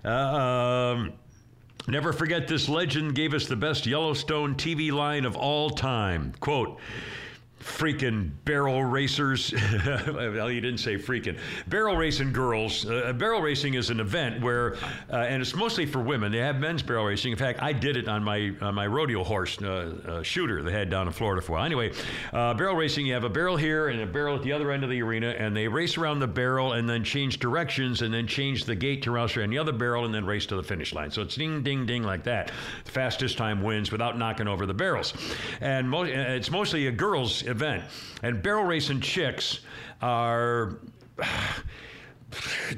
Uh, 0.05 0.10
um, 0.10 1.14
Never 1.89 2.14
forget 2.14 2.47
this 2.47 2.70
legend 2.70 3.16
gave 3.16 3.34
us 3.34 3.47
the 3.47 3.55
best 3.55 3.88
Yellowstone 3.88 4.53
TV 4.53 4.91
line 4.91 5.26
of 5.26 5.36
all 5.36 5.72
time. 5.72 6.34
Quote, 6.39 6.80
freaking 7.60 8.32
barrel 8.45 8.84
racers. 8.84 9.53
well, 10.07 10.49
you 10.49 10.62
didn't 10.62 10.80
say 10.80 10.95
freaking. 10.95 11.38
Barrel 11.68 11.95
racing 11.95 12.34
girls. 12.34 12.86
Uh, 12.89 13.14
barrel 13.14 13.41
racing 13.41 13.74
is 13.76 13.89
an 13.89 13.99
event 13.99 14.41
where, 14.41 14.76
uh, 15.12 15.18
and 15.18 15.41
it's 15.41 15.55
mostly 15.55 15.86
for 15.86 15.99
women. 15.99 16.32
They 16.32 16.39
have 16.39 16.60
men's 16.60 16.82
barrel 16.82 17.05
racing. 17.05 17.32
In 17.32 17.38
fact, 17.38 17.62
I 17.62 17.74
did 17.74 17.97
it 17.97 18.07
on 18.07 18.24
my 18.24 18.53
on 18.62 18.76
my 18.76 18.88
rodeo 18.88 19.24
horse 19.24 19.62
uh, 19.62 19.95
uh, 20.07 20.24
shooter 20.24 20.64
they 20.64 20.72
had 20.72 20.89
down 20.89 21.07
in 21.07 21.14
Florida 21.14 21.41
for 21.41 21.53
a 21.53 21.55
while. 21.55 21.66
Anyway, 21.66 21.91
uh, 22.34 22.53
barrel 22.53 22.76
racing. 22.76 23.05
You 23.05 23.14
have 23.14 23.24
a 23.24 23.30
barrel 23.30 23.57
here 23.57 23.89
and 23.89 24.01
a 24.01 24.07
barrel 24.07 24.36
at 24.36 24.43
the 24.43 24.51
other 24.51 24.72
end 24.72 24.84
of 24.84 24.89
the 24.89 25.01
arena, 25.01 25.30
and 25.30 25.55
they 25.55 25.68
race 25.68 25.97
around 25.97 26.20
the 26.20 26.28
barrel 26.28 26.74
and 26.74 26.89
then 26.89 27.03
change 27.03 27.39
directions 27.39 28.01
and 28.01 28.14
then 28.14 28.28
change 28.28 28.66
the 28.66 28.76
gate 28.76 29.03
to 29.03 29.12
race 29.12 29.36
around 29.38 29.49
the 29.49 29.57
other 29.57 29.74
barrel 29.74 30.05
and 30.05 30.14
then 30.14 30.26
race 30.26 30.45
to 30.47 30.55
the 30.55 30.64
finish 30.64 30.93
line. 30.93 31.12
So 31.12 31.22
it's 31.22 31.36
ding, 31.36 31.62
ding, 31.64 31.86
ding 31.86 32.03
like 32.03 32.24
that. 32.24 32.51
The 32.86 32.91
fastest 32.91 33.38
time 33.38 33.62
wins 33.62 33.91
without 33.91 34.18
knocking 34.18 34.47
over 34.47 34.66
the 34.66 34.74
barrels, 34.74 35.14
and 35.62 35.89
mo- 35.89 36.03
it's 36.03 36.49
mostly 36.49 36.88
a 36.88 36.91
girls' 36.91 37.43
event. 37.43 37.59
And 38.24 38.41
barrel 38.41 38.64
racing 38.64 39.01
chicks 39.01 39.60
are 40.01 40.80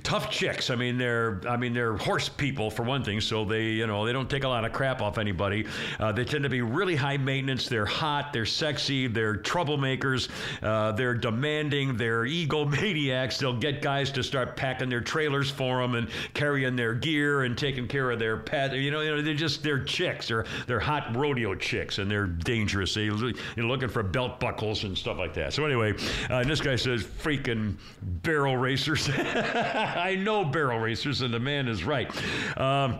tough 0.03 0.29
chicks. 0.29 0.69
I 0.69 0.75
mean, 0.75 0.97
they're 0.97 1.41
I 1.47 1.57
mean 1.57 1.73
they're 1.73 1.97
horse 1.97 2.29
people 2.29 2.71
for 2.71 2.83
one 2.83 3.03
thing, 3.03 3.21
so 3.21 3.43
they 3.45 3.65
you 3.65 3.87
know 3.87 4.05
they 4.05 4.13
don't 4.13 4.29
take 4.29 4.43
a 4.43 4.47
lot 4.47 4.65
of 4.65 4.73
crap 4.73 5.01
off 5.01 5.17
anybody. 5.17 5.65
Uh, 5.99 6.11
they 6.11 6.23
tend 6.23 6.43
to 6.43 6.49
be 6.49 6.61
really 6.61 6.95
high 6.95 7.17
maintenance. 7.17 7.67
They're 7.67 7.85
hot. 7.85 8.33
They're 8.33 8.45
sexy. 8.45 9.07
They're 9.07 9.35
troublemakers. 9.35 10.29
Uh, 10.61 10.93
they're 10.93 11.13
demanding. 11.13 11.97
They're 11.97 12.23
egomaniacs. 12.23 13.37
They'll 13.37 13.57
get 13.57 13.81
guys 13.81 14.11
to 14.11 14.23
start 14.23 14.55
packing 14.55 14.89
their 14.89 15.01
trailers 15.01 15.49
for 15.49 15.81
them 15.81 15.95
and 15.95 16.07
carrying 16.33 16.75
their 16.75 16.93
gear 16.93 17.43
and 17.43 17.57
taking 17.57 17.87
care 17.87 18.11
of 18.11 18.19
their 18.19 18.37
pet. 18.37 18.73
You 18.73 18.91
know, 18.91 19.01
you 19.01 19.15
know 19.15 19.21
they're 19.21 19.33
just 19.33 19.63
they're 19.63 19.83
chicks. 19.83 20.27
They're 20.27 20.45
they're 20.67 20.79
hot 20.79 21.15
rodeo 21.15 21.55
chicks 21.55 21.97
and 21.97 22.09
they're 22.09 22.27
dangerous. 22.27 22.93
They, 22.93 23.03
you're 23.03 23.33
looking 23.57 23.89
for 23.89 24.03
belt 24.03 24.39
buckles 24.39 24.83
and 24.83 24.97
stuff 24.97 25.17
like 25.17 25.33
that. 25.33 25.53
So 25.53 25.65
anyway, 25.65 25.93
uh, 26.29 26.43
this 26.43 26.61
guy 26.61 26.75
says 26.75 27.03
freaking 27.03 27.75
barrel 28.01 28.57
racers. 28.57 29.09
I 29.97 30.15
know 30.15 30.45
barrel 30.45 30.79
racers, 30.79 31.21
and 31.21 31.33
the 31.33 31.39
man 31.39 31.67
is 31.67 31.83
right. 31.83 32.09
Um, 32.57 32.99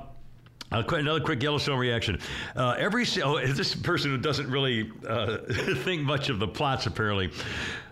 another 0.72 1.20
quick 1.20 1.44
Yellowstone 1.44 1.78
reaction. 1.78 2.20
Uh, 2.56 2.76
every 2.78 3.06
oh, 3.24 3.46
this 3.46 3.76
person 3.76 4.12
who 4.12 4.18
doesn't 4.18 4.50
really 4.50 4.92
uh, 5.08 5.38
think 5.84 6.04
much 6.04 6.30
of 6.30 6.40
the 6.40 6.48
plots 6.48 6.86
apparently. 6.86 7.32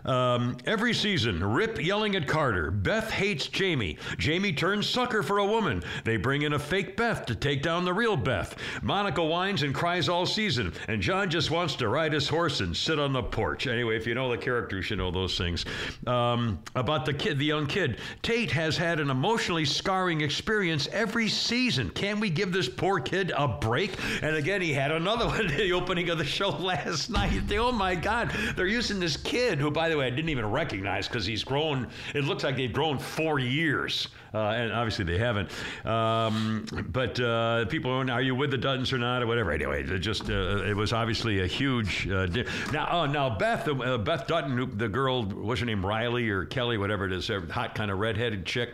Um, 0.05 0.57
every 0.65 0.93
season, 0.93 1.43
Rip 1.43 1.83
yelling 1.83 2.15
at 2.15 2.27
Carter. 2.27 2.71
Beth 2.71 3.11
hates 3.11 3.47
Jamie. 3.47 3.97
Jamie 4.17 4.53
turns 4.53 4.87
sucker 4.87 5.23
for 5.23 5.39
a 5.39 5.45
woman. 5.45 5.83
They 6.03 6.17
bring 6.17 6.43
in 6.43 6.53
a 6.53 6.59
fake 6.59 6.95
Beth 6.97 7.25
to 7.25 7.35
take 7.35 7.61
down 7.61 7.85
the 7.85 7.93
real 7.93 8.17
Beth. 8.17 8.55
Monica 8.81 9.23
whines 9.23 9.63
and 9.63 9.73
cries 9.73 10.09
all 10.09 10.25
season, 10.25 10.73
and 10.87 11.01
John 11.01 11.29
just 11.29 11.51
wants 11.51 11.75
to 11.75 11.89
ride 11.89 12.13
his 12.13 12.27
horse 12.27 12.61
and 12.61 12.75
sit 12.75 12.99
on 12.99 13.13
the 13.13 13.23
porch. 13.23 13.67
Anyway, 13.67 13.97
if 13.97 14.07
you 14.07 14.15
know 14.15 14.29
the 14.29 14.37
character, 14.37 14.77
you 14.77 14.81
should 14.81 14.97
know 14.97 15.11
those 15.11 15.37
things. 15.37 15.65
Um, 16.07 16.59
about 16.75 17.05
the 17.05 17.13
kid, 17.13 17.39
the 17.39 17.45
young 17.45 17.67
kid, 17.67 17.97
Tate 18.21 18.51
has 18.51 18.77
had 18.77 18.99
an 18.99 19.09
emotionally 19.09 19.65
scarring 19.65 20.21
experience 20.21 20.87
every 20.91 21.27
season. 21.27 21.89
Can 21.91 22.19
we 22.19 22.29
give 22.29 22.51
this 22.51 22.69
poor 22.69 22.99
kid 22.99 23.31
a 23.35 23.47
break? 23.47 23.95
And 24.21 24.35
again, 24.35 24.61
he 24.61 24.73
had 24.73 24.91
another 24.91 25.25
one 25.27 25.47
at 25.47 25.57
the 25.57 25.73
opening 25.73 26.09
of 26.09 26.17
the 26.17 26.25
show 26.25 26.49
last 26.49 27.09
night. 27.09 27.41
Oh 27.51 27.71
my 27.71 27.95
God, 27.95 28.31
they're 28.55 28.67
using 28.67 28.99
this 28.99 29.17
kid 29.17 29.59
who, 29.59 29.71
by 29.71 29.88
the 29.89 29.97
way, 29.97 30.07
I 30.07 30.09
didn't 30.09 30.29
even 30.29 30.45
recognize 30.49 31.07
because 31.07 31.25
he's 31.25 31.43
grown. 31.43 31.87
It 32.13 32.23
looks 32.23 32.43
like 32.43 32.55
they've 32.55 32.71
grown 32.71 32.97
four 32.97 33.39
years, 33.39 34.07
uh, 34.33 34.37
and 34.37 34.71
obviously 34.71 35.05
they 35.05 35.17
haven't. 35.17 35.51
Um, 35.85 36.65
but 36.89 37.19
uh, 37.19 37.65
people, 37.65 37.91
are, 37.91 38.11
are 38.11 38.21
you 38.21 38.35
with 38.35 38.51
the 38.51 38.57
Duttons 38.57 38.93
or 38.93 38.97
not, 38.97 39.21
or 39.21 39.27
whatever? 39.27 39.51
Anyway, 39.51 39.83
it 39.83 39.99
just 39.99 40.29
uh, 40.29 40.63
it 40.63 40.75
was 40.75 40.93
obviously 40.93 41.41
a 41.41 41.47
huge. 41.47 42.07
Uh, 42.07 42.25
di- 42.25 42.45
now, 42.71 42.87
oh, 42.91 43.05
now 43.05 43.29
Beth, 43.37 43.67
uh, 43.67 43.97
Beth 43.97 44.27
Dutton, 44.27 44.77
the 44.77 44.87
girl, 44.87 45.23
what's 45.23 45.59
her 45.59 45.65
name, 45.65 45.85
Riley 45.85 46.29
or 46.29 46.45
Kelly, 46.45 46.77
whatever 46.77 47.05
it 47.05 47.11
is, 47.11 47.29
hot 47.49 47.75
kind 47.75 47.91
of 47.91 47.99
redheaded 47.99 48.45
chick 48.45 48.69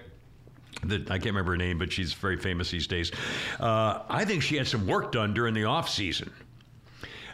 that 0.83 1.09
I 1.09 1.17
can't 1.17 1.27
remember 1.27 1.51
her 1.53 1.57
name, 1.57 1.77
but 1.77 1.91
she's 1.91 2.13
very 2.13 2.37
famous 2.37 2.69
these 2.69 2.87
days. 2.87 3.11
Uh, 3.59 4.01
I 4.09 4.25
think 4.25 4.43
she 4.43 4.55
had 4.57 4.67
some 4.67 4.85
work 4.85 5.11
done 5.11 5.33
during 5.33 5.53
the 5.53 5.65
off 5.65 5.89
season. 5.89 6.31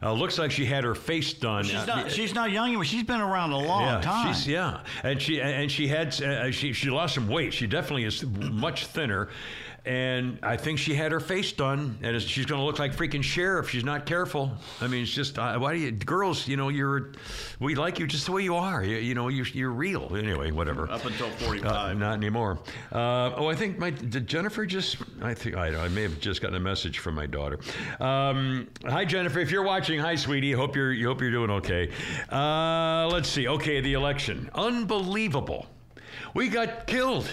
Uh, 0.03 0.11
looks 0.13 0.39
like 0.39 0.49
she 0.49 0.65
had 0.65 0.83
her 0.83 0.95
face 0.95 1.31
done. 1.33 1.63
She's 1.63 1.75
Uh, 1.75 1.85
not, 1.85 2.11
she's 2.11 2.33
not 2.33 2.49
young 2.51 2.65
anymore. 2.67 2.85
She's 2.85 3.03
been 3.03 3.21
around 3.21 3.51
a 3.51 3.57
long 3.57 3.83
yeah, 3.83 4.01
time. 4.01 4.33
She's, 4.33 4.47
yeah, 4.47 4.79
and 5.03 5.21
she 5.21 5.39
and 5.39 5.71
she 5.71 5.87
had 5.87 6.19
uh, 6.23 6.49
she 6.51 6.73
she 6.73 6.89
lost 6.89 7.13
some 7.15 7.27
weight. 7.27 7.53
She 7.53 7.67
definitely 7.67 8.05
is 8.05 8.25
much 8.25 8.87
thinner, 8.87 9.29
and 9.85 10.37
I 10.43 10.57
think 10.57 10.77
she 10.77 10.93
had 10.93 11.11
her 11.11 11.19
face 11.19 11.51
done, 11.51 11.97
and 12.03 12.21
she's 12.21 12.45
going 12.45 12.59
to 12.59 12.65
look 12.65 12.77
like 12.77 12.95
freaking 12.95 13.23
Cher 13.23 13.57
if 13.57 13.69
she's 13.69 13.83
not 13.83 14.05
careful. 14.05 14.51
I 14.79 14.87
mean, 14.87 15.01
it's 15.03 15.11
just 15.11 15.39
uh, 15.39 15.57
why 15.57 15.73
do 15.73 15.79
you 15.79 15.91
girls? 15.91 16.47
You 16.47 16.55
know, 16.57 16.69
you're 16.69 17.13
we 17.59 17.73
like 17.75 17.97
you 17.97 18.05
just 18.05 18.27
the 18.27 18.31
way 18.31 18.43
you 18.43 18.55
are. 18.55 18.83
You, 18.83 18.97
you 18.97 19.15
know, 19.15 19.27
you're 19.29 19.47
you're 19.47 19.71
real. 19.71 20.15
Anyway, 20.15 20.51
whatever. 20.51 20.89
Up 20.91 21.03
until 21.05 21.29
forty-five, 21.31 21.65
Uh, 21.71 21.73
45. 21.93 21.97
not 21.97 22.13
anymore. 22.13 22.59
Uh, 22.91 23.31
oh, 23.35 23.47
I 23.47 23.55
think 23.55 23.79
my 23.79 23.89
did 23.89 24.27
Jennifer 24.27 24.65
just. 24.65 24.97
I 25.21 25.33
think 25.33 25.55
I, 25.57 25.67
I 25.85 25.87
may 25.87 26.03
have 26.03 26.19
just 26.19 26.41
gotten 26.41 26.57
a 26.57 26.59
message 26.59 26.99
from 26.99 27.15
my 27.15 27.25
daughter. 27.25 27.59
Um, 27.99 28.67
hi, 28.85 29.03
Jennifer. 29.05 29.39
If 29.39 29.49
you're 29.51 29.63
watching, 29.63 29.99
hi, 29.99 30.15
sweetie. 30.15 30.51
Hope 30.51 30.75
you're 30.75 30.93
you 30.93 31.07
hope 31.07 31.21
you're 31.21 31.31
doing 31.31 31.49
okay. 31.51 31.91
Uh, 32.31 33.07
let's 33.11 33.29
see. 33.29 33.47
Okay, 33.47 33.81
the 33.81 33.93
election. 33.93 34.49
Unbelievable. 34.53 35.65
We 36.33 36.49
got 36.49 36.85
killed. 36.87 37.27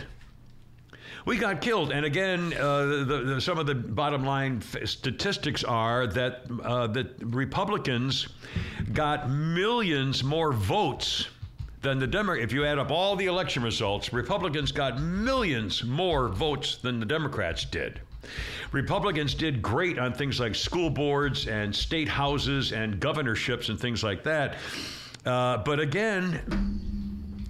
We 1.29 1.37
got 1.37 1.61
killed, 1.61 1.93
and 1.93 2.07
again, 2.07 2.55
uh, 2.55 2.87
the, 3.05 3.23
the, 3.35 3.41
some 3.43 3.59
of 3.59 3.67
the 3.67 3.75
bottom 3.75 4.25
line 4.25 4.63
f- 4.63 4.89
statistics 4.89 5.63
are 5.63 6.07
that 6.07 6.45
uh, 6.65 6.87
that 6.87 7.17
Republicans 7.21 8.29
got 8.95 9.29
millions 9.29 10.25
more 10.25 10.55
votes 10.55 11.29
than 11.83 11.99
the 11.99 12.07
Democrats. 12.07 12.45
If 12.45 12.53
you 12.55 12.65
add 12.65 12.79
up 12.79 12.91
all 12.91 13.15
the 13.15 13.27
election 13.27 13.63
results, 13.63 14.11
Republicans 14.11 14.73
got 14.73 15.03
millions 15.03 15.85
more 15.85 16.29
votes 16.29 16.79
than 16.79 16.99
the 16.99 17.05
Democrats 17.05 17.67
did. 17.67 18.01
Republicans 18.73 19.35
did 19.35 19.61
great 19.61 19.99
on 19.99 20.15
things 20.15 20.41
like 20.41 20.55
school 20.55 20.89
boards 20.89 21.47
and 21.47 21.77
state 21.77 22.09
houses 22.09 22.73
and 22.73 22.99
governorships 23.01 23.69
and 23.69 23.79
things 23.79 24.03
like 24.03 24.25
that. 24.25 24.55
Uh, 25.27 25.59
but 25.59 25.79
again, 25.79 27.08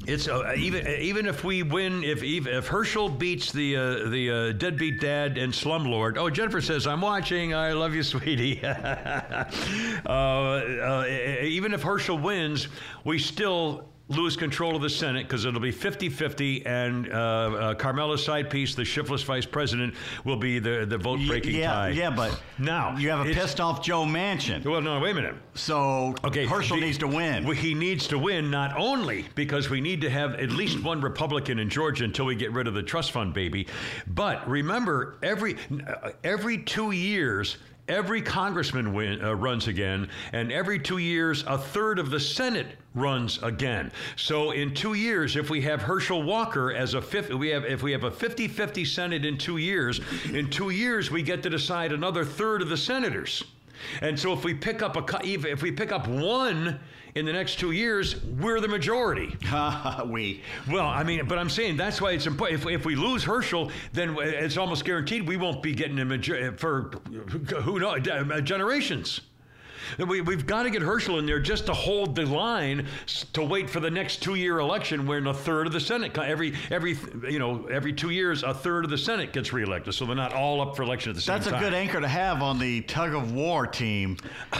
it's 0.08 0.26
uh, 0.26 0.54
even 0.56 0.86
even 0.86 1.26
if 1.26 1.44
we 1.44 1.62
win, 1.62 2.02
if 2.02 2.22
if, 2.22 2.66
Herschel 2.66 3.10
beats 3.10 3.52
the 3.52 3.76
uh, 3.76 4.08
the 4.08 4.30
uh, 4.30 4.52
deadbeat 4.52 5.00
dad 5.00 5.36
and 5.36 5.52
slumlord. 5.52 6.16
Oh, 6.16 6.30
Jennifer 6.30 6.62
says 6.62 6.86
I'm 6.86 7.02
watching. 7.02 7.52
I 7.54 7.72
love 7.72 7.94
you, 7.94 8.02
sweetie. 8.14 8.64
uh, 8.64 9.44
uh, 10.08 11.04
even 11.42 11.74
if 11.74 11.82
Herschel 11.82 12.16
wins, 12.18 12.68
we 13.04 13.18
still 13.18 13.84
lose 14.08 14.36
control 14.36 14.74
of 14.74 14.82
the 14.82 14.88
Senate 14.90 15.26
because 15.26 15.44
it'll 15.44 15.60
be 15.60 15.72
50-50 15.72 16.66
and 16.66 17.12
uh, 17.12 17.16
uh, 17.16 17.74
Kamala's 17.74 18.24
side 18.24 18.48
piece, 18.48 18.74
the 18.74 18.84
shiftless 18.84 19.22
vice 19.22 19.44
president, 19.44 19.94
will 20.24 20.36
be 20.36 20.58
the, 20.58 20.86
the 20.88 20.96
vote-breaking 20.96 21.54
yeah, 21.54 21.72
tie. 21.72 21.88
yeah, 21.90 22.10
but 22.10 22.40
Now, 22.58 22.96
you 22.96 23.10
have 23.10 23.26
a 23.26 23.32
pissed 23.32 23.60
off 23.60 23.82
Joe 23.84 24.04
Manchin. 24.04 24.64
Well, 24.64 24.80
no, 24.80 24.98
wait 25.00 25.10
a 25.10 25.14
minute. 25.14 25.34
So 25.54 26.14
Okay, 26.24 26.46
Herschel 26.46 26.76
the- 26.78 26.86
needs 26.86 26.98
to 26.98 27.06
win. 27.08 27.44
Well, 27.44 27.54
he 27.54 27.74
needs 27.74 28.06
to 28.08 28.18
win 28.18 28.50
not 28.50 28.76
only 28.78 29.26
because 29.34 29.68
we 29.68 29.80
need 29.80 30.00
to 30.00 30.10
have 30.10 30.34
at 30.34 30.50
least 30.50 30.82
one 30.82 31.00
Republican 31.00 31.58
in 31.58 31.68
Georgia 31.68 32.04
until 32.04 32.24
we 32.24 32.34
get 32.34 32.52
rid 32.52 32.66
of 32.66 32.74
the 32.74 32.82
trust 32.82 33.12
fund 33.12 33.34
baby, 33.34 33.66
but 34.06 34.48
remember 34.48 35.18
every 35.22 35.56
uh, 35.86 36.10
every 36.24 36.58
two 36.58 36.92
years. 36.92 37.58
Every 37.88 38.20
congressman 38.20 38.92
win, 38.92 39.24
uh, 39.24 39.34
runs 39.34 39.66
again, 39.66 40.10
and 40.32 40.52
every 40.52 40.78
two 40.78 40.98
years, 40.98 41.42
a 41.46 41.56
third 41.56 41.98
of 41.98 42.10
the 42.10 42.20
Senate 42.20 42.66
runs 42.94 43.42
again. 43.42 43.90
So, 44.16 44.50
in 44.50 44.74
two 44.74 44.92
years, 44.92 45.36
if 45.36 45.48
we 45.48 45.62
have 45.62 45.80
Herschel 45.80 46.22
Walker 46.22 46.70
as 46.72 46.92
a 46.92 47.00
fifth, 47.00 47.32
we 47.32 47.48
have 47.48 47.64
if 47.64 47.82
we 47.82 47.92
have 47.92 48.04
a 48.04 48.10
50-50 48.10 48.86
Senate 48.86 49.24
in 49.24 49.38
two 49.38 49.56
years, 49.56 50.00
in 50.32 50.50
two 50.50 50.70
years 50.70 51.10
we 51.10 51.22
get 51.22 51.42
to 51.44 51.50
decide 51.50 51.92
another 51.92 52.24
third 52.24 52.60
of 52.60 52.68
the 52.68 52.76
senators. 52.76 53.44
And 54.02 54.18
so 54.18 54.32
if 54.32 54.44
we 54.44 54.54
pick 54.54 54.82
up 54.82 54.96
a 54.96 55.20
if 55.26 55.62
we 55.62 55.72
pick 55.72 55.92
up 55.92 56.06
one 56.08 56.80
in 57.18 57.26
the 57.26 57.32
next 57.32 57.58
two 57.58 57.72
years, 57.72 58.22
we're 58.24 58.60
the 58.60 58.68
majority. 58.68 59.36
we. 60.06 60.40
Well, 60.70 60.86
I 60.86 61.02
mean, 61.02 61.26
but 61.26 61.36
I'm 61.36 61.50
saying 61.50 61.76
that's 61.76 62.00
why 62.00 62.12
it's 62.12 62.26
important. 62.26 62.60
If, 62.60 62.68
if 62.68 62.84
we 62.84 62.94
lose 62.94 63.24
Herschel, 63.24 63.72
then 63.92 64.16
it's 64.20 64.56
almost 64.56 64.84
guaranteed 64.84 65.26
we 65.26 65.36
won't 65.36 65.60
be 65.60 65.74
getting 65.74 65.98
a 65.98 66.04
major 66.04 66.56
for 66.56 66.92
who 67.62 67.80
knows 67.80 68.06
uh, 68.06 68.40
generations. 68.40 69.22
We, 69.98 70.20
we've 70.20 70.46
got 70.46 70.64
to 70.64 70.70
get 70.70 70.82
Herschel 70.82 71.18
in 71.18 71.26
there 71.26 71.40
just 71.40 71.66
to 71.66 71.74
hold 71.74 72.14
the 72.14 72.26
line 72.26 72.86
to 73.32 73.42
wait 73.42 73.70
for 73.70 73.80
the 73.80 73.90
next 73.90 74.22
two-year 74.22 74.58
election, 74.58 75.06
when 75.06 75.26
a 75.26 75.34
third 75.34 75.66
of 75.66 75.72
the 75.72 75.80
Senate 75.80 76.16
every 76.18 76.54
every 76.70 76.96
you 77.28 77.38
know 77.38 77.66
every 77.66 77.92
two 77.92 78.10
years 78.10 78.42
a 78.42 78.52
third 78.52 78.84
of 78.84 78.90
the 78.90 78.98
Senate 78.98 79.32
gets 79.32 79.52
reelected, 79.52 79.94
so 79.94 80.04
they're 80.04 80.14
not 80.14 80.32
all 80.32 80.60
up 80.60 80.76
for 80.76 80.82
election 80.82 81.10
at 81.10 81.16
the 81.16 81.22
same 81.22 81.38
That's 81.38 81.46
a 81.46 81.58
good 81.58 81.74
anchor 81.74 82.00
to 82.00 82.08
have 82.08 82.42
on 82.42 82.58
the 82.58 82.82
tug 82.82 83.14
of 83.14 83.32
war 83.32 83.66
team. 83.66 84.16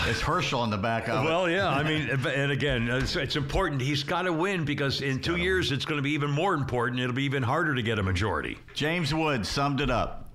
Is 0.07 0.21
Herschel 0.21 0.65
in 0.65 0.71
the 0.71 0.79
back 0.79 1.09
of 1.09 1.25
it? 1.25 1.29
Well, 1.29 1.49
yeah, 1.51 1.69
I 1.69 1.83
mean, 1.83 2.09
and 2.11 2.53
again, 2.53 2.89
it's, 2.89 3.17
it's 3.17 3.37
important. 3.37 3.81
He's 3.81 4.03
got 4.03 4.23
to 4.23 4.33
win 4.33 4.65
because 4.65 5.01
in 5.03 5.21
two 5.21 5.37
years 5.37 5.73
it's 5.73 5.85
going 5.85 5.99
to 5.99 6.03
be 6.03 6.13
even 6.13 6.31
more 6.31 6.55
important. 6.55 7.01
It'll 7.01 7.15
be 7.15 7.25
even 7.25 7.43
harder 7.43 7.75
to 7.75 7.83
get 7.83 7.99
a 7.99 8.03
majority. 8.03 8.59
James 8.75 9.15
Woods 9.15 9.49
summed 9.49 9.81
it 9.81 9.91
up. 9.91 10.28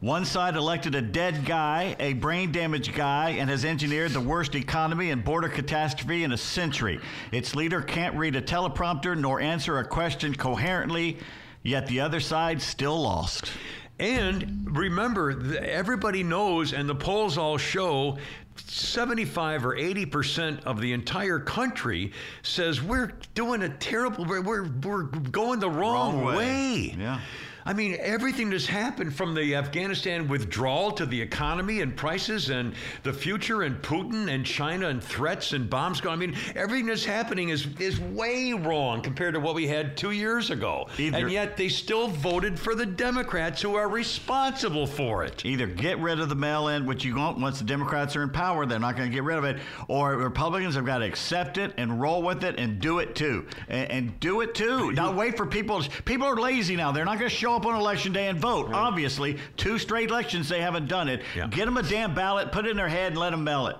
One 0.00 0.24
side 0.24 0.54
elected 0.54 0.94
a 0.94 1.02
dead 1.02 1.44
guy, 1.44 1.96
a 1.98 2.12
brain 2.12 2.52
damaged 2.52 2.94
guy, 2.94 3.30
and 3.30 3.50
has 3.50 3.64
engineered 3.64 4.12
the 4.12 4.20
worst 4.20 4.54
economy 4.54 5.10
and 5.10 5.24
border 5.24 5.48
catastrophe 5.48 6.22
in 6.22 6.30
a 6.30 6.36
century. 6.36 7.00
Its 7.32 7.56
leader 7.56 7.82
can't 7.82 8.14
read 8.14 8.36
a 8.36 8.42
teleprompter 8.42 9.18
nor 9.18 9.40
answer 9.40 9.78
a 9.78 9.84
question 9.84 10.36
coherently, 10.36 11.18
yet 11.64 11.88
the 11.88 11.98
other 11.98 12.20
side 12.20 12.62
still 12.62 13.02
lost. 13.02 13.50
And 13.98 14.68
remember, 14.70 15.58
everybody 15.58 16.22
knows, 16.22 16.72
and 16.72 16.88
the 16.88 16.94
polls 16.94 17.36
all 17.36 17.58
show 17.58 18.18
75 18.54 19.66
or 19.66 19.74
80 19.76 20.06
percent 20.06 20.60
of 20.64 20.80
the 20.80 20.92
entire 20.92 21.40
country 21.40 22.12
says 22.42 22.80
we're 22.80 23.12
doing 23.34 23.62
a 23.62 23.68
terrible, 23.68 24.24
we're, 24.26 24.42
we're, 24.42 25.02
going 25.02 25.58
the 25.58 25.68
wrong, 25.70 26.18
Wrong 26.18 26.24
way. 26.24 26.36
way. 26.36 26.96
Yeah. 26.96 27.20
I 27.68 27.74
mean, 27.74 27.98
everything 28.00 28.48
that's 28.48 28.64
happened 28.64 29.14
from 29.14 29.34
the 29.34 29.54
Afghanistan 29.54 30.26
withdrawal 30.26 30.90
to 30.92 31.04
the 31.04 31.20
economy 31.20 31.82
and 31.82 31.94
prices 31.94 32.48
and 32.48 32.72
the 33.02 33.12
future 33.12 33.60
and 33.60 33.76
Putin 33.82 34.32
and 34.32 34.46
China 34.46 34.88
and 34.88 35.04
threats 35.04 35.52
and 35.52 35.68
bombs 35.68 36.00
going. 36.00 36.14
I 36.14 36.16
mean, 36.16 36.36
everything 36.56 36.86
that's 36.86 37.04
happening 37.04 37.50
is 37.50 37.66
is 37.78 38.00
way 38.00 38.54
wrong 38.54 39.02
compared 39.02 39.34
to 39.34 39.40
what 39.40 39.54
we 39.54 39.68
had 39.68 39.98
two 39.98 40.12
years 40.12 40.48
ago. 40.50 40.88
Either- 40.96 41.18
and 41.18 41.30
yet 41.30 41.58
they 41.58 41.68
still 41.68 42.08
voted 42.08 42.58
for 42.58 42.74
the 42.74 42.86
Democrats 42.86 43.60
who 43.60 43.74
are 43.74 43.86
responsible 43.86 44.86
for 44.86 45.22
it. 45.24 45.44
Either 45.44 45.66
get 45.66 45.98
rid 45.98 46.20
of 46.20 46.30
the 46.30 46.34
mail 46.34 46.68
in, 46.68 46.86
which 46.86 47.04
you 47.04 47.16
won't 47.16 47.38
once 47.38 47.58
the 47.58 47.66
Democrats 47.66 48.16
are 48.16 48.22
in 48.22 48.30
power, 48.30 48.64
they're 48.64 48.78
not 48.78 48.96
going 48.96 49.10
to 49.10 49.14
get 49.14 49.24
rid 49.24 49.36
of 49.36 49.44
it, 49.44 49.58
or 49.88 50.16
Republicans 50.16 50.74
have 50.74 50.86
got 50.86 50.98
to 50.98 51.04
accept 51.04 51.58
it 51.58 51.74
and 51.76 52.00
roll 52.00 52.22
with 52.22 52.44
it 52.44 52.58
and 52.58 52.80
do 52.80 53.00
it 53.00 53.14
too. 53.14 53.46
And, 53.68 53.90
and 53.90 54.20
do 54.20 54.40
it 54.40 54.54
too. 54.54 54.90
Not 54.92 55.16
wait 55.16 55.36
for 55.36 55.44
people. 55.44 55.82
People 56.06 56.26
are 56.26 56.36
lazy 56.36 56.74
now. 56.74 56.92
They're 56.92 57.04
not 57.04 57.18
going 57.18 57.28
to 57.28 57.36
show 57.36 57.57
up 57.58 57.66
on 57.66 57.74
election 57.74 58.12
day 58.12 58.28
and 58.28 58.38
vote. 58.38 58.70
Obviously, 58.72 59.38
two 59.56 59.78
straight 59.78 60.10
elections 60.10 60.48
they 60.48 60.60
haven't 60.60 60.86
done 60.86 61.08
it. 61.08 61.22
Yeah. 61.36 61.48
Get 61.48 61.64
them 61.64 61.76
a 61.76 61.82
damn 61.82 62.14
ballot, 62.14 62.52
put 62.52 62.66
it 62.66 62.70
in 62.70 62.76
their 62.76 62.88
head, 62.88 63.12
and 63.12 63.18
let 63.18 63.30
them 63.30 63.44
mail 63.44 63.66
it. 63.66 63.76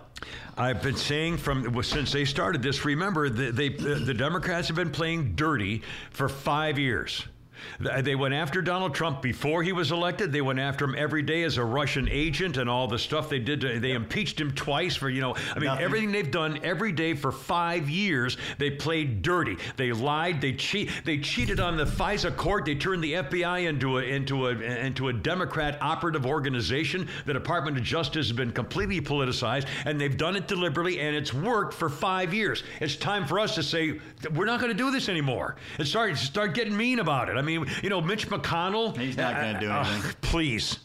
I've 0.56 0.82
been 0.82 0.96
saying 0.96 1.36
from 1.38 1.72
well, 1.72 1.84
since 1.84 2.10
they 2.10 2.24
started 2.24 2.60
this. 2.60 2.84
Remember, 2.84 3.30
the, 3.30 3.52
they 3.52 3.68
the 3.68 4.14
Democrats 4.14 4.66
have 4.68 4.76
been 4.76 4.90
playing 4.90 5.36
dirty 5.36 5.82
for 6.10 6.28
five 6.28 6.78
years. 6.78 7.24
They 7.80 8.14
went 8.14 8.34
after 8.34 8.62
Donald 8.62 8.94
Trump 8.94 9.22
before 9.22 9.62
he 9.62 9.72
was 9.72 9.92
elected. 9.92 10.32
They 10.32 10.40
went 10.40 10.58
after 10.58 10.84
him 10.84 10.94
every 10.96 11.22
day 11.22 11.42
as 11.44 11.56
a 11.56 11.64
Russian 11.64 12.08
agent 12.10 12.56
and 12.56 12.68
all 12.68 12.86
the 12.88 12.98
stuff 12.98 13.28
they 13.28 13.38
did. 13.38 13.60
To, 13.62 13.80
they 13.80 13.92
impeached 13.92 14.40
him 14.40 14.52
twice 14.52 14.96
for 14.96 15.08
you 15.08 15.20
know. 15.20 15.34
I 15.54 15.58
mean, 15.58 15.66
Nothing. 15.66 15.84
everything 15.84 16.12
they've 16.12 16.30
done 16.30 16.60
every 16.62 16.92
day 16.92 17.14
for 17.14 17.32
five 17.32 17.88
years. 17.88 18.36
They 18.58 18.70
played 18.70 19.22
dirty. 19.22 19.56
They 19.76 19.92
lied. 19.92 20.40
They 20.40 20.52
cheat. 20.52 20.90
They 21.04 21.18
cheated 21.18 21.60
on 21.60 21.76
the 21.76 21.84
FISA 21.84 22.36
court. 22.36 22.64
They 22.64 22.74
turned 22.74 23.02
the 23.02 23.14
FBI 23.14 23.68
into 23.68 23.98
a 23.98 24.02
into 24.02 24.46
a 24.46 24.50
into 24.50 25.08
a 25.08 25.12
Democrat 25.12 25.78
operative 25.80 26.26
organization. 26.26 27.08
The 27.26 27.32
Department 27.32 27.76
of 27.76 27.82
Justice 27.82 28.28
has 28.28 28.36
been 28.36 28.52
completely 28.52 29.00
politicized, 29.00 29.66
and 29.84 30.00
they've 30.00 30.16
done 30.16 30.36
it 30.36 30.48
deliberately, 30.48 31.00
and 31.00 31.16
it's 31.16 31.32
worked 31.32 31.74
for 31.74 31.88
five 31.88 32.34
years. 32.34 32.62
It's 32.80 32.96
time 32.96 33.26
for 33.26 33.38
us 33.38 33.54
to 33.54 33.62
say 33.62 33.98
we're 34.34 34.46
not 34.46 34.60
going 34.60 34.72
to 34.72 34.76
do 34.76 34.90
this 34.90 35.08
anymore. 35.08 35.56
And 35.78 35.86
start 35.86 36.16
start 36.18 36.54
getting 36.54 36.76
mean 36.76 36.98
about 36.98 37.28
it. 37.28 37.36
I 37.36 37.42
mean, 37.42 37.47
you 37.54 37.88
know, 37.90 38.00
Mitch 38.00 38.28
McConnell. 38.28 38.96
He's 38.96 39.16
not 39.16 39.34
gonna 39.34 39.60
do 39.60 39.70
uh, 39.70 39.84
anything. 39.88 40.12
please. 40.20 40.78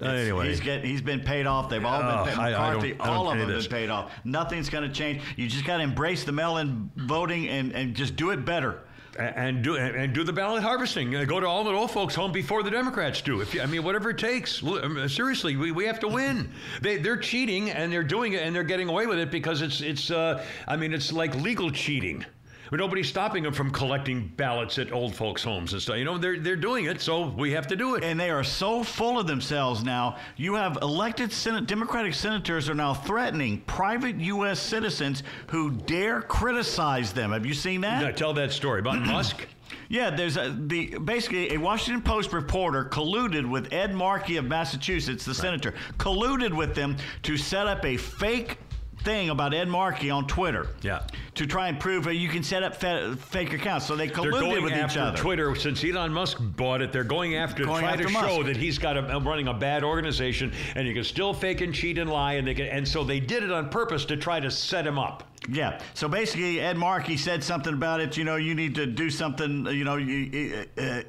anyway, 0.00 0.48
He's 0.48 0.60
get, 0.60 0.84
he's 0.84 1.00
been 1.02 1.20
paid 1.20 1.46
off. 1.46 1.68
They've 1.68 1.84
all 1.84 2.02
Oh, 2.02 2.24
been 2.24 2.34
paid. 2.34 2.40
I- 2.40 2.52
I 2.52 2.72
I 2.74 3.08
all 3.08 3.30
of 3.30 3.38
them 3.38 3.48
have 3.48 3.62
been 3.62 3.70
paid 3.70 3.90
off. 3.90 4.10
Nothing's 4.24 4.68
going 4.68 4.88
to 4.88 4.92
change. 4.94 5.22
You 5.36 5.46
just 5.48 5.64
got 5.64 5.76
to 5.76 5.82
embrace 5.82 6.24
the 6.24 6.32
mail-in 6.32 6.90
voting 6.96 7.48
and, 7.48 7.72
and 7.72 7.94
just 7.94 8.16
do 8.16 8.30
it 8.30 8.44
better. 8.44 8.80
And 9.18 9.62
do 9.62 9.76
and 9.76 10.14
do 10.14 10.24
the 10.24 10.32
ballot 10.32 10.62
harvesting. 10.62 11.14
Uh, 11.14 11.24
Go 11.24 11.38
to 11.38 11.46
all 11.46 11.64
the 11.64 11.70
old 11.70 11.90
folks 11.90 12.14
home 12.14 12.32
before 12.32 12.62
the 12.62 12.70
Democrats 12.70 13.20
do. 13.20 13.42
If 13.42 13.52
you, 13.52 13.60
I 13.60 13.66
mean, 13.66 13.82
whatever 13.84 14.08
it 14.08 14.16
takes. 14.16 14.62
Mean, 14.62 15.06
Seriously, 15.06 15.54
we, 15.54 15.70
we 15.70 15.84
have 15.84 16.00
to 16.00 16.08
win. 16.08 16.50
They 16.80 16.96
they're 16.96 17.18
cheating 17.18 17.70
and 17.70 17.92
they're 17.92 18.02
doing 18.02 18.32
it 18.32 18.42
and 18.42 18.56
they're 18.56 18.62
getting 18.64 18.88
away 18.88 19.04
with 19.06 19.18
it 19.18 19.30
because 19.30 19.60
it's 19.60 19.82
it's. 19.82 20.10
Uh, 20.10 20.42
I 20.66 20.76
mean, 20.78 20.94
it's 20.94 21.12
like 21.12 21.34
legal 21.34 21.70
cheating. 21.70 22.24
But 22.72 22.80
nobody's 22.80 23.06
stopping 23.10 23.42
them 23.42 23.52
from 23.52 23.70
collecting 23.70 24.32
ballots 24.38 24.78
at 24.78 24.92
old 24.92 25.14
folks' 25.14 25.44
homes 25.44 25.74
and 25.74 25.82
stuff. 25.82 25.98
You 25.98 26.06
know, 26.06 26.16
they're 26.16 26.38
they're 26.40 26.56
doing 26.56 26.86
it, 26.86 27.02
so 27.02 27.28
we 27.28 27.52
have 27.52 27.66
to 27.66 27.76
do 27.76 27.96
it. 27.96 28.02
and 28.02 28.18
they 28.18 28.30
are 28.30 28.42
so 28.42 28.82
full 28.82 29.18
of 29.18 29.26
themselves 29.26 29.84
now. 29.84 30.16
You 30.38 30.54
have 30.54 30.78
elected 30.80 31.34
Senate 31.34 31.66
Democratic 31.66 32.14
senators 32.14 32.70
are 32.70 32.74
now 32.74 32.94
threatening 32.94 33.60
private 33.66 34.18
U.S. 34.20 34.58
citizens 34.58 35.22
who 35.48 35.70
dare 35.70 36.22
criticize 36.22 37.12
them. 37.12 37.32
Have 37.32 37.44
you 37.44 37.52
seen 37.52 37.82
that? 37.82 38.02
Now, 38.02 38.10
tell 38.10 38.32
that 38.32 38.52
story 38.52 38.80
about 38.80 39.02
Musk. 39.04 39.46
Yeah, 39.90 40.08
there's 40.08 40.38
a, 40.38 40.56
the 40.58 40.96
basically 40.96 41.52
a 41.52 41.58
Washington 41.58 42.00
Post 42.02 42.32
reporter 42.32 42.86
colluded 42.86 43.46
with 43.46 43.70
Ed 43.74 43.94
Markey 43.94 44.38
of 44.38 44.46
Massachusetts, 44.46 45.26
the 45.26 45.34
senator, 45.34 45.74
colluded 45.98 46.56
with 46.56 46.74
them 46.74 46.96
to 47.24 47.36
set 47.36 47.66
up 47.66 47.84
a 47.84 47.98
fake 47.98 48.56
thing 49.02 49.30
about 49.30 49.54
Ed 49.54 49.68
Markey 49.68 50.10
on 50.10 50.26
Twitter. 50.26 50.68
Yeah. 50.82 51.06
To 51.34 51.46
try 51.46 51.68
and 51.68 51.78
prove 51.78 52.04
that 52.04 52.14
you 52.14 52.28
can 52.28 52.42
set 52.42 52.62
up 52.62 52.76
fa- 52.76 53.16
fake 53.16 53.52
accounts. 53.52 53.86
So 53.86 53.96
they 53.96 54.08
colluded 54.08 54.62
with 54.62 54.72
each 54.72 54.96
other. 54.96 55.16
Twitter 55.16 55.54
since 55.54 55.84
Elon 55.84 56.12
Musk 56.12 56.38
bought 56.40 56.80
it. 56.82 56.92
They're 56.92 57.04
going 57.04 57.36
after 57.36 57.64
Going 57.64 57.82
try 57.82 57.92
after 57.92 58.04
to 58.04 58.10
show 58.10 58.42
that 58.42 58.56
he's 58.56 58.78
got 58.78 58.96
a, 58.96 59.18
running 59.20 59.48
a 59.48 59.54
bad 59.54 59.84
organization, 59.84 60.52
and 60.74 60.86
you 60.86 60.94
can 60.94 61.04
still 61.04 61.32
fake 61.34 61.60
and 61.60 61.74
cheat 61.74 61.98
and 61.98 62.10
lie, 62.10 62.34
and 62.34 62.46
they 62.46 62.54
can. 62.54 62.66
And 62.66 62.86
so 62.86 63.04
they 63.04 63.20
did 63.20 63.42
it 63.42 63.50
on 63.52 63.68
purpose 63.70 64.04
to 64.06 64.16
try 64.16 64.40
to 64.40 64.50
set 64.50 64.86
him 64.86 64.98
up. 64.98 65.24
Yeah. 65.48 65.80
So 65.94 66.08
basically, 66.08 66.60
Ed 66.60 66.76
Markey 66.76 67.16
said 67.16 67.42
something 67.42 67.74
about 67.74 68.00
it. 68.00 68.16
You 68.16 68.24
know, 68.24 68.36
you 68.36 68.54
need 68.54 68.74
to 68.76 68.86
do 68.86 69.10
something. 69.10 69.66
You 69.66 69.84
know, 69.84 69.96
you 69.96 70.66
uh, 70.78 71.02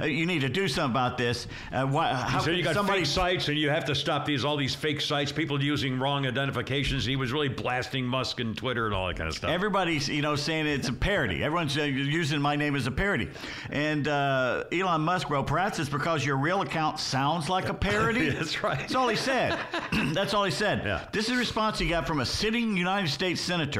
uh, 0.00 0.04
you 0.04 0.26
need 0.26 0.40
to 0.40 0.48
do 0.48 0.68
something 0.68 0.90
about 0.90 1.18
this. 1.18 1.46
Uh, 1.72 1.86
why, 1.86 2.12
how 2.14 2.40
So 2.40 2.50
you 2.50 2.62
got 2.62 2.74
somebody 2.74 3.00
fake 3.00 3.06
sites, 3.08 3.48
and 3.48 3.58
you 3.58 3.70
have 3.70 3.84
to 3.86 3.94
stop 3.94 4.26
these 4.26 4.44
all 4.44 4.56
these 4.56 4.74
fake 4.74 5.00
sites, 5.00 5.32
people 5.32 5.62
using 5.62 5.98
wrong 5.98 6.26
identifications. 6.26 7.04
He 7.04 7.16
was 7.16 7.32
really 7.32 7.48
blasting 7.48 8.04
Musk 8.04 8.40
and 8.40 8.56
Twitter 8.56 8.86
and 8.86 8.94
all 8.94 9.06
that 9.08 9.16
kind 9.16 9.28
of 9.28 9.36
stuff. 9.36 9.50
Everybody's, 9.50 10.08
you 10.08 10.22
know, 10.22 10.36
saying 10.36 10.66
it's 10.66 10.88
a 10.88 10.92
parody. 10.92 11.42
Everyone's 11.42 11.76
uh, 11.76 11.82
using 11.82 12.40
my 12.40 12.56
name 12.56 12.74
as 12.74 12.86
a 12.86 12.90
parody. 12.90 13.28
And 13.70 14.08
uh, 14.08 14.64
Elon 14.72 15.02
Musk 15.02 15.30
wrote, 15.30 15.46
perhaps 15.46 15.78
it's 15.78 15.88
because 15.88 16.24
your 16.24 16.36
real 16.36 16.62
account 16.62 16.98
sounds 16.98 17.48
like 17.48 17.68
a 17.68 17.74
parody. 17.86 18.30
That's 18.30 18.62
right. 18.62 18.78
That's 18.78 18.94
all 18.94 19.08
he 19.08 19.16
said. 19.16 19.58
That's 20.12 20.34
all 20.34 20.44
he 20.44 20.50
said. 20.50 20.82
Yeah. 20.84 21.06
This 21.12 21.28
is 21.28 21.36
a 21.36 21.38
response 21.38 21.78
he 21.78 21.88
got 21.88 22.06
from 22.06 22.20
a 22.20 22.26
sitting 22.26 22.76
United 22.76 23.08
States 23.10 23.40
senator. 23.40 23.75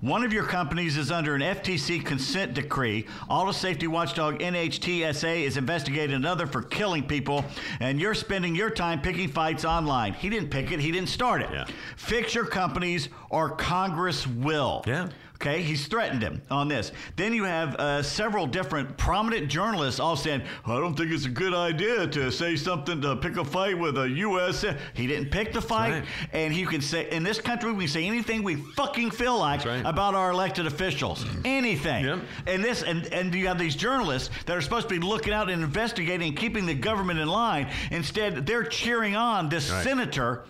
One 0.00 0.24
of 0.24 0.32
your 0.32 0.44
companies 0.44 0.96
is 0.96 1.10
under 1.10 1.34
an 1.34 1.42
FTC 1.42 2.04
consent 2.04 2.54
decree. 2.54 3.06
Auto 3.28 3.52
safety 3.52 3.86
watchdog 3.86 4.38
NHTSA 4.38 5.42
is 5.42 5.56
investigating 5.56 6.16
another 6.16 6.46
for 6.46 6.62
killing 6.62 7.06
people, 7.06 7.44
and 7.80 8.00
you're 8.00 8.14
spending 8.14 8.54
your 8.54 8.70
time 8.70 9.02
picking 9.02 9.28
fights 9.28 9.64
online. 9.64 10.14
He 10.14 10.30
didn't 10.30 10.48
pick 10.48 10.72
it, 10.72 10.80
he 10.80 10.90
didn't 10.90 11.10
start 11.10 11.42
it. 11.42 11.50
Yeah. 11.52 11.66
Fix 11.96 12.34
your 12.34 12.46
companies 12.46 13.10
or 13.28 13.50
Congress 13.50 14.26
will. 14.26 14.82
Yeah. 14.86 15.10
Okay, 15.40 15.62
he's 15.62 15.86
threatened 15.86 16.20
him 16.20 16.42
on 16.50 16.68
this. 16.68 16.92
Then 17.16 17.32
you 17.32 17.44
have 17.44 17.74
uh, 17.76 18.02
several 18.02 18.46
different 18.46 18.98
prominent 18.98 19.48
journalists 19.48 19.98
all 19.98 20.14
saying, 20.14 20.42
I 20.66 20.78
don't 20.78 20.94
think 20.94 21.10
it's 21.10 21.24
a 21.24 21.30
good 21.30 21.54
idea 21.54 22.06
to 22.08 22.30
say 22.30 22.56
something 22.56 23.00
to 23.00 23.16
pick 23.16 23.38
a 23.38 23.44
fight 23.44 23.78
with 23.78 23.96
a 23.96 24.06
U.S. 24.06 24.66
He 24.92 25.06
didn't 25.06 25.30
pick 25.30 25.54
the 25.54 25.62
fight, 25.62 25.92
right. 25.92 26.04
and 26.34 26.54
you 26.54 26.66
can 26.66 26.82
say 26.82 27.10
in 27.10 27.22
this 27.22 27.40
country 27.40 27.72
we 27.72 27.84
can 27.84 27.88
say 27.88 28.04
anything 28.04 28.42
we 28.42 28.56
fucking 28.56 29.12
feel 29.12 29.38
like 29.38 29.64
right. 29.64 29.82
about 29.86 30.14
our 30.14 30.30
elected 30.30 30.66
officials, 30.66 31.24
anything. 31.46 32.04
Yep. 32.04 32.18
And 32.46 32.62
this, 32.62 32.82
and 32.82 33.06
and 33.06 33.34
you 33.34 33.46
have 33.46 33.58
these 33.58 33.76
journalists 33.76 34.28
that 34.44 34.54
are 34.54 34.60
supposed 34.60 34.90
to 34.90 35.00
be 35.00 35.04
looking 35.04 35.32
out 35.32 35.48
and 35.48 35.62
investigating, 35.62 36.28
and 36.28 36.36
keeping 36.36 36.66
the 36.66 36.74
government 36.74 37.18
in 37.18 37.28
line. 37.28 37.72
Instead, 37.90 38.44
they're 38.46 38.64
cheering 38.64 39.16
on 39.16 39.48
this 39.48 39.70
Right. 39.70 39.84
senator 39.84 40.44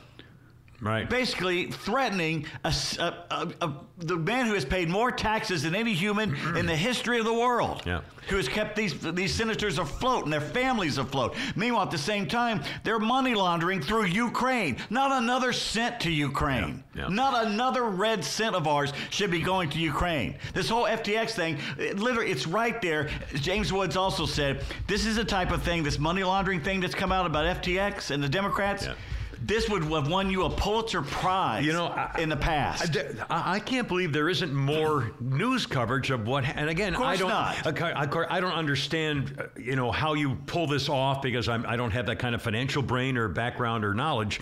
right. 0.81 1.09
basically 1.09 1.71
threatening 1.71 2.47
a 2.65 2.73
a- 2.99 3.49
a- 3.61 3.73
the 3.99 4.17
man 4.17 4.47
who 4.47 4.55
has 4.55 4.65
paid 4.65 4.89
more 4.89 5.11
taxes 5.11 5.63
than 5.63 5.75
any 5.75 5.93
human 5.93 6.35
in 6.57 6.67
the 6.67 6.77
history 6.77 7.19
of 7.19 7.25
the 7.25 7.35
world. 7.35 7.83
Yeah. 7.87 8.01
Who 8.29 8.37
has 8.37 8.49
kept 8.49 8.77
these 8.77 8.99
these 9.01 9.35
senators 9.35 9.79
afloat 9.79 10.25
and 10.25 10.33
their 10.33 10.41
families 10.41 10.99
afloat. 10.99 11.35
Meanwhile, 11.57 11.85
at 11.85 11.91
the 11.91 11.99
same 11.99 12.27
time, 12.27 12.63
they're 12.85 12.99
money 13.01 13.35
laundering 13.35 13.81
through 13.83 14.05
Ukraine. 14.07 14.77
Not 14.89 15.11
another 15.23 15.53
cent 15.53 16.01
to 16.01 16.11
Ukraine. 16.11 16.85
Yeah. 16.95 17.03
Yeah. 17.03 17.09
Not 17.09 17.47
another 17.47 17.85
red 17.85 18.25
cent 18.25 18.55
of 18.55 18.67
ours 18.69 18.93
should 19.11 19.31
be 19.31 19.41
going 19.41 19.69
to 19.71 19.79
Ukraine. 19.79 20.37
This 20.55 20.69
whole 20.69 20.85
FTX 20.85 21.33
thing, 21.33 21.59
it 21.79 21.99
literally, 21.99 22.31
it's 22.31 22.47
right 22.47 22.81
there. 22.81 23.09
James 23.35 23.73
Woods 23.73 23.97
also 23.97 24.27
said 24.27 24.63
this 24.87 25.07
is 25.07 25.17
the 25.17 25.25
type 25.25 25.51
of 25.51 25.63
thing, 25.63 25.83
this 25.83 25.99
money 25.99 26.23
laundering 26.23 26.61
thing 26.61 26.81
that's 26.81 26.95
come 26.95 27.11
out 27.13 27.27
about 27.27 27.63
FTX 27.63 28.11
and 28.13 28.23
the 28.23 28.29
Democrats. 28.29 28.85
Yeah. 28.87 28.95
This 29.43 29.69
would 29.69 29.85
have 29.85 30.09
won 30.09 30.31
you 30.31 30.45
a 30.45 30.51
Pulitzer 30.51 31.03
Prize. 31.03 31.65
You 31.65 31.73
know, 31.73 31.87
I- 31.87 32.11
in 32.19 32.29
the 32.29 32.37
past. 32.37 32.97
I, 33.31 33.55
I 33.57 33.59
can't 33.61 33.89
believe 33.89 34.13
there 34.13 34.29
isn't 34.29 34.53
more 34.53 35.11
news 35.21 35.67
coverage 35.67 36.11
of 36.11 36.27
what. 36.27 36.45
And 36.45 36.69
again, 36.69 36.95
I 36.97 37.17
don't. 37.17 37.29
not. 37.29 37.67
Of 37.67 38.11
course, 38.11 38.27
I 38.31 38.41
don't 38.41 38.53
understand. 38.53 39.37
uh, 39.39 39.45
You 39.59 39.77
know 39.77 39.91
how 39.91 40.15
you 40.15 40.37
pull 40.47 40.67
this 40.67 40.89
off 40.89 41.23
because 41.23 41.49
I'm, 41.49 41.65
I 41.67 41.77
don't 41.77 41.91
have 41.93 42.07
that 42.07 42.19
kind 42.19 42.35
of 42.35 42.43
financial 42.43 42.83
brain 42.83 43.17
or 43.17 43.29
background 43.29 43.85
or 43.85 43.95
knowledge. 43.95 44.41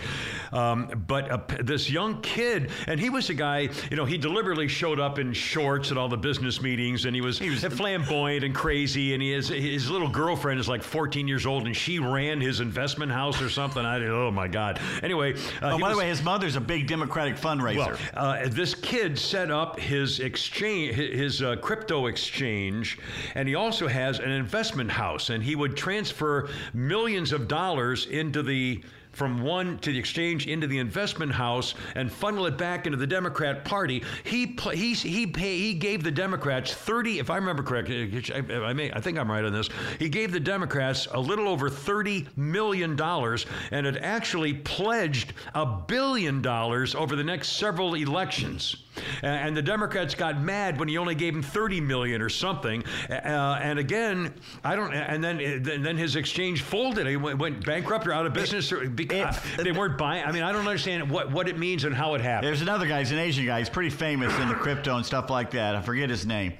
Um, 0.51 1.03
but 1.07 1.31
uh, 1.31 1.39
this 1.63 1.89
young 1.89 2.21
kid, 2.21 2.71
and 2.87 2.99
he 2.99 3.09
was 3.09 3.29
a 3.29 3.33
guy. 3.33 3.69
You 3.89 3.97
know, 3.97 4.05
he 4.05 4.17
deliberately 4.17 4.67
showed 4.67 4.99
up 4.99 5.19
in 5.19 5.33
shorts 5.33 5.91
at 5.91 5.97
all 5.97 6.09
the 6.09 6.17
business 6.17 6.61
meetings, 6.61 7.05
and 7.05 7.15
he 7.15 7.21
was, 7.21 7.39
was- 7.39 7.63
flamboyant 7.63 8.43
and 8.43 8.53
crazy. 8.55 9.13
And 9.13 9.21
he 9.23 9.33
is, 9.33 9.47
his 9.49 9.89
little 9.89 10.09
girlfriend 10.09 10.59
is 10.59 10.67
like 10.67 10.83
14 10.83 11.27
years 11.27 11.45
old, 11.45 11.65
and 11.67 11.75
she 11.75 11.99
ran 11.99 12.41
his 12.41 12.59
investment 12.59 13.11
house 13.11 13.41
or 13.41 13.49
something. 13.49 13.85
I 13.85 13.99
oh 14.05 14.31
my 14.31 14.47
god. 14.47 14.79
Anyway, 15.03 15.33
uh, 15.33 15.37
oh, 15.73 15.79
by 15.79 15.87
was- 15.87 15.93
the 15.93 15.97
way, 15.99 16.07
his 16.09 16.23
mother's 16.23 16.55
a 16.55 16.61
big 16.61 16.87
Democratic 16.87 17.35
fundraiser. 17.35 17.77
well, 17.77 17.97
uh, 18.13 18.47
this 18.49 18.75
kid 18.75 19.17
set 19.17 19.49
up 19.49 19.79
his 19.79 20.19
exchange, 20.19 20.95
his 20.95 21.41
uh, 21.41 21.55
crypto 21.57 22.07
exchange, 22.07 22.97
and 23.35 23.47
he 23.47 23.55
also 23.55 23.87
has 23.87 24.19
an 24.19 24.31
investment 24.31 24.91
house, 24.91 25.29
and 25.29 25.43
he 25.43 25.55
would 25.55 25.75
transfer 25.77 26.49
millions 26.73 27.31
of 27.31 27.47
dollars 27.47 28.05
into 28.07 28.43
the 28.43 28.83
from 29.19 29.41
one 29.41 29.77
to 29.79 29.91
the 29.91 29.99
exchange 29.99 30.47
into 30.47 30.65
the 30.65 30.77
investment 30.77 31.29
house 31.29 31.75
and 31.95 32.09
funnel 32.09 32.45
it 32.45 32.57
back 32.57 32.85
into 32.85 32.97
the 32.97 33.05
Democrat 33.05 33.65
Party. 33.65 34.01
He 34.23 34.55
he 34.71 34.93
he 34.93 35.27
pay, 35.27 35.57
he 35.57 35.73
gave 35.73 36.03
the 36.03 36.11
Democrats 36.11 36.73
30 36.73 37.19
if 37.19 37.29
I 37.29 37.35
remember 37.35 37.61
correctly 37.61 38.23
I, 38.33 38.69
I 38.69 38.71
may 38.71 38.93
I 38.93 39.01
think 39.01 39.17
I'm 39.17 39.29
right 39.29 39.43
on 39.43 39.51
this. 39.51 39.67
He 39.99 40.07
gave 40.07 40.31
the 40.31 40.39
Democrats 40.39 41.09
a 41.11 41.19
little 41.19 41.49
over 41.49 41.69
30 41.69 42.27
million 42.37 42.95
dollars 42.95 43.45
and 43.71 43.85
had 43.85 43.97
actually 43.97 44.53
pledged 44.53 45.33
a 45.53 45.65
billion 45.65 46.41
dollars 46.41 46.95
over 46.95 47.17
the 47.17 47.23
next 47.23 47.57
several 47.57 47.95
elections. 47.95 48.77
And 49.21 49.55
the 49.55 49.61
Democrats 49.61 50.15
got 50.15 50.41
mad 50.41 50.79
when 50.79 50.87
he 50.87 50.97
only 50.97 51.15
gave 51.15 51.35
him 51.35 51.41
30 51.43 51.81
million 51.81 52.21
or 52.21 52.29
something. 52.29 52.83
Uh, 53.09 53.59
and 53.61 53.79
again, 53.79 54.33
I 54.63 54.75
don't. 54.75 54.93
And 54.93 55.23
then 55.23 55.39
and 55.39 55.85
then 55.85 55.97
his 55.97 56.15
exchange 56.15 56.61
folded. 56.61 57.07
He 57.07 57.15
went, 57.17 57.39
went 57.39 57.65
bankrupt 57.65 58.07
or 58.07 58.13
out 58.13 58.25
of 58.25 58.33
business 58.33 58.71
or 58.71 58.87
because 58.89 59.37
it- 59.57 59.63
they 59.63 59.71
weren't 59.71 59.97
buying. 59.97 60.23
I 60.25 60.31
mean, 60.31 60.43
I 60.43 60.51
don't 60.51 60.67
understand 60.67 61.09
what, 61.09 61.31
what 61.31 61.47
it 61.47 61.57
means 61.57 61.83
and 61.83 61.93
how 61.95 62.15
it 62.15 62.21
happened. 62.21 62.47
There's 62.47 62.61
another 62.61 62.87
guy, 62.87 62.99
he's 62.99 63.11
an 63.11 63.19
Asian 63.19 63.45
guy. 63.45 63.59
He's 63.59 63.69
pretty 63.69 63.89
famous 63.89 64.33
in 64.39 64.47
the 64.47 64.55
crypto 64.55 64.95
and 64.95 65.05
stuff 65.05 65.29
like 65.29 65.51
that. 65.51 65.75
I 65.75 65.81
forget 65.81 66.09
his 66.09 66.25
name. 66.25 66.53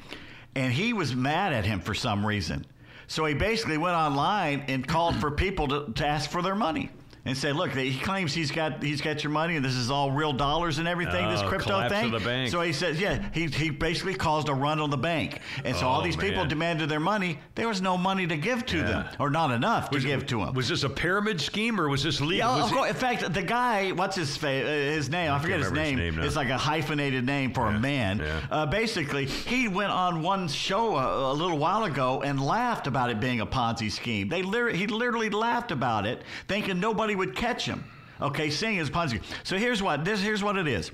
And 0.55 0.73
he 0.73 0.93
was 0.93 1.15
mad 1.15 1.53
at 1.53 1.65
him 1.65 1.79
for 1.79 1.93
some 1.93 2.25
reason. 2.25 2.65
So 3.07 3.25
he 3.25 3.33
basically 3.33 3.77
went 3.77 3.95
online 3.95 4.65
and 4.67 4.87
called 4.87 5.15
for 5.15 5.31
people 5.31 5.67
to, 5.69 5.91
to 5.93 6.05
ask 6.05 6.29
for 6.29 6.41
their 6.41 6.55
money. 6.55 6.89
And 7.29 7.37
said, 7.37 7.55
"Look, 7.55 7.71
he 7.71 7.97
claims 7.99 8.33
he's 8.33 8.51
got 8.51 8.81
he's 8.83 9.01
got 9.01 9.23
your 9.23 9.31
money, 9.31 9.55
and 9.55 9.63
this 9.63 9.75
is 9.75 9.89
all 9.91 10.11
real 10.11 10.33
dollars 10.33 10.79
and 10.79 10.87
everything. 10.87 11.29
this 11.29 11.41
Oh, 11.41 11.47
crypto 11.47 11.87
thing." 11.87 12.49
So 12.49 12.61
he 12.61 12.73
says, 12.73 12.99
"Yeah, 12.99 13.23
he, 13.33 13.45
he 13.47 13.69
basically 13.69 14.15
caused 14.15 14.49
a 14.49 14.53
run 14.53 14.79
on 14.79 14.89
the 14.89 14.97
bank, 14.97 15.39
and 15.63 15.75
so 15.75 15.87
all 15.87 16.01
Oh, 16.01 16.03
these 16.03 16.15
people 16.15 16.45
demanded 16.45 16.89
their 16.89 16.99
money. 16.99 17.39
There 17.55 17.67
was 17.67 17.81
no 17.81 17.97
money 17.97 18.25
to 18.27 18.35
give 18.37 18.65
to 18.67 18.77
them, 18.81 19.05
or 19.19 19.29
not 19.29 19.51
enough 19.51 19.89
to 19.91 19.97
was, 19.97 20.05
give 20.05 20.25
to 20.27 20.39
them. 20.45 20.53
Was 20.55 20.67
this 20.67 20.83
a 20.83 20.89
pyramid 20.89 21.39
scheme 21.39 21.79
or 21.79 21.87
was 21.89 22.03
this 22.03 22.19
legal? 22.19 22.37
Yeah, 22.37 22.55
was 22.55 22.65
of 22.65 22.71
it- 22.71 22.75
course. 22.75 22.89
In 22.89 22.95
fact, 22.95 23.33
the 23.33 23.41
guy, 23.43 23.91
what's 23.91 24.15
his 24.15 24.35
fa- 24.35 24.47
uh, 24.47 24.67
his 24.95 25.09
name? 25.09 25.31
I, 25.31 25.39
forget 25.39 25.59
his 25.59 25.67
remember 25.69 25.87
his 25.89 25.97
name. 25.97 26.15
name 26.15 26.23
it's 26.25 26.35
like 26.35 26.49
a 26.49 26.57
hyphenated 26.57 27.25
name 27.25 27.53
for 27.53 27.67
a 27.67 27.79
man. 27.79 28.19
yeah. 28.19 28.39
Uh, 28.49 28.65
basically, 28.65 29.25
he 29.25 29.67
went 29.67 29.91
on 29.91 30.23
one 30.23 30.47
show 30.47 30.95
a, 30.95 31.31
a 31.31 31.33
little 31.33 31.57
while 31.57 31.83
ago 31.83 32.21
and 32.23 32.41
laughed 32.41 32.87
about 32.87 33.09
it 33.11 33.19
being 33.19 33.41
a 33.41 33.45
Ponzi 33.45 33.91
scheme. 33.91 34.29
They 34.29 34.41
he 34.41 34.87
literally 34.87 35.29
laughed 35.29 35.71
about 35.71 36.05
it, 36.07 36.23
thinking 36.47 36.79
nobody 36.79 37.15
would 37.19 37.35
catch 37.35 37.65
him. 37.65 37.83
Okay, 38.21 38.49
saying 38.49 38.77
it's 38.77 38.89
a 38.89 38.91
Ponzi. 38.91 39.21
So 39.43 39.57
here's 39.57 39.81
what 39.83 40.03
this 40.03 40.21
here's 40.21 40.43
what 40.43 40.57
it 40.57 40.67
is. 40.67 40.91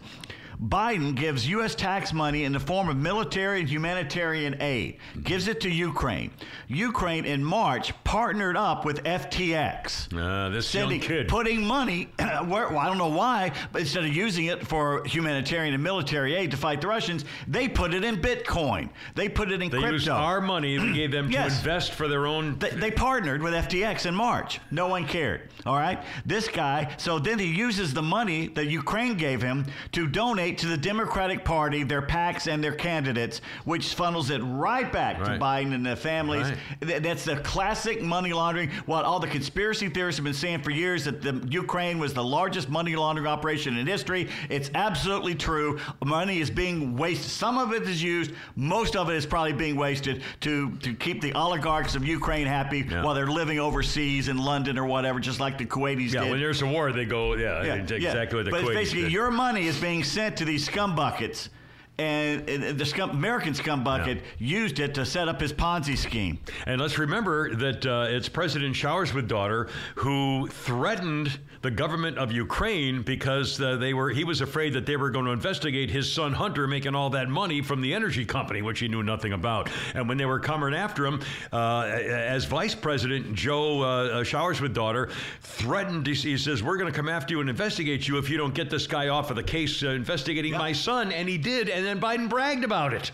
Biden 0.62 1.16
gives 1.16 1.48
U.S. 1.50 1.76
tax 1.76 2.14
money 2.14 2.44
in 2.44 2.52
the 2.54 2.60
form 2.60 2.90
of 2.90 2.98
military 2.98 3.60
and 3.60 3.70
humanitarian 3.70 4.62
aid, 4.62 4.98
gives 5.24 5.48
it 5.48 5.62
to 5.62 5.70
Ukraine. 5.70 6.32
Ukraine 6.68 7.26
in 7.26 7.44
March 7.44 7.94
partnered 8.04 8.58
up 8.58 8.86
with 8.86 9.04
FTX 9.04 10.14
Uh, 10.16 10.50
this 10.50 10.68
sending, 10.68 11.00
young 11.02 11.08
kid. 11.08 11.28
putting 11.28 11.66
money 11.66 12.10
where 12.46 12.70
well, 12.70 12.80
I 12.80 12.86
don't 12.86 12.98
know 12.98 13.08
why, 13.10 13.52
but 13.72 13.82
instead 13.82 14.06
of 14.06 14.16
using 14.16 14.46
it 14.46 14.66
for 14.66 15.04
humanitarian 15.06 15.74
and 15.74 15.84
military 15.84 16.36
aid 16.36 16.52
to 16.52 16.58
fight 16.58 16.82
the 16.82 16.88
Russians, 16.88 17.26
they 17.48 17.68
put 17.68 17.94
it 17.94 18.04
in 18.04 18.18
Bitcoin. 18.18 18.90
They 19.16 19.30
put 19.30 19.52
it 19.52 19.62
in 19.62 19.70
they 19.70 19.78
crypto. 19.78 19.92
used 19.94 20.10
our 20.10 20.42
money 20.42 20.80
we 20.80 20.94
gave 20.94 21.12
them 21.12 21.30
Yes. 21.36 21.54
to 21.54 21.58
invest 21.60 21.92
for 21.94 22.08
their 22.08 22.26
own. 22.28 22.58
They, 22.60 22.70
they 22.70 22.92
partnered 22.92 23.42
with 23.42 23.54
FTX 23.54 24.06
in 24.06 24.16
March. 24.16 24.60
No 24.72 24.88
one 24.88 25.06
cared. 25.06 25.50
All 25.66 25.76
right. 25.76 26.02
This 26.26 26.48
guy. 26.48 26.94
So 26.98 27.20
then 27.20 27.40
he 27.40 27.48
uses 27.48 27.94
the 27.94 28.02
money 28.02 28.48
that 28.50 28.66
Ukraine 28.68 29.16
gave 29.16 29.42
him 29.42 29.66
to 29.94 30.08
donate 30.08 30.45
to 30.54 30.68
the 30.68 30.78
Democratic 30.78 31.44
Party, 31.44 31.84
their 31.84 32.02
PACs, 32.02 32.52
and 32.52 32.64
their 32.64 32.74
candidates, 32.74 33.42
which 33.64 33.94
funnels 33.94 34.30
it 34.30 34.40
right 34.40 34.92
back 34.92 35.18
to 35.20 35.32
Biden 35.32 35.74
and 35.74 35.86
the 35.86 35.96
families. 35.96 36.48
Right. 36.82 37.04
That's 37.04 37.26
the 37.26 37.38
classic 37.38 38.02
money 38.02 38.34
laundering. 38.34 38.70
What 38.86 39.06
all 39.06 39.20
the 39.20 39.28
conspiracy 39.28 39.90
theorists 39.90 40.18
have 40.18 40.26
been 40.26 40.34
saying 40.34 40.62
for 40.62 40.72
years 40.72 41.06
that 41.06 41.22
the 41.22 41.46
Ukraine 41.50 42.00
was 42.00 42.14
the 42.14 42.24
largest 42.24 42.70
money 42.70 42.96
laundering 42.96 43.28
operation 43.28 43.78
in 43.78 43.88
history. 43.88 44.30
It's 44.50 44.70
absolutely 44.76 45.36
true. 45.36 45.80
Money 46.04 46.40
is 46.40 46.50
being 46.50 46.96
wasted. 46.96 47.30
Some 47.30 47.58
of 47.58 47.74
it 47.74 47.84
is 47.84 48.02
used. 48.02 48.32
Most 48.56 48.96
of 48.96 49.10
it 49.10 49.16
is 49.16 49.26
probably 49.26 49.54
being 49.54 49.76
wasted 49.76 50.22
to 50.42 50.72
to 50.78 50.94
keep 50.94 51.22
the 51.22 51.34
oligarchs 51.34 51.96
of 51.96 52.06
Ukraine 52.06 52.48
happy 52.48 52.86
Yeah. 52.90 53.04
while 53.04 53.14
they're 53.16 53.28
living 53.28 53.60
overseas 53.60 54.28
in 54.28 54.38
London 54.38 54.78
or 54.78 54.86
whatever, 54.86 55.20
just 55.20 55.40
like 55.40 55.58
the 55.58 55.66
Kuwaitis 55.66 56.12
yeah, 56.14 56.22
did. 56.24 56.32
when 56.32 56.40
there's 56.40 56.62
a 56.62 56.66
war, 56.66 56.92
they 56.92 57.06
go. 57.06 57.36
Yeah, 57.36 57.62
exactly 57.64 58.38
what 58.38 58.46
the 58.46 58.52
But 58.52 58.64
Kuwaitis 58.64 58.74
basically 58.74 59.04
did. 59.04 59.12
your 59.12 59.32
money 59.32 59.68
is 59.68 59.78
being 59.80 60.04
sent 60.04 60.35
to 60.38 60.46
these 60.46 60.66
scum 60.66 60.96
buckets. 60.96 61.50
And 61.98 62.50
and 62.50 62.78
the 62.78 62.86
scum, 62.86 63.12
American 63.12 63.54
scum 63.54 63.84
bucket 63.84 64.22
used 64.38 64.80
it 64.80 64.96
to 64.96 65.06
set 65.06 65.30
up 65.30 65.40
his 65.40 65.54
Ponzi 65.54 65.98
scheme. 65.98 66.40
And 66.66 66.82
let's 66.82 66.98
remember 66.98 67.56
that 67.56 67.86
uh, 67.86 68.08
it's 68.10 68.28
President 68.28 68.76
Showers 68.76 69.14
with 69.14 69.30
daughter 69.30 69.70
who 69.96 70.48
threatened 70.48 71.40
the 71.62 71.72
government 71.72 72.18
of 72.18 72.32
Ukraine 72.32 73.02
because 73.02 73.62
uh, 73.62 73.78
they 73.78 73.94
were 73.94 74.10
he 74.10 74.24
was 74.24 74.42
afraid 74.42 74.74
that 74.74 74.86
they 74.86 74.98
were 74.98 75.10
going 75.10 75.26
to 75.26 75.32
investigate 75.32 75.90
his 75.90 76.12
son 76.12 76.34
Hunter 76.34 76.68
making 76.68 76.96
all 76.96 77.10
that 77.12 77.30
money 77.30 77.62
from 77.62 77.82
the 77.82 77.94
energy 77.94 78.26
company, 78.26 78.62
which 78.62 78.80
he 78.80 78.88
knew 78.88 79.02
nothing 79.02 79.32
about. 79.32 79.70
And 79.94 80.10
when 80.10 80.18
they 80.18 80.26
were 80.26 80.40
coming 80.40 80.76
after 80.76 81.06
him, 81.06 81.22
uh, 81.54 81.84
as 81.84 82.46
Vice 82.46 82.76
President 82.76 83.34
Joe 83.34 83.82
uh, 83.82 84.24
Showers 84.24 84.60
with 84.60 84.74
daughter 84.74 85.10
threatened, 85.42 86.06
he, 86.08 86.14
he 86.14 86.38
says, 86.38 86.62
"We're 86.62 86.78
going 86.78 86.92
to 86.92 86.96
come 86.96 87.10
after 87.10 87.34
you 87.34 87.40
and 87.40 87.50
investigate 87.50 88.08
you 88.08 88.18
if 88.18 88.30
you 88.30 88.38
don't 88.38 88.54
get 88.54 88.70
this 88.70 88.86
guy 88.86 89.08
off 89.08 89.30
of 89.30 89.38
the 89.38 89.44
case 89.44 89.82
uh, 89.82 89.90
investigating 89.90 90.52
my 90.54 90.74
son." 90.74 91.12
And 91.12 91.30
he 91.30 91.38
did, 91.38 91.70
and 91.70 91.85
then 91.86 92.00
Biden 92.00 92.30
bragged 92.30 92.64
about 92.64 92.94
it. 92.94 93.12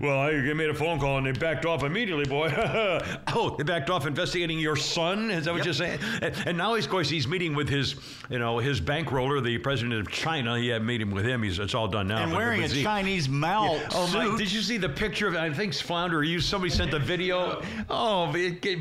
Well, 0.00 0.18
I 0.20 0.32
made 0.54 0.70
a 0.70 0.74
phone 0.74 0.98
call 0.98 1.18
and 1.18 1.26
they 1.26 1.32
backed 1.32 1.66
off 1.66 1.82
immediately, 1.84 2.24
boy. 2.24 2.48
oh, 3.28 3.54
they 3.56 3.64
backed 3.64 3.90
off 3.90 4.06
investigating 4.06 4.58
your 4.58 4.76
son? 4.76 5.30
Is 5.30 5.44
that 5.44 5.54
what 5.54 5.64
you're 5.64 5.74
saying? 5.74 5.98
And, 6.46 6.58
now, 6.58 6.74
he's, 6.74 6.84
of 6.84 6.90
course, 6.90 7.08
he's 7.08 7.28
meeting 7.28 7.54
with 7.54 7.68
his, 7.68 7.94
you 8.30 8.38
know, 8.38 8.58
his 8.58 8.80
bankroller, 8.80 9.42
the 9.42 9.58
president 9.58 9.94
of 10.00 10.08
China. 10.10 10.58
He 10.58 10.68
had 10.68 10.80
a 10.80 10.84
meeting 10.84 11.10
with 11.10 11.24
him. 11.24 11.42
He's, 11.42 11.58
it's 11.58 11.74
all 11.74 11.88
done 11.88 12.08
now. 12.08 12.22
and 12.22 12.32
wearing 12.32 12.62
a 12.62 12.68
Chinese 12.68 13.28
Mao 13.28 13.78
Oh 13.92 14.10
my! 14.14 14.24
suit. 14.24 14.38
Did 14.38 14.52
you 14.52 14.62
see 14.62 14.76
the 14.76 14.88
picture 14.88 15.28
of? 15.28 15.36
I 15.36 15.52
think 15.52 15.74
Flounder. 15.74 16.22
You 16.22 16.40
somebody 16.40 16.72
sent 16.72 16.90
the 16.90 16.98
video. 16.98 17.62
Oh, 17.90 18.32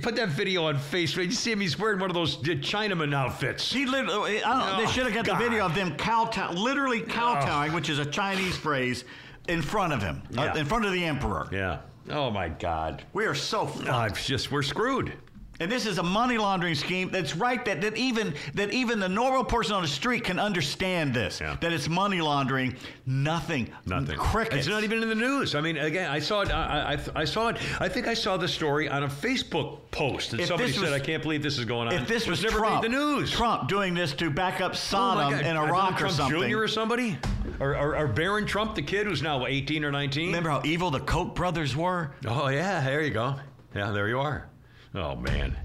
put 0.02 0.16
that 0.16 0.30
video 0.30 0.66
on 0.66 0.76
Facebook. 0.78 1.16
Did 1.18 1.26
you 1.26 1.32
see 1.34 1.52
him? 1.52 1.60
He's 1.60 1.78
wearing 1.78 2.00
one 2.00 2.10
of 2.10 2.14
those 2.14 2.38
uh, 2.38 2.42
Chinaman 2.62 3.14
outfits. 3.14 3.72
He 3.72 3.86
literally, 3.86 4.44
I 4.44 4.50
don't 4.52 4.60
know, 4.72 4.78
they 4.78 4.84
Oh, 4.84 4.92
should 4.92 5.06
have 5.06 5.14
got 5.14 5.26
God. 5.26 5.40
the 5.40 5.44
video 5.50 5.66
of 5.66 5.76
them 5.76 5.96
kowtow, 5.96 6.52
literally 6.54 7.02
kowtowing, 7.02 7.74
which 7.74 7.90
is 7.90 8.00
a 8.00 8.06
Chinese 8.06 8.56
phrase, 8.56 9.04
in 9.48 9.62
front 9.62 9.94
of 9.94 10.02
him, 10.02 10.22
uh, 10.38 10.54
in 10.56 10.66
front 10.66 10.86
of 10.86 10.92
the 10.94 11.04
emperor. 11.04 11.48
Yeah. 11.52 11.80
Oh 12.10 12.30
my 12.32 12.50
God. 12.50 13.04
We 13.14 13.26
are 13.26 13.36
so 13.36 13.66
fucked. 13.66 13.90
Oh, 13.90 14.02
it's 14.04 14.26
just 14.26 14.52
we're 14.52 14.62
screwed. 14.64 15.14
And 15.60 15.72
this 15.72 15.86
is 15.86 16.00
a 16.00 16.04
money 16.04 16.38
laundering 16.40 16.74
scheme 16.74 17.12
that's 17.12 17.36
right 17.36 17.64
that, 17.66 17.80
that 17.82 17.96
even 17.96 18.34
that 18.56 18.74
even 18.74 19.00
the 19.00 19.08
normal 19.08 19.44
person 19.46 19.76
on 19.76 19.84
the 19.84 19.88
street 19.88 20.24
can 20.24 20.40
understand 20.40 21.14
this. 21.14 21.40
Yeah. 21.40 21.56
That 21.62 21.72
it's 21.72 21.88
money 21.88 22.20
laundering. 22.22 22.76
Nothing. 23.06 23.70
Nothing. 23.86 24.18
Crickets. 24.18 24.56
It's 24.56 24.68
not 24.68 24.84
even 24.84 25.04
in 25.04 25.10
the 25.10 25.16
news. 25.16 25.54
I 25.56 25.62
mean, 25.62 25.78
again, 25.78 26.10
I 26.10 26.18
saw 26.20 26.42
it. 26.42 26.50
I, 26.52 26.94
I, 27.16 27.22
I 27.22 27.24
saw 27.26 27.50
it. 27.50 27.58
I 27.80 27.88
think 27.88 28.08
I 28.08 28.16
saw 28.16 28.36
the 28.36 28.48
story 28.48 28.90
on 28.90 29.04
a 29.04 29.08
Facebook 29.08 29.80
post, 29.92 30.32
and 30.34 30.42
If 30.42 30.48
somebody 30.48 30.72
this 30.72 30.76
said, 30.82 30.92
was- 30.92 30.94
"I 30.94 31.00
can't 31.00 31.22
believe 31.22 31.44
this 31.44 31.60
is 31.60 31.66
going 31.66 31.88
on." 31.88 31.94
If 31.94 32.08
this 32.08 32.24
It 32.24 32.30
was 32.32 32.42
never 32.44 32.58
Trump, 32.58 32.82
the 32.82 32.90
news. 32.90 33.30
Trump 33.32 33.70
doing 33.70 33.94
this 33.94 34.12
to 34.14 34.32
back 34.32 34.60
up 34.60 34.72
Oh, 34.72 34.76
Sodom 34.76 35.34
God. 35.34 35.46
in 35.46 35.56
Iraq 35.56 36.02
or 36.02 36.10
something. 36.10 36.50
Jr. 36.50 36.58
or 36.64 36.68
somebody, 36.68 37.18
or, 37.64 37.78
or, 37.78 37.98
or 37.98 38.08
Barron 38.08 38.46
Trump, 38.46 38.76
the 38.76 38.82
kid 38.82 39.08
who's 39.08 39.22
now 39.22 39.46
18 39.46 39.86
or 39.86 39.92
19. 39.92 40.28
Remember 40.28 40.50
how 40.50 40.62
evil 40.66 40.92
the 40.92 41.00
Koch 41.00 41.34
brothers 41.34 41.76
were? 41.76 42.12
Oh 42.28 42.50
yeah, 42.50 42.82
there 42.82 43.02
you 43.02 43.12
go. 43.12 43.36
Yeah, 43.74 43.92
there 43.92 44.10
you 44.10 44.20
are. 44.20 44.50
Oh 44.94 45.16
man. 45.16 45.56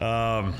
Um, 0.00 0.54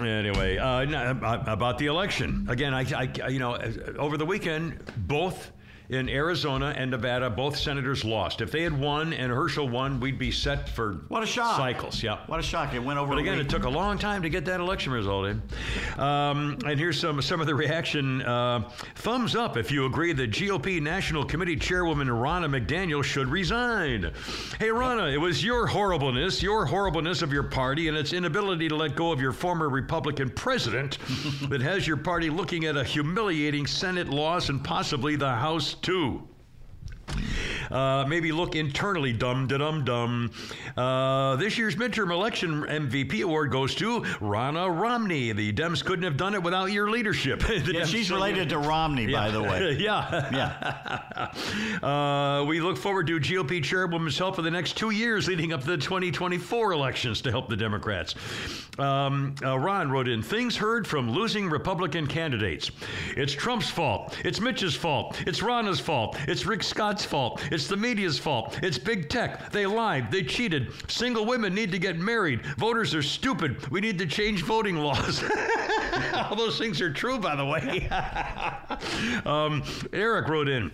anyway, 0.00 0.56
uh, 0.56 0.86
uh, 0.86 1.44
about 1.46 1.78
the 1.78 1.86
election 1.86 2.46
again. 2.48 2.72
I, 2.72 2.86
I, 3.22 3.28
you 3.28 3.38
know, 3.38 3.56
over 3.98 4.16
the 4.16 4.24
weekend, 4.24 4.80
both 4.96 5.52
in 5.88 6.08
Arizona 6.08 6.74
and 6.76 6.90
Nevada, 6.90 7.30
both 7.30 7.56
senators 7.56 8.04
lost. 8.04 8.40
If 8.40 8.50
they 8.50 8.62
had 8.62 8.78
won 8.78 9.12
and 9.12 9.30
Herschel 9.32 9.68
won, 9.68 10.00
we'd 10.00 10.18
be 10.18 10.30
set 10.30 10.68
for 10.68 10.94
What 11.08 11.22
a 11.22 11.26
shock. 11.26 11.56
cycles. 11.56 12.02
Yeah. 12.02 12.18
What 12.26 12.40
a 12.40 12.42
shock. 12.42 12.74
It 12.74 12.80
went 12.82 12.98
over 12.98 13.10
But 13.14 13.18
again, 13.20 13.38
it 13.38 13.48
took 13.48 13.64
a 13.64 13.68
long 13.68 13.98
time 13.98 14.22
to 14.22 14.28
get 14.28 14.44
that 14.46 14.60
election 14.60 14.92
result 14.92 15.26
in. 15.26 15.42
Um, 15.98 16.58
and 16.66 16.78
here's 16.78 16.98
some 16.98 17.22
some 17.22 17.40
of 17.40 17.46
the 17.46 17.54
reaction. 17.54 18.22
Uh, 18.22 18.68
thumbs 18.96 19.36
up 19.36 19.56
if 19.56 19.70
you 19.70 19.86
agree 19.86 20.12
that 20.12 20.30
GOP 20.30 20.80
National 20.82 21.24
Committee 21.24 21.56
Chairwoman 21.56 22.08
Ronna 22.08 22.48
McDaniel 22.48 23.02
should 23.04 23.28
resign. 23.28 24.10
Hey, 24.58 24.68
Ronna, 24.68 25.12
it 25.12 25.18
was 25.18 25.44
your 25.44 25.66
horribleness, 25.66 26.42
your 26.42 26.66
horribleness 26.66 27.22
of 27.22 27.32
your 27.32 27.44
party, 27.44 27.88
and 27.88 27.96
its 27.96 28.12
inability 28.12 28.68
to 28.68 28.76
let 28.76 28.96
go 28.96 29.12
of 29.12 29.20
your 29.20 29.32
former 29.32 29.68
Republican 29.68 30.30
president 30.30 30.98
that 31.48 31.60
has 31.60 31.86
your 31.86 31.96
party 31.96 32.28
looking 32.30 32.64
at 32.64 32.76
a 32.76 32.84
humiliating 32.84 33.66
Senate 33.66 34.08
loss 34.08 34.48
and 34.48 34.62
possibly 34.64 35.16
the 35.16 35.26
House 35.36 35.75
too. 35.82 36.28
Uh, 37.70 38.04
maybe 38.06 38.32
look 38.32 38.54
internally, 38.54 39.12
dum 39.12 39.46
dum 39.46 39.84
dum. 39.84 40.30
Uh, 40.76 41.36
this 41.36 41.58
year's 41.58 41.76
midterm 41.76 42.10
election 42.12 42.62
MVP 42.62 43.22
award 43.22 43.50
goes 43.50 43.74
to 43.76 44.00
Ronna 44.20 44.80
Romney. 44.80 45.32
The 45.32 45.52
Dems 45.52 45.84
couldn't 45.84 46.04
have 46.04 46.16
done 46.16 46.34
it 46.34 46.42
without 46.42 46.72
your 46.72 46.90
leadership. 46.90 47.42
Yeah, 47.56 47.82
Dems 47.82 47.86
she's 47.86 48.10
related 48.10 48.50
to 48.50 48.58
Romney, 48.58 49.10
by 49.10 49.30
the 49.30 49.42
way. 49.42 49.76
yeah. 49.80 50.28
Yeah. 50.32 51.32
Uh, 51.82 52.44
we 52.44 52.60
look 52.60 52.76
forward 52.76 53.06
to 53.06 53.18
GOP 53.18 53.62
chairwoman's 53.62 54.16
help 54.18 54.36
for 54.36 54.42
the 54.42 54.50
next 54.50 54.76
two 54.76 54.90
years 54.90 55.28
leading 55.28 55.52
up 55.52 55.60
to 55.60 55.66
the 55.66 55.76
2024 55.76 56.72
elections 56.72 57.20
to 57.22 57.30
help 57.30 57.48
the 57.48 57.56
Democrats. 57.56 58.14
Um, 58.78 59.34
uh, 59.42 59.58
Ron 59.58 59.90
wrote 59.90 60.08
in 60.08 60.22
Things 60.22 60.56
heard 60.56 60.86
from 60.86 61.10
losing 61.10 61.48
Republican 61.48 62.06
candidates. 62.06 62.70
It's 63.16 63.34
Trump's 63.34 63.70
fault. 63.70 64.16
It's 64.24 64.40
Mitch's 64.40 64.74
fault. 64.74 65.22
It's 65.26 65.40
Ronna's 65.40 65.80
fault. 65.80 66.16
It's 66.28 66.44
Rick 66.46 66.62
Scott's 66.96 67.04
fault. 67.04 67.42
It's 67.52 67.66
the 67.66 67.76
media's 67.76 68.18
fault. 68.18 68.58
It's 68.62 68.78
big 68.78 69.10
tech. 69.10 69.50
They 69.50 69.66
lied. 69.66 70.10
They 70.10 70.22
cheated. 70.22 70.72
Single 70.90 71.26
women 71.26 71.54
need 71.54 71.70
to 71.72 71.78
get 71.78 71.98
married. 71.98 72.46
Voters 72.56 72.94
are 72.94 73.02
stupid. 73.02 73.70
We 73.70 73.82
need 73.82 73.98
to 73.98 74.06
change 74.06 74.44
voting 74.44 74.76
laws. 74.76 75.22
All 76.14 76.36
those 76.36 76.58
things 76.58 76.80
are 76.80 76.90
true, 76.90 77.18
by 77.18 77.36
the 77.36 77.44
way. 77.44 77.86
um, 79.26 79.62
Eric 79.92 80.28
wrote 80.28 80.48
in. 80.48 80.72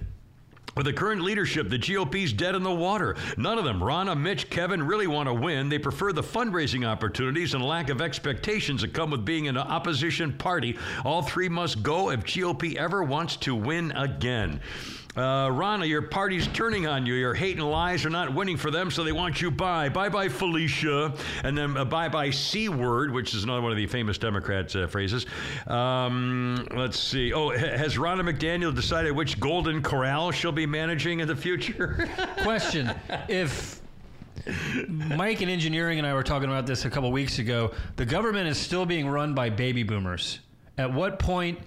With 0.75 0.87
the 0.87 0.93
current 0.93 1.21
leadership, 1.21 1.69
the 1.69 1.79
GOP's 1.79 2.33
dead 2.33 2.55
in 2.55 2.63
the 2.63 2.73
water. 2.73 3.15
None 3.37 3.59
of 3.59 3.65
them, 3.65 3.81
Ronna, 3.81 4.19
Mitch, 4.19 4.49
Kevin, 4.49 4.83
really 4.83 5.07
want 5.07 5.29
to 5.29 5.35
win. 5.35 5.69
They 5.69 5.79
prefer 5.79 6.13
the 6.13 6.23
fundraising 6.23 6.87
opportunities 6.87 7.53
and 7.53 7.63
lack 7.63 7.91
of 7.91 8.01
expectations 8.01 8.81
that 8.81 8.95
come 8.95 9.11
with 9.11 9.23
being 9.23 9.49
an 9.49 9.59
opposition 9.59 10.33
party. 10.33 10.79
All 11.05 11.21
three 11.21 11.51
must 11.51 11.83
go 11.83 12.11
if 12.11 12.21
GOP 12.21 12.77
ever 12.77 13.03
wants 13.03 13.37
to 13.39 13.55
win 13.55 13.93
again. 13.93 14.61
Uh, 15.17 15.83
your 15.85 16.01
party's 16.03 16.47
turning 16.49 16.87
on 16.87 17.05
you. 17.05 17.15
Your 17.15 17.35
hate 17.35 17.57
and 17.57 17.71
lies 17.71 18.05
are 18.07 18.11
not 18.11 18.33
winning 18.33 18.57
for 18.57 18.71
them, 18.71 18.91
so 18.91 19.05
they 19.05 19.13
want 19.13 19.43
you 19.43 19.51
bye. 19.51 19.89
Bye 19.91 20.09
bye, 20.09 20.29
Felicia. 20.29 21.13
And 21.45 21.57
then 21.57 21.77
uh, 21.77 21.85
bye 21.85 22.09
bye, 22.09 22.31
C 22.31 22.71
word, 22.71 23.13
which 23.13 23.35
is 23.35 23.45
another 23.45 23.61
one 23.61 23.71
of 23.71 23.77
the 23.77 23.87
famous 23.87 24.17
Democrats' 24.17 24.75
uh, 24.75 24.87
phrases. 24.87 25.27
Um, 25.67 26.67
let's 26.75 26.99
see. 26.99 27.33
Oh, 27.33 27.51
ha- 27.51 27.77
has 27.77 27.97
Ronna 27.97 28.23
McDaniel 28.23 28.75
decided 28.75 29.13
which 29.13 29.39
Golden 29.39 29.83
Corral 29.83 30.31
she'll 30.31 30.51
be 30.51 30.67
managing 30.67 31.21
in 31.21 31.29
the 31.29 31.37
future? 31.37 32.09
Question: 32.43 32.91
If 33.29 33.83
Mike 34.89 35.43
in 35.43 35.51
engineering 35.51 35.99
and 35.99 36.07
I 36.07 36.15
were 36.15 36.23
talking 36.23 36.49
about 36.49 36.67
this 36.67 36.87
a 36.87 36.91
couple 36.91 37.13
weeks 37.13 37.39
ago, 37.39 37.73
the 37.97 38.07
government 38.07 38.49
is 38.49 38.57
still 38.57 38.87
being 38.87 39.07
run 39.07 39.35
by 39.35 39.51
baby 39.51 39.83
boomers. 39.83 40.41
At 40.79 40.91
what 40.91 41.19
point 41.19 41.59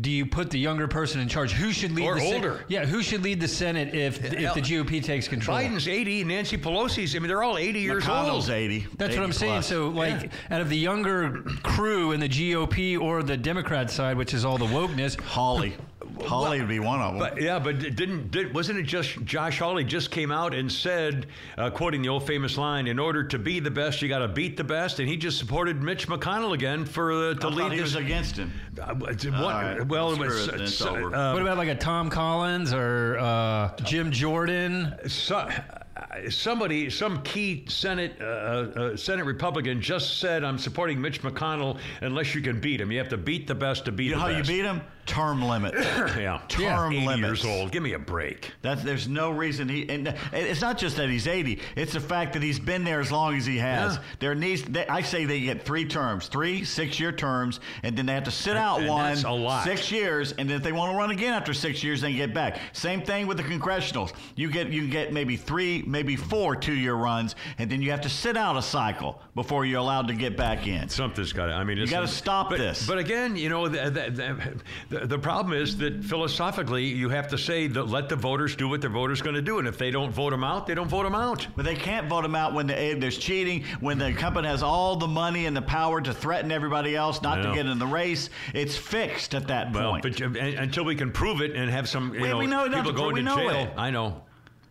do 0.00 0.10
you 0.10 0.26
put 0.26 0.50
the 0.50 0.58
younger 0.58 0.88
person 0.88 1.20
in 1.20 1.28
charge? 1.28 1.52
Who 1.52 1.72
should 1.72 1.92
lead 1.92 2.04
Or 2.06 2.14
the 2.16 2.20
Sen- 2.22 2.34
older. 2.34 2.64
yeah, 2.68 2.84
who 2.84 3.00
should 3.02 3.22
lead 3.22 3.40
the 3.40 3.46
Senate 3.46 3.94
if 3.94 4.24
if 4.24 4.54
the 4.54 4.60
GOP 4.60 5.02
takes 5.02 5.28
control? 5.28 5.56
Biden's 5.56 5.86
80, 5.86 6.24
Nancy 6.24 6.56
Pelosi's, 6.58 7.14
I 7.14 7.20
mean, 7.20 7.28
they're 7.28 7.44
all 7.44 7.56
80 7.58 7.78
years 7.80 8.04
McConnell's 8.04 8.48
old. 8.48 8.58
80. 8.58 8.86
That's 8.98 9.14
what 9.16 9.24
I'm 9.24 9.32
saying. 9.32 9.52
plus. 9.52 9.66
So, 9.68 9.88
like, 9.90 10.30
out 10.50 10.60
of 10.60 10.68
the 10.68 10.76
younger 10.76 11.42
crew 11.62 12.10
in 12.12 12.18
the 12.20 12.28
GOP 12.28 12.98
or 13.00 13.22
the 13.22 13.36
Democrat 13.36 13.90
side, 13.90 14.16
which 14.16 14.34
is 14.34 14.44
all 14.44 14.58
the 14.58 14.66
wokeness, 14.66 15.20
Hawley. 15.20 15.74
Hawley 16.22 16.60
would 16.60 16.68
be 16.68 16.78
one 16.80 17.00
of 17.00 17.12
them. 17.12 17.18
But 17.18 17.40
yeah, 17.40 17.58
but 17.58 17.78
didn't 17.78 18.30
did, 18.30 18.54
wasn't 18.54 18.78
it 18.78 18.84
just 18.84 19.22
Josh 19.24 19.58
Hawley 19.58 19.84
just 19.84 20.10
came 20.10 20.30
out 20.30 20.54
and 20.54 20.70
said, 20.70 21.26
uh, 21.58 21.70
quoting 21.70 22.02
the 22.02 22.08
old 22.08 22.26
famous 22.26 22.56
line, 22.56 22.86
"In 22.86 22.98
order 22.98 23.24
to 23.24 23.38
be 23.38 23.60
the 23.60 23.70
best, 23.70 24.00
you 24.02 24.08
got 24.08 24.18
to 24.20 24.28
beat 24.28 24.56
the 24.56 24.64
best," 24.64 25.00
and 25.00 25.08
he 25.08 25.16
just 25.16 25.38
supported 25.38 25.82
Mitch 25.82 26.08
McConnell 26.08 26.54
again 26.54 26.84
for 26.84 27.12
uh, 27.12 27.34
to 27.34 27.46
I 27.48 27.50
lead 27.50 27.72
he 27.72 27.78
this. 27.78 27.94
was 27.94 27.96
against 27.96 28.36
him. 28.36 28.52
Uh, 28.80 28.94
what- 28.94 29.26
All 29.26 29.40
right. 29.42 29.86
Well, 29.86 30.12
it 30.12 30.18
was, 30.18 30.48
it, 30.48 30.60
it's 30.60 30.80
uh, 30.80 30.90
over. 30.90 31.14
uh, 31.14 31.32
what 31.32 31.42
about 31.42 31.56
like 31.58 31.68
a 31.68 31.74
Tom 31.74 32.10
Collins 32.10 32.72
or 32.72 33.18
uh, 33.18 33.74
Jim 33.84 34.10
Jordan? 34.10 34.94
so, 35.08 35.36
uh, 35.36 36.28
somebody, 36.30 36.90
some 36.90 37.22
key 37.22 37.64
Senate 37.68 38.16
uh, 38.20 38.24
uh, 38.24 38.96
Senate 38.96 39.24
Republican 39.24 39.80
just 39.80 40.18
said, 40.20 40.42
"I'm 40.44 40.58
supporting 40.58 41.00
Mitch 41.00 41.22
McConnell 41.22 41.78
unless 42.00 42.34
you 42.34 42.40
can 42.40 42.60
beat 42.60 42.80
him. 42.80 42.90
You 42.90 42.98
have 42.98 43.08
to 43.10 43.16
beat 43.16 43.46
the 43.46 43.54
best 43.54 43.84
to 43.86 43.92
beat 43.92 44.06
You 44.06 44.10
know 44.12 44.26
the 44.26 44.32
how 44.32 44.38
you 44.38 44.44
beat 44.44 44.64
him? 44.64 44.80
Term 45.06 45.42
limit. 45.42 45.74
yeah, 46.16 46.40
Term 46.48 46.92
80 46.92 47.06
limits. 47.06 47.44
years 47.44 47.44
old. 47.44 47.72
Give 47.72 47.82
me 47.82 47.92
a 47.92 47.98
break. 47.98 48.52
That's, 48.62 48.82
there's 48.82 49.08
no 49.08 49.30
reason 49.30 49.68
he. 49.68 49.88
And 49.88 50.14
it's 50.32 50.60
not 50.60 50.78
just 50.78 50.96
that 50.96 51.08
he's 51.08 51.26
80. 51.26 51.60
It's 51.76 51.92
the 51.92 52.00
fact 52.00 52.32
that 52.34 52.42
he's 52.42 52.58
been 52.58 52.84
there 52.84 53.00
as 53.00 53.12
long 53.12 53.36
as 53.36 53.46
he 53.46 53.58
has. 53.58 53.94
Yeah. 53.94 54.02
There 54.20 54.34
needs. 54.34 54.62
They, 54.62 54.86
I 54.86 55.02
say 55.02 55.24
they 55.24 55.40
get 55.40 55.62
three 55.62 55.84
terms, 55.84 56.28
three 56.28 56.64
six-year 56.64 57.12
terms, 57.12 57.60
and 57.82 57.96
then 57.96 58.06
they 58.06 58.14
have 58.14 58.24
to 58.24 58.30
sit 58.30 58.56
out 58.56 58.80
and 58.80 58.88
one 58.88 59.16
a 59.24 59.34
lot. 59.34 59.64
six 59.64 59.90
years, 59.90 60.32
and 60.32 60.48
then 60.48 60.56
if 60.56 60.62
they 60.62 60.72
want 60.72 60.92
to 60.92 60.96
run 60.98 61.10
again 61.10 61.32
after 61.32 61.54
six 61.54 61.82
years, 61.82 62.00
then 62.00 62.14
get 62.16 62.34
back. 62.34 62.58
Same 62.72 63.02
thing 63.02 63.26
with 63.26 63.36
the 63.36 63.42
congressionals. 63.42 64.12
You 64.36 64.50
get 64.50 64.68
you 64.68 64.88
get 64.88 65.12
maybe 65.12 65.36
three, 65.36 65.82
maybe 65.86 66.16
four 66.16 66.56
two-year 66.56 66.94
runs, 66.94 67.34
and 67.58 67.70
then 67.70 67.82
you 67.82 67.90
have 67.90 68.02
to 68.02 68.08
sit 68.08 68.36
out 68.36 68.56
a 68.56 68.62
cycle 68.62 69.20
before 69.34 69.64
you're 69.64 69.80
allowed 69.80 70.08
to 70.08 70.14
get 70.14 70.36
back 70.36 70.66
in. 70.66 70.88
Something's 70.88 71.32
got 71.32 71.46
to. 71.46 71.52
I 71.52 71.64
mean, 71.64 71.78
it's, 71.78 71.90
gotta 71.90 72.08
stop 72.08 72.50
but, 72.50 72.58
this. 72.58 72.86
But 72.86 72.98
again, 72.98 73.36
you 73.36 73.48
know, 73.48 73.68
the, 73.68 73.90
the, 73.90 74.60
the, 74.90 74.93
the 75.02 75.18
problem 75.18 75.52
is 75.56 75.76
that 75.78 76.04
philosophically, 76.04 76.84
you 76.84 77.08
have 77.08 77.28
to 77.28 77.38
say 77.38 77.66
that 77.68 77.84
let 77.88 78.08
the 78.08 78.16
voters 78.16 78.56
do 78.56 78.68
what 78.68 78.80
the 78.80 78.88
voters 78.88 79.20
going 79.22 79.34
to 79.36 79.42
do, 79.42 79.58
and 79.58 79.68
if 79.68 79.78
they 79.78 79.90
don't 79.90 80.10
vote 80.12 80.30
them 80.30 80.44
out, 80.44 80.66
they 80.66 80.74
don't 80.74 80.88
vote 80.88 81.02
them 81.04 81.14
out. 81.14 81.46
But 81.56 81.64
they 81.64 81.74
can't 81.74 82.08
vote 82.08 82.22
them 82.22 82.34
out 82.34 82.54
when 82.54 82.66
the, 82.66 82.78
eh, 82.80 82.94
there's 82.98 83.18
cheating, 83.18 83.64
when 83.80 83.98
the 83.98 84.12
company 84.12 84.48
has 84.48 84.62
all 84.62 84.96
the 84.96 85.06
money 85.08 85.46
and 85.46 85.56
the 85.56 85.62
power 85.62 86.00
to 86.00 86.12
threaten 86.14 86.50
everybody 86.52 86.96
else 86.96 87.22
not 87.22 87.42
to 87.42 87.52
get 87.54 87.66
in 87.66 87.78
the 87.78 87.86
race. 87.86 88.30
It's 88.54 88.76
fixed 88.76 89.34
at 89.34 89.48
that 89.48 89.72
Well, 89.72 89.90
point. 89.90 90.02
but 90.02 90.20
and- 90.20 90.36
until 90.36 90.84
we 90.84 90.94
can 90.94 91.10
prove 91.12 91.40
it 91.40 91.54
and 91.56 91.70
have 91.70 91.88
some, 91.88 92.14
you 92.14 92.20
We- 92.22 92.28
know, 92.28 92.38
we 92.38 92.46
know 92.46 92.68
people 92.68 92.92
going 92.92 93.16
to 93.16 93.34
jail. 93.34 93.50
it. 93.50 93.70
I 93.76 93.90
know. 93.90 94.22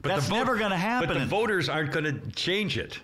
But 0.01 0.09
That's 0.09 0.27
the 0.27 0.33
never 0.33 0.57
gonna 0.57 0.75
happen. 0.77 1.07
But 1.07 1.17
the 1.19 1.25
voters 1.25 1.69
aren't 1.69 1.93
going 1.93 2.03
to 2.03 2.31
change 2.31 2.77
it. 2.77 2.99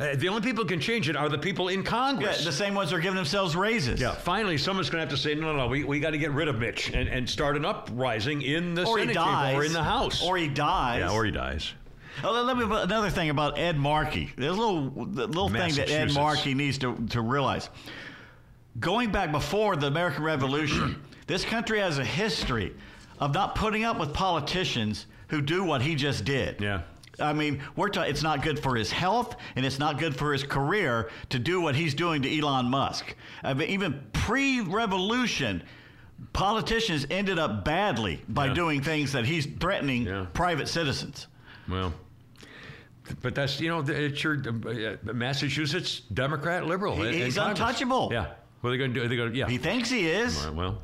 Uh, 0.00 0.16
the 0.16 0.28
only 0.28 0.40
people 0.40 0.64
who 0.64 0.68
can 0.68 0.80
change 0.80 1.10
it 1.10 1.16
are 1.16 1.28
the 1.28 1.36
people 1.36 1.68
in 1.68 1.80
yeah, 1.80 1.86
Congress. 1.86 2.42
the 2.42 2.50
same 2.50 2.74
ones 2.74 2.90
are 2.90 2.98
giving 2.98 3.16
themselves 3.16 3.54
raises. 3.54 4.00
Yeah, 4.00 4.14
finally, 4.14 4.56
someone's 4.56 4.88
going 4.88 5.06
to 5.06 5.10
have 5.10 5.14
to 5.14 5.22
say, 5.22 5.34
no, 5.34 5.52
no, 5.52 5.56
no, 5.58 5.66
we, 5.66 5.84
we 5.84 6.00
got 6.00 6.10
to 6.10 6.18
get 6.18 6.30
rid 6.30 6.48
of 6.48 6.58
Mitch 6.58 6.90
and, 6.94 7.06
and 7.06 7.28
start 7.28 7.54
an 7.54 7.66
uprising 7.66 8.40
in 8.40 8.74
the 8.74 8.86
Or 8.86 8.98
Senate 8.98 9.14
chamber 9.14 9.60
or 9.60 9.64
in 9.64 9.74
the 9.74 9.82
House. 9.82 10.22
Or 10.22 10.38
he 10.38 10.48
dies. 10.48 11.00
yeah, 11.00 11.10
or 11.10 11.26
he 11.26 11.30
dies. 11.30 11.74
Oh, 12.24 12.32
let 12.42 12.56
me 12.56 12.64
another 12.64 13.10
thing 13.10 13.30
about 13.30 13.58
Ed 13.58 13.76
Markey. 13.76 14.32
There's 14.36 14.56
a 14.56 14.60
little 14.60 14.90
the 15.06 15.26
little 15.26 15.48
thing 15.48 15.74
that 15.74 15.90
Ed 15.90 16.12
Markey 16.12 16.54
needs 16.54 16.78
to, 16.78 16.96
to 17.10 17.20
realize. 17.20 17.70
Going 18.78 19.10
back 19.10 19.32
before 19.32 19.76
the 19.76 19.86
American 19.86 20.24
Revolution, 20.24 21.02
this 21.26 21.44
country 21.44 21.78
has 21.78 21.98
a 21.98 22.04
history 22.04 22.74
of 23.20 23.32
not 23.32 23.54
putting 23.54 23.84
up 23.84 23.98
with 23.98 24.12
politicians 24.12 25.06
who 25.28 25.40
do 25.40 25.62
what 25.64 25.82
he 25.82 25.94
just 25.94 26.24
did. 26.24 26.60
Yeah. 26.60 26.82
I 27.20 27.32
mean, 27.32 27.62
we're 27.76 27.88
ta- 27.88 28.02
it's 28.02 28.22
not 28.22 28.42
good 28.42 28.58
for 28.58 28.74
his 28.76 28.90
health 28.90 29.36
and 29.56 29.64
it's 29.66 29.78
not 29.78 29.98
good 29.98 30.14
for 30.16 30.32
his 30.32 30.42
career 30.42 31.10
to 31.30 31.38
do 31.38 31.60
what 31.60 31.74
he's 31.74 31.94
doing 31.94 32.22
to 32.22 32.38
Elon 32.38 32.66
Musk. 32.66 33.14
I 33.42 33.54
mean, 33.54 33.68
even 33.70 34.00
pre-revolution, 34.12 35.62
politicians 36.32 37.06
ended 37.10 37.38
up 37.38 37.64
badly 37.64 38.22
by 38.28 38.46
Yeah. 38.46 38.54
doing 38.54 38.80
things 38.82 39.12
that 39.12 39.24
he's 39.26 39.46
threatening 39.46 40.04
Yeah. 40.06 40.26
private 40.32 40.68
citizens. 40.68 41.26
Well, 41.68 41.92
but 43.22 43.34
that's 43.34 43.60
you 43.60 43.68
know 43.68 43.80
it's 43.86 44.22
your 44.22 44.34
uh, 44.36 45.12
Massachusetts 45.12 46.00
Democrat 46.14 46.66
liberal. 46.66 46.96
He- 47.02 47.24
he's 47.24 47.38
untouchable. 47.38 48.10
Yeah. 48.12 48.26
What 48.60 48.68
are 48.68 48.72
they 48.72 48.78
going 48.78 48.92
to 48.94 49.00
do? 49.00 49.06
Are 49.06 49.08
they 49.08 49.16
going 49.16 49.32
to 49.32 49.38
yeah. 49.38 49.48
He 49.48 49.58
thinks 49.58 49.88
he 49.90 50.06
is. 50.08 50.44
Right, 50.44 50.54
well, 50.54 50.82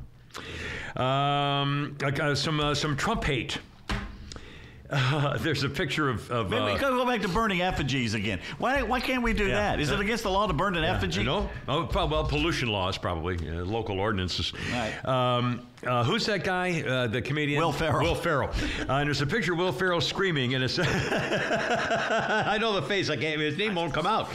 um, 1.05 1.97
like, 2.01 2.19
uh, 2.19 2.35
some 2.35 2.59
uh, 2.61 2.75
some 2.75 2.97
Trump 2.97 3.23
hate. 3.25 3.59
Uh, 4.91 5.37
there's 5.41 5.63
a 5.65 5.69
picture 5.69 6.09
of, 6.09 6.31
of 6.31 6.51
Maybe 6.51 6.65
we 6.65 6.71
uh, 6.73 6.79
could 6.79 6.91
go 6.91 7.05
back 7.07 7.23
to 7.23 7.29
burning 7.29 7.63
effigies 7.63 8.15
again. 8.15 8.41
Why, 8.59 8.83
why 8.83 9.01
can't 9.01 9.23
we 9.23 9.33
do 9.33 9.47
Yeah. 9.47 9.55
that? 9.55 9.81
Is 9.81 9.91
it 9.91 10.01
against 10.01 10.23
the 10.23 10.31
law 10.31 10.47
to 10.47 10.53
burn 10.53 10.77
an 10.77 10.85
effigy? 10.85 11.23
No. 11.25 11.49
oh, 11.69 11.89
well, 11.95 12.25
pollution 12.25 12.69
laws 12.69 12.99
probably, 12.99 13.37
uh, 13.49 13.65
local 13.65 13.99
ordinances. 14.01 14.53
Right. 14.73 15.05
Um, 15.05 15.67
Uh, 15.85 16.03
who's 16.03 16.25
that 16.27 16.43
guy? 16.43 16.81
Uh, 16.81 17.07
the 17.07 17.21
comedian 17.21 17.61
Will 17.61 17.73
Ferrell. 17.73 18.03
Will 18.03 18.15
Ferrell. 18.15 18.49
Uh, 18.89 18.95
and 18.95 19.07
there's 19.07 19.21
a 19.21 19.27
picture 19.27 19.53
of 19.53 19.59
Will 19.59 19.73
Ferrell 19.73 20.01
screaming, 20.01 20.55
and 20.55 20.65
it's 20.65 20.79
I 20.83 22.57
know 22.59 22.73
the 22.73 22.83
face. 22.83 23.11
I 23.11 23.17
can't. 23.17 23.41
His 23.41 23.59
name 23.59 23.75
won't 23.75 23.93
come 23.93 24.07
out. 24.07 24.31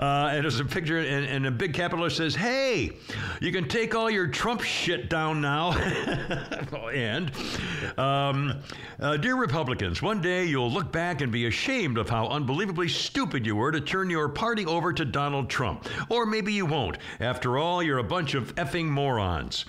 Uh, 0.00 0.30
and 0.32 0.42
there's 0.42 0.58
a 0.58 0.64
picture, 0.64 0.98
and, 0.98 1.26
and 1.26 1.46
a 1.46 1.50
big 1.50 1.74
capital 1.74 2.02
letter 2.04 2.14
says, 2.14 2.34
"Hey, 2.34 2.92
you 3.40 3.52
can 3.52 3.68
take 3.68 3.94
all 3.94 4.10
your 4.10 4.26
Trump 4.26 4.62
shit 4.62 5.10
down 5.10 5.40
now." 5.42 5.72
and 6.92 7.30
um, 7.98 8.54
uh, 8.98 9.18
dear 9.18 9.36
Republicans, 9.36 10.00
one 10.00 10.22
day 10.22 10.46
you'll 10.46 10.70
look 10.70 10.90
back 10.92 11.20
and 11.20 11.30
be 11.30 11.46
ashamed 11.46 11.98
of 11.98 12.08
how 12.08 12.26
unbelievably 12.28 12.88
stupid 12.88 13.44
you 13.44 13.54
were 13.54 13.70
to 13.70 13.80
turn 13.82 14.08
your 14.08 14.30
party 14.30 14.64
over 14.64 14.94
to 14.94 15.04
Donald 15.04 15.50
Trump. 15.50 15.86
Or 16.08 16.24
maybe 16.24 16.54
you 16.54 16.64
won't. 16.64 16.96
After 17.20 17.58
all, 17.58 17.82
you're 17.82 17.98
a 17.98 18.04
bunch 18.04 18.34
of 18.34 18.54
effing 18.54 18.86
morons. 18.86 19.66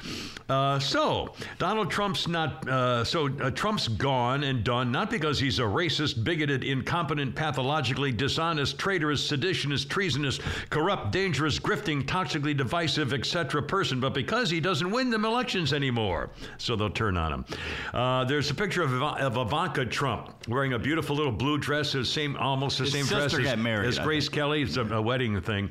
Uh, 0.49 0.79
so 1.25 1.45
Donald 1.57 1.89
Trump's 1.89 2.27
not. 2.27 2.67
Uh, 2.67 3.03
so 3.03 3.29
uh, 3.41 3.51
Trump's 3.51 3.87
gone 3.87 4.43
and 4.43 4.63
done 4.63 4.91
not 4.91 5.09
because 5.09 5.39
he's 5.39 5.59
a 5.59 5.63
racist, 5.63 6.23
bigoted, 6.23 6.63
incompetent, 6.63 7.35
pathologically 7.35 8.11
dishonest, 8.11 8.77
traitorous, 8.77 9.29
seditionist, 9.29 9.89
treasonous, 9.89 10.39
corrupt, 10.69 11.11
dangerous, 11.11 11.59
grifting, 11.59 12.03
toxically 12.03 12.55
divisive, 12.55 13.13
etc. 13.13 13.61
person, 13.63 13.99
but 13.99 14.13
because 14.13 14.49
he 14.49 14.59
doesn't 14.59 14.89
win 14.91 15.09
them 15.09 15.25
elections 15.25 15.73
anymore. 15.73 16.29
So 16.57 16.75
they'll 16.75 16.89
turn 16.89 17.17
on 17.17 17.33
him. 17.33 17.45
Uh, 17.93 18.25
there's 18.25 18.49
a 18.49 18.55
picture 18.55 18.83
of, 18.83 19.01
of 19.01 19.37
Ivanka 19.37 19.85
Trump 19.85 20.33
wearing 20.47 20.73
a 20.73 20.79
beautiful 20.79 21.15
little 21.15 21.31
blue 21.31 21.57
dress, 21.57 21.93
the 21.93 22.05
same 22.05 22.35
almost 22.37 22.77
the 22.77 22.85
His 22.85 22.93
same 22.93 23.05
dress 23.05 23.33
as, 23.33 23.57
married, 23.57 23.87
as 23.87 23.99
Grace 23.99 24.29
Kelly. 24.29 24.61
It's 24.61 24.77
a, 24.77 24.85
a 24.85 25.01
wedding 25.01 25.39
thing. 25.41 25.69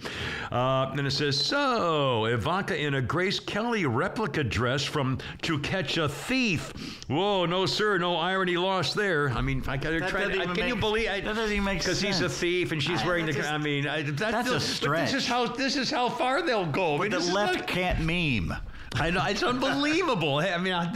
Uh, 0.51 0.91
and 0.97 1.07
it 1.07 1.11
says, 1.11 1.39
So, 1.43 2.27
Ivanka 2.27 2.79
in 2.79 2.95
a 2.95 3.03
Grace 3.03 3.41
Kelly 3.41 3.87
replica 3.87 4.45
dress 4.45 4.85
from 4.85 5.19
To 5.43 5.59
Catch 5.59 5.97
a 5.99 6.09
Thief. 6.09 6.73
Whoa, 7.09 7.47
no, 7.47 7.67
sir, 7.67 7.99
no 7.99 8.17
irony 8.17 8.57
lost 8.57 8.95
there. 8.95 9.31
I 9.31 9.41
mean, 9.41 9.63
I 9.69 9.77
gotta 9.77 10.01
That 10.01 10.09
try 10.11 10.25
to. 10.25 10.55
Can 10.55 10.67
you 10.67 10.77
believe? 10.77 11.09
I, 11.09 11.21
that 11.21 11.35
doesn't 11.35 11.53
even 11.53 11.65
make 11.65 11.83
sense. 11.83 12.01
Because 12.01 12.19
he's 12.19 12.21
a 12.21 12.29
thief 12.29 12.73
and 12.73 12.83
she's 12.83 13.03
I- 13.03 13.07
wearing 13.07 13.27
the. 13.27 13.33
just- 13.33 13.49
I 13.51 13.59
mean, 13.59 13.87
I, 13.87 14.03
that, 14.03 14.17
that's 14.17 14.49
a 14.83 14.87
but 14.89 14.97
This 14.97 15.15
is 15.15 15.27
how 15.27 15.47
this 15.47 15.77
is 15.77 15.91
how 15.91 16.09
far 16.09 16.43
they'll 16.43 16.67
go. 16.67 16.97
I 16.97 17.03
mean, 17.03 17.11
The 17.11 17.21
left 17.21 17.55
like- 17.57 17.67
can't 17.67 18.01
meme. 18.01 18.57
I 18.99 19.11
know 19.11 19.23
it's 19.27 19.43
unbelievable. 19.43 20.37
I 20.39 20.57
mean, 20.59 20.73
I, 20.73 20.91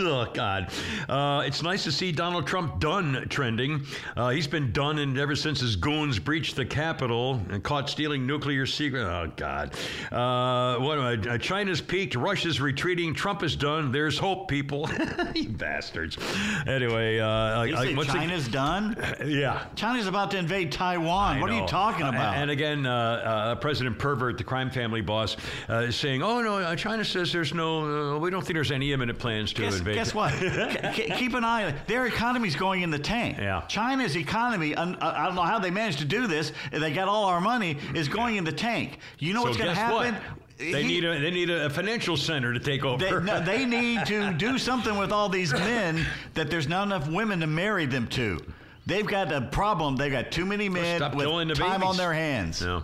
oh 0.00 0.26
God, 0.34 0.70
uh, 1.08 1.42
it's 1.46 1.62
nice 1.62 1.84
to 1.84 1.92
see 1.92 2.12
Donald 2.12 2.46
Trump 2.46 2.78
done 2.78 3.26
trending. 3.30 3.84
Uh, 4.16 4.28
he's 4.30 4.46
been 4.46 4.70
done 4.72 4.98
and 4.98 5.16
ever 5.18 5.34
since 5.34 5.60
his 5.60 5.74
goons 5.76 6.18
breached 6.18 6.56
the 6.56 6.64
Capitol 6.66 7.40
and 7.50 7.62
caught 7.62 7.88
stealing 7.88 8.26
nuclear 8.26 8.66
secret. 8.66 9.02
Oh 9.02 9.32
God, 9.36 9.72
uh, 10.12 10.76
what? 10.78 10.98
Uh, 11.26 11.38
China's 11.38 11.80
peaked, 11.80 12.14
Russia's 12.14 12.60
retreating, 12.60 13.14
Trump 13.14 13.42
is 13.42 13.56
done. 13.56 13.92
There's 13.92 14.18
hope, 14.18 14.48
people. 14.48 14.88
you 15.34 15.48
bastards. 15.48 16.18
Anyway, 16.66 17.18
uh, 17.18 17.62
You 17.62 17.76
I- 17.76 17.84
say 17.86 17.94
what's 17.94 18.12
the- 18.12 18.18
China's 18.18 18.48
done? 18.48 18.96
yeah. 19.24 19.64
China's 19.74 20.06
about 20.06 20.30
to 20.32 20.38
invade 20.38 20.70
Taiwan. 20.72 21.38
I 21.38 21.40
What 21.40 21.50
are 21.50 21.58
you 21.60 21.66
talking 21.66 22.04
Uh, 22.06 22.10
about? 22.10 22.36
And 22.36 22.50
again, 22.50 22.84
uh, 22.86 22.92
uh, 22.92 23.54
President 23.56 23.98
Pervert, 23.98 24.36
the 24.38 24.44
crime 24.44 24.70
family 24.70 25.00
boss, 25.00 25.36
uh, 25.70 25.76
is 25.88 25.96
saying, 25.96 26.22
"Oh 26.22 26.40
no, 26.42 26.58
uh, 26.58 26.76
China 26.76 27.04
says 27.04 27.30
there's 27.38 27.54
no. 27.54 28.16
Uh, 28.16 28.18
we 28.18 28.30
don't 28.30 28.40
think 28.42 28.54
there's 28.54 28.72
any 28.72 28.92
imminent 28.92 29.16
plans 29.18 29.52
to 29.52 29.62
Guess, 29.62 29.78
invade." 29.78 29.94
guess 29.94 30.12
what? 30.12 30.32
K- 30.92 31.12
keep 31.16 31.34
an 31.34 31.44
eye 31.44 31.64
on 31.64 31.70
it. 31.70 31.86
Their 31.86 32.06
economy's 32.06 32.56
going 32.56 32.82
in 32.82 32.90
the 32.90 32.98
tank. 32.98 33.38
Yeah. 33.38 33.62
China's 33.68 34.16
economy, 34.16 34.74
un- 34.74 34.96
uh, 34.96 35.14
I 35.16 35.26
don't 35.26 35.36
know 35.36 35.42
how 35.42 35.60
they 35.60 35.70
managed 35.70 36.00
to 36.00 36.04
do 36.04 36.26
this. 36.26 36.52
They 36.72 36.92
got 36.92 37.06
all 37.06 37.26
our 37.26 37.40
money, 37.40 37.78
is 37.94 38.08
going 38.08 38.36
in 38.36 38.42
the 38.44 38.50
tank. 38.52 38.98
You 39.20 39.34
know 39.34 39.42
So 39.42 39.46
what's 39.46 39.56
going 39.58 39.70
to 39.74 39.80
happen? 39.80 40.14
what? 40.14 40.22
They 40.58 40.82
He- 40.82 40.88
need 40.88 41.04
a 41.04 41.20
they 41.20 41.30
need 41.30 41.50
a 41.50 41.70
financial 41.70 42.16
center 42.16 42.52
to 42.52 42.58
take 42.58 42.84
over. 42.84 42.98
They, 43.04 43.24
no, 43.24 43.40
they 43.44 43.64
need 43.64 44.04
to 44.06 44.32
do 44.32 44.58
something 44.58 44.98
with 44.98 45.12
all 45.12 45.28
these 45.28 45.52
men 45.52 46.04
that 46.34 46.50
there's 46.50 46.66
not 46.66 46.88
enough 46.88 47.08
women 47.08 47.38
to 47.40 47.46
marry 47.46 47.86
them 47.86 48.08
to. 48.08 48.40
They've 48.84 49.06
got 49.06 49.30
a 49.30 49.42
problem. 49.42 49.94
They've 49.96 50.10
got 50.10 50.32
too 50.32 50.44
many 50.44 50.68
men 50.68 50.98
Stop 50.98 51.14
with 51.14 51.28
time 51.56 51.84
on 51.84 51.96
their 51.96 52.12
hands. 52.12 52.60
No. 52.62 52.82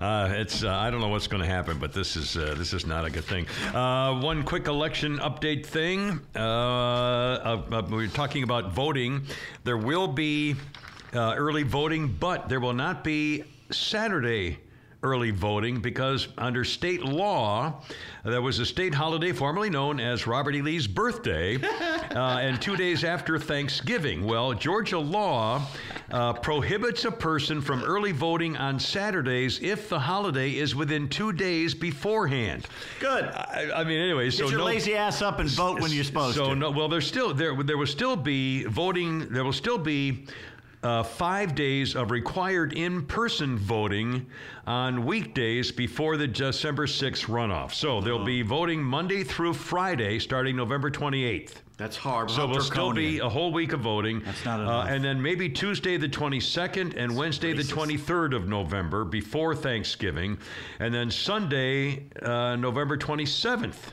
Uh, 0.00 0.28
it's 0.32 0.62
uh, 0.62 0.70
I 0.70 0.90
don't 0.90 1.00
know 1.00 1.08
what's 1.08 1.26
going 1.26 1.42
to 1.42 1.48
happen, 1.48 1.78
but 1.78 1.92
this 1.92 2.16
is 2.16 2.36
uh, 2.36 2.54
this 2.56 2.72
is 2.72 2.86
not 2.86 3.04
a 3.04 3.10
good 3.10 3.24
thing. 3.24 3.46
Uh, 3.74 4.20
one 4.20 4.42
quick 4.42 4.66
election 4.66 5.18
update 5.18 5.64
thing. 5.64 6.20
Uh, 6.34 7.62
we're 7.90 8.08
talking 8.08 8.42
about 8.42 8.72
voting. 8.72 9.24
There 9.64 9.78
will 9.78 10.08
be 10.08 10.56
uh, 11.14 11.34
early 11.36 11.62
voting, 11.62 12.08
but 12.08 12.48
there 12.48 12.60
will 12.60 12.74
not 12.74 13.04
be 13.04 13.44
Saturday 13.70 14.58
early 15.02 15.30
voting 15.30 15.80
because 15.80 16.28
under 16.38 16.64
state 16.64 17.02
law, 17.02 17.82
there 18.24 18.42
was 18.42 18.58
a 18.58 18.66
state 18.66 18.94
holiday 18.94 19.32
formerly 19.32 19.70
known 19.70 20.00
as 20.00 20.26
Robert 20.26 20.54
E. 20.54 20.62
Lee's 20.62 20.86
birthday, 20.86 21.56
uh, 21.62 22.38
and 22.38 22.60
two 22.60 22.76
days 22.76 23.04
after 23.04 23.38
Thanksgiving. 23.38 24.24
Well, 24.24 24.52
Georgia 24.54 24.98
law 24.98 25.62
uh, 26.10 26.32
prohibits 26.34 27.04
a 27.04 27.12
person 27.12 27.60
from 27.60 27.84
early 27.84 28.12
voting 28.12 28.56
on 28.56 28.78
Saturdays 28.80 29.60
if 29.62 29.88
the 29.88 29.98
holiday 29.98 30.56
is 30.56 30.74
within 30.74 31.08
two 31.08 31.32
days 31.32 31.74
beforehand. 31.74 32.66
Good. 33.00 33.24
I, 33.24 33.70
I 33.76 33.84
mean, 33.84 34.00
anyway, 34.00 34.30
so 34.30 34.44
Get 34.44 34.50
your 34.52 34.60
no, 34.60 34.66
lazy 34.66 34.96
ass 34.96 35.22
up 35.22 35.38
and 35.38 35.48
vote 35.50 35.80
when 35.80 35.90
you're 35.92 36.04
supposed 36.04 36.36
so 36.36 36.50
to. 36.50 36.56
no, 36.56 36.70
well, 36.70 36.88
there's 36.88 37.06
still 37.06 37.34
there. 37.34 37.54
There 37.62 37.78
will 37.78 37.86
still 37.86 38.16
be 38.16 38.64
voting. 38.64 39.28
There 39.28 39.44
will 39.44 39.52
still 39.52 39.78
be. 39.78 40.26
Uh, 40.86 41.02
five 41.02 41.56
days 41.56 41.96
of 41.96 42.12
required 42.12 42.72
in-person 42.74 43.58
voting 43.58 44.24
on 44.68 45.04
weekdays 45.04 45.72
before 45.72 46.16
the 46.16 46.28
December 46.28 46.86
6th 46.86 47.26
runoff. 47.26 47.72
So 47.74 48.00
they'll 48.00 48.24
be 48.24 48.42
voting 48.42 48.84
Monday 48.84 49.24
through 49.24 49.54
Friday, 49.54 50.20
starting 50.20 50.54
November 50.54 50.88
28th. 50.88 51.54
That's 51.76 51.96
hard. 51.96 52.30
So 52.30 52.42
How 52.42 52.46
we'll 52.46 52.60
still 52.60 52.92
be 52.92 53.16
draconian. 53.18 53.26
a 53.26 53.28
whole 53.28 53.50
week 53.52 53.72
of 53.72 53.80
voting. 53.80 54.20
That's 54.24 54.44
not 54.44 54.60
Uh, 54.60 54.62
enough. 54.62 54.88
and 54.90 55.04
then 55.04 55.20
maybe 55.20 55.48
Tuesday 55.48 55.96
the 55.96 56.08
22nd 56.08 56.94
and 56.96 57.16
Wednesday 57.16 57.52
the 57.52 57.64
23rd 57.64 58.32
of 58.32 58.46
November 58.48 59.04
before 59.04 59.56
Thanksgiving. 59.56 60.38
And 60.78 60.94
then 60.94 61.10
Sunday, 61.10 62.04
uh, 62.22 62.54
November 62.54 62.96
27th. 62.96 63.92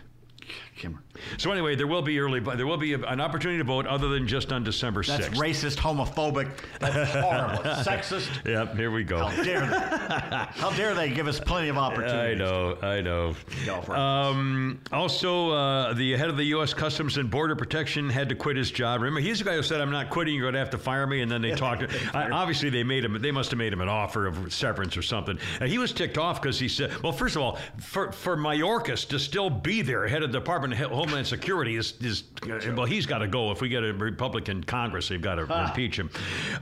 Kimmer. 0.75 0.99
So 1.37 1.51
anyway, 1.51 1.75
there 1.75 1.87
will 1.87 2.01
be 2.01 2.19
early, 2.19 2.39
there 2.39 2.65
will 2.67 2.77
be 2.77 2.93
an 2.93 3.21
opportunity 3.21 3.59
to 3.59 3.63
vote 3.63 3.85
other 3.85 4.07
than 4.09 4.27
just 4.27 4.51
on 4.51 4.63
December 4.63 5.03
That's 5.03 5.27
6th. 5.27 5.35
racist, 5.35 5.75
homophobic. 5.77 6.49
That's 6.79 7.11
horrible. 7.11 7.63
Sexist. 7.83 8.45
Yep, 8.45 8.75
here 8.75 8.91
we 8.91 9.03
go. 9.03 9.25
How 9.25 9.43
dare 9.43 9.61
they? 9.67 10.59
How 10.59 10.71
dare 10.71 10.93
they 10.95 11.09
give 11.09 11.27
us 11.27 11.39
plenty 11.39 11.69
of 11.69 11.77
opportunities? 11.77 12.13
I 12.41 12.43
know, 12.43 12.77
I 12.81 13.01
know. 13.01 13.35
Go 13.65 13.81
for 13.81 13.93
it. 13.93 13.99
Um, 13.99 14.79
also, 14.91 15.51
uh, 15.51 15.93
the 15.93 16.13
head 16.17 16.29
of 16.29 16.37
the 16.37 16.45
U.S. 16.45 16.73
Customs 16.73 17.17
and 17.17 17.29
Border 17.29 17.55
Protection 17.55 18.09
had 18.09 18.29
to 18.29 18.35
quit 18.35 18.57
his 18.57 18.71
job. 18.71 19.01
Remember, 19.01 19.19
he's 19.19 19.39
the 19.39 19.45
guy 19.45 19.55
who 19.55 19.63
said, 19.63 19.81
"I'm 19.81 19.91
not 19.91 20.09
quitting. 20.09 20.33
You're 20.35 20.43
going 20.45 20.53
to 20.53 20.59
have 20.59 20.69
to 20.71 20.77
fire 20.77 21.05
me." 21.05 21.21
And 21.21 21.31
then 21.31 21.41
they 21.41 21.51
talked. 21.55 21.83
I, 22.13 22.29
obviously, 22.29 22.69
they 22.69 22.83
made 22.83 23.03
him. 23.05 23.21
They 23.21 23.31
must 23.31 23.51
have 23.51 23.57
made 23.57 23.73
him 23.73 23.81
an 23.81 23.89
offer 23.89 24.25
of 24.27 24.53
severance 24.53 24.97
or 24.97 25.01
something. 25.01 25.37
And 25.59 25.69
he 25.69 25.77
was 25.77 25.91
ticked 25.91 26.17
off 26.17 26.41
because 26.41 26.59
he 26.59 26.67
said, 26.67 27.01
"Well, 27.03 27.11
first 27.13 27.35
of 27.35 27.41
all, 27.41 27.59
for 27.79 28.11
for 28.11 28.35
Mayorkas 28.37 29.07
to 29.09 29.19
still 29.19 29.49
be 29.49 29.81
there, 29.81 30.07
head 30.07 30.23
of 30.23 30.31
the 30.31 30.39
Department 30.39 30.62
of 30.71 30.91
Homeland 30.91 31.27
Security, 31.27 31.75
is 31.75 31.93
is 32.01 32.23
well, 32.45 32.85
he's 32.85 33.05
got 33.05 33.19
to 33.19 33.27
go. 33.27 33.51
If 33.51 33.61
we 33.61 33.69
get 33.69 33.83
a 33.83 33.93
Republican 33.93 34.63
Congress, 34.63 35.09
they've 35.09 35.21
got 35.21 35.35
to 35.35 35.63
impeach 35.63 35.97
him." 35.97 36.09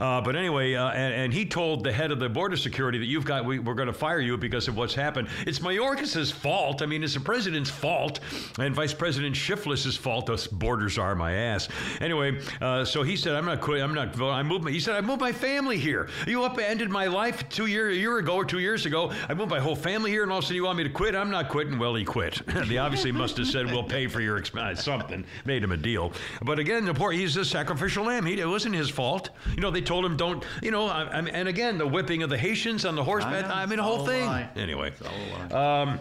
Uh, 0.00 0.20
but 0.20 0.36
anyway, 0.36 0.74
uh, 0.74 0.90
and, 0.90 1.14
and 1.14 1.32
he 1.32 1.44
told 1.44 1.84
the 1.84 1.92
head 1.92 2.10
of 2.10 2.18
the 2.18 2.28
border 2.28 2.56
security 2.56 2.98
that 2.98 3.06
you've 3.06 3.24
got, 3.24 3.44
we, 3.44 3.58
we're 3.58 3.74
going 3.74 3.86
to 3.86 3.92
fire 3.92 4.20
you 4.20 4.36
because 4.36 4.68
of 4.68 4.76
what's 4.76 4.94
happened. 4.94 5.28
It's 5.46 5.58
Mayorkas' 5.58 6.32
fault. 6.32 6.82
I 6.82 6.86
mean, 6.86 7.04
it's 7.04 7.14
the 7.14 7.20
president's 7.20 7.70
fault 7.70 8.20
and 8.58 8.74
Vice 8.74 8.94
President 8.94 9.36
Shifless's 9.36 9.96
fault. 9.96 10.26
Those 10.26 10.46
borders 10.46 10.98
are 10.98 11.14
my 11.14 11.32
ass. 11.32 11.68
Anyway, 12.00 12.40
uh, 12.60 12.84
so 12.84 13.02
he 13.02 13.16
said, 13.16 13.34
I'm 13.34 13.44
not 13.44 13.60
quitting. 13.60 13.82
I'm 13.82 13.94
not. 13.94 14.20
I 14.20 14.42
moved 14.42 14.64
my, 14.64 14.70
he 14.70 14.80
said, 14.80 14.94
I 14.94 15.00
moved 15.00 15.20
my 15.20 15.32
family 15.32 15.78
here. 15.78 16.08
You 16.26 16.44
upended 16.44 16.90
my 16.90 17.06
life 17.06 17.48
two 17.48 17.66
year, 17.66 17.90
a 17.90 17.94
year 17.94 18.18
ago 18.18 18.36
or 18.36 18.44
two 18.44 18.58
years 18.60 18.86
ago. 18.86 19.12
I 19.28 19.34
moved 19.34 19.50
my 19.50 19.60
whole 19.60 19.76
family 19.76 20.10
here 20.10 20.22
and 20.22 20.32
all 20.32 20.38
of 20.38 20.44
a 20.44 20.46
sudden 20.46 20.56
you 20.56 20.64
want 20.64 20.78
me 20.78 20.84
to 20.84 20.90
quit? 20.90 21.14
I'm 21.14 21.30
not 21.30 21.48
quitting. 21.48 21.78
Well, 21.78 21.94
he 21.94 22.04
quit. 22.04 22.42
they 22.46 22.78
obviously 22.78 23.12
must 23.12 23.36
have 23.36 23.46
said, 23.46 23.66
we'll 23.66 23.84
pay 23.92 24.06
for 24.06 24.20
your 24.20 24.38
expense. 24.38 24.82
Something 24.82 25.24
made 25.44 25.62
him 25.62 25.72
a 25.72 25.76
deal. 25.76 26.12
But 26.42 26.58
again, 26.58 26.84
the 26.84 26.94
poor, 26.94 27.12
he's 27.12 27.36
a 27.36 27.44
sacrificial 27.44 28.04
lamb. 28.04 28.24
He, 28.24 28.40
it 28.40 28.46
wasn't 28.46 28.74
his 28.74 28.88
fault. 28.88 29.30
You 29.54 29.60
know, 29.60 29.70
they 29.70 29.82
told 29.82 30.04
him, 30.04 30.16
don't, 30.16 30.44
you 30.62 30.70
know, 30.70 30.86
I, 30.86 31.02
I, 31.02 31.18
and 31.20 31.48
again, 31.48 31.78
the 31.78 31.86
whipping 31.86 32.22
of 32.22 32.30
the 32.30 32.38
Haitians 32.38 32.84
on 32.84 32.94
the 32.94 33.04
horseback. 33.04 33.46
know. 33.46 33.54
I, 33.54 33.66
mean, 33.66 33.76
the 33.76 33.82
whole 33.82 34.06
thing. 34.06 34.26
lie. 34.26 34.48
Anyway. 34.56 34.88
It's 34.88 35.02
all 35.02 35.12
a 35.12 35.54
lie. 35.54 35.82
Um, 35.82 36.00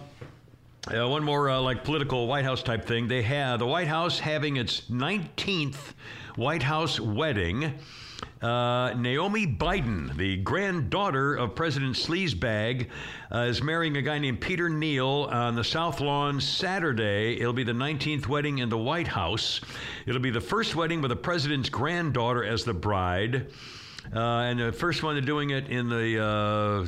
uh, 0.87 1.07
one 1.07 1.23
more 1.23 1.49
uh, 1.49 1.59
like 1.59 1.83
political 1.83 2.27
White 2.27 2.45
House 2.45 2.63
type 2.63 2.85
thing. 2.85 3.07
They 3.07 3.21
have 3.21 3.59
the 3.59 3.67
White 3.67 3.87
House 3.87 4.19
having 4.19 4.57
its 4.57 4.81
19th 4.89 5.93
White 6.35 6.63
House 6.63 6.99
wedding. 6.99 7.75
Uh, 8.41 8.93
Naomi 8.97 9.45
Biden, 9.45 10.15
the 10.17 10.37
granddaughter 10.37 11.35
of 11.35 11.53
President 11.53 11.95
Sleazebag, 11.95 12.87
uh, 13.31 13.39
is 13.41 13.61
marrying 13.61 13.95
a 13.97 14.01
guy 14.01 14.17
named 14.17 14.41
Peter 14.41 14.67
Neal 14.67 15.29
on 15.31 15.53
the 15.53 15.63
South 15.63 15.99
Lawn 15.99 16.41
Saturday. 16.41 17.39
It'll 17.39 17.53
be 17.53 17.63
the 17.63 17.71
19th 17.71 18.27
wedding 18.27 18.57
in 18.57 18.69
the 18.69 18.79
White 18.79 19.07
House. 19.07 19.61
It'll 20.07 20.21
be 20.21 20.31
the 20.31 20.41
first 20.41 20.75
wedding 20.75 21.01
with 21.01 21.09
the 21.09 21.15
president's 21.15 21.69
granddaughter 21.69 22.43
as 22.43 22.63
the 22.63 22.73
bride. 22.73 23.51
Uh, 24.11 24.19
and 24.19 24.59
the 24.59 24.71
first 24.71 25.03
one 25.03 25.13
they're 25.13 25.21
doing 25.21 25.51
it 25.51 25.69
in 25.69 25.87
the 25.87 26.23
uh, 26.23 26.85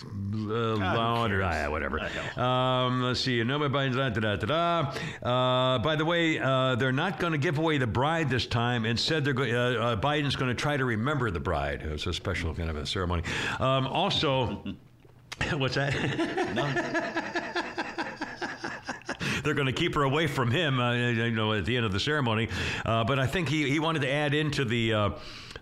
South 0.00 0.50
uh. 0.50 0.76
Ah, 0.80 1.68
whatever. 1.70 2.00
Um, 2.36 3.02
let's 3.02 3.20
see. 3.20 3.42
No, 3.42 3.58
da, 3.66 3.68
da, 3.68 4.08
da, 4.10 4.36
da, 4.36 4.46
da. 4.46 4.92
Uh, 5.22 5.78
by 5.78 5.96
the 5.96 6.04
way, 6.04 6.38
uh, 6.38 6.74
they're 6.76 6.92
not 6.92 7.18
going 7.18 7.32
to 7.32 7.38
give 7.38 7.58
away 7.58 7.78
the 7.78 7.86
bride 7.86 8.30
this 8.30 8.46
time. 8.46 8.84
Instead, 8.84 9.24
they're 9.24 9.32
go- 9.32 9.44
uh, 9.44 9.92
uh, 9.92 10.00
Biden's 10.00 10.36
going 10.36 10.48
to 10.48 10.54
try 10.54 10.76
to 10.76 10.84
remember 10.84 11.30
the 11.30 11.40
bride. 11.40 11.82
It's 11.82 12.06
a 12.06 12.12
special 12.12 12.54
kind 12.54 12.70
of 12.70 12.76
a 12.76 12.86
ceremony. 12.86 13.22
Um, 13.58 13.86
also, 13.86 14.62
what's 15.52 15.76
that? 15.76 15.94
they're 19.44 19.54
going 19.54 19.66
to 19.66 19.72
keep 19.72 19.94
her 19.94 20.02
away 20.02 20.26
from 20.26 20.50
him, 20.50 20.80
uh, 20.80 20.92
you 20.92 21.30
know, 21.30 21.52
at 21.52 21.64
the 21.64 21.76
end 21.76 21.86
of 21.86 21.92
the 21.92 22.00
ceremony. 22.00 22.48
Uh, 22.84 23.04
but 23.04 23.18
I 23.18 23.26
think 23.26 23.48
he, 23.48 23.70
he 23.70 23.78
wanted 23.78 24.02
to 24.02 24.10
add 24.10 24.34
into 24.34 24.64
the 24.64 24.92
uh, 24.92 25.10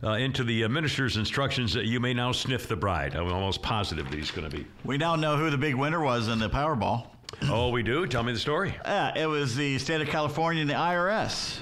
uh, 0.04 0.12
into 0.12 0.44
the 0.44 0.64
uh, 0.64 0.68
minister's 0.68 1.16
instructions 1.16 1.72
that 1.72 1.86
you 1.86 1.98
may 1.98 2.12
now 2.14 2.30
sniff 2.32 2.68
the 2.68 2.76
bride. 2.76 3.14
I'm 3.14 3.32
almost 3.32 3.62
positive 3.62 4.10
that 4.10 4.16
he's 4.16 4.30
going 4.30 4.48
to 4.48 4.54
be. 4.54 4.66
We 4.84 4.98
now 4.98 5.16
know 5.16 5.36
who 5.36 5.50
the 5.50 5.58
big 5.58 5.74
winner 5.74 6.00
was 6.00 6.28
in 6.28 6.38
the 6.38 6.50
Powerball. 6.50 7.06
Oh, 7.50 7.70
we 7.70 7.82
do. 7.82 8.06
Tell 8.06 8.22
me 8.22 8.32
the 8.32 8.38
story. 8.38 8.74
Yeah, 8.84 9.12
it 9.16 9.26
was 9.26 9.56
the 9.56 9.78
state 9.78 10.00
of 10.00 10.06
California 10.08 10.60
and 10.60 10.70
the 10.70 10.74
IRS. 10.74 11.58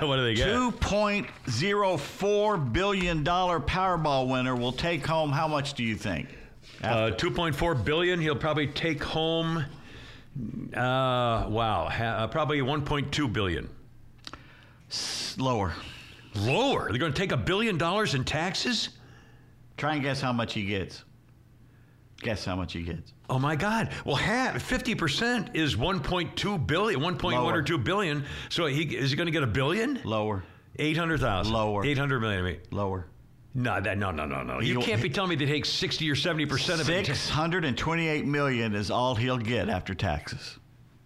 what 0.06 0.16
do 0.16 0.24
they 0.24 0.34
get? 0.34 0.48
$2.04 0.48 2.72
billion 2.72 3.24
Powerball 3.24 4.28
winner 4.28 4.56
will 4.56 4.72
take 4.72 5.06
home 5.06 5.30
how 5.30 5.48
much 5.48 5.74
do 5.74 5.84
you 5.84 5.96
think? 5.96 6.28
Uh, 6.82 7.10
2.4 7.12 7.84
billion. 7.84 8.20
He'll 8.20 8.36
probably 8.36 8.68
take 8.68 9.02
home. 9.02 9.64
Uh, 10.74 11.46
wow, 11.48 11.88
ha- 11.90 12.04
uh, 12.04 12.26
probably 12.28 12.60
1.2 12.60 13.32
billion. 13.32 13.68
S- 14.90 15.36
Lower. 15.38 15.74
Lower. 16.34 16.88
They're 16.88 16.98
going 16.98 17.12
to 17.12 17.18
take 17.18 17.32
a 17.32 17.36
billion 17.36 17.76
dollars 17.78 18.14
in 18.14 18.24
taxes. 18.24 18.90
Try 19.76 19.94
and 19.94 20.02
guess 20.02 20.20
how 20.20 20.32
much 20.32 20.54
he 20.54 20.64
gets. 20.64 21.04
Guess 22.20 22.44
how 22.44 22.54
much 22.56 22.72
he 22.72 22.82
gets. 22.82 23.12
Oh 23.28 23.38
my 23.38 23.56
God! 23.56 23.90
Well, 24.04 24.14
half, 24.14 24.62
fifty 24.62 24.94
percent 24.94 25.50
is 25.54 25.74
1.2 25.74 26.66
billion, 26.66 27.00
1.1 27.00 27.52
or 27.52 27.62
2 27.62 27.78
billion. 27.78 28.24
So 28.48 28.66
he 28.66 28.82
is 28.96 29.10
he 29.10 29.16
going 29.16 29.26
to 29.26 29.32
get 29.32 29.42
a 29.42 29.46
billion? 29.46 30.00
Lower. 30.04 30.44
800,000. 30.78 31.52
Lower. 31.52 31.84
800 31.84 32.20
million. 32.20 32.40
I 32.40 32.42
mean. 32.50 32.60
Lower. 32.70 33.06
No, 33.54 33.80
that 33.80 33.98
no, 33.98 34.10
no, 34.10 34.24
no, 34.24 34.42
no. 34.42 34.60
You 34.60 34.74
He'll- 34.74 34.82
can't 34.82 35.02
be 35.02 35.10
telling 35.10 35.30
me 35.30 35.36
they 35.36 35.46
take 35.46 35.64
60 35.66 36.10
or 36.10 36.14
70 36.14 36.46
percent 36.46 36.80
of 36.80 36.88
it. 36.88 37.06
628 37.06 38.24
million 38.24 38.74
is 38.74 38.90
all 38.90 39.14
he'll 39.14 39.36
get 39.36 39.68
after 39.68 39.94
taxes. 39.94 40.58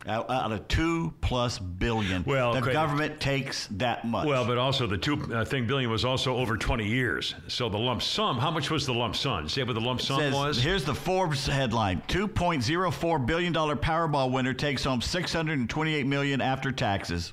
Out, 0.08 0.30
of 0.30 0.68
two 0.68 1.12
plus 1.20 1.58
billion. 1.58 2.22
Well, 2.24 2.52
the 2.52 2.60
okay. 2.60 2.72
government 2.72 3.18
takes 3.18 3.66
that 3.72 4.04
much. 4.04 4.26
Well, 4.26 4.44
but 4.46 4.56
also 4.56 4.86
the 4.86 4.98
two 4.98 5.20
uh, 5.34 5.44
thing 5.44 5.66
billion 5.66 5.90
was 5.90 6.04
also 6.04 6.36
over 6.36 6.56
20 6.56 6.86
years. 6.86 7.34
So 7.48 7.68
the 7.68 7.78
lump 7.78 8.02
sum, 8.02 8.38
how 8.38 8.50
much 8.50 8.70
was 8.70 8.86
the 8.86 8.94
lump 8.94 9.16
sum? 9.16 9.48
Say 9.48 9.64
what 9.64 9.74
the 9.74 9.80
lump 9.80 10.00
sum 10.00 10.20
Says- 10.20 10.34
was. 10.34 10.62
Here's 10.62 10.84
the 10.84 10.94
Forbes 10.94 11.46
headline: 11.46 12.02
2.04 12.08 13.26
billion 13.26 13.52
dollar 13.52 13.74
Powerball 13.74 14.30
winner 14.30 14.54
takes 14.54 14.84
home 14.84 15.00
628 15.00 16.06
million 16.06 16.40
after 16.40 16.70
taxes. 16.70 17.32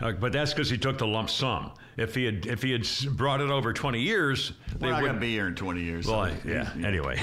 Uh, 0.00 0.12
but 0.12 0.32
that's 0.32 0.52
because 0.52 0.68
he 0.68 0.76
took 0.76 0.98
the 0.98 1.06
lump 1.06 1.30
sum. 1.30 1.70
If 1.96 2.14
he 2.14 2.24
had 2.24 2.46
if 2.46 2.62
he 2.62 2.72
had 2.72 2.86
brought 3.16 3.40
it 3.40 3.50
over 3.50 3.72
20 3.72 4.00
years, 4.00 4.52
they 4.76 4.86
We're 4.86 4.92
not 4.92 5.00
going 5.00 5.02
wouldn't 5.02 5.20
to 5.20 5.26
be 5.26 5.32
here 5.32 5.46
in 5.46 5.54
20 5.54 5.82
years. 5.82 6.06
Well, 6.06 6.26
so- 6.26 6.48
yeah. 6.48 6.70
Anyway, 6.84 7.16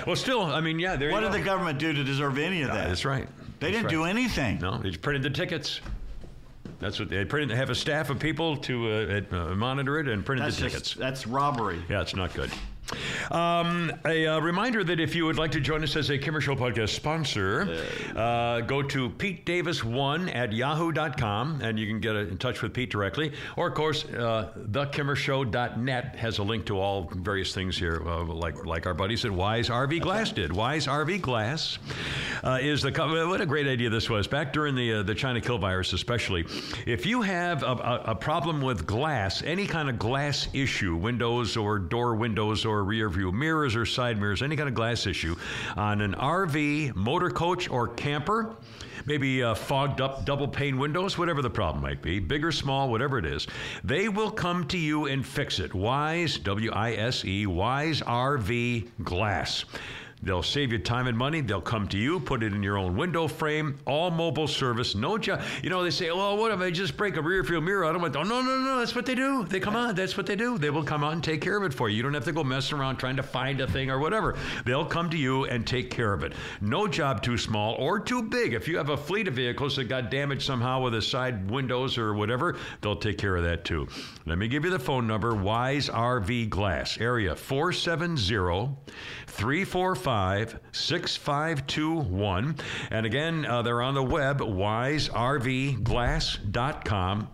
well, 0.06 0.16
still, 0.16 0.42
I 0.42 0.60
mean, 0.60 0.78
yeah. 0.78 0.96
There 0.96 1.10
What 1.10 1.20
did 1.20 1.32
go. 1.32 1.38
the 1.38 1.44
government 1.44 1.78
do 1.78 1.92
to 1.92 2.04
deserve 2.04 2.38
any 2.38 2.62
of 2.62 2.68
that? 2.68 2.88
That's 2.88 3.04
right. 3.04 3.26
They 3.62 3.70
didn't 3.70 3.84
right. 3.84 3.90
do 3.90 4.04
anything. 4.04 4.58
No, 4.58 4.78
they 4.78 4.88
just 4.88 5.02
printed 5.02 5.22
the 5.22 5.30
tickets. 5.30 5.80
That's 6.80 6.98
what 6.98 7.08
they 7.08 7.24
printed. 7.24 7.50
They 7.50 7.56
have 7.56 7.70
a 7.70 7.76
staff 7.76 8.10
of 8.10 8.18
people 8.18 8.56
to 8.56 8.90
uh, 8.90 9.20
uh, 9.36 9.54
monitor 9.54 10.00
it 10.00 10.08
and 10.08 10.26
printed 10.26 10.46
That's 10.46 10.56
the 10.56 10.62
just, 10.62 10.74
tickets. 10.74 10.94
that's 10.94 11.26
robbery. 11.28 11.80
Yeah, 11.88 12.00
it's 12.00 12.16
not 12.16 12.34
good. 12.34 12.50
Um, 13.30 13.92
a 14.04 14.26
uh, 14.26 14.40
reminder 14.40 14.84
that 14.84 15.00
if 15.00 15.14
you 15.14 15.24
would 15.26 15.36
like 15.36 15.50
to 15.52 15.60
join 15.60 15.82
us 15.82 15.96
as 15.96 16.10
a 16.10 16.18
Kimmer 16.18 16.40
Show 16.40 16.54
podcast 16.54 16.90
sponsor, 16.90 17.84
uh, 18.16 18.60
go 18.60 18.82
to 18.82 19.10
PeteDavis1 19.10 20.34
at 20.34 20.52
yahoo.com 20.52 21.60
and 21.62 21.78
you 21.78 21.86
can 21.86 22.00
get 22.00 22.16
in 22.16 22.38
touch 22.38 22.62
with 22.62 22.72
Pete 22.74 22.90
directly. 22.90 23.32
Or, 23.56 23.68
of 23.68 23.74
course, 23.74 24.04
uh, 24.04 24.50
thekimmershow.net 24.70 26.16
has 26.16 26.38
a 26.38 26.42
link 26.42 26.66
to 26.66 26.78
all 26.78 27.10
various 27.14 27.54
things 27.54 27.76
here, 27.78 28.02
uh, 28.06 28.24
like, 28.24 28.64
like 28.64 28.86
our 28.86 28.94
buddies 28.94 29.24
at 29.24 29.30
Wise 29.30 29.68
RV 29.68 30.00
Glass 30.00 30.32
did. 30.32 30.52
Wise 30.52 30.86
RV 30.86 31.20
Glass 31.20 31.78
uh, 32.44 32.58
is 32.60 32.82
the. 32.82 32.92
co- 32.92 33.28
What 33.28 33.40
a 33.40 33.46
great 33.46 33.66
idea 33.66 33.90
this 33.90 34.08
was. 34.10 34.26
Back 34.26 34.52
during 34.52 34.74
the, 34.74 34.94
uh, 34.94 35.02
the 35.02 35.14
China 35.14 35.40
kill 35.40 35.58
virus, 35.58 35.92
especially. 35.92 36.44
If 36.86 37.06
you 37.06 37.22
have 37.22 37.62
a, 37.62 37.66
a, 37.66 38.02
a 38.08 38.14
problem 38.14 38.60
with 38.60 38.86
glass, 38.86 39.42
any 39.42 39.66
kind 39.66 39.88
of 39.88 39.98
glass 39.98 40.48
issue, 40.52 40.96
windows 40.96 41.56
or 41.56 41.78
door 41.78 42.14
windows 42.14 42.64
or 42.64 42.81
rear 42.82 43.08
view 43.08 43.32
mirrors 43.32 43.76
or 43.76 43.86
side 43.86 44.18
mirrors, 44.18 44.42
any 44.42 44.56
kind 44.56 44.68
of 44.68 44.74
glass 44.74 45.06
issue 45.06 45.36
on 45.76 46.00
an 46.00 46.14
RV, 46.14 46.94
motor 46.94 47.30
coach, 47.30 47.68
or 47.70 47.88
camper, 47.88 48.56
maybe 49.06 49.42
uh, 49.42 49.54
fogged 49.54 50.00
up 50.00 50.24
double 50.24 50.48
pane 50.48 50.78
windows, 50.78 51.18
whatever 51.18 51.42
the 51.42 51.50
problem 51.50 51.82
might 51.82 52.02
be, 52.02 52.18
big 52.18 52.44
or 52.44 52.52
small, 52.52 52.90
whatever 52.90 53.18
it 53.18 53.24
is, 53.24 53.46
they 53.84 54.08
will 54.08 54.30
come 54.30 54.66
to 54.68 54.78
you 54.78 55.06
and 55.06 55.26
fix 55.26 55.58
it. 55.58 55.74
Wise, 55.74 56.38
W 56.38 56.70
I 56.72 56.92
S 56.92 57.24
E, 57.24 57.46
Wise 57.46 58.00
RV 58.00 58.88
Glass. 59.02 59.64
They'll 60.22 60.42
save 60.42 60.70
you 60.72 60.78
time 60.78 61.08
and 61.08 61.18
money. 61.18 61.40
They'll 61.40 61.60
come 61.60 61.88
to 61.88 61.98
you, 61.98 62.20
put 62.20 62.44
it 62.44 62.52
in 62.52 62.62
your 62.62 62.78
own 62.78 62.96
window 62.96 63.26
frame, 63.26 63.78
all 63.86 64.10
mobile 64.10 64.46
service, 64.46 64.94
no 64.94 65.18
job. 65.18 65.42
You 65.62 65.70
know, 65.70 65.82
they 65.82 65.90
say, 65.90 66.10
well, 66.12 66.36
what 66.36 66.52
if 66.52 66.60
I 66.60 66.70
just 66.70 66.96
break 66.96 67.16
a 67.16 67.22
rear 67.22 67.42
view 67.42 67.60
mirror 67.60 67.84
out 67.84 67.96
of 67.96 68.00
my, 68.00 68.06
oh, 68.08 68.22
no, 68.22 68.40
no, 68.40 68.58
no, 68.60 68.78
that's 68.78 68.94
what 68.94 69.04
they 69.04 69.16
do. 69.16 69.44
They 69.44 69.58
come 69.58 69.74
on, 69.74 69.96
that's 69.96 70.16
what 70.16 70.26
they 70.26 70.36
do. 70.36 70.58
They 70.58 70.70
will 70.70 70.84
come 70.84 71.02
out 71.02 71.14
and 71.14 71.24
take 71.24 71.40
care 71.40 71.56
of 71.56 71.64
it 71.64 71.74
for 71.74 71.88
you. 71.88 71.96
You 71.96 72.02
don't 72.04 72.14
have 72.14 72.24
to 72.26 72.32
go 72.32 72.44
messing 72.44 72.78
around 72.78 72.96
trying 72.96 73.16
to 73.16 73.22
find 73.22 73.60
a 73.60 73.66
thing 73.66 73.90
or 73.90 73.98
whatever. 73.98 74.36
They'll 74.64 74.86
come 74.86 75.10
to 75.10 75.16
you 75.16 75.44
and 75.46 75.66
take 75.66 75.90
care 75.90 76.12
of 76.12 76.22
it. 76.22 76.34
No 76.60 76.86
job 76.86 77.22
too 77.22 77.36
small 77.36 77.74
or 77.74 77.98
too 77.98 78.22
big. 78.22 78.54
If 78.54 78.68
you 78.68 78.76
have 78.76 78.90
a 78.90 78.96
fleet 78.96 79.26
of 79.26 79.34
vehicles 79.34 79.74
that 79.76 79.84
got 79.84 80.10
damaged 80.10 80.42
somehow 80.42 80.82
with 80.82 80.92
the 80.92 81.02
side 81.02 81.50
windows 81.50 81.98
or 81.98 82.14
whatever, 82.14 82.56
they'll 82.80 82.94
take 82.94 83.18
care 83.18 83.36
of 83.36 83.42
that 83.42 83.64
too. 83.64 83.88
Let 84.24 84.38
me 84.38 84.46
give 84.46 84.64
you 84.64 84.70
the 84.70 84.78
phone 84.78 85.08
number 85.08 85.34
Wise 85.34 85.88
RV 85.88 86.48
Glass, 86.48 86.98
area 87.00 87.34
470 87.34 88.76
345 89.26 90.11
6521. 90.72 92.56
And 92.90 93.06
again, 93.06 93.46
uh, 93.46 93.62
they're 93.62 93.82
on 93.82 93.94
the 93.94 94.02
web, 94.02 94.40
wiservglass.com. 94.40 97.28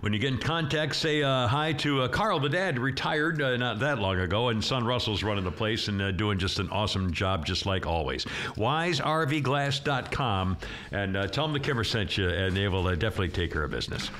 When 0.00 0.12
you 0.12 0.18
get 0.18 0.32
in 0.32 0.38
contact, 0.38 0.96
say 0.96 1.22
uh, 1.22 1.46
hi 1.46 1.72
to 1.74 2.02
uh, 2.02 2.08
Carl, 2.08 2.40
the 2.40 2.48
dad, 2.48 2.78
retired 2.78 3.40
uh, 3.40 3.56
not 3.56 3.78
that 3.80 3.98
long 3.98 4.18
ago, 4.18 4.48
and 4.48 4.64
son 4.64 4.84
Russell's 4.84 5.22
running 5.22 5.44
the 5.44 5.52
place 5.52 5.88
and 5.88 6.02
uh, 6.02 6.10
doing 6.10 6.38
just 6.38 6.58
an 6.58 6.68
awesome 6.70 7.12
job, 7.12 7.46
just 7.46 7.66
like 7.66 7.86
always. 7.86 8.24
WiseRVGlass.com, 8.56 10.56
and 10.92 11.16
uh, 11.16 11.26
tell 11.28 11.44
them 11.44 11.52
the 11.52 11.60
Kimmer 11.60 11.84
sent 11.84 12.18
you, 12.18 12.28
and 12.28 12.56
they 12.56 12.68
will 12.68 12.86
uh, 12.86 12.94
definitely 12.94 13.28
take 13.28 13.52
care 13.52 13.62
of 13.62 13.70
business. 13.70 14.10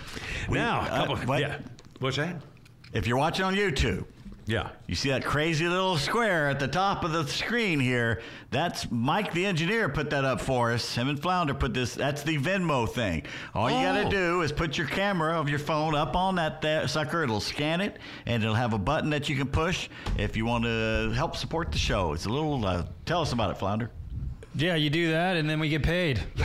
now, 0.49 0.81
a 0.81 0.85
uh, 0.85 1.07
couple, 1.07 1.41
yeah, 1.41 1.59
what's 1.99 2.17
that? 2.17 2.37
If 2.93 3.07
you're 3.07 3.19
watching 3.19 3.45
on 3.45 3.55
YouTube, 3.55 4.05
Yeah. 4.51 4.71
you 4.89 4.95
see 4.97 5.11
that 5.11 5.25
crazy 5.25 5.69
little 5.69 5.97
square 5.97 6.49
at 6.49 6.59
the 6.59 6.67
top 6.67 7.05
of 7.05 7.13
the 7.13 7.27
screen 7.29 7.79
here. 7.79 8.21
That's 8.51 8.91
Mike, 8.91 9.33
the 9.33 9.47
engineer, 9.47 9.89
put 9.89 10.11
that 10.11 10.25
up 10.25 10.41
for 10.41 10.73
us. 10.73 10.95
Him 10.97 11.09
and 11.09 11.21
Flounder 11.23 11.55
put 11.55 11.73
this. 11.73 11.95
That's 11.95 12.23
the 12.25 12.37
Venmo 12.39 12.89
thing. 12.89 13.23
All 13.55 13.71
you 13.71 13.77
got 13.87 13.97
Oh. 13.97 14.05
to 14.05 14.11
do 14.11 14.43
is 14.43 14.51
put 14.51 14.77
your 14.77 14.89
camera 14.89 15.39
of 15.39 15.49
your 15.49 15.61
phone 15.61 15.95
up 15.95 16.17
on 16.17 16.35
that 16.35 16.91
sucker. 16.91 17.23
It'll 17.23 17.39
scan 17.41 17.81
it, 17.81 17.99
and 18.27 18.43
it'll 18.43 18.57
have 18.57 18.73
a 18.73 18.79
button 18.79 19.11
that 19.11 19.29
you 19.29 19.37
can 19.37 19.47
push 19.47 19.89
if 20.19 20.37
you 20.37 20.45
want 20.45 20.65
to 20.65 21.13
help 21.15 21.37
support 21.37 21.71
the 21.71 21.79
show. 21.79 22.13
It's 22.13 22.27
a 22.27 22.29
little. 22.31 22.65
Uh, 22.67 22.87
tell 23.07 23.23
us 23.23 23.33
about 23.33 23.51
it, 23.53 23.59
Flounder. 23.59 23.91
Yeah, 24.57 24.75
you 24.75 24.91
do 24.91 25.13
that, 25.13 25.37
and 25.37 25.49
then 25.49 25.61
we 25.61 25.69
get 25.69 25.83
paid. 25.83 26.21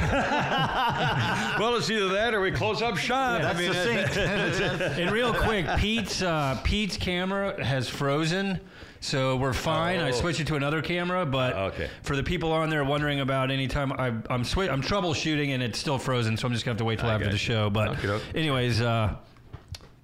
Well, 1.57 1.75
it's 1.77 1.89
either 1.89 2.09
that 2.09 2.33
or 2.33 2.41
we 2.41 2.51
close 2.51 2.81
up 2.81 2.97
shop. 2.97 3.41
That's 3.41 3.57
I 3.57 3.61
mean, 3.61 3.73
succinct. 3.73 4.17
And 4.99 5.11
real 5.11 5.33
quick, 5.33 5.65
Pete's 5.77 6.21
uh, 6.21 6.59
Pete's 6.63 6.97
camera 6.97 7.63
has 7.63 7.87
frozen, 7.89 8.59
so 8.99 9.35
we're 9.37 9.53
fine. 9.53 9.99
I 9.99 10.09
Oh. 10.09 10.11
switched 10.11 10.41
it 10.41 10.47
to 10.47 10.55
another 10.55 10.81
camera, 10.81 11.25
but 11.25 11.53
Okay. 11.55 11.89
for 12.03 12.15
the 12.15 12.23
people 12.23 12.51
on 12.51 12.69
there 12.69 12.83
wondering 12.83 13.21
about 13.21 13.51
any 13.51 13.67
time 13.67 13.91
I, 13.93 14.07
I'm 14.29 14.43
swi- 14.43 14.69
I'm 14.69 14.81
troubleshooting 14.81 15.49
and 15.53 15.63
it's 15.63 15.79
still 15.79 15.97
frozen, 15.97 16.35
so 16.37 16.45
I'm 16.47 16.53
just 16.53 16.65
gonna 16.65 16.73
have 16.73 16.79
to 16.79 16.85
wait 16.85 16.99
till 16.99 17.09
I 17.09 17.13
after 17.13 17.25
the 17.27 17.31
you. 17.31 17.37
show. 17.37 17.69
But 17.69 17.89
Okey-doke. 17.91 18.21
anyways, 18.35 18.81
uh, 18.81 19.15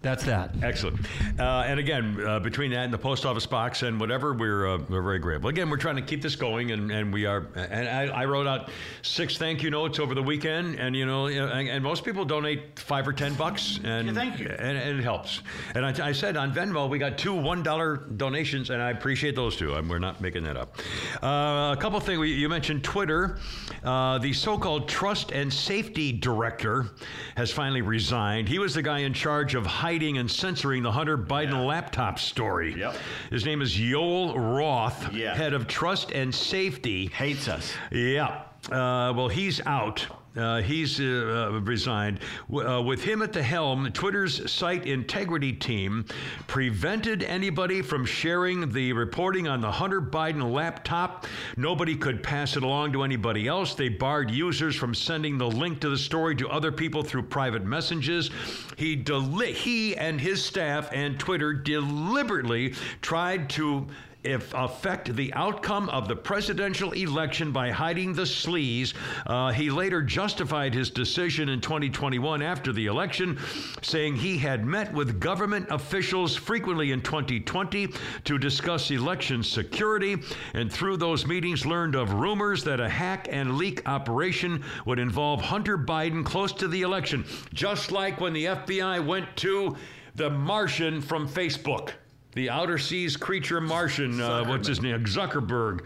that's 0.01 0.23
that. 0.25 0.55
Excellent. 0.63 0.99
Uh, 1.39 1.63
and 1.67 1.79
again, 1.79 2.19
uh, 2.25 2.39
between 2.39 2.71
that 2.71 2.85
and 2.85 2.93
the 2.93 2.97
post 2.97 3.23
office 3.23 3.45
box 3.45 3.83
and 3.83 3.99
whatever, 3.99 4.33
we're 4.33 4.67
uh, 4.67 4.77
we're 4.89 5.03
very 5.03 5.19
grateful. 5.19 5.49
Again, 5.49 5.69
we're 5.69 5.77
trying 5.77 5.97
to 5.97 6.01
keep 6.01 6.23
this 6.23 6.35
going, 6.35 6.71
and, 6.71 6.91
and 6.91 7.13
we 7.13 7.27
are. 7.27 7.47
And 7.55 7.87
I, 7.87 8.21
I 8.21 8.25
wrote 8.25 8.47
out 8.47 8.71
six 9.03 9.37
thank 9.37 9.61
you 9.61 9.69
notes 9.69 9.99
over 9.99 10.15
the 10.15 10.23
weekend, 10.23 10.79
and 10.79 10.95
you 10.95 11.05
know, 11.05 11.27
and, 11.27 11.69
and 11.69 11.83
most 11.83 12.03
people 12.03 12.25
donate 12.25 12.79
five 12.79 13.07
or 13.07 13.13
ten 13.13 13.35
bucks, 13.35 13.79
and 13.83 14.07
Yeah, 14.07 14.13
thank 14.13 14.39
you. 14.39 14.47
and, 14.47 14.75
and 14.75 14.99
it 14.99 15.03
helps. 15.03 15.41
And 15.75 15.85
I, 15.85 16.07
I 16.07 16.11
said 16.13 16.35
on 16.35 16.51
Venmo, 16.51 16.89
we 16.89 16.97
got 16.97 17.19
two 17.19 17.35
one 17.35 17.61
dollar 17.61 17.97
donations, 17.97 18.71
and 18.71 18.81
I 18.81 18.89
appreciate 18.89 19.35
those 19.35 19.55
two. 19.55 19.75
Um, 19.75 19.87
we're 19.87 19.99
not 19.99 20.19
making 20.19 20.43
that 20.45 20.57
up. 20.57 20.77
Uh, 21.21 21.75
a 21.75 21.77
couple 21.79 21.99
things 21.99 22.17
we, 22.17 22.33
you 22.33 22.49
mentioned 22.49 22.83
Twitter. 22.83 23.37
Uh, 23.83 24.17
the 24.17 24.33
so-called 24.33 24.89
trust 24.89 25.31
and 25.31 25.53
safety 25.53 26.11
director 26.11 26.87
has 27.35 27.51
finally 27.51 27.81
resigned. 27.81 28.47
He 28.49 28.57
was 28.57 28.73
the 28.73 28.81
guy 28.81 28.99
in 28.99 29.13
charge 29.13 29.53
of 29.53 29.65
hiding 29.65 29.90
hiding 29.91 30.17
and 30.19 30.31
censoring 30.31 30.83
the 30.83 30.91
Hunter 30.91 31.17
Biden 31.17 31.65
laptop 31.65 32.17
story. 32.17 32.73
Yep. 32.79 32.95
His 33.29 33.43
name 33.43 33.61
is 33.61 33.75
Yoel 33.75 34.33
Roth, 34.37 35.11
Yeah. 35.13 35.35
head 35.35 35.51
of 35.53 35.67
trust 35.67 36.11
and 36.13 36.33
safety. 36.33 37.07
Hates 37.07 37.49
us. 37.49 37.73
Yeah. 37.91 38.43
Uh, 38.71 39.11
well, 39.13 39.27
he's 39.27 39.59
out. 39.65 40.07
Uh, 40.35 40.61
he's 40.61 40.99
uh, 40.99 41.49
uh, 41.53 41.59
resigned. 41.59 42.19
Uh, 42.53 42.81
with 42.81 43.03
him 43.03 43.21
at 43.21 43.33
the 43.33 43.43
helm, 43.43 43.91
Twitter's 43.91 44.49
site 44.49 44.85
integrity 44.85 45.51
team 45.51 46.05
prevented 46.47 47.23
anybody 47.23 47.81
from 47.81 48.05
sharing 48.05 48.71
the 48.71 48.93
reporting 48.93 49.49
on 49.49 49.59
the 49.59 49.71
Hunter 49.71 50.01
Biden 50.01 50.53
laptop. 50.53 51.25
Nobody 51.57 51.97
could 51.97 52.23
pass 52.23 52.55
it 52.55 52.63
along 52.63 52.93
to 52.93 53.03
anybody 53.03 53.47
else. 53.47 53.75
They 53.75 53.89
barred 53.89 54.31
users 54.31 54.75
from 54.75 54.95
sending 54.95 55.37
the 55.37 55.47
link 55.47 55.81
to 55.81 55.89
the 55.89 55.97
story 55.97 56.35
to 56.37 56.47
other 56.47 56.71
people 56.71 57.03
through 57.03 57.23
private 57.23 57.65
messages. 57.65 58.29
He, 58.77 58.95
deli- 58.95 59.51
he 59.51 59.97
and 59.97 60.21
his 60.21 60.43
staff 60.43 60.89
and 60.93 61.19
Twitter 61.19 61.51
deliberately 61.51 62.73
tried 63.01 63.49
to 63.51 63.85
if 64.23 64.53
affect 64.53 65.15
the 65.15 65.33
outcome 65.33 65.89
of 65.89 66.07
the 66.07 66.15
presidential 66.15 66.91
election 66.91 67.51
by 67.51 67.71
hiding 67.71 68.13
the 68.13 68.21
sleaze. 68.21 68.93
Uh, 69.25 69.51
he 69.51 69.69
later 69.69 70.01
justified 70.01 70.73
his 70.73 70.89
decision 70.89 71.49
in 71.49 71.59
2021 71.59 72.41
after 72.41 72.71
the 72.71 72.85
election, 72.85 73.39
saying 73.81 74.15
he 74.15 74.37
had 74.37 74.65
met 74.65 74.93
with 74.93 75.19
government 75.19 75.65
officials 75.69 76.35
frequently 76.35 76.91
in 76.91 77.01
2020 77.01 77.89
to 78.23 78.37
discuss 78.37 78.91
election 78.91 79.41
security, 79.43 80.17
and 80.53 80.71
through 80.71 80.97
those 80.97 81.25
meetings 81.25 81.65
learned 81.65 81.95
of 81.95 82.13
rumors 82.13 82.63
that 82.63 82.79
a 82.79 82.89
hack 82.89 83.27
and 83.31 83.57
leak 83.57 83.87
operation 83.87 84.63
would 84.85 84.99
involve 84.99 85.41
Hunter 85.41 85.77
Biden 85.77 86.23
close 86.23 86.53
to 86.53 86.67
the 86.67 86.81
election, 86.81 87.25
just 87.53 87.91
like 87.91 88.21
when 88.21 88.33
the 88.33 88.45
FBI 88.45 89.05
went 89.05 89.35
to 89.37 89.75
the 90.15 90.29
Martian 90.29 91.01
from 91.01 91.27
Facebook 91.27 91.91
the 92.33 92.49
outer 92.49 92.77
seas 92.77 93.17
creature 93.17 93.59
Martian. 93.61 94.21
Uh, 94.21 94.45
what's 94.45 94.67
his 94.67 94.81
name? 94.81 95.05
Zuckerberg. 95.05 95.81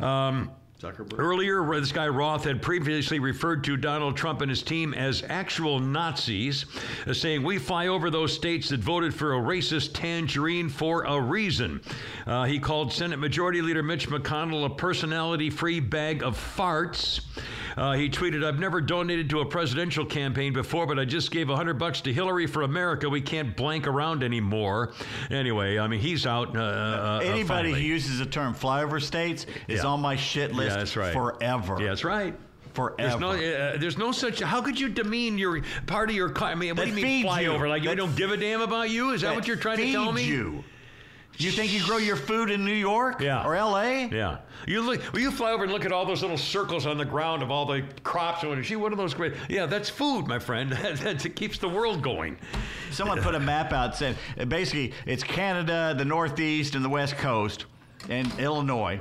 Um, 0.00 0.50
Zuckerberg. 0.80 1.18
Earlier, 1.18 1.62
this 1.78 1.92
guy 1.92 2.08
Roth 2.08 2.44
had 2.44 2.62
previously 2.62 3.18
referred 3.18 3.62
to 3.64 3.76
Donald 3.76 4.16
Trump 4.16 4.40
and 4.40 4.48
his 4.48 4.62
team 4.62 4.94
as 4.94 5.22
actual 5.28 5.78
Nazis, 5.78 6.64
uh, 7.06 7.12
saying, 7.12 7.42
We 7.42 7.58
fly 7.58 7.88
over 7.88 8.08
those 8.08 8.32
states 8.32 8.70
that 8.70 8.80
voted 8.80 9.14
for 9.14 9.34
a 9.34 9.38
racist 9.38 9.92
tangerine 9.92 10.70
for 10.70 11.04
a 11.04 11.20
reason. 11.20 11.82
Uh, 12.26 12.44
he 12.44 12.58
called 12.58 12.92
Senate 12.92 13.18
Majority 13.18 13.60
Leader 13.60 13.82
Mitch 13.82 14.08
McConnell 14.08 14.64
a 14.64 14.70
personality 14.70 15.50
free 15.50 15.80
bag 15.80 16.22
of 16.22 16.36
farts. 16.38 17.20
Uh, 17.76 17.92
he 17.92 18.08
tweeted, 18.10 18.44
I've 18.44 18.58
never 18.58 18.80
donated 18.80 19.30
to 19.30 19.40
a 19.40 19.46
presidential 19.46 20.04
campaign 20.04 20.52
before, 20.52 20.86
but 20.86 20.98
I 20.98 21.04
just 21.04 21.30
gave 21.30 21.48
100 21.48 21.74
bucks 21.78 22.00
to 22.02 22.12
Hillary 22.12 22.46
for 22.46 22.62
America. 22.62 23.08
We 23.08 23.20
can't 23.20 23.56
blank 23.56 23.86
around 23.86 24.22
anymore. 24.22 24.92
Anyway, 25.30 25.78
I 25.78 25.86
mean, 25.86 26.00
he's 26.00 26.26
out. 26.26 26.56
Uh, 26.56 26.60
uh, 26.60 27.20
Anybody 27.22 27.72
who 27.72 27.78
uses 27.78 28.18
the 28.18 28.26
term 28.26 28.54
flyover 28.54 29.00
states 29.00 29.46
is 29.68 29.82
Yeah. 29.82 29.88
on 29.90 30.00
my 30.00 30.16
shit 30.16 30.52
list 30.52 30.69
Yeah, 30.69 30.69
that's 30.76 30.96
right. 30.96 31.12
forever. 31.12 31.76
Yeah, 31.80 31.88
that's 31.88 32.04
right. 32.04 32.34
Forever. 32.74 32.96
There's 32.98 33.20
no, 33.20 33.30
uh, 33.30 33.76
there's 33.78 33.98
no 33.98 34.12
such. 34.12 34.40
How 34.40 34.62
could 34.62 34.78
you 34.78 34.88
demean 34.88 35.38
your 35.38 35.60
part 35.86 36.08
of 36.10 36.14
your? 36.16 36.32
I 36.42 36.54
mean, 36.54 36.70
what 36.70 36.76
That 36.76 36.82
do 36.84 36.88
you 36.90 36.94
mean 36.96 37.04
feeds 37.24 37.36
you. 37.42 37.50
flyover? 37.50 37.68
Like 37.68 37.82
you 37.82 37.88
That 37.88 37.96
don't 37.96 38.14
give 38.16 38.30
a 38.30 38.36
damn 38.36 38.60
about 38.60 38.90
you? 38.90 39.10
Is 39.12 39.22
that, 39.22 39.28
That 39.28 39.34
what 39.36 39.46
you're 39.48 39.56
trying 39.56 39.78
to 39.78 39.90
tell 39.92 40.12
me? 40.12 40.24
You. 40.24 40.62
You 41.38 41.50
think 41.50 41.72
you 41.72 41.82
grow 41.84 41.96
your 41.96 42.16
food 42.16 42.50
in 42.50 42.64
New 42.66 42.72
York 42.74 43.20
Yeah. 43.22 43.46
or 43.46 43.54
L.A.? 43.54 44.08
Yeah. 44.12 44.38
You 44.66 44.82
look. 44.82 45.00
Well, 45.12 45.22
you 45.22 45.30
fly 45.30 45.52
over 45.52 45.62
and 45.64 45.72
look 45.72 45.86
at 45.86 45.92
all 45.92 46.04
those 46.04 46.20
little 46.20 46.36
circles 46.36 46.84
on 46.86 46.98
the 46.98 47.04
ground 47.04 47.42
of 47.42 47.50
all 47.50 47.64
the 47.64 47.82
crops. 48.02 48.42
And 48.42 48.62
gee, 48.62 48.76
what 48.76 48.92
are 48.92 48.96
those 48.96 49.14
great? 49.14 49.32
Yeah, 49.48 49.64
that's 49.66 49.88
food, 49.88 50.26
my 50.26 50.38
friend. 50.38 50.70
That 51.00 51.34
keeps 51.34 51.56
the 51.58 51.68
world 51.68 52.02
going. 52.02 52.36
Someone 52.90 53.22
put 53.22 53.34
a 53.34 53.40
map 53.40 53.72
out 53.72 53.96
saying 53.96 54.16
basically 54.48 54.92
it's 55.06 55.22
Canada, 55.22 55.94
the 55.96 56.04
Northeast, 56.04 56.74
and 56.74 56.84
the 56.84 56.88
West 56.90 57.16
Coast, 57.16 57.64
and 58.10 58.30
Illinois. 58.38 59.00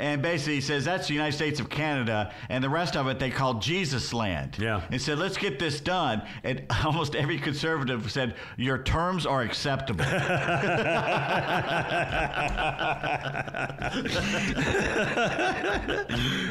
And 0.00 0.22
basically, 0.22 0.54
he 0.54 0.60
says 0.62 0.86
that's 0.86 1.08
the 1.08 1.14
United 1.14 1.36
States 1.36 1.60
of 1.60 1.68
Canada, 1.68 2.32
and 2.48 2.64
the 2.64 2.70
rest 2.70 2.96
of 2.96 3.06
it 3.08 3.18
they 3.18 3.28
call 3.28 3.54
Jesus 3.54 4.14
land. 4.14 4.56
Yeah. 4.58 4.80
And 4.90 5.00
said, 5.00 5.18
let's 5.18 5.36
get 5.36 5.58
this 5.58 5.78
done. 5.78 6.22
And 6.42 6.64
almost 6.84 7.14
every 7.14 7.38
conservative 7.38 8.10
said, 8.10 8.36
your 8.56 8.82
terms 8.82 9.26
are 9.26 9.42
acceptable. 9.42 10.04
I 10.08 10.16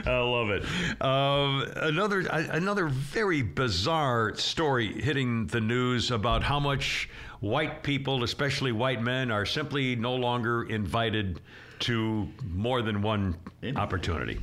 love 0.05 0.51
it. 0.51 0.63
Um, 1.01 1.65
another 1.77 2.19
another 2.29 2.87
very 2.87 3.41
bizarre 3.41 4.35
story 4.35 5.01
hitting 5.01 5.47
the 5.47 5.59
news 5.59 6.11
about 6.11 6.43
how 6.43 6.59
much 6.59 7.09
white 7.39 7.83
people, 7.83 8.23
especially 8.23 8.71
white 8.71 9.01
men, 9.01 9.31
are 9.31 9.45
simply 9.45 9.95
no 9.95 10.15
longer 10.15 10.63
invited 10.63 11.39
to 11.79 12.27
more 12.51 12.81
than 12.81 13.01
one 13.01 13.35
opportunity. 13.75 14.39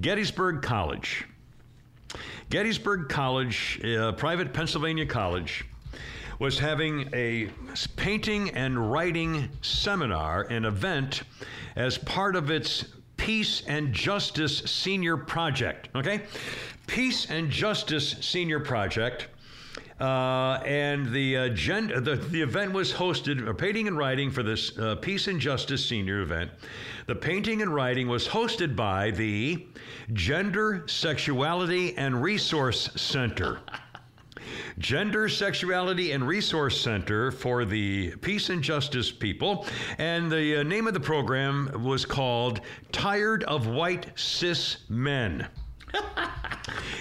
Gettysburg 0.00 0.62
College. 0.62 1.26
Gettysburg 2.50 3.08
College, 3.08 3.80
a 3.84 4.12
private 4.12 4.52
Pennsylvania 4.52 5.04
college, 5.04 5.64
was 6.38 6.58
having 6.58 7.10
a 7.12 7.50
painting 7.96 8.50
and 8.50 8.92
writing 8.92 9.48
seminar, 9.60 10.42
an 10.44 10.64
event, 10.64 11.24
as 11.74 11.98
part 11.98 12.36
of 12.36 12.50
its 12.50 12.84
Peace 13.16 13.62
and 13.66 13.92
Justice 13.92 14.58
Senior 14.60 15.16
Project. 15.16 15.88
Okay? 15.96 16.22
Peace 16.86 17.28
and 17.28 17.50
Justice 17.50 18.14
Senior 18.20 18.60
Project. 18.60 19.26
Uh, 20.00 20.60
and 20.64 21.06
the, 21.12 21.34
the 21.34 22.24
the 22.30 22.40
event 22.40 22.72
was 22.72 22.92
hosted, 22.92 23.48
uh, 23.48 23.52
painting 23.52 23.88
and 23.88 23.98
writing 23.98 24.30
for 24.30 24.44
this 24.44 24.78
uh, 24.78 24.94
Peace 24.96 25.26
and 25.26 25.40
Justice 25.40 25.84
Senior 25.84 26.20
event. 26.20 26.50
The 27.06 27.16
painting 27.16 27.62
and 27.62 27.74
writing 27.74 28.06
was 28.06 28.28
hosted 28.28 28.76
by 28.76 29.10
the 29.10 29.66
Gender, 30.12 30.84
Sexuality, 30.86 31.96
and 31.96 32.22
Resource 32.22 32.90
Center. 32.94 33.58
Gender, 34.78 35.28
Sexuality, 35.28 36.12
and 36.12 36.26
Resource 36.26 36.80
Center 36.80 37.32
for 37.32 37.64
the 37.64 38.14
Peace 38.16 38.50
and 38.50 38.62
Justice 38.62 39.10
People. 39.10 39.66
And 39.98 40.30
the 40.30 40.58
uh, 40.58 40.62
name 40.62 40.86
of 40.86 40.94
the 40.94 41.00
program 41.00 41.82
was 41.82 42.04
called 42.04 42.60
Tired 42.92 43.42
of 43.44 43.66
White 43.66 44.16
Cis 44.16 44.78
Men. 44.88 45.48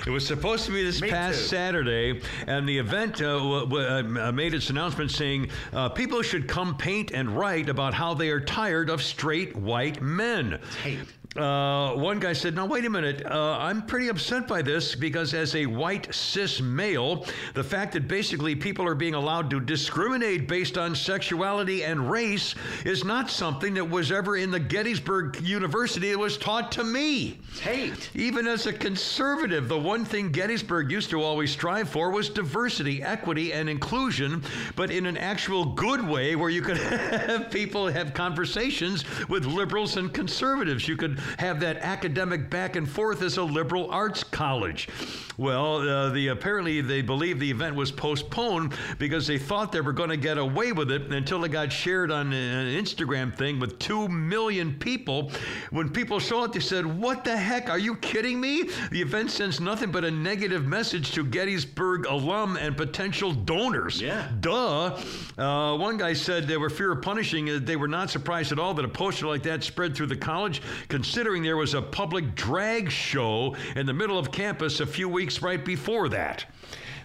It 0.06 0.12
was 0.12 0.26
supposed 0.26 0.66
to 0.68 0.72
be 0.72 0.84
this 0.84 1.02
Me 1.02 1.10
past 1.10 1.38
too. 1.40 1.46
Saturday, 1.48 2.22
and 2.48 2.68
the 2.68 2.78
event 2.78 3.22
uh, 3.22 3.38
w- 3.40 3.66
w- 3.66 4.20
uh, 4.22 4.32
made 4.32 4.54
its 4.54 4.70
announcement 4.70 5.12
saying 5.12 5.50
uh, 5.74 5.90
people 5.90 6.22
should 6.22 6.48
come 6.48 6.78
paint 6.78 7.12
and 7.12 7.38
write 7.38 7.68
about 7.68 7.94
how 7.94 8.14
they 8.14 8.30
are 8.30 8.40
tired 8.40 8.90
of 8.90 9.04
straight 9.04 9.54
white 9.58 10.02
men. 10.02 10.60
hate. 10.82 11.00
Uh, 11.36 11.94
one 11.94 12.20
guy 12.20 12.34
said, 12.34 12.56
Now, 12.56 12.66
wait 12.66 12.86
a 12.86 12.90
minute. 12.90 13.24
Uh, 13.26 13.58
I'm 13.60 13.86
pretty 13.86 14.08
upset 14.08 14.48
by 14.48 14.62
this 14.62 14.96
because, 14.96 15.34
as 15.34 15.56
a 15.56 15.66
white 15.68 16.14
cis 16.14 16.62
male, 16.62 17.26
the 17.54 17.64
fact 17.64 17.94
that 17.94 18.08
basically 18.08 18.56
people 18.56 18.88
are 18.88 18.96
being 18.96 19.14
allowed 19.14 19.50
to 19.52 19.60
discriminate 19.60 20.48
based 20.48 20.78
on 20.78 20.96
sexuality 20.96 21.84
and 21.84 22.10
race 22.10 22.56
is 22.86 23.04
not 23.04 23.30
something 23.30 23.76
that 23.76 23.88
was 23.88 24.12
ever 24.12 24.38
in 24.38 24.50
the 24.50 24.60
Gettysburg 24.60 25.40
University. 25.42 26.10
It 26.10 26.18
was 26.18 26.38
taught 26.38 26.72
to 26.74 26.84
me. 26.84 27.40
Hate. 27.62 28.10
Even 28.16 28.48
as 28.48 28.66
a 28.66 28.74
conservative, 28.74 29.68
the 29.68 29.78
one 29.78 30.06
thing 30.06 30.32
Gettysburg 30.32 30.90
used 30.90 31.12
to 31.12 31.22
always 31.22 31.52
strive 31.52 31.90
for 31.90 32.10
was 32.10 32.30
diversity, 32.30 33.04
equity, 33.04 33.54
and 33.54 33.70
inclusion, 33.70 34.42
but 34.76 34.90
in 34.90 35.06
an 35.06 35.18
actual 35.18 35.66
good 35.66 36.08
way 36.08 36.36
where 36.36 36.50
you 36.50 36.62
could 36.64 36.78
have 36.78 37.52
people 37.52 37.88
have 37.88 38.14
conversations 38.16 39.06
with 39.30 39.46
liberals 39.46 39.98
and 39.98 40.12
conservatives. 40.14 40.88
You 40.88 40.98
could 40.98 41.17
have 41.38 41.60
that 41.62 41.78
academic 41.78 42.50
back 42.50 42.76
and 42.76 42.90
forth 42.90 43.22
as 43.22 43.38
a 43.38 43.44
liberal 43.44 43.90
arts 43.92 44.24
college. 44.24 44.88
Well, 45.38 45.88
uh, 45.88 46.10
the 46.10 46.30
apparently 46.30 46.82
they 46.82 47.04
believe 47.04 47.40
the 47.40 47.52
event 47.52 47.76
was 47.76 47.92
postponed 47.92 48.74
because 48.98 49.28
they 49.28 49.38
thought 49.38 49.72
they 49.72 49.82
were 49.82 49.94
going 49.94 50.10
to 50.10 50.18
get 50.18 50.40
away 50.40 50.72
with 50.72 50.90
it 50.92 51.04
until 51.12 51.44
it 51.44 51.50
got 51.50 51.72
shared 51.72 52.10
on 52.10 52.34
an 52.34 52.84
Instagram 52.84 53.36
thing 53.36 53.60
with 53.60 53.78
two 53.78 54.08
million 54.08 54.74
people. 54.80 55.32
When 55.70 55.90
people 55.90 56.20
saw 56.20 56.46
it, 56.46 56.54
they 56.54 56.60
said, 56.60 56.86
"What 56.88 57.24
the 57.24 57.38
heck? 57.38 57.70
Are 57.70 57.78
you 57.78 57.96
kidding 57.98 58.42
me?" 58.42 58.64
The 58.92 59.00
event 59.02 59.30
sends 59.30 59.60
nothing 59.60 59.92
but 59.92 60.04
a 60.04 60.10
negative 60.10 60.66
message 60.66 61.12
to 61.12 61.24
Gettysburg 61.24 62.08
alum 62.08 62.58
and 62.58 62.76
potential 62.76 63.32
donors. 63.32 64.02
Yeah. 64.02 64.30
Duh. 64.40 65.00
Uh, 65.38 65.78
one 65.78 65.98
guy 65.98 66.14
said 66.14 66.48
they 66.48 66.58
were 66.58 66.70
fear 66.72 66.94
of 66.94 67.04
punishing. 67.04 67.48
uh, 67.50 67.60
They 67.62 67.76
were 67.76 67.88
not 67.88 68.10
surprised 68.10 68.52
at 68.52 68.58
all 68.58 68.74
that 68.74 68.86
a 68.86 68.90
poster 68.90 69.28
like 69.28 69.44
that 69.44 69.64
spread 69.64 69.96
through 69.96 70.08
the 70.08 70.16
college, 70.18 70.64
considering 71.08 71.42
there 71.42 71.56
was 71.56 71.74
a 71.74 71.82
public 71.82 72.36
drag 72.36 72.92
show 72.92 73.56
in 73.78 73.86
the 73.86 73.94
middle 73.94 74.20
of 74.20 74.30
campus 74.30 74.82
a 74.82 74.86
few 74.86 75.08
weeks 75.08 75.42
right 75.42 75.64
before 75.64 76.10
that. 76.10 76.44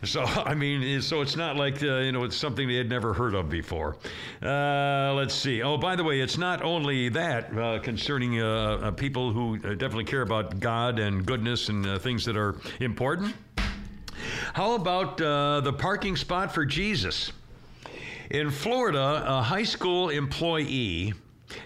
So 0.02 0.22
I 0.24 0.54
mean, 0.54 1.00
so 1.00 1.20
it's 1.20 1.36
not 1.36 1.54
like 1.54 1.80
uh, 1.84 1.98
you 1.98 2.10
know 2.10 2.24
it's 2.24 2.34
something 2.34 2.66
they 2.66 2.74
had 2.74 2.88
never 2.88 3.14
heard 3.14 3.36
of 3.36 3.48
before. 3.48 3.96
Uh, 4.42 5.14
let's 5.14 5.36
see. 5.36 5.62
Oh, 5.62 5.78
by 5.78 5.94
the 5.94 6.02
way, 6.02 6.20
it's 6.20 6.36
not 6.36 6.62
only 6.64 7.10
that 7.10 7.56
uh, 7.56 7.78
concerning 7.78 8.40
uh, 8.40 8.46
uh, 8.82 8.90
people 8.90 9.32
who 9.32 9.54
uh, 9.58 9.74
definitely 9.74 10.02
care 10.04 10.22
about 10.22 10.58
God 10.58 10.98
and 10.98 11.24
goodness 11.24 11.68
and 11.68 12.02
things 12.02 12.24
that 12.24 12.36
are 12.36 12.56
important. 12.80 13.36
How 14.52 14.74
about 14.74 15.18
the 15.18 15.72
parking 15.78 16.16
spot 16.16 16.52
for 16.52 16.66
Jesus? 16.66 17.30
In 18.30 18.50
Florida, 18.50 19.22
a 19.28 19.42
high 19.42 19.62
school 19.62 20.08
employee 20.08 21.14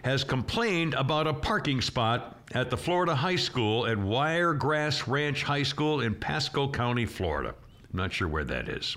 has 0.02 0.24
complained 0.24 0.94
about 0.94 1.26
a 1.26 1.32
parking 1.32 1.80
spot 1.80 2.40
at 2.52 2.70
the 2.70 2.76
Florida 2.76 3.14
High 3.14 3.36
School 3.36 3.86
at 3.86 3.98
Wiregrass 3.98 5.08
Ranch 5.08 5.42
High 5.42 5.62
School 5.62 6.00
in 6.00 6.14
Pasco 6.14 6.68
County, 6.70 7.06
Florida. 7.06 7.54
I'm 7.92 7.96
not 7.96 8.12
sure 8.12 8.28
where 8.28 8.44
that 8.44 8.68
is. 8.68 8.96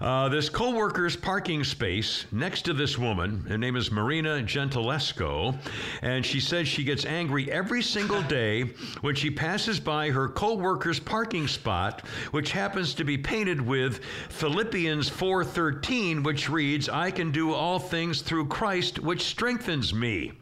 Uh, 0.00 0.28
this 0.28 0.48
co-worker's 0.48 1.16
parking 1.16 1.62
space 1.62 2.26
next 2.32 2.62
to 2.62 2.72
this 2.72 2.98
woman, 2.98 3.40
her 3.48 3.58
name 3.58 3.76
is 3.76 3.92
Marina 3.92 4.42
Gentilesco, 4.42 5.56
and 6.02 6.24
she 6.24 6.40
says 6.40 6.66
she 6.66 6.84
gets 6.84 7.04
angry 7.04 7.50
every 7.50 7.82
single 7.82 8.22
day 8.28 8.62
when 9.02 9.14
she 9.14 9.30
passes 9.30 9.78
by 9.78 10.10
her 10.10 10.28
co-worker's 10.28 10.98
parking 10.98 11.46
spot, 11.46 12.06
which 12.32 12.50
happens 12.52 12.94
to 12.94 13.04
be 13.04 13.16
painted 13.16 13.60
with 13.60 14.04
Philippians 14.30 15.08
4:13, 15.08 16.22
which 16.22 16.48
reads, 16.48 16.88
"I 16.88 17.10
can 17.10 17.30
do 17.30 17.52
all 17.52 17.78
things 17.78 18.20
through 18.20 18.46
Christ, 18.46 18.98
which 18.98 19.22
strengthens 19.22 19.94
me." 19.94 20.32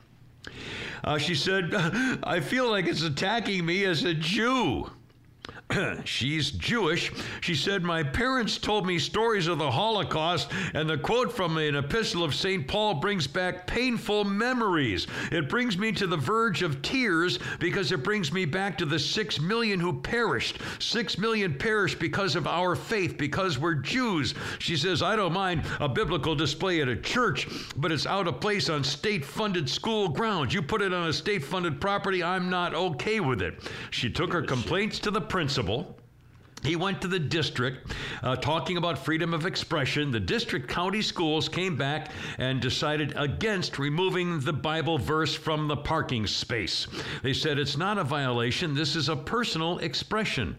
Uh, 1.04 1.18
she 1.18 1.34
said, 1.34 1.74
"I 2.22 2.40
feel 2.40 2.70
like 2.70 2.86
it's 2.86 3.02
attacking 3.02 3.66
me 3.66 3.84
as 3.84 4.04
a 4.04 4.14
Jew." 4.14 4.90
She's 6.04 6.50
Jewish. 6.50 7.12
She 7.40 7.54
said, 7.54 7.82
My 7.82 8.02
parents 8.02 8.58
told 8.58 8.86
me 8.86 8.98
stories 8.98 9.46
of 9.46 9.58
the 9.58 9.70
Holocaust, 9.70 10.50
and 10.74 10.88
the 10.88 10.98
quote 10.98 11.32
from 11.32 11.56
an 11.56 11.76
epistle 11.76 12.24
of 12.24 12.34
St. 12.34 12.66
Paul 12.66 12.94
brings 12.94 13.26
back 13.26 13.66
painful 13.66 14.24
memories. 14.24 15.06
It 15.30 15.48
brings 15.48 15.78
me 15.78 15.92
to 15.92 16.06
the 16.06 16.16
verge 16.16 16.62
of 16.62 16.82
tears 16.82 17.38
because 17.58 17.92
it 17.92 18.02
brings 18.02 18.32
me 18.32 18.44
back 18.44 18.76
to 18.78 18.86
the 18.86 18.98
six 18.98 19.40
million 19.40 19.80
who 19.80 20.00
perished. 20.00 20.58
Six 20.78 21.18
million 21.18 21.54
perished 21.54 21.98
because 21.98 22.36
of 22.36 22.46
our 22.46 22.74
faith, 22.74 23.16
because 23.16 23.58
we're 23.58 23.74
Jews. 23.74 24.34
She 24.58 24.76
says, 24.76 25.02
I 25.02 25.16
don't 25.16 25.32
mind 25.32 25.62
a 25.80 25.88
biblical 25.88 26.34
display 26.34 26.80
at 26.80 26.88
a 26.88 26.96
church, 26.96 27.48
but 27.76 27.92
it's 27.92 28.06
out 28.06 28.28
of 28.28 28.40
place 28.40 28.68
on 28.68 28.84
state 28.84 29.24
funded 29.24 29.68
school 29.68 30.08
grounds. 30.08 30.54
You 30.54 30.62
put 30.62 30.82
it 30.82 30.92
on 30.92 31.08
a 31.08 31.12
state 31.12 31.44
funded 31.44 31.80
property, 31.80 32.22
I'm 32.22 32.50
not 32.50 32.74
okay 32.74 33.20
with 33.20 33.42
it. 33.42 33.70
She 33.90 34.10
took 34.10 34.32
her 34.32 34.42
complaints 34.42 34.98
to 35.00 35.10
the 35.10 35.20
principal. 35.20 35.61
He 36.62 36.76
went 36.76 37.02
to 37.02 37.08
the 37.08 37.18
district 37.18 37.92
uh, 38.22 38.36
talking 38.36 38.76
about 38.76 38.96
freedom 38.96 39.34
of 39.34 39.46
expression. 39.46 40.12
The 40.12 40.20
district 40.20 40.68
county 40.68 41.02
schools 41.02 41.48
came 41.48 41.76
back 41.76 42.12
and 42.38 42.60
decided 42.60 43.14
against 43.16 43.80
removing 43.80 44.38
the 44.38 44.52
Bible 44.52 44.96
verse 44.96 45.34
from 45.34 45.66
the 45.66 45.76
parking 45.76 46.24
space. 46.28 46.86
They 47.24 47.32
said 47.32 47.58
it's 47.58 47.76
not 47.76 47.98
a 47.98 48.04
violation, 48.04 48.74
this 48.74 48.94
is 48.94 49.08
a 49.08 49.16
personal 49.16 49.78
expression. 49.78 50.56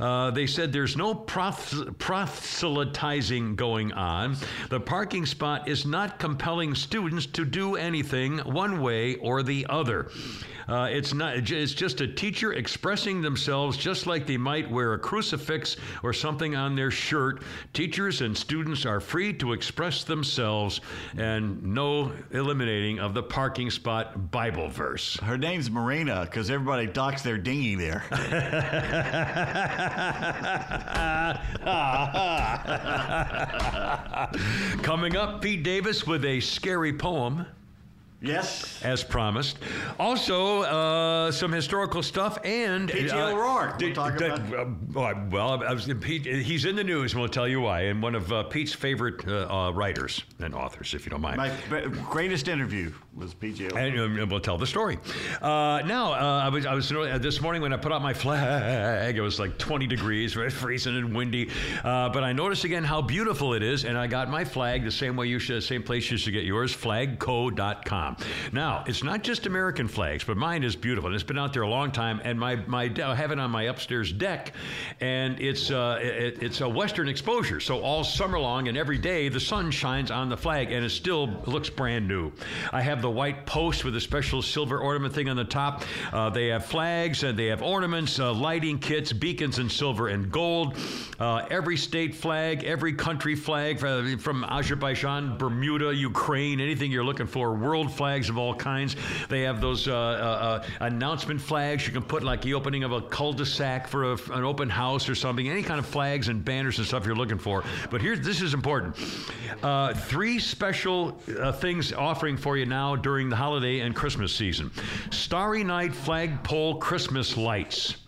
Uh, 0.00 0.32
they 0.32 0.48
said 0.48 0.72
there's 0.72 0.96
no 0.96 1.14
proselytizing 1.14 3.54
going 3.54 3.92
on. 3.92 4.36
The 4.70 4.80
parking 4.80 5.24
spot 5.24 5.68
is 5.68 5.86
not 5.86 6.18
compelling 6.18 6.74
students 6.74 7.26
to 7.26 7.44
do 7.44 7.76
anything 7.76 8.38
one 8.38 8.80
way 8.80 9.14
or 9.16 9.44
the 9.44 9.66
other. 9.68 10.10
Uh, 10.68 10.88
it's 10.90 11.14
not. 11.14 11.36
It's 11.36 11.74
just 11.74 12.00
a 12.00 12.08
teacher 12.08 12.54
expressing 12.54 13.20
themselves, 13.20 13.76
just 13.76 14.06
like 14.06 14.26
they 14.26 14.36
might 14.36 14.70
wear 14.70 14.94
a 14.94 14.98
crucifix 14.98 15.76
or 16.02 16.12
something 16.12 16.56
on 16.56 16.74
their 16.74 16.90
shirt. 16.90 17.42
Teachers 17.72 18.20
and 18.20 18.36
students 18.36 18.86
are 18.86 19.00
free 19.00 19.32
to 19.34 19.52
express 19.52 20.04
themselves, 20.04 20.80
and 21.16 21.62
no 21.62 22.12
eliminating 22.30 22.98
of 22.98 23.14
the 23.14 23.22
parking 23.22 23.70
spot 23.70 24.30
Bible 24.30 24.68
verse. 24.68 25.18
Her 25.20 25.38
name's 25.38 25.70
Marina 25.70 26.22
because 26.22 26.50
everybody 26.50 26.86
docks 26.86 27.22
their 27.22 27.38
dinghy 27.38 27.74
there. 27.74 28.04
Coming 34.82 35.16
up, 35.16 35.42
Pete 35.42 35.62
Davis 35.62 36.06
with 36.06 36.24
a 36.24 36.40
scary 36.40 36.92
poem. 36.92 37.46
Yes. 38.20 38.82
as 38.82 39.02
promised. 39.04 39.58
Also, 39.98 40.62
uh, 40.62 41.30
some 41.32 41.52
historical 41.52 42.02
stuff 42.02 42.38
and 42.44 42.90
P.T. 42.90 43.10
uh, 43.10 43.30
O'Rourke. 43.30 43.78
We'll 43.78 43.88
did- 43.88 43.94
talk 43.94 44.16
did- 44.16 44.32
about- 44.32 44.54
uh, 44.96 45.14
well, 45.30 45.62
I 45.62 45.72
was, 45.72 45.90
Pete, 46.00 46.24
he's 46.26 46.64
in 46.64 46.76
the 46.76 46.84
news, 46.84 47.12
and 47.12 47.20
we'll 47.20 47.28
tell 47.28 47.48
you 47.48 47.60
why. 47.60 47.82
And 47.82 48.02
one 48.02 48.14
of 48.14 48.32
uh, 48.32 48.44
Pete's 48.44 48.72
favorite 48.72 49.26
uh, 49.26 49.46
uh, 49.66 49.70
writers 49.72 50.22
and 50.40 50.54
authors, 50.54 50.94
if 50.94 51.04
you 51.04 51.10
don't 51.10 51.20
mind. 51.20 51.36
My 51.36 51.50
greatest 52.10 52.48
interview 52.48 52.92
was 53.14 53.34
PJ. 53.34 53.60
O'Rourke. 53.72 53.76
And, 53.76 54.00
um, 54.00 54.18
and 54.18 54.30
we'll 54.30 54.40
tell 54.40 54.58
the 54.58 54.66
story. 54.66 54.98
Uh, 55.42 55.82
now, 55.86 56.12
uh, 56.12 56.42
I 56.44 56.48
was, 56.48 56.66
I 56.66 56.74
was 56.74 56.90
uh, 56.90 57.18
this 57.20 57.40
morning 57.40 57.62
when 57.62 57.72
I 57.72 57.76
put 57.76 57.92
out 57.92 58.02
my 58.02 58.14
flag. 58.14 59.16
It 59.16 59.20
was 59.20 59.38
like 59.38 59.58
20 59.58 59.86
degrees, 59.86 60.32
freezing 60.32 60.96
and 60.96 61.14
windy. 61.14 61.50
Uh, 61.82 62.08
but 62.08 62.24
I 62.24 62.32
noticed 62.32 62.64
again 62.64 62.84
how 62.84 63.02
beautiful 63.02 63.54
it 63.54 63.62
is, 63.62 63.84
and 63.84 63.96
I 63.98 64.06
got 64.06 64.28
my 64.30 64.44
flag 64.44 64.84
the 64.84 64.90
same 64.90 65.16
way 65.16 65.26
you 65.26 65.38
should, 65.38 65.62
same 65.62 65.82
place 65.82 66.10
you 66.10 66.16
should 66.16 66.32
get 66.32 66.44
yours, 66.44 66.74
flagco.com. 66.74 68.03
Now, 68.52 68.84
it's 68.86 69.02
not 69.02 69.22
just 69.22 69.46
American 69.46 69.88
flags, 69.88 70.24
but 70.24 70.36
mine 70.36 70.62
is 70.64 70.76
beautiful. 70.76 71.08
And 71.08 71.14
it's 71.14 71.24
been 71.24 71.38
out 71.38 71.52
there 71.52 71.62
a 71.62 71.68
long 71.68 71.90
time, 71.92 72.20
and 72.24 72.38
my 72.38 72.56
my 72.66 72.92
I 73.02 73.14
have 73.14 73.30
it 73.30 73.38
on 73.38 73.50
my 73.50 73.64
upstairs 73.64 74.12
deck, 74.12 74.52
and 75.00 75.40
it's 75.40 75.70
uh, 75.70 75.98
it, 76.00 76.42
it's 76.42 76.60
a 76.60 76.68
Western 76.68 77.08
exposure. 77.08 77.60
So 77.60 77.80
all 77.80 78.04
summer 78.04 78.38
long 78.38 78.68
and 78.68 78.76
every 78.76 78.98
day, 78.98 79.28
the 79.28 79.40
sun 79.40 79.70
shines 79.70 80.10
on 80.10 80.28
the 80.28 80.36
flag, 80.36 80.72
and 80.72 80.84
it 80.84 80.90
still 80.90 81.42
looks 81.46 81.70
brand 81.70 82.06
new. 82.08 82.32
I 82.72 82.82
have 82.82 83.02
the 83.02 83.10
white 83.10 83.46
post 83.46 83.84
with 83.84 83.96
a 83.96 84.00
special 84.00 84.42
silver 84.42 84.78
ornament 84.78 85.14
thing 85.14 85.28
on 85.28 85.36
the 85.36 85.44
top. 85.44 85.84
Uh, 86.12 86.30
they 86.30 86.48
have 86.48 86.64
flags 86.66 87.22
and 87.22 87.38
they 87.38 87.46
have 87.46 87.62
ornaments, 87.62 88.18
uh, 88.18 88.32
lighting 88.32 88.78
kits, 88.78 89.12
beacons 89.12 89.58
in 89.58 89.68
silver 89.68 90.08
and 90.08 90.30
gold. 90.30 90.76
Uh, 91.18 91.46
every 91.50 91.76
state 91.76 92.14
flag, 92.14 92.64
every 92.64 92.92
country 92.92 93.34
flag 93.34 93.82
uh, 93.84 94.16
from 94.18 94.44
Azerbaijan, 94.44 95.36
Bermuda, 95.38 95.94
Ukraine, 95.94 96.60
anything 96.60 96.90
you're 96.90 97.04
looking 97.04 97.26
for. 97.26 97.54
World 97.54 97.92
flags 97.94 98.28
of 98.28 98.38
all 98.38 98.54
kinds. 98.54 98.96
They 99.28 99.42
have 99.42 99.60
those 99.60 99.88
uh, 99.88 99.94
uh, 99.94 99.96
uh, 99.96 100.66
announcement 100.80 101.40
flags 101.40 101.86
you 101.86 101.92
can 101.92 102.02
put 102.02 102.22
like 102.22 102.42
the 102.42 102.54
opening 102.54 102.84
of 102.84 102.92
a 102.92 103.00
cul-de-sac 103.00 103.88
for 103.88 104.12
a, 104.12 104.18
an 104.32 104.44
open 104.44 104.68
house 104.68 105.08
or 105.08 105.14
something. 105.14 105.48
Any 105.48 105.62
kind 105.62 105.78
of 105.78 105.86
flags 105.86 106.28
and 106.28 106.44
banners 106.44 106.78
and 106.78 106.86
stuff 106.86 107.06
you're 107.06 107.16
looking 107.16 107.38
for. 107.38 107.64
But 107.90 108.00
here, 108.00 108.16
this 108.16 108.42
is 108.42 108.54
important. 108.54 108.96
Uh, 109.62 109.94
three 109.94 110.38
special 110.38 111.18
uh, 111.40 111.52
things 111.52 111.92
offering 111.92 112.36
for 112.36 112.56
you 112.56 112.66
now 112.66 112.96
during 112.96 113.28
the 113.28 113.36
holiday 113.36 113.80
and 113.80 113.94
Christmas 113.94 114.34
season. 114.34 114.70
Starry 115.10 115.64
Night 115.64 115.94
flagpole 115.94 116.76
Christmas 116.76 117.36
lights. 117.36 118.03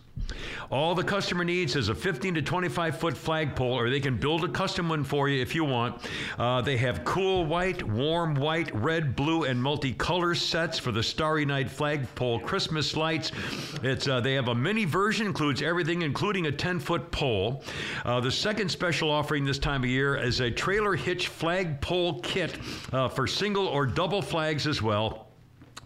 All 0.69 0.95
the 0.95 1.03
customer 1.03 1.43
needs 1.43 1.75
is 1.75 1.89
a 1.89 1.95
15 1.95 2.35
to 2.35 2.41
25 2.41 2.99
foot 2.99 3.17
flagpole, 3.17 3.73
or 3.73 3.89
they 3.89 3.99
can 3.99 4.17
build 4.17 4.43
a 4.43 4.49
custom 4.49 4.89
one 4.89 5.03
for 5.03 5.29
you 5.29 5.41
if 5.41 5.55
you 5.55 5.63
want. 5.63 6.01
Uh, 6.37 6.61
they 6.61 6.77
have 6.77 7.05
cool 7.05 7.45
white, 7.45 7.83
warm 7.83 8.35
white, 8.35 8.73
red, 8.75 9.15
blue, 9.15 9.45
and 9.45 9.61
multicolor 9.61 10.35
sets 10.35 10.77
for 10.77 10.91
the 10.91 11.03
Starry 11.03 11.45
Night 11.45 11.69
flagpole 11.69 12.39
Christmas 12.39 12.95
lights. 12.95 13.31
It's 13.83 14.07
uh, 14.07 14.19
they 14.19 14.33
have 14.33 14.49
a 14.49 14.55
mini 14.55 14.85
version, 14.85 15.27
includes 15.27 15.61
everything, 15.61 16.01
including 16.01 16.47
a 16.47 16.51
10 16.51 16.79
foot 16.79 17.11
pole. 17.11 17.63
Uh, 18.03 18.19
the 18.19 18.31
second 18.31 18.69
special 18.69 19.09
offering 19.09 19.45
this 19.45 19.59
time 19.59 19.83
of 19.83 19.89
year 19.89 20.17
is 20.17 20.41
a 20.41 20.51
trailer 20.51 20.95
hitch 20.95 21.29
flagpole 21.29 22.19
kit 22.21 22.57
uh, 22.91 23.07
for 23.07 23.27
single 23.27 23.67
or 23.67 23.85
double 23.85 24.21
flags 24.21 24.67
as 24.67 24.81
well. 24.81 25.26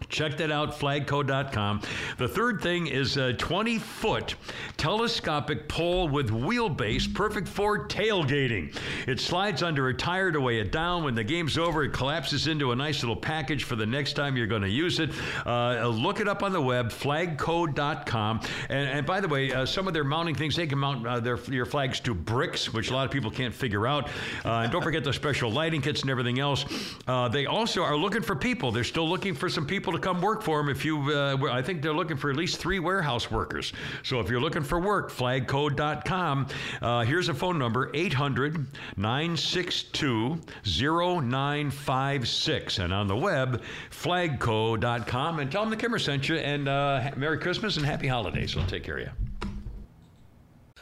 Check 0.08 0.36
that 0.38 0.50
out, 0.50 0.78
flagco.com. 0.78 1.80
The 2.18 2.28
third 2.28 2.60
thing 2.60 2.86
is 2.86 3.16
a 3.16 3.32
20 3.32 3.78
foot 3.78 4.34
telescopic 4.76 5.68
pole 5.68 6.08
with 6.08 6.30
wheelbase, 6.30 7.12
perfect 7.14 7.48
for 7.48 7.86
tailgating. 7.86 8.76
It 9.06 9.20
slides 9.20 9.62
under 9.62 9.88
a 9.88 9.94
tire 9.94 10.32
to 10.32 10.40
weigh 10.40 10.60
it 10.60 10.72
down. 10.72 11.04
When 11.04 11.14
the 11.14 11.24
game's 11.24 11.58
over, 11.58 11.84
it 11.84 11.92
collapses 11.92 12.46
into 12.46 12.72
a 12.72 12.76
nice 12.76 13.02
little 13.02 13.16
package 13.16 13.64
for 13.64 13.76
the 13.76 13.86
next 13.86 14.14
time 14.14 14.36
you're 14.36 14.46
going 14.46 14.62
to 14.62 14.68
use 14.68 14.98
it. 15.00 15.10
Uh, 15.46 15.86
look 15.88 16.20
it 16.20 16.28
up 16.28 16.42
on 16.42 16.52
the 16.52 16.60
web, 16.60 16.90
flagco.com. 16.90 18.40
And, 18.68 18.88
and 18.88 19.06
by 19.06 19.20
the 19.20 19.28
way, 19.28 19.52
uh, 19.52 19.66
some 19.66 19.86
of 19.86 19.94
their 19.94 20.04
mounting 20.04 20.34
things, 20.34 20.56
they 20.56 20.66
can 20.66 20.78
mount 20.78 21.06
uh, 21.06 21.20
their, 21.20 21.38
your 21.50 21.66
flags 21.66 22.00
to 22.00 22.14
bricks, 22.14 22.72
which 22.72 22.90
a 22.90 22.94
lot 22.94 23.04
of 23.04 23.10
people 23.10 23.30
can't 23.30 23.54
figure 23.54 23.86
out. 23.86 24.08
Uh, 24.44 24.62
and 24.62 24.72
don't 24.72 24.82
forget 24.82 25.04
the 25.04 25.12
special 25.12 25.50
lighting 25.50 25.80
kits 25.80 26.02
and 26.02 26.10
everything 26.10 26.38
else. 26.38 26.64
Uh, 27.06 27.28
they 27.28 27.46
also 27.46 27.82
are 27.82 27.96
looking 27.96 28.22
for 28.22 28.36
people. 28.36 28.72
They're 28.72 28.84
still 28.84 29.08
looking 29.08 29.34
for 29.34 29.48
some 29.48 29.66
people 29.66 29.91
to 29.92 29.98
come 29.98 30.20
work 30.20 30.42
for 30.42 30.58
them. 30.58 30.68
If 30.68 30.84
you, 30.84 31.12
uh, 31.12 31.36
I 31.50 31.62
think 31.62 31.82
they're 31.82 31.94
looking 31.94 32.16
for 32.16 32.30
at 32.30 32.36
least 32.36 32.58
three 32.58 32.78
warehouse 32.78 33.30
workers. 33.30 33.72
So 34.02 34.20
if 34.20 34.28
you're 34.28 34.40
looking 34.40 34.62
for 34.62 34.80
work, 34.80 35.10
flagco.com. 35.10 36.48
Uh, 36.80 37.04
here's 37.04 37.28
a 37.28 37.34
phone 37.34 37.58
number 37.58 37.90
800 37.94 38.66
962 38.96 40.40
0956. 40.64 42.78
And 42.78 42.92
on 42.92 43.08
the 43.08 43.16
web, 43.16 43.62
flagco.com. 43.90 45.38
And 45.38 45.50
tell 45.50 45.62
them 45.62 45.70
the 45.70 45.76
Kimmer 45.76 45.98
sent 45.98 46.28
you. 46.28 46.36
And 46.36 46.68
uh, 46.68 47.10
Merry 47.16 47.38
Christmas 47.38 47.76
and 47.76 47.86
Happy 47.86 48.08
Holidays. 48.08 48.56
I'll 48.56 48.66
take 48.66 48.84
care 48.84 48.98
of 48.98 49.02
you. 49.02 49.10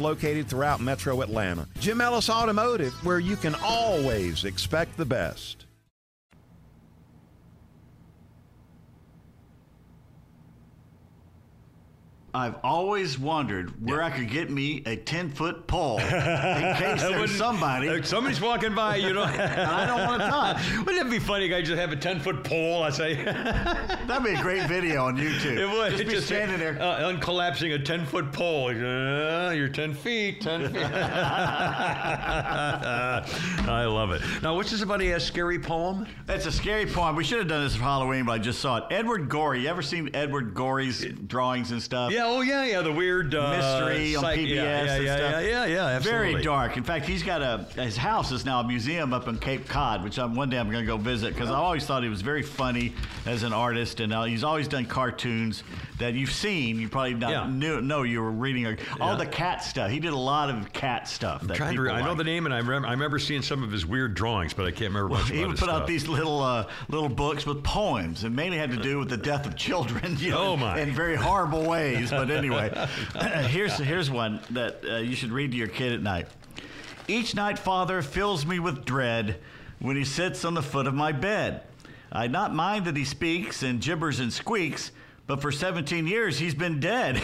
located 0.00 0.48
throughout 0.48 0.80
metro 0.80 1.20
Atlanta. 1.22 1.68
Jim 1.78 2.00
Ellis 2.00 2.30
Automotive, 2.30 2.92
where 3.04 3.18
you 3.18 3.36
can 3.36 3.54
always 3.62 4.44
expect 4.44 4.96
the 4.96 5.06
best. 5.06 5.66
I've 12.34 12.54
always 12.64 13.18
wondered 13.18 13.84
where 13.86 14.02
I 14.02 14.08
could 14.08 14.30
get 14.30 14.50
me 14.50 14.82
a 14.86 14.96
10 14.96 15.30
foot 15.32 15.66
pole 15.66 15.98
in 16.00 16.06
case 16.76 17.02
there's 17.02 17.30
somebody. 17.36 18.02
Somebody's 18.04 18.40
walking 18.40 18.74
by, 18.74 18.96
you 18.96 19.12
know. 19.12 19.22
I 19.24 19.84
don't 19.84 20.06
want 20.06 20.22
to 20.22 20.28
touch. 20.28 20.78
Wouldn't 20.86 21.06
it 21.06 21.10
be 21.10 21.18
funny? 21.18 21.42
if 21.46 21.54
I 21.54 21.60
just 21.60 21.78
have 21.78 21.92
a 21.92 21.96
ten 21.96 22.20
foot 22.20 22.42
pole. 22.42 22.82
I 22.82 22.90
say. 22.90 23.22
That'd 23.24 24.24
be 24.24 24.32
a 24.32 24.40
great 24.40 24.66
video 24.66 25.04
on 25.04 25.16
YouTube. 25.16 25.58
It 25.58 25.66
would. 25.68 25.92
Just 25.92 26.06
be 26.06 26.20
standing 26.20 26.58
there. 26.58 26.80
Uh, 26.80 27.00
uncollapsing 27.12 27.74
a 27.74 27.78
10 27.78 28.06
foot 28.06 28.32
pole. 28.32 28.68
Uh, 28.68 29.50
you're 29.50 29.68
10 29.68 29.92
feet, 29.94 30.40
10 30.40 30.72
feet. 30.72 30.82
I 33.68 33.84
love 33.84 34.10
it. 34.12 34.22
Now, 34.42 34.54
what's 34.54 34.70
this 34.70 34.82
about 34.82 35.02
a 35.02 35.20
scary 35.20 35.58
poem? 35.58 36.06
That's 36.26 36.46
a 36.46 36.52
scary 36.52 36.86
poem. 36.86 37.14
We 37.16 37.24
should 37.24 37.38
have 37.38 37.48
done 37.48 37.64
this 37.64 37.76
for 37.76 37.82
Halloween, 37.82 38.24
but 38.24 38.32
I 38.32 38.38
just 38.38 38.60
saw 38.60 38.78
it. 38.78 38.84
Edward 38.90 39.28
Gorey. 39.28 39.60
You 39.62 39.68
ever 39.68 39.82
seen 39.82 40.08
Edward 40.14 40.54
Gorey's 40.54 41.04
drawings 41.26 41.72
and 41.72 41.82
stuff? 41.82 42.12
Yeah, 42.12 42.21
oh, 42.24 42.40
yeah, 42.40 42.64
yeah. 42.64 42.80
The 42.82 42.92
weird 42.92 43.34
uh, 43.34 43.50
Mystery 43.50 44.16
on 44.16 44.22
psych- 44.22 44.38
PBS 44.40 44.48
Yeah, 44.54 44.62
yeah, 44.62 44.94
and 44.94 45.04
yeah, 45.04 45.16
stuff. 45.16 45.30
yeah, 45.32 45.40
yeah, 45.40 45.64
yeah, 45.66 45.86
absolutely. 45.86 46.30
Very 46.32 46.42
dark. 46.44 46.76
In 46.76 46.82
fact, 46.84 47.06
he's 47.06 47.22
got 47.22 47.42
a 47.42 47.66
his 47.82 47.96
house 47.96 48.32
is 48.32 48.44
now 48.44 48.60
a 48.60 48.64
museum 48.66 49.12
up 49.12 49.28
in 49.28 49.38
Cape 49.38 49.68
Cod, 49.68 50.02
which 50.04 50.18
I'm 50.18 50.34
one 50.34 50.50
day 50.50 50.58
I'm 50.58 50.70
going 50.70 50.82
to 50.82 50.86
go 50.86 50.96
visit 50.96 51.34
because 51.34 51.50
I 51.50 51.54
always 51.56 51.84
thought 51.86 52.02
he 52.02 52.08
was 52.08 52.22
very 52.22 52.42
funny 52.42 52.92
as 53.26 53.42
an 53.42 53.52
artist, 53.52 54.00
and 54.00 54.12
uh, 54.12 54.24
he's 54.24 54.44
always 54.44 54.68
done 54.68 54.86
cartoons 54.86 55.62
that 56.02 56.14
you've 56.14 56.32
seen. 56.32 56.80
You 56.80 56.88
probably 56.88 57.14
not 57.14 57.30
Yeah. 57.30 57.46
knew 57.48 57.80
know 57.80 58.02
you 58.02 58.20
were 58.20 58.30
reading 58.30 58.66
all 59.00 59.12
Yeah. 59.12 59.16
the 59.18 59.26
cat 59.26 59.62
stuff. 59.62 59.88
He 59.90 60.00
did 60.00 60.12
a 60.12 60.16
lot 60.18 60.50
of 60.50 60.72
cat 60.72 61.08
stuff. 61.08 61.42
that 61.42 61.58
re- 61.60 61.90
I 61.90 62.02
know 62.04 62.14
the 62.14 62.24
name, 62.24 62.44
and 62.44 62.52
I 62.54 62.58
remember, 62.58 62.88
I 62.88 62.90
remember 62.90 63.18
seeing 63.20 63.40
some 63.42 63.62
of 63.62 63.70
his 63.70 63.86
weird 63.86 64.14
drawings, 64.14 64.52
but 64.52 64.66
I 64.66 64.70
can't 64.72 64.92
remember 64.92 65.10
much 65.10 65.30
He 65.30 65.38
about 65.38 65.48
would 65.50 65.58
put 65.58 65.68
out 65.68 65.86
these 65.86 66.08
little 66.08 66.42
uh, 66.42 66.66
little 66.88 67.08
books 67.08 67.46
with 67.46 67.62
poems, 67.62 68.24
and 68.24 68.34
mainly 68.34 68.58
had 68.58 68.70
to 68.72 68.76
do 68.76 68.98
with 68.98 69.08
the 69.10 69.16
death 69.16 69.46
of 69.46 69.56
children. 69.56 70.16
You 70.22 70.32
know, 70.32 70.42
Oh, 70.52 70.56
my. 70.56 70.80
In 70.80 70.90
very 70.92 71.14
horrible 71.16 71.64
ways. 71.64 72.10
But 72.10 72.30
anyway, 72.40 72.70
here's 73.46 73.78
here's 73.78 74.10
one 74.10 74.40
that 74.50 74.80
uh, 74.88 74.96
you 74.96 75.14
should 75.16 75.30
read 75.30 75.52
to 75.52 75.56
your 75.56 75.68
kid 75.68 75.92
at 75.92 76.02
night. 76.02 76.26
Each 77.08 77.34
night, 77.34 77.58
Father 77.58 78.02
fills 78.02 78.44
me 78.44 78.58
with 78.58 78.84
dread 78.84 79.38
when 79.78 79.96
he 79.96 80.04
sits 80.04 80.44
on 80.44 80.54
the 80.54 80.62
foot 80.62 80.86
of 80.86 80.94
my 80.94 81.12
bed. 81.12 81.62
I 82.10 82.26
not 82.26 82.54
mind 82.54 82.84
that 82.86 82.96
he 82.96 83.04
speaks 83.04 83.62
and 83.62 83.80
gibbers 83.80 84.20
and 84.20 84.32
squeaks, 84.32 84.90
but 85.32 85.40
for 85.40 85.50
17 85.50 86.06
years 86.06 86.38
he's 86.38 86.54
been 86.54 86.78
dead. 86.78 87.16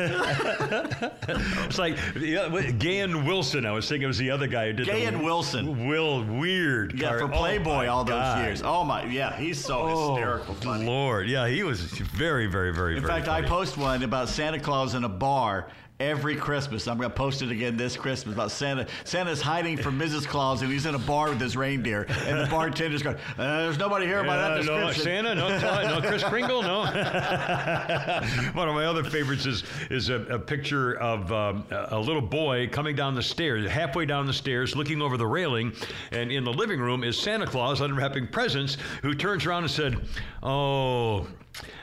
It's 0.00 1.78
like 1.78 1.98
yeah, 2.18 2.48
Gahan 2.78 3.26
Wilson. 3.26 3.66
I 3.66 3.72
was 3.72 3.88
thinking 3.88 4.04
it 4.04 4.06
was 4.06 4.16
the 4.16 4.30
other 4.30 4.46
guy 4.46 4.68
who 4.68 4.72
did 4.72 4.86
the 4.86 4.92
Gahan 4.92 5.22
Wilson. 5.22 5.86
Will 5.86 6.24
weird. 6.24 6.98
yeah, 6.98 7.10
for 7.18 7.24
oh, 7.24 7.28
Playboy 7.28 7.70
my 7.70 7.86
all 7.88 8.04
those 8.04 8.14
God. 8.14 8.44
years. 8.44 8.62
Oh 8.64 8.84
my, 8.84 9.04
yeah, 9.04 9.36
he's 9.36 9.62
so 9.62 9.80
Oh, 9.80 10.14
hysterical 10.14 10.54
funny. 10.54 10.86
Lord, 10.86 11.28
yeah, 11.28 11.46
he 11.48 11.62
was 11.62 11.80
very, 11.82 12.46
very, 12.46 12.72
very. 12.72 12.96
In 12.96 13.02
very 13.02 13.12
fact, 13.12 13.26
funny. 13.26 13.44
I 13.44 13.48
post 13.48 13.76
one 13.76 14.02
about 14.02 14.28
Santa 14.28 14.58
Claus 14.58 14.94
in 14.94 15.04
a 15.04 15.08
bar 15.08 15.68
every 16.00 16.36
Christmas. 16.36 16.86
I'm 16.86 16.96
going 16.96 17.10
to 17.10 17.16
post 17.16 17.42
it 17.42 17.50
again 17.50 17.76
this 17.76 17.96
Christmas 17.96 18.34
about 18.34 18.50
Santa. 18.50 18.86
Santa's 19.04 19.40
hiding 19.40 19.76
from 19.76 19.98
Mrs. 19.98 20.26
Claus 20.26 20.62
and 20.62 20.70
he's 20.70 20.86
in 20.86 20.94
a 20.94 20.98
bar 20.98 21.30
with 21.30 21.40
his 21.40 21.56
reindeer. 21.56 22.06
And 22.26 22.38
the 22.40 22.46
bartender's 22.50 23.02
going, 23.02 23.16
uh, 23.36 23.62
There's 23.62 23.78
nobody 23.78 24.06
here 24.06 24.22
by 24.22 24.36
that 24.36 24.64
Yeah, 24.64 24.78
no. 24.80 24.92
Santa, 24.92 25.34
no, 25.34 25.48
no, 25.48 26.00
Chris 26.06 26.22
Kringle, 26.22 26.62
no. 26.62 26.80
One 28.54 28.68
of 28.68 28.74
my 28.74 28.84
other 28.84 29.02
favorites 29.04 29.46
is 29.46 29.64
is 29.90 30.08
a, 30.08 30.20
a 30.26 30.38
picture 30.38 30.94
of 30.98 31.32
um, 31.32 31.64
a 31.70 31.98
a 31.98 32.00
little 32.00 32.22
boy 32.22 32.68
coming 32.68 32.94
down 32.94 33.14
the 33.14 33.22
stairs, 33.22 33.68
halfway 33.68 34.06
down 34.06 34.26
the 34.26 34.32
stairs, 34.32 34.76
looking 34.76 35.02
over 35.02 35.16
the 35.16 35.26
railing, 35.26 35.72
and 36.12 36.30
in 36.30 36.44
the 36.44 36.52
living 36.52 36.80
room 36.80 37.02
is 37.02 37.18
Santa 37.18 37.46
Claus 37.46 37.80
unwrapping 37.80 38.28
presents, 38.28 38.76
who 39.02 39.14
turns 39.14 39.44
around 39.46 39.64
and 39.64 39.70
said, 39.70 40.00
"Oh." 40.42 41.26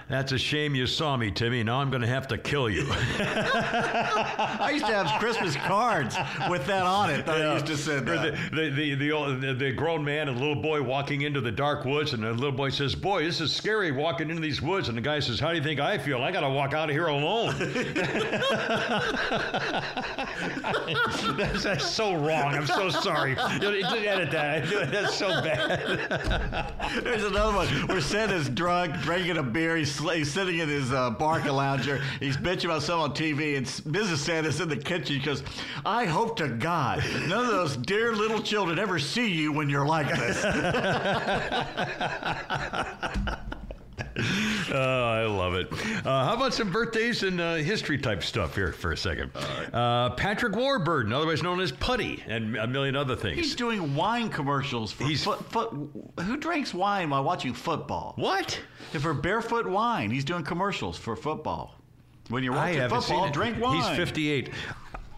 That's 0.07 0.31
a 0.33 0.37
shame 0.37 0.75
you 0.75 0.85
saw 0.85 1.17
me, 1.17 1.31
Timmy. 1.31 1.63
Now 1.63 1.81
I'm 1.81 1.89
going 1.89 2.03
to 2.03 2.07
have 2.07 2.27
to 2.27 2.37
kill 2.37 2.69
you. 2.69 2.85
I 2.91 4.69
used 4.71 4.85
to 4.85 4.93
have 4.93 5.19
Christmas 5.19 5.55
cards 5.55 6.15
with 6.47 6.67
that 6.67 6.83
on 6.83 7.09
it. 7.09 7.25
that 7.25 7.41
I 7.41 7.53
used 7.53 7.65
to 7.65 7.77
send. 7.77 8.07
Or 8.07 8.17
the, 8.17 8.37
the, 8.53 8.69
the, 8.69 8.95
the, 8.95 9.11
old, 9.11 9.41
the, 9.41 9.55
the 9.55 9.71
grown 9.71 10.05
man 10.05 10.27
and 10.27 10.37
the 10.37 10.41
little 10.41 10.61
boy 10.61 10.83
walking 10.83 11.23
into 11.23 11.41
the 11.41 11.51
dark 11.51 11.85
woods, 11.85 12.13
and 12.13 12.21
the 12.21 12.31
little 12.33 12.51
boy 12.51 12.69
says, 12.69 12.93
Boy, 12.93 13.23
this 13.23 13.41
is 13.41 13.51
scary 13.51 13.91
walking 13.91 14.29
into 14.29 14.43
these 14.43 14.61
woods. 14.61 14.89
And 14.89 14.97
the 14.97 15.01
guy 15.01 15.19
says, 15.19 15.39
How 15.39 15.49
do 15.49 15.57
you 15.57 15.63
think 15.63 15.79
I 15.79 15.97
feel? 15.97 16.21
I 16.21 16.31
got 16.31 16.41
to 16.41 16.49
walk 16.49 16.73
out 16.73 16.89
of 16.89 16.95
here 16.95 17.07
alone. 17.07 17.55
that's, 21.35 21.63
that's 21.63 21.89
so 21.89 22.13
wrong. 22.13 22.53
I'm 22.53 22.67
so 22.67 22.91
sorry. 22.91 23.35
Edit 23.39 24.29
that. 24.31 24.69
That's 24.91 25.15
so 25.15 25.29
bad. 25.41 26.71
There's 27.03 27.23
another 27.23 27.55
one 27.55 27.67
where 27.87 28.01
Santa's 28.01 28.49
drunk, 28.49 29.01
drinking 29.01 29.37
a 29.37 29.43
beer. 29.43 29.77
He's, 29.77 29.94
he's 29.99 30.31
sitting 30.31 30.59
in 30.59 30.69
his 30.69 30.91
uh, 30.91 31.09
Barca 31.11 31.51
lounger. 31.51 32.01
He's 32.19 32.37
bitching 32.37 32.65
about 32.65 32.83
something 32.83 33.11
on 33.11 33.15
TV, 33.15 33.57
and 33.57 33.65
Mrs. 33.65 34.17
Santa's 34.17 34.61
in 34.61 34.69
the 34.69 34.77
kitchen. 34.77 35.19
She 35.19 35.25
goes, 35.25 35.43
I 35.85 36.05
hope 36.05 36.37
to 36.37 36.47
God 36.47 37.03
none 37.27 37.45
of 37.45 37.51
those 37.51 37.77
dear 37.77 38.13
little 38.13 38.41
children 38.41 38.79
ever 38.79 38.99
see 38.99 39.27
you 39.27 39.51
when 39.51 39.69
you're 39.69 39.85
like 39.85 40.07
this. 40.07 40.43
Oh, 44.73 45.03
I 45.03 45.25
love 45.25 45.53
it. 45.55 45.71
Uh, 46.05 46.25
how 46.25 46.33
about 46.35 46.53
some 46.53 46.71
birthdays 46.71 47.23
and 47.23 47.39
uh, 47.39 47.55
history 47.55 47.97
type 47.97 48.23
stuff 48.23 48.55
here 48.55 48.71
for 48.71 48.91
a 48.91 48.97
second? 48.97 49.31
Uh, 49.73 50.09
Patrick 50.11 50.55
Warburton, 50.55 51.13
otherwise 51.13 51.43
known 51.43 51.59
as 51.59 51.71
Puddy, 51.71 52.23
and 52.27 52.55
a 52.57 52.65
million 52.67 52.95
other 52.95 53.15
things. 53.15 53.37
He's 53.37 53.55
doing 53.55 53.95
wine 53.95 54.29
commercials 54.29 54.91
for 54.91 55.03
He's- 55.05 55.23
foot, 55.23 55.43
foot. 55.51 55.71
Who 56.21 56.37
drinks 56.37 56.73
wine 56.73 57.09
while 57.09 57.23
watching 57.23 57.53
football? 57.53 58.13
what? 58.17 58.59
And 58.93 59.01
for 59.01 59.13
barefoot 59.13 59.67
wine, 59.67 60.09
he's 60.11 60.23
doing 60.25 60.43
commercials 60.43 60.97
for 60.97 61.15
football. 61.15 61.75
When 62.29 62.43
you're 62.43 62.53
watching 62.53 62.79
haven't 62.79 63.01
football, 63.01 63.19
seen 63.23 63.29
it. 63.29 63.33
drink 63.33 63.59
wine. 63.61 63.75
He's 63.77 63.97
58. 63.97 64.49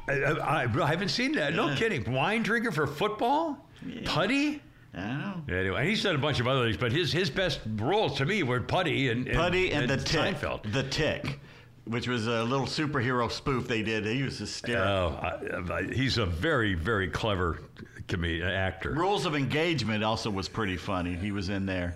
I, 0.10 0.14
I, 0.14 0.64
I 0.84 0.88
haven't 0.88 1.10
seen 1.10 1.32
that. 1.34 1.54
No 1.54 1.74
kidding. 1.76 2.12
Wine 2.12 2.44
drinker 2.44 2.72
for 2.72 2.86
football? 2.88 3.66
Puddy? 4.06 4.62
I 4.98 5.02
don't 5.02 5.48
know. 5.48 5.56
Anyway, 5.56 5.80
and 5.80 5.90
he's 5.90 6.02
done 6.02 6.16
a 6.16 6.20
bunch 6.20 6.40
of 6.40 6.48
other 6.48 6.66
things, 6.66 6.78
but 6.78 6.92
his 6.92 7.12
his 7.14 7.30
best 7.30 7.60
roles 7.76 8.18
to 8.18 8.26
me 8.26 8.44
were 8.44 8.60
Puddy 8.60 9.10
and, 9.10 9.28
and 9.28 9.38
Puddy 9.38 9.72
and, 9.72 9.90
the 9.90 9.98
Tick. 9.98 10.36
Seinfeld. 10.36 10.72
The 10.74 10.84
Tick, 10.84 11.40
which 11.86 12.08
was 12.08 12.28
a 12.28 12.44
little 12.44 12.66
superhero 12.66 13.32
spoof 13.32 13.68
they 13.68 13.84
did. 13.84 14.06
He 14.06 14.24
was 14.24 14.40
hysterical. 14.40 15.20
Oh, 15.22 15.70
I, 15.70 15.74
I, 15.74 15.84
he's 15.84 16.18
a 16.18 16.26
very 16.26 16.74
very 16.74 17.10
clever 17.10 17.62
comedian 18.08 18.50
actor. 18.50 18.92
Rules 18.92 19.26
of 19.26 19.36
Engagement 19.36 20.04
also 20.04 20.30
was 20.32 20.50
pretty 20.50 20.78
funny. 20.78 21.16
He 21.16 21.32
was 21.32 21.50
in 21.50 21.66
there. 21.66 21.96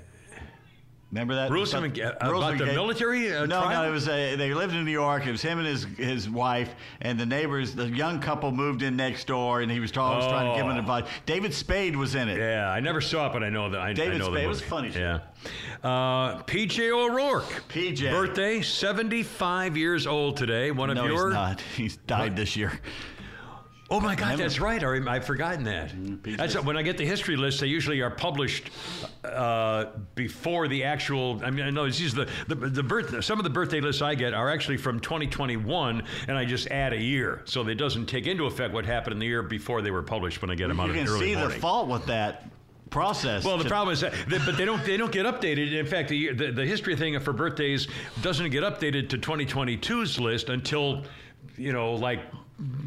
Remember 1.12 1.36
that? 1.36 1.52
Rules 1.52 1.74
But- 1.74 1.84
of, 1.84 2.00
uh, 2.00 2.32
Rules 2.32 2.44
about 2.46 2.58
the 2.58 2.66
military 2.68 3.36
uh, 3.36 3.46
No, 3.46 3.62
trial? 3.64 3.84
no, 3.84 3.90
it 3.90 3.92
was 3.92 4.08
a, 4.08 4.36
they 4.38 4.54
lived 4.54 4.74
in 4.74 4.86
New 4.86 4.92
York. 4.92 5.28
It 5.28 5.32
was 5.32 5.42
him 5.42 5.60
and 5.60 5.68
his 5.68 5.84
his 5.98 6.30
wife 6.30 6.74
and 7.02 7.20
the 7.20 7.26
neighbors. 7.26 7.76
The 7.76 7.88
young 7.90 8.22
couple 8.22 8.52
moved 8.54 8.82
in 8.82 8.96
next 8.96 9.28
door, 9.28 9.60
and 9.62 9.70
he 9.70 9.82
was 9.82 9.96
always 9.98 10.26
trying 10.28 10.52
to 10.54 10.58
give 10.58 10.66
them 10.66 10.78
Oh. 10.78 10.80
advice. 10.80 11.04
David 11.26 11.54
Spade 11.54 11.98
was 11.98 12.16
in 12.16 12.30
it. 12.30 12.38
Yeah, 12.38 12.70
I 12.72 12.80
never 12.80 13.02
saw 13.02 13.28
it, 13.28 13.34
but 13.34 13.44
I 13.44 13.50
know 13.50 13.70
that. 13.72 13.82
I, 13.82 13.92
David 13.94 14.16
I 14.22 14.26
know 14.26 14.32
Spade 14.34 14.48
was 14.48 14.62
funny. 14.62 14.90
Yeah. 14.96 15.20
Uh, 15.84 16.42
PJ 16.44 16.90
O'Rourke. 16.92 17.64
PJ. 17.68 18.10
Birthday, 18.10 18.62
75 18.62 19.76
years 19.76 20.08
old 20.08 20.38
today. 20.38 20.72
One 20.72 20.94
no, 20.94 21.04
of 21.04 21.10
your. 21.12 21.28
he's 21.28 21.34
not. 21.34 21.62
He's 21.76 21.98
died 21.98 22.32
What? 22.32 22.36
this 22.38 22.56
year. 22.56 22.80
Oh 23.92 24.00
my 24.00 24.16
God, 24.16 24.38
that's 24.40 24.62
right. 24.62 24.82
I, 24.82 25.00
I've 25.16 25.26
forgotten 25.26 25.66
that. 25.66 25.92
That's 26.24 26.56
when 26.64 26.78
I 26.78 26.82
get 26.82 26.98
the 26.98 27.06
history 27.06 27.36
lists. 27.36 27.60
They 27.60 27.68
usually 27.68 28.00
are 28.00 28.10
published 28.10 28.70
uh, 29.26 29.88
before 30.16 30.70
the 30.70 30.86
actual. 30.86 31.42
I 31.44 31.52
mean, 31.52 31.66
I 31.66 31.70
know 31.72 31.84
it's 31.84 31.98
just 32.00 32.16
the 32.16 32.28
the, 32.48 32.56
the 32.56 32.84
birth. 32.84 33.24
Some 33.24 33.38
of 33.38 33.44
the 33.44 33.50
birthday 33.50 33.82
lists 33.82 34.02
I 34.02 34.16
get 34.16 34.34
are 34.34 34.50
actually 34.50 34.78
from 34.78 35.02
2021, 35.02 36.04
and 36.30 36.38
I 36.38 36.46
just 36.46 36.68
add 36.68 36.94
a 36.94 37.02
year, 37.02 37.42
so 37.44 37.68
it 37.68 37.76
doesn't 37.76 38.06
take 38.06 38.28
into 38.28 38.46
effect 38.46 38.74
what 38.74 38.86
happened 38.86 39.12
in 39.14 39.20
the 39.20 39.26
year 39.28 39.44
before 39.44 39.82
they 39.82 39.92
were 39.92 40.04
published. 40.04 40.42
When 40.42 40.50
I 40.50 40.56
get 40.56 40.70
them 40.70 40.80
out 40.80 40.88
You 40.88 40.94
can 40.94 41.08
early 41.10 41.20
see 41.20 41.36
morning. 41.36 41.56
the 41.56 41.62
fault 41.62 41.90
with 41.90 42.06
that 42.06 42.50
process. 42.92 43.44
Well, 43.44 43.58
the 43.58 43.66
problem 43.66 43.92
is 43.94 44.00
that, 44.02 44.14
that- 44.30 44.46
but 44.46 44.56
they 44.56 44.64
don't 44.64 44.84
they 44.86 44.96
don't 44.96 45.12
get 45.12 45.26
updated. 45.26 45.74
In 45.78 45.86
fact, 45.86 46.08
the, 46.08 46.32
the 46.32 46.52
the 46.54 46.66
history 46.66 46.96
thing 46.96 47.20
for 47.20 47.34
birthdays 47.34 47.90
doesn't 48.22 48.52
get 48.52 48.64
updated 48.64 49.10
to 49.10 49.18
2022's 49.18 50.18
list 50.18 50.48
until 50.48 51.04
you 51.58 51.74
know 51.74 51.94
like 51.96 52.22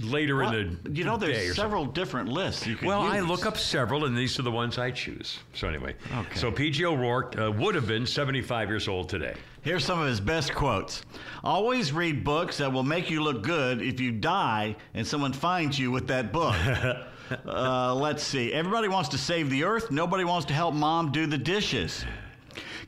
later 0.00 0.36
Well, 0.36 0.54
in 0.54 0.78
the 0.82 0.90
you 0.92 1.04
know, 1.04 1.16
there's 1.16 1.56
several 1.56 1.84
different 1.84 2.28
lists 2.28 2.66
you 2.66 2.76
can 2.76 2.88
Well, 2.88 3.00
I 3.00 3.20
look 3.20 3.46
up 3.46 3.58
several, 3.58 4.04
and 4.04 4.16
these 4.16 4.38
are 4.38 4.42
the 4.42 4.50
ones 4.50 4.78
I 4.78 4.90
choose. 4.90 5.38
So 5.52 5.68
anyway, 5.68 5.94
Okay. 6.16 6.36
so 6.38 6.50
P.G. 6.50 6.84
O'Rourke 6.84 7.38
uh, 7.38 7.50
would 7.52 7.74
have 7.74 7.86
been 7.86 8.06
75 8.06 8.68
years 8.68 8.88
old 8.88 9.08
today. 9.08 9.34
Here's 9.62 9.84
some 9.84 9.98
of 9.98 10.06
his 10.06 10.20
best 10.20 10.54
quotes. 10.54 11.02
Always 11.42 11.92
read 11.92 12.22
books 12.22 12.58
that 12.58 12.72
will 12.72 12.82
make 12.82 13.10
you 13.10 13.22
look 13.22 13.42
good 13.42 13.80
if 13.80 13.98
you 13.98 14.12
die 14.12 14.76
and 14.92 15.06
someone 15.06 15.32
finds 15.32 15.78
you 15.78 15.90
with 15.90 16.06
that 16.08 16.32
book. 16.32 16.54
uh, 17.46 17.94
let's 17.94 18.22
see. 18.22 18.52
Everybody 18.52 18.88
wants 18.88 19.08
to 19.10 19.18
save 19.18 19.50
the 19.50 19.64
earth. 19.64 19.90
Nobody 19.90 20.24
wants 20.24 20.46
to 20.46 20.54
help 20.54 20.74
mom 20.74 21.12
do 21.12 21.26
the 21.26 21.38
dishes. 21.38 22.04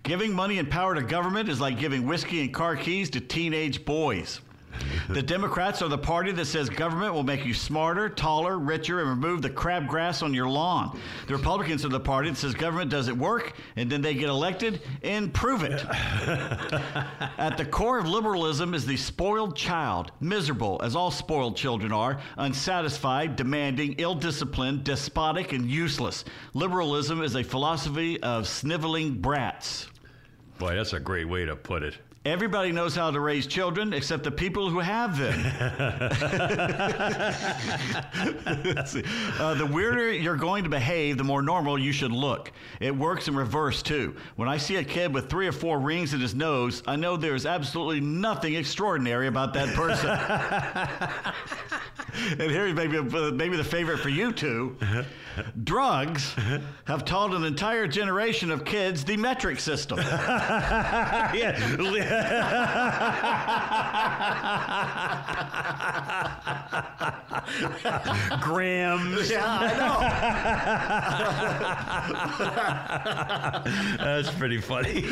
Giving 0.02 0.32
money 0.32 0.58
and 0.58 0.70
power 0.70 0.94
to 0.94 1.02
government 1.02 1.48
is 1.48 1.60
like 1.60 1.78
giving 1.78 2.06
whiskey 2.06 2.42
and 2.42 2.54
car 2.54 2.76
keys 2.76 3.10
to 3.10 3.20
teenage 3.20 3.84
boys. 3.84 4.40
The 5.09 5.23
Democrats 5.23 5.82
are 5.82 5.89
the 5.89 5.97
party 5.97 6.32
that 6.32 6.47
says 6.47 6.69
government 6.69 7.15
will 7.15 7.23
make 7.23 7.47
you 7.47 7.55
smarter, 7.55 8.09
taller, 8.09 8.59
richer, 8.59 9.01
and 9.01 9.09
remove 9.09 9.40
the 9.40 9.51
crabgrass 9.51 10.23
on 10.23 10.35
your 10.35 10.48
lawn. 10.48 10.98
The 11.28 11.36
Republicans 11.36 11.85
are 11.85 11.90
the 11.90 12.01
party 12.01 12.28
that 12.28 12.36
says 12.36 12.55
government 12.55 12.90
doesn't 12.90 13.16
work, 13.16 13.55
and 13.77 13.89
then 13.89 14.03
they 14.03 14.15
get 14.15 14.28
elected 14.28 14.82
and 15.03 15.32
prove 15.32 15.62
it. 15.62 15.85
At 17.39 17.57
the 17.57 17.65
core 17.65 17.98
of 17.98 18.09
liberalism 18.09 18.74
is 18.74 18.85
the 18.85 18.97
spoiled 18.97 19.57
child, 19.57 20.11
miserable, 20.20 20.81
as 20.82 20.97
all 20.97 21.11
spoiled 21.11 21.57
children 21.57 21.93
are, 21.93 22.20
unsatisfied, 22.36 23.36
demanding, 23.36 23.94
ill 23.98 24.15
disciplined, 24.15 24.82
despotic, 24.82 25.53
and 25.53 25.70
useless. 25.70 26.24
Liberalism 26.53 27.23
is 27.23 27.36
a 27.36 27.44
philosophy 27.44 28.20
of 28.23 28.48
sniveling 28.48 29.20
brats. 29.20 29.89
Boy, 30.59 30.74
that's 30.74 30.94
a 30.94 31.01
great 31.01 31.28
way 31.28 31.44
to 31.44 31.55
put 31.55 31.82
it. 31.82 31.98
Everybody 32.27 32.73
knows 32.73 32.97
how 32.97 33.12
to 33.12 33.20
raise 33.20 33.47
children 33.47 33.93
except 33.93 34.24
the 34.24 34.32
people 34.32 34.69
who 34.69 34.81
have 34.81 35.16
them. 35.16 35.47
Uh, 39.39 39.55
the 39.55 39.66
weirder 39.66 40.12
you're 40.12 40.36
going 40.36 40.65
to 40.65 40.70
behave, 40.70 41.19
the 41.19 41.24
more 41.24 41.43
normal 41.43 41.78
you 41.78 41.93
should 41.93 42.11
look. 42.11 42.51
It 42.81 42.97
works 42.97 43.28
in 43.28 43.36
reverse, 43.36 43.82
too. 43.82 44.16
When 44.36 44.48
I 44.48 44.57
see 44.57 44.77
a 44.77 44.85
kid 44.85 45.12
with 45.12 45.28
three 45.28 45.47
or 45.47 45.53
four 45.53 45.78
rings 45.78 46.15
in 46.15 46.20
his 46.20 46.35
nose, 46.35 46.82
I 46.86 46.97
know 46.97 47.16
there's 47.16 47.47
absolutely 47.47 48.01
nothing 48.01 48.55
extraordinary 48.55 49.27
about 49.27 49.53
that 49.55 49.74
person. 49.74 50.11
and 52.40 52.51
here's 52.51 52.74
maybe, 52.74 53.01
maybe 53.32 53.57
the 53.57 53.65
favorite 53.65 53.98
for 53.98 54.09
you 54.09 54.32
two. 54.32 54.77
Drugs 55.64 56.34
have 56.84 57.04
taught 57.04 57.32
an 57.34 57.44
entire 57.44 57.86
generation 57.86 58.50
of 58.50 58.64
kids 58.64 59.04
the 59.04 59.16
metric 59.16 59.60
system. 59.60 59.98
Grams. 68.40 69.30
Yeah, 69.30 69.44
I 69.46 69.66
know. 73.98 74.04
That's 74.04 74.30
pretty 74.30 74.60
funny. 74.60 75.02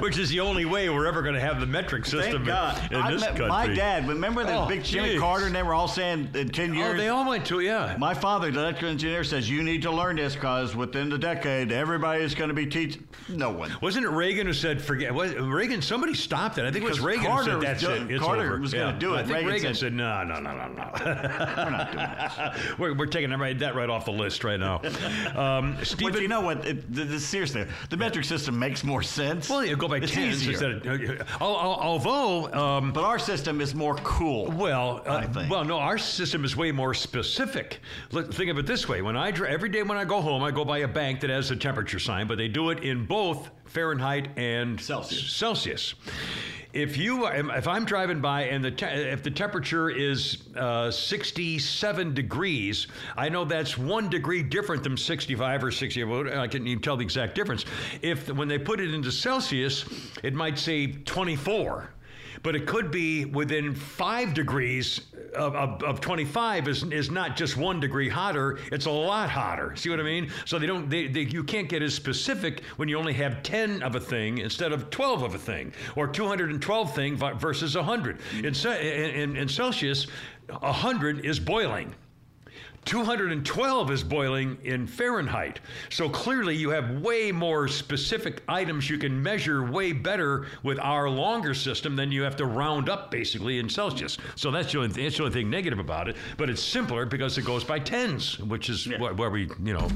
Which 0.00 0.18
is 0.18 0.30
the 0.30 0.40
only 0.40 0.64
way 0.64 0.88
we're 0.88 1.06
ever 1.06 1.22
going 1.22 1.34
to 1.34 1.40
have 1.40 1.60
the 1.60 1.66
metric 1.66 2.04
system 2.06 2.42
in, 2.48 2.96
in 2.96 3.06
this 3.10 3.20
met 3.20 3.30
country. 3.30 3.48
my 3.48 3.66
dad. 3.68 4.08
Remember 4.08 4.44
the 4.44 4.52
Oh, 4.52 4.66
big 4.66 4.84
Jimmy 4.84 5.10
geez. 5.12 5.20
Carter, 5.20 5.46
and 5.46 5.54
they 5.54 5.62
were 5.62 5.72
all 5.74 5.88
saying 5.88 6.28
in 6.34 6.48
10 6.50 6.74
years. 6.74 6.94
Oh, 6.94 6.96
they 6.96 7.08
all 7.08 7.26
went 7.28 7.46
to 7.46 7.60
yeah. 7.60 7.96
my 7.98 8.12
father, 8.14 8.50
the 8.50 8.60
electrical 8.60 8.90
engineer, 8.90 9.24
says 9.24 9.41
you 9.48 9.62
need 9.62 9.82
to 9.82 9.90
learn 9.90 10.16
this 10.16 10.34
because 10.34 10.74
within 10.76 11.08
the 11.08 11.18
decade, 11.18 11.72
everybody 11.72 12.22
is 12.22 12.34
going 12.34 12.48
to 12.48 12.54
be 12.54 12.66
teaching. 12.66 13.06
No 13.28 13.50
one. 13.50 13.74
Wasn't 13.80 14.04
it 14.04 14.08
Reagan 14.10 14.46
who 14.46 14.52
said 14.52 14.80
forget? 14.82 15.12
Was, 15.14 15.34
Reagan, 15.34 15.80
somebody 15.82 16.14
stopped 16.14 16.58
it. 16.58 16.64
I 16.64 16.70
think 16.70 16.84
it 16.84 16.88
was 16.88 17.00
Reagan 17.00 17.26
Carter 17.26 17.52
who 17.52 17.60
said 17.60 17.68
that's 17.70 17.82
doing- 17.82 18.02
it. 18.10 18.14
It's 18.14 18.24
Carter 18.24 18.42
over. 18.42 18.58
was 18.60 18.72
gonna 18.74 18.92
Yeah. 18.92 18.98
do 18.98 19.14
it. 19.14 19.18
I 19.18 19.22
think 19.22 19.34
Reagan 19.36 19.50
Reagan, 19.52 19.74
said- 19.74 19.80
said, 19.80 19.92
no, 19.94 20.22
no, 20.24 20.40
no, 20.40 20.52
no, 20.56 20.66
no. 20.68 20.90
We're 21.04 21.70
not 21.70 21.92
doing 21.92 22.08
this. 22.62 22.70
we're, 22.78 22.94
we're 22.94 23.06
taking 23.06 23.30
that 23.30 23.38
right, 23.38 23.58
that 23.58 23.74
right 23.74 23.88
off 23.90 24.04
the 24.04 24.12
list 24.12 24.44
right 24.44 24.58
now. 24.60 24.80
Um, 25.34 25.76
But 25.82 25.86
Stephen, 25.86 26.22
you 26.22 26.28
know 26.28 26.40
what? 26.40 26.64
It, 26.66 26.92
the, 26.94 27.04
the, 27.04 27.20
seriously, 27.20 27.66
the 27.90 27.96
metric 27.96 28.24
system 28.24 28.58
makes 28.58 28.84
more 28.84 29.02
sense. 29.02 29.48
well, 29.48 29.64
you 29.64 29.76
go 29.76 29.88
by 29.88 29.98
it's 29.98 30.12
tens 30.12 30.46
easier. 30.46 30.72
instead 30.72 30.86
of. 30.86 31.28
al- 31.40 31.48
al- 31.58 31.80
Although. 31.80 32.52
Um, 32.52 32.92
But 32.92 33.04
our 33.04 33.18
system 33.18 33.60
is 33.60 33.74
more 33.74 33.96
cool. 33.96 34.46
Well, 34.50 35.02
uh, 35.06 35.16
I 35.16 35.26
think. 35.26 35.50
well, 35.50 35.64
no, 35.64 35.78
our 35.78 35.98
system 35.98 36.44
is 36.44 36.56
way 36.56 36.70
more 36.72 36.94
specific. 36.94 37.80
Look, 38.12 38.32
think 38.32 38.50
of 38.50 38.58
it 38.58 38.66
this 38.66 38.88
way: 38.88 39.02
when 39.02 39.16
I 39.16 39.30
every 39.40 39.68
day 39.68 39.82
when 39.82 39.98
I 39.98 40.04
go 40.04 40.20
home, 40.20 40.42
I 40.42 40.50
go 40.50 40.64
by 40.64 40.78
a 40.78 40.88
bank 40.88 41.20
that 41.20 41.30
has 41.30 41.50
a 41.50 41.56
temperature 41.56 41.98
sign, 41.98 42.26
but 42.26 42.38
they 42.38 42.48
do 42.48 42.70
it 42.70 42.82
in 42.82 43.06
both 43.06 43.50
Fahrenheit 43.64 44.28
and 44.36 44.80
Celsius. 44.80 45.32
Celsius. 45.32 45.94
If 46.72 46.96
you, 46.96 47.26
if 47.26 47.68
I'm 47.68 47.84
driving 47.84 48.20
by 48.20 48.44
and 48.44 48.64
the 48.64 48.70
te- 48.70 48.86
if 48.86 49.22
the 49.22 49.30
temperature 49.30 49.90
is 49.90 50.38
uh, 50.56 50.90
67 50.90 52.14
degrees, 52.14 52.86
I 53.14 53.28
know 53.28 53.44
that's 53.44 53.76
one 53.76 54.08
degree 54.08 54.42
different 54.42 54.82
than 54.82 54.96
65 54.96 55.64
or 55.64 55.70
60. 55.70 56.02
I 56.02 56.48
can't 56.48 56.66
even 56.66 56.80
tell 56.80 56.96
the 56.96 57.04
exact 57.04 57.34
difference. 57.34 57.66
If 58.00 58.30
when 58.30 58.48
they 58.48 58.58
put 58.58 58.80
it 58.80 58.94
into 58.94 59.12
Celsius, 59.12 59.84
it 60.22 60.32
might 60.32 60.58
say 60.58 60.92
24 60.92 61.90
but 62.42 62.56
it 62.56 62.66
could 62.66 62.90
be 62.90 63.24
within 63.24 63.74
five 63.74 64.34
degrees 64.34 65.00
of, 65.34 65.54
of, 65.54 65.82
of 65.82 66.00
25 66.00 66.68
is, 66.68 66.82
is 66.84 67.10
not 67.10 67.36
just 67.36 67.56
one 67.56 67.80
degree 67.80 68.08
hotter 68.08 68.58
it's 68.70 68.86
a 68.86 68.90
lot 68.90 69.30
hotter. 69.30 69.74
See 69.76 69.90
what 69.90 70.00
i 70.00 70.02
mean? 70.02 70.30
So 70.44 70.58
they 70.58 70.66
don't 70.66 70.88
they, 70.88 71.06
they 71.06 71.22
you 71.22 71.44
can't 71.44 71.68
get 71.68 71.82
as 71.82 71.94
specific 71.94 72.64
when 72.76 72.88
you 72.88 72.98
only 72.98 73.12
have 73.14 73.42
10 73.42 73.82
of 73.82 73.94
a 73.94 74.00
thing 74.00 74.38
instead 74.38 74.72
of 74.72 74.90
12 74.90 75.22
of 75.22 75.34
a 75.34 75.38
thing 75.38 75.72
or 75.96 76.06
212 76.08 76.94
thing 76.94 77.16
versus 77.16 77.76
100 77.76 78.18
in, 78.38 78.44
in, 78.44 79.36
in 79.36 79.48
celsius 79.48 80.06
100 80.48 81.24
is 81.24 81.38
boiling 81.38 81.94
212 82.84 83.90
is 83.90 84.02
boiling 84.02 84.58
in 84.64 84.86
Fahrenheit. 84.86 85.60
So 85.90 86.08
clearly, 86.08 86.56
you 86.56 86.70
have 86.70 87.00
way 87.00 87.30
more 87.30 87.68
specific 87.68 88.42
items 88.48 88.90
you 88.90 88.98
can 88.98 89.22
measure 89.22 89.64
way 89.64 89.92
better 89.92 90.46
with 90.62 90.78
our 90.80 91.08
longer 91.08 91.54
system 91.54 91.94
than 91.94 92.10
you 92.10 92.22
have 92.22 92.36
to 92.36 92.46
round 92.46 92.88
up 92.88 93.10
basically 93.10 93.60
in 93.60 93.68
Celsius. 93.68 94.18
So 94.34 94.50
that's 94.50 94.72
the 94.72 94.80
only, 94.80 94.88
that's 94.88 95.16
the 95.16 95.24
only 95.24 95.32
thing 95.34 95.48
negative 95.48 95.78
about 95.78 96.08
it. 96.08 96.16
But 96.36 96.50
it's 96.50 96.62
simpler 96.62 97.06
because 97.06 97.38
it 97.38 97.44
goes 97.44 97.62
by 97.62 97.78
tens, 97.78 98.38
which 98.40 98.68
is 98.68 98.84
wh- 98.84 99.16
where 99.16 99.30
we, 99.30 99.48
you 99.62 99.74
know, 99.74 99.88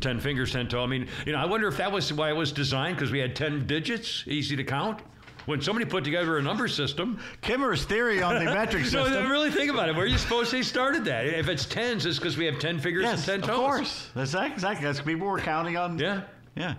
10 0.00 0.20
fingers, 0.20 0.52
10 0.52 0.68
toe. 0.68 0.82
I 0.82 0.86
mean, 0.86 1.08
you 1.24 1.32
know, 1.32 1.38
I 1.38 1.46
wonder 1.46 1.66
if 1.66 1.76
that 1.78 1.90
was 1.90 2.12
why 2.12 2.28
it 2.28 2.36
was 2.36 2.52
designed 2.52 2.96
because 2.96 3.10
we 3.10 3.18
had 3.20 3.34
10 3.34 3.66
digits, 3.66 4.24
easy 4.26 4.54
to 4.56 4.64
count. 4.64 5.00
When 5.46 5.60
somebody 5.60 5.84
put 5.84 6.04
together 6.04 6.38
a 6.38 6.42
number 6.42 6.68
system, 6.68 7.18
Kimmer's 7.42 7.84
theory 7.84 8.22
on 8.22 8.42
the 8.42 8.50
metric 8.50 8.82
uh, 8.86 8.88
system. 8.88 9.12
no, 9.12 9.28
really 9.28 9.50
think 9.50 9.70
about 9.70 9.88
it. 9.88 9.94
Where 9.94 10.04
are 10.04 10.08
you 10.08 10.18
supposed 10.18 10.50
they 10.52 10.62
started 10.62 11.04
that? 11.04 11.26
If 11.26 11.48
it's 11.48 11.66
tens, 11.66 12.06
it's 12.06 12.18
because 12.18 12.36
we 12.36 12.46
have 12.46 12.58
10 12.58 12.78
fingers 12.80 13.02
yes, 13.02 13.28
and 13.28 13.42
10 13.42 13.50
of 13.50 13.56
course. 13.56 14.10
That's 14.14 14.34
exactly. 14.34 14.86
That's 14.86 15.00
people 15.00 15.26
were 15.26 15.38
counting 15.38 15.76
on. 15.76 15.98
Yeah. 15.98 16.22
Yeah. 16.56 16.74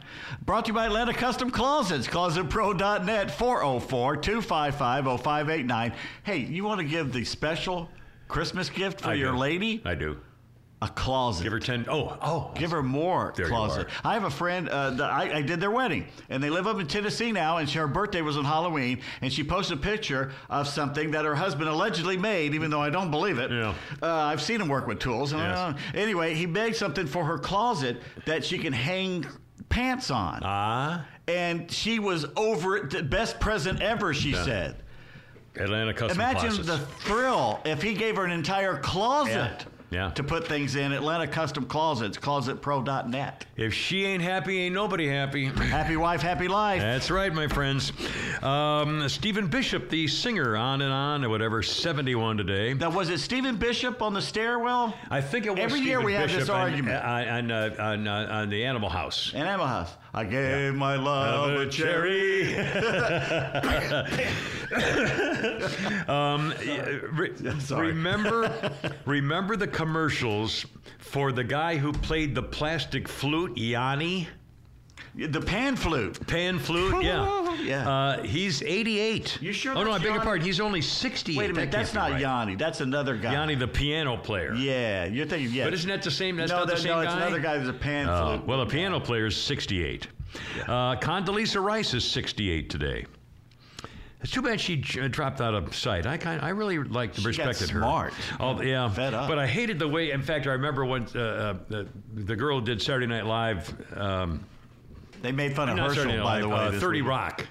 Brought 0.46 0.66
to 0.66 0.70
you 0.70 0.74
by 0.74 0.86
Atlanta 0.86 1.14
Custom 1.14 1.52
Closets. 1.52 2.08
ClosetPro.net 2.08 3.30
404 3.32 4.18
255 4.18 5.04
0589. 5.22 5.94
Hey, 6.24 6.38
you 6.38 6.64
want 6.64 6.80
to 6.80 6.86
give 6.88 7.12
the 7.12 7.26
special 7.26 7.90
Christmas 8.28 8.70
gift 8.70 9.02
for 9.02 9.10
I 9.10 9.14
your 9.16 9.34
do. 9.34 9.38
lady? 9.38 9.82
I 9.84 9.96
do. 9.96 10.18
A 10.86 10.90
closet. 10.90 11.44
Give 11.44 11.52
her 11.52 11.60
10. 11.60 11.86
Oh, 11.90 12.16
oh. 12.22 12.52
Give 12.54 12.70
her 12.70 12.84
more 12.84 13.34
There 13.36 13.48
closet. 13.48 13.88
I 14.04 14.14
have 14.14 14.24
a 14.24 14.30
friend. 14.30 14.70
Uh, 14.70 14.92
that 14.92 15.10
I, 15.12 15.38
I 15.38 15.42
did 15.42 15.60
their 15.60 15.72
wedding, 15.72 16.06
and 16.30 16.44
they 16.44 16.52
live 16.52 16.68
up 16.68 16.80
in 16.80 16.86
Tennessee 16.86 17.32
now. 17.32 17.58
And 17.58 17.68
she, 17.68 17.80
her 17.80 17.88
birthday 17.88 18.22
was 18.22 18.38
on 18.38 18.46
Halloween, 18.46 19.02
and 19.22 19.34
she 19.34 19.44
posted 19.44 19.80
a 19.80 19.82
picture 19.82 20.32
of 20.50 20.68
something 20.68 21.10
that 21.12 21.26
her 21.26 21.34
husband 21.34 21.70
allegedly 21.70 22.18
made, 22.18 22.54
even 22.54 22.70
though 22.70 22.82
I 22.82 22.92
don't 22.92 23.10
believe 23.10 23.40
it. 23.40 23.50
Yeah. 23.50 23.74
Uh, 24.02 24.08
I've 24.14 24.42
seen 24.44 24.62
him 24.62 24.68
work 24.68 24.86
with 24.86 25.00
tools. 25.00 25.32
And 25.32 25.42
Yes. 25.42 25.58
uh, 25.58 25.74
anyway, 25.96 26.36
he 26.36 26.46
made 26.46 26.76
something 26.76 27.08
for 27.08 27.26
her 27.26 27.40
closet 27.40 28.02
that 28.28 28.46
she 28.46 28.60
can 28.60 28.72
hang 28.74 29.26
pants 29.70 30.12
on. 30.12 30.42
Ah. 30.44 31.06
and 31.28 31.72
she 31.72 31.98
was 31.98 32.28
over 32.38 32.78
it, 32.78 32.92
the 32.92 33.02
best 33.02 33.40
present 33.40 33.82
ever. 33.82 34.14
She 34.14 34.34
said. 34.34 34.76
Atlanta 35.58 35.94
Custom 35.94 36.20
Imagine 36.20 36.50
Closets. 36.52 36.68
the 36.68 36.78
thrill 36.78 37.60
if 37.66 37.82
he 37.82 37.94
gave 37.94 38.18
her 38.18 38.26
an 38.26 38.32
entire 38.32 38.78
closet 38.78 39.32
Yeah. 39.32 39.58
To 39.92 40.24
put 40.24 40.48
things 40.48 40.76
in. 40.76 40.92
Atlanta 40.92 41.28
Custom 41.28 41.66
Closets, 41.66 42.18
closetpro.net. 42.18 43.46
If 43.56 43.74
she 43.74 44.06
ain't 44.06 44.22
happy, 44.22 44.60
ain't 44.62 44.76
nobody 44.76 45.08
happy. 45.08 45.46
Happy 45.76 45.98
wife, 45.98 46.22
happy 46.22 46.48
life. 46.48 46.82
That's 46.82 47.10
right, 47.12 47.34
my 47.34 47.48
friends. 47.48 47.92
Um, 48.42 49.08
Stephen 49.10 49.48
Bishop, 49.48 49.90
the 49.90 50.08
singer, 50.08 50.56
on 50.56 50.82
and 50.82 50.92
on, 50.92 51.24
or 51.24 51.30
whatever, 51.30 51.62
71 51.64 52.38
today. 52.38 52.74
Now, 52.74 52.90
was 52.90 53.10
it 53.10 53.20
Stephen 53.20 53.56
Bishop 53.58 54.02
on 54.02 54.14
the 54.14 54.22
stairwell? 54.22 54.94
I 55.10 55.22
think 55.22 55.46
it 55.46 55.52
was 55.52 55.60
Every 55.60 55.80
year 55.80 55.98
Stephen 56.00 56.06
we 56.06 56.14
have 56.14 56.30
this 56.30 56.38
Bishop 56.40 56.56
on- 56.56 56.62
argument. 56.62 57.04
on, 57.04 57.52
on, 57.52 57.80
on, 57.80 58.08
uh, 58.08 58.28
on 58.32 58.50
the 58.50 58.66
Animal 58.66 58.90
House. 58.90 59.32
Emma 59.34 59.68
House. 59.68 59.92
I 60.18 60.24
gave 60.24 60.76
my 60.76 60.96
love 60.96 61.60
a 61.60 61.68
cherry. 61.68 62.58
um, 66.08 66.54
re- 67.12 67.34
remember, 67.70 68.72
remember 69.06 69.58
the 69.58 69.68
commercials 69.68 70.66
for 71.00 71.34
the 71.34 71.44
guy 71.44 71.76
who 71.76 71.92
played 71.92 72.34
the 72.34 72.44
plastic 72.44 73.10
flute, 73.10 73.58
Yanni? 73.58 74.30
The 75.16 75.42
pan 75.42 75.76
flute. 75.76 76.26
Pan 76.28 76.60
flute, 76.60 77.04
yeah. 77.04 77.45
Yeah. 77.66 77.90
Uh, 77.90 78.24
he's 78.24 78.62
88. 78.62 79.42
You 79.42 79.52
sure 79.54 79.76
Oh, 79.78 79.84
no, 79.84 79.92
I 79.92 79.98
beg 79.98 80.04
your 80.06 80.14
Yanni? 80.14 80.24
pardon. 80.26 80.46
He's 80.46 80.60
only 80.60 80.82
68. 80.82 81.38
Wait 81.38 81.50
a 81.50 81.54
minute, 81.54 81.72
That 81.72 81.78
that's 81.78 81.92
can't 81.92 82.02
not 82.04 82.08
be 82.08 82.14
right. 82.14 82.22
Yanni. 82.22 82.56
That's 82.56 82.82
another 82.82 83.18
guy. 83.18 83.34
Yanni, 83.34 83.56
the 83.56 83.68
piano 83.68 84.18
player. 84.18 84.54
Yeah, 84.54 85.06
you're 85.06 85.26
thinking, 85.26 85.54
yeah. 85.54 85.66
But 85.66 85.74
isn't 85.74 85.90
that 85.90 86.02
the 86.04 86.12
same? 86.12 86.36
That's 86.38 86.52
no, 86.52 86.60
not 86.60 86.68
the 86.68 86.74
that- 86.74 86.82
same 86.82 86.90
no, 86.92 86.96
guy. 86.98 87.06
it's 87.06 87.14
another 87.14 87.40
guy 87.40 87.58
who's 87.60 87.68
a 87.70 87.74
pan 87.74 88.06
flute. 88.08 88.46
well, 88.48 88.60
the 88.60 88.66
piano 88.72 89.00
player 89.00 89.26
is 89.28 89.36
68. 89.36 90.08
Uh, 90.68 90.96
Condoleezza 90.98 91.62
Rice 91.64 91.94
is 91.94 92.04
68 92.04 92.70
today. 92.70 93.06
It's 94.22 94.32
too 94.34 94.42
bad 94.42 94.60
she 94.60 94.78
j- 94.78 95.08
dropped 95.08 95.40
out 95.40 95.54
of 95.54 95.76
sight. 95.76 96.08
I 96.08 96.18
kind, 96.18 96.42
I 96.42 96.50
really 96.50 96.80
liked, 96.80 97.16
She 97.18 97.22
got 97.24 97.28
respected 97.28 97.70
her. 97.70 97.80
smart. 97.82 98.14
Oh 98.40 98.60
yeah, 98.60 98.90
Fed 98.90 99.14
up. 99.14 99.28
But 99.30 99.38
I 99.38 99.46
hated 99.46 99.78
the 99.78 99.88
way. 99.88 100.10
In 100.12 100.22
fact, 100.24 100.48
I 100.48 100.52
remember 100.54 100.84
when 100.84 101.06
uh, 101.16 101.20
uh, 101.20 101.54
the, 101.70 101.88
the 102.16 102.36
girl 102.36 102.60
did 102.60 102.82
Saturday 102.82 103.06
Night 103.06 103.26
Live. 103.28 103.72
Um, 103.96 104.44
They 105.26 105.32
made 105.32 105.56
fun 105.56 105.70
of 105.70 105.78
not 105.78 105.90
Saturday 105.90 106.12
Herschel, 106.12 106.24
by 106.24 106.40
the 106.42 106.50
way. 106.50 106.56
uh, 106.56 106.72
this 106.72 106.82
30 106.82 107.02
week. 107.02 107.10
Rock. 107.10 107.48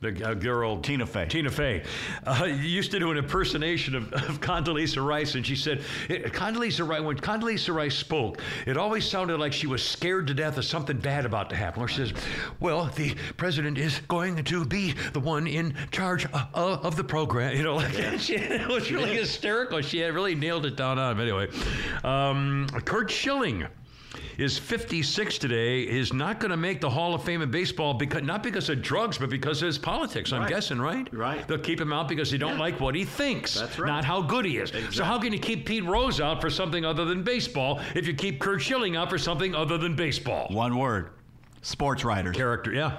The 0.00 0.30
uh, 0.30 0.32
girl 0.32 0.80
Tina 0.80 1.04
Fey. 1.04 1.26
Tina 1.26 1.50
Fey 1.50 1.82
uh, 2.26 2.44
used 2.44 2.90
to 2.92 2.98
do 2.98 3.10
an 3.10 3.18
impersonation 3.18 3.94
of, 3.94 4.10
of 4.14 4.40
Condoleezza 4.40 5.06
Rice, 5.06 5.34
and 5.34 5.44
she 5.46 5.54
said 5.54 5.82
it, 6.08 6.32
Condoleezza 6.32 6.88
Rice 6.88 7.02
when 7.02 7.18
Condoleezza 7.18 7.74
Rice 7.74 7.94
spoke, 7.96 8.40
it 8.64 8.78
always 8.78 9.04
sounded 9.06 9.38
like 9.38 9.52
she 9.52 9.66
was 9.66 9.82
scared 9.82 10.26
to 10.28 10.32
death 10.32 10.56
of 10.56 10.64
something 10.64 10.96
bad 10.96 11.26
about 11.26 11.50
to 11.50 11.56
happen. 11.56 11.82
Or 11.82 11.88
she 11.88 11.96
says, 11.96 12.14
"Well, 12.60 12.86
the 12.96 13.14
president 13.36 13.76
is 13.76 13.98
going 14.08 14.42
to 14.42 14.64
be 14.64 14.94
the 15.12 15.20
one 15.20 15.46
in 15.46 15.74
charge 15.90 16.24
uh, 16.32 16.46
uh, 16.54 16.78
of 16.82 16.96
the 16.96 17.04
program." 17.04 17.54
You 17.54 17.62
know, 17.64 17.76
like 17.76 17.92
she, 18.20 18.36
it 18.36 18.68
was 18.68 18.90
really 18.90 19.14
hysterical. 19.14 19.82
She 19.82 19.98
had 19.98 20.14
really 20.14 20.34
nailed 20.34 20.64
it 20.64 20.76
down 20.76 20.98
on. 20.98 21.12
him. 21.12 21.20
Anyway, 21.20 21.48
um, 22.04 22.68
Curt 22.86 23.10
Schilling 23.10 23.66
is 24.38 24.58
56 24.58 25.38
today 25.38 25.82
is 25.82 26.12
not 26.12 26.40
going 26.40 26.50
to 26.50 26.56
make 26.56 26.80
the 26.80 26.90
Hall 26.90 27.14
of 27.14 27.22
Fame 27.22 27.42
in 27.42 27.50
baseball 27.50 27.94
because 27.94 28.22
not 28.22 28.42
because 28.42 28.68
of 28.68 28.82
drugs 28.82 29.18
but 29.18 29.30
because 29.30 29.62
of 29.62 29.66
his 29.66 29.78
politics. 29.78 30.32
I'm 30.32 30.40
Right. 30.42 30.48
guessing, 30.48 30.80
right? 30.80 31.08
Right. 31.12 31.46
They'll 31.46 31.58
keep 31.58 31.80
him 31.80 31.92
out 31.92 32.08
because 32.08 32.30
they 32.30 32.38
don't 32.38 32.58
like 32.58 32.80
what 32.80 32.94
he 32.94 33.04
thinks, 33.04 33.54
That's 33.60 33.78
right. 33.78 33.88
not 33.88 34.04
how 34.04 34.22
good 34.22 34.44
he 34.44 34.56
is. 34.58 34.72
So 34.94 35.04
how 35.04 35.18
can 35.18 35.32
you 35.32 35.38
keep 35.38 35.66
Pete 35.66 35.84
Rose 35.84 36.20
out 36.20 36.40
for 36.40 36.50
something 36.50 36.84
other 36.84 37.04
than 37.04 37.22
baseball 37.22 37.80
if 37.94 38.06
you 38.06 38.14
keep 38.14 38.40
Curt 38.40 38.60
Schilling 38.62 38.96
out 38.96 39.10
for 39.10 39.18
something 39.18 39.54
other 39.54 39.78
than 39.78 39.94
baseball? 39.94 40.48
One 40.50 40.76
word. 40.76 41.10
Sports 41.62 42.04
writers. 42.04 42.34
Character, 42.34 42.72
yeah, 42.72 42.96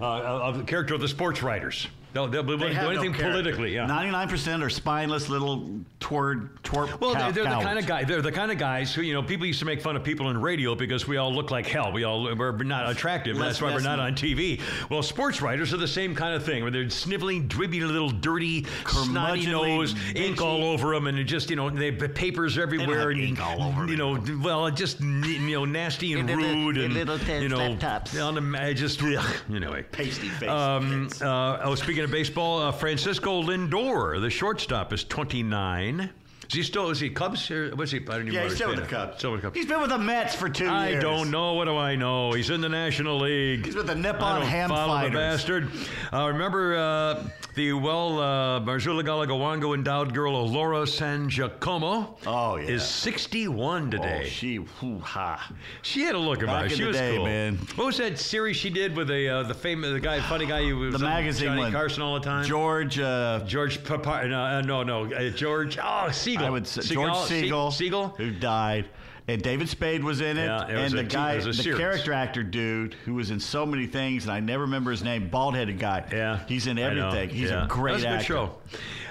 uh, 0.00 0.04
of 0.22 0.56
the 0.56 0.64
character 0.64 0.94
of 0.94 1.00
the 1.02 1.08
sports 1.08 1.42
writers. 1.42 1.88
They'll, 2.12 2.26
they'll 2.26 2.42
be 2.42 2.54
willing 2.56 2.74
to 2.74 2.80
do 2.80 2.90
anything 2.90 3.12
politically. 3.12 3.74
Yeah. 3.74 3.86
Ninety-nine 3.86 4.28
percent 4.28 4.62
are 4.62 4.70
spineless 4.70 5.28
little 5.28 5.68
twerd 6.00 6.48
twerp. 6.62 7.00
Well, 7.00 7.12
cow- 7.14 7.30
they're, 7.30 7.44
they're 7.44 7.54
the 7.56 7.62
kind 7.62 7.78
of 7.78 7.86
guy. 7.86 8.04
They're 8.04 8.22
the 8.22 8.32
kind 8.32 8.50
of 8.50 8.58
guys 8.58 8.94
who 8.94 9.02
you 9.02 9.12
know. 9.14 9.22
People 9.22 9.46
used 9.46 9.58
to 9.60 9.66
make 9.66 9.82
fun 9.82 9.94
of 9.96 10.04
people 10.04 10.30
in 10.30 10.40
radio 10.40 10.74
because 10.74 11.06
we 11.06 11.16
all 11.18 11.32
look 11.32 11.50
like 11.50 11.66
hell. 11.66 11.92
We 11.92 12.04
all 12.04 12.22
we're 12.34 12.52
not 12.62 12.90
attractive. 12.90 13.36
Less- 13.36 13.58
that's 13.58 13.62
why 13.62 13.74
we're 13.74 13.80
not 13.80 14.00
on 14.00 14.14
TV. 14.14 14.60
Well, 14.90 15.02
sports 15.02 15.42
writers 15.42 15.74
are 15.74 15.76
the 15.76 15.88
same 15.88 16.14
kind 16.14 16.34
of 16.34 16.44
thing, 16.44 16.62
where 16.62 16.70
they're 16.70 16.88
sniveling, 16.90 17.48
dribby, 17.48 17.86
little 17.86 18.10
dirty, 18.10 18.64
snotty 18.86 19.46
nose, 19.46 19.94
ink 20.14 20.40
all 20.40 20.64
over 20.64 20.94
them, 20.94 21.06
and 21.06 21.26
just 21.26 21.50
you 21.50 21.56
know 21.56 21.68
they 21.70 21.90
the 21.90 22.08
papers 22.08 22.58
everywhere. 22.58 23.00
have 23.00 23.10
and, 23.10 23.20
ink 23.20 23.40
all 23.44 23.62
over 23.62 23.86
You 23.86 23.96
know, 23.96 24.18
well, 24.42 24.70
just 24.70 25.00
you 25.00 25.38
know, 25.50 25.64
nasty 25.64 26.14
and 26.14 26.26
little- 26.26 26.44
rude, 26.44 26.78
and 26.78 26.94
little 26.94 27.18
you 27.40 27.48
know, 27.48 27.58
laptops. 27.58 28.22
on 28.24 28.34
the 28.34 28.74
just 28.74 29.02
ugh, 29.02 29.36
anyway. 29.52 29.82
Pasty 29.92 30.28
face 30.28 30.48
Um, 30.48 31.08
uh, 31.20 31.58
oh, 31.62 31.74
speaking 31.74 31.97
of 32.04 32.10
baseball, 32.10 32.60
uh, 32.60 32.72
Francisco 32.72 33.42
Lindor, 33.42 34.20
the 34.20 34.30
shortstop, 34.30 34.92
is 34.92 35.04
29. 35.04 36.10
Is 36.50 36.54
he 36.54 36.62
still? 36.62 36.88
Is 36.88 36.98
he 36.98 37.10
Cubs? 37.10 37.50
Or 37.50 37.74
was 37.76 37.90
he? 37.90 37.98
I 37.98 38.00
don't 38.00 38.22
even 38.22 38.32
Yeah, 38.32 38.44
he's 38.44 38.54
still 38.54 38.70
with 38.70 38.80
the. 38.80 38.86
Cubs. 38.86 39.18
Still 39.18 39.32
with 39.32 39.42
the 39.42 39.48
Cubs. 39.48 39.56
He's 39.58 39.66
been 39.66 39.82
with 39.82 39.90
the 39.90 39.98
Mets 39.98 40.34
for 40.34 40.48
two 40.48 40.66
I 40.66 40.88
years. 40.90 41.04
I 41.04 41.06
don't 41.06 41.30
know. 41.30 41.52
What 41.52 41.66
do 41.66 41.76
I 41.76 41.94
know? 41.94 42.32
He's 42.32 42.48
in 42.48 42.62
the 42.62 42.70
National 42.70 43.18
League. 43.18 43.66
He's 43.66 43.74
with 43.76 43.86
the 43.86 43.94
Nippon 43.94 44.40
Ham 44.40 44.70
follow 44.70 44.94
Fighters. 44.94 45.12
the 45.12 45.18
bastard. 45.18 45.70
Uh, 46.10 46.26
remember 46.28 46.74
uh, 46.74 47.24
the 47.54 47.74
well 47.74 48.18
uh, 48.18 48.60
Marzula 48.60 49.02
Galagawango 49.04 49.74
endowed 49.74 50.14
girl 50.14 50.48
Laura 50.48 50.86
San 50.86 51.28
Giacomo? 51.28 52.16
Oh, 52.26 52.56
yeah. 52.56 52.68
Is 52.68 52.82
61 52.82 53.90
today. 53.90 54.22
Oh, 54.24 54.28
she, 54.28 54.58
whoo, 54.58 55.00
ha. 55.00 55.52
She 55.82 56.00
had 56.02 56.14
a 56.14 56.18
look 56.18 56.42
about 56.42 56.62
Back 56.62 56.70
her. 56.70 56.76
She 56.76 56.84
was 56.84 56.96
day, 56.96 57.16
cool. 57.16 57.26
man. 57.26 57.56
What 57.76 57.84
was 57.88 57.98
that 57.98 58.18
series 58.18 58.56
she 58.56 58.70
did 58.70 58.96
with 58.96 59.08
the 59.08 59.28
uh, 59.28 59.42
the 59.42 59.54
famous 59.54 59.90
the 59.92 60.00
guy, 60.00 60.18
funny 60.22 60.46
guy 60.46 60.66
who 60.66 60.78
was 60.78 60.92
The 60.94 60.98
magazine 61.00 61.48
Johnny 61.48 61.60
one. 61.60 61.72
Carson 61.72 62.02
all 62.02 62.14
the 62.14 62.20
time? 62.20 62.46
George, 62.46 62.98
uh, 62.98 63.40
George 63.46 63.84
Papa, 63.84 64.26
no, 64.28 64.40
uh, 64.40 64.60
no, 64.62 64.82
no, 64.82 65.12
uh, 65.12 65.28
George. 65.30 65.76
Oh, 65.82 66.08
Segal. 66.40 66.46
I 66.46 66.50
would 66.50 66.66
say 66.66 66.80
Segal, 66.82 66.92
George 66.94 67.12
Segal, 67.12 67.68
Segal. 67.70 68.16
who 68.16 68.30
died, 68.30 68.86
and 69.26 69.42
David 69.42 69.68
Spade 69.68 70.02
was 70.02 70.20
in 70.20 70.38
it, 70.38 70.46
Yeah, 70.46 70.66
it 70.68 70.74
and 70.76 70.92
the 70.94 70.98
a 71.00 71.04
guy, 71.04 71.38
the 71.38 71.52
series. 71.52 71.78
character 71.78 72.12
actor 72.12 72.42
dude 72.42 72.94
who 73.04 73.14
was 73.14 73.30
in 73.30 73.40
so 73.40 73.66
many 73.66 73.86
things, 73.86 74.24
and 74.24 74.32
I 74.32 74.40
never 74.40 74.62
remember 74.62 74.90
his 74.90 75.02
name. 75.04 75.28
Bald 75.28 75.54
headed 75.54 75.78
guy. 75.78 76.04
Yeah, 76.10 76.40
he's 76.48 76.66
in 76.66 76.78
everything. 76.78 77.28
He's 77.30 77.50
Yeah. 77.50 77.64
a 77.64 77.68
great 77.68 78.00
That's 78.00 78.04
a 78.04 78.06
good 78.06 78.12
actor. 78.14 78.24
show. 78.24 78.54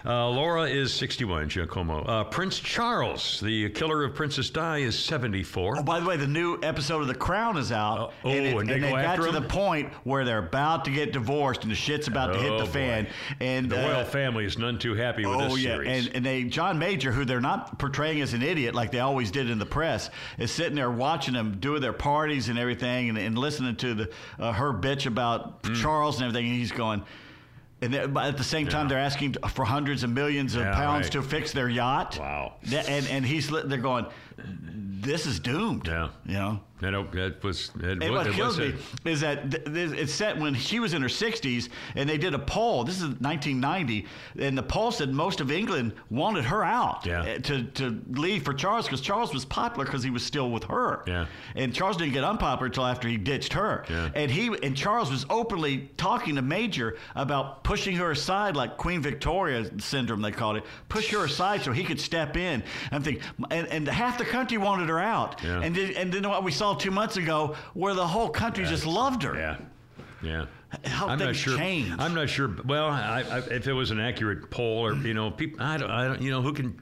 Uh, 0.08 0.30
Laura 0.30 0.64
is 0.64 0.94
61, 0.94 1.50
Giacomo. 1.50 2.02
Uh, 2.06 2.24
Prince 2.24 2.60
Charles, 2.60 3.42
the 3.42 3.70
killer 3.72 4.06
of 4.06 4.16
Princess 4.16 4.50
Di, 4.50 4.78
is 4.78 4.98
74. 4.98 5.80
Oh, 5.80 5.84
by 5.84 6.00
the 6.00 6.06
way, 6.06 6.16
the 6.16 6.26
new 6.26 6.58
episode 6.64 7.02
of 7.02 7.08
The 7.10 7.14
Crown 7.16 7.58
is 7.58 7.74
out, 7.74 8.00
Uh, 8.00 8.08
oh, 8.24 8.30
and, 8.30 8.46
it- 8.46 8.56
and 8.56 8.70
they 8.70 8.74
and 8.76 8.82
go 8.84 8.92
got 8.92 9.16
to 9.18 9.26
him? 9.26 9.34
the 9.34 9.42
point 9.42 9.92
where 10.06 10.24
they're 10.24 10.38
about 10.38 10.86
to 10.86 10.92
get 10.92 11.12
divorced, 11.12 11.64
and 11.64 11.72
the 11.72 11.76
shit's 11.76 12.08
about 12.08 12.32
to 12.32 12.40
hit 12.40 12.54
Oh, 12.54 12.60
the 12.60 12.66
fan. 12.66 13.04
boy. 13.04 13.10
And 13.42 13.70
the 13.70 13.84
uh, 13.86 13.90
royal 13.96 14.06
family 14.06 14.46
is 14.46 14.58
none 14.58 14.80
too 14.80 14.96
happy 14.96 15.26
with 15.26 15.42
Oh 15.42 15.50
this 15.50 15.60
yeah, 15.60 15.72
series. 15.74 16.06
and 16.08 16.16
and 16.16 16.26
they 16.26 16.44
John 16.46 16.80
Major, 16.80 17.12
who 17.12 17.26
they're 17.26 17.42
not 17.42 17.78
portraying 17.78 18.22
as 18.22 18.34
an 18.34 18.44
idiot 18.44 18.74
like 18.74 18.92
they 18.92 19.00
always 19.02 19.30
did 19.30 19.50
in 19.50 19.60
the 19.60 19.66
press, 19.66 20.10
is 20.38 20.52
sitting 20.52 20.76
there 20.76 20.90
watching 20.90 21.34
them 21.34 21.58
doing 21.60 21.82
their 21.82 21.92
parties 21.92 22.48
and 22.48 22.58
everything, 22.58 23.10
and, 23.10 23.18
and 23.18 23.38
listening 23.38 23.76
to 23.76 23.94
the 23.94 24.10
uh, 24.40 24.54
her 24.54 24.72
bitch 24.72 25.06
about 25.06 25.64
Mm. 25.64 25.82
Charles 25.82 26.16
and 26.22 26.30
everything, 26.30 26.48
and 26.50 26.56
he's 26.58 26.72
going. 26.72 27.04
And 27.82 28.14
but 28.14 28.26
at 28.26 28.38
the 28.38 28.44
same 28.44 28.68
time, 28.68 28.86
Yeah. 28.86 28.90
they're 28.96 29.00
asking 29.06 29.36
for 29.50 29.64
hundreds 29.64 30.04
of 30.04 30.10
millions 30.10 30.56
of 30.56 30.62
Yeah, 30.62 30.74
pounds 30.74 31.06
right. 31.06 31.12
to 31.14 31.22
fix 31.22 31.52
their 31.52 31.70
yacht. 31.70 32.18
Wow. 32.20 32.54
And 32.72 33.08
and 33.08 33.26
he's 33.26 33.50
they're 33.50 33.78
going, 33.78 34.06
this 34.38 35.26
is 35.26 35.40
doomed. 35.40 35.88
Yeah. 35.88 36.10
You 36.26 36.34
know. 36.34 36.60
Know, 36.82 37.08
that 37.14 37.44
was 37.44 37.72
it, 37.82 38.04
And 38.04 38.14
what 38.14 38.32
kills 38.32 38.60
me 38.60 38.76
is 39.04 39.22
that 39.22 39.50
th- 39.50 39.66
th- 39.66 39.92
it's 39.94 40.14
set 40.14 40.38
when 40.38 40.54
she 40.54 40.80
was 40.80 40.94
in 40.94 41.02
her 41.02 41.08
60s, 41.08 41.70
and 41.96 42.08
they 42.08 42.18
did 42.20 42.34
a 42.36 42.40
poll. 42.40 42.84
This 42.84 42.98
is 42.98 43.04
1990, 43.20 44.06
and 44.40 44.56
the 44.58 44.62
poll 44.64 44.92
said 44.92 45.12
most 45.12 45.42
of 45.42 45.52
England 45.52 45.94
wanted 46.12 46.46
her 46.46 46.64
out 46.64 47.06
Yeah. 47.06 47.22
uh, 47.22 47.40
to, 47.40 47.64
to 47.64 48.02
leave 48.12 48.44
for 48.44 48.54
Charles 48.54 48.86
because 48.86 49.02
Charles 49.02 49.34
was 49.34 49.44
popular 49.46 49.86
because 49.86 50.04
he 50.04 50.12
was 50.12 50.24
still 50.24 50.52
with 50.52 50.66
her. 50.66 51.04
Yeah. 51.08 51.26
And 51.56 51.74
Charles 51.74 51.98
didn't 51.98 52.14
get 52.14 52.24
unpopular 52.24 52.68
until 52.68 52.86
after 52.86 53.08
he 53.08 53.18
ditched 53.18 53.54
her. 53.54 53.84
Yeah. 53.90 54.10
And 54.14 54.30
he 54.30 54.48
and 54.62 54.78
Charles 54.78 55.10
was 55.10 55.26
openly 55.30 55.90
talking 55.98 56.36
to 56.36 56.42
Major 56.42 56.98
about 57.16 57.64
pushing 57.64 57.96
her 57.96 58.12
aside, 58.12 58.56
like 58.56 58.78
Queen 58.78 59.02
Victoria 59.02 59.66
syndrome 59.80 60.22
they 60.22 60.32
called 60.32 60.58
it, 60.58 60.64
push 60.90 61.10
her 61.12 61.26
aside 61.26 61.64
so 61.64 61.72
he 61.72 61.84
could 61.84 62.00
step 62.00 62.38
in. 62.38 62.64
I'm 62.92 63.02
thinking, 63.02 63.24
and, 63.50 63.68
and 63.68 63.88
half 63.88 64.18
the 64.18 64.26
country 64.26 64.58
wanted 64.58 64.90
her 64.90 65.00
out. 65.00 65.42
Yeah. 65.44 65.62
And 65.62 65.76
then, 65.76 65.94
and 65.96 66.14
then 66.14 66.28
what 66.30 66.44
we 66.44 66.52
saw 66.52 66.67
two 66.76 66.92
months 66.92 67.18
ago, 67.18 67.56
where 67.74 67.94
the 67.94 68.06
whole 68.08 68.30
country 68.30 68.66
just 68.66 68.86
loved 68.86 69.24
her. 69.24 69.36
Yeah, 69.36 69.58
yeah. 70.22 70.46
How 70.86 71.08
I'm 71.08 71.18
not 71.18 71.26
things 71.28 71.38
sure. 71.38 71.58
change. 71.58 71.94
I'm 71.98 72.14
not 72.14 72.30
sure. 72.30 72.54
Well, 72.66 72.88
I, 72.88 73.24
I, 73.30 73.38
if 73.52 73.68
it 73.68 73.74
was 73.74 73.92
an 73.92 74.00
accurate 74.02 74.50
poll, 74.50 74.86
or 74.86 74.94
you 74.96 75.14
know, 75.14 75.32
people, 75.32 75.62
I 75.62 75.78
don't, 75.78 75.90
I 75.90 76.08
don't, 76.08 76.22
you 76.22 76.30
know, 76.32 76.42
who 76.42 76.54
can. 76.54 76.80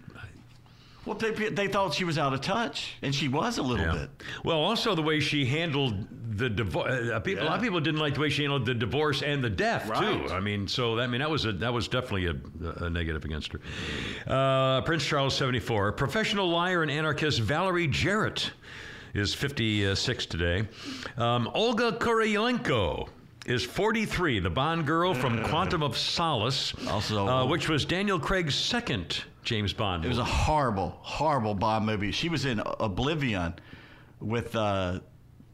Well, 1.05 1.15
they, 1.15 1.29
they 1.29 1.67
thought 1.67 1.93
she 1.93 2.03
was 2.03 2.17
out 2.17 2.33
of 2.33 2.41
touch, 2.41 2.95
and 3.03 3.13
she 3.13 3.27
was 3.27 3.59
a 3.59 3.61
little 3.61 3.85
Yeah. 3.85 3.91
bit. 3.91 4.09
Well, 4.43 4.57
also 4.57 4.95
the 4.95 5.03
way 5.03 5.19
she 5.19 5.45
handled 5.45 6.07
the 6.35 6.49
divorce. 6.49 7.11
Uh, 7.11 7.19
people, 7.19 7.43
A 7.43 7.45
lot 7.45 7.57
of 7.57 7.61
people 7.61 7.79
didn't 7.79 7.99
like 7.99 8.15
the 8.15 8.21
way 8.21 8.29
she 8.29 8.41
handled 8.41 8.65
the 8.65 8.73
divorce 8.73 9.21
and 9.21 9.43
the 9.43 9.49
death 9.51 9.87
Right. 9.87 10.27
too. 10.27 10.33
I 10.33 10.39
mean, 10.39 10.67
so 10.67 10.97
I 10.99 11.05
mean 11.05 11.19
that 11.21 11.29
was 11.29 11.45
a 11.45 11.51
that 11.53 11.71
was 11.71 11.87
definitely 11.87 12.25
a, 12.25 12.85
a 12.85 12.89
negative 12.89 13.23
against 13.23 13.53
her. 13.53 13.59
Uh, 14.25 14.81
Prince 14.81 15.05
Charles, 15.05 15.35
seventy 15.35 15.59
four. 15.59 15.91
Professional 15.91 16.49
liar 16.49 16.81
and 16.81 16.89
anarchist 16.89 17.39
Valerie 17.39 17.87
Jarrett 17.87 18.51
is 19.15 19.33
fifty 19.33 19.93
six 19.95 20.25
today. 20.25 20.67
Um, 21.17 21.49
Olga 21.53 21.93
Kurylenko. 21.93 23.07
is 23.45 23.63
43, 23.63 24.39
the 24.39 24.49
Bond 24.49 24.87
girl 24.87 25.13
from 25.13 25.43
Quantum 25.43 25.83
of 25.83 25.95
Solace, 25.95 26.73
Also- 26.89 27.27
uh, 27.27 27.45
which 27.45 27.69
was 27.69 27.85
Daniel 27.85 28.19
Craig's 28.19 28.55
second 28.55 29.23
James 29.43 29.71
Bond. 29.71 30.03
It 30.03 30.07
was 30.07 30.17
a 30.17 30.23
horrible, 30.23 30.97
horrible 31.01 31.53
Bond 31.53 31.85
movie. 31.85 32.11
She 32.11 32.27
was 32.27 32.45
in 32.45 32.59
Oblivion 32.79 33.53
with 34.19 34.55
uh, 34.55 34.99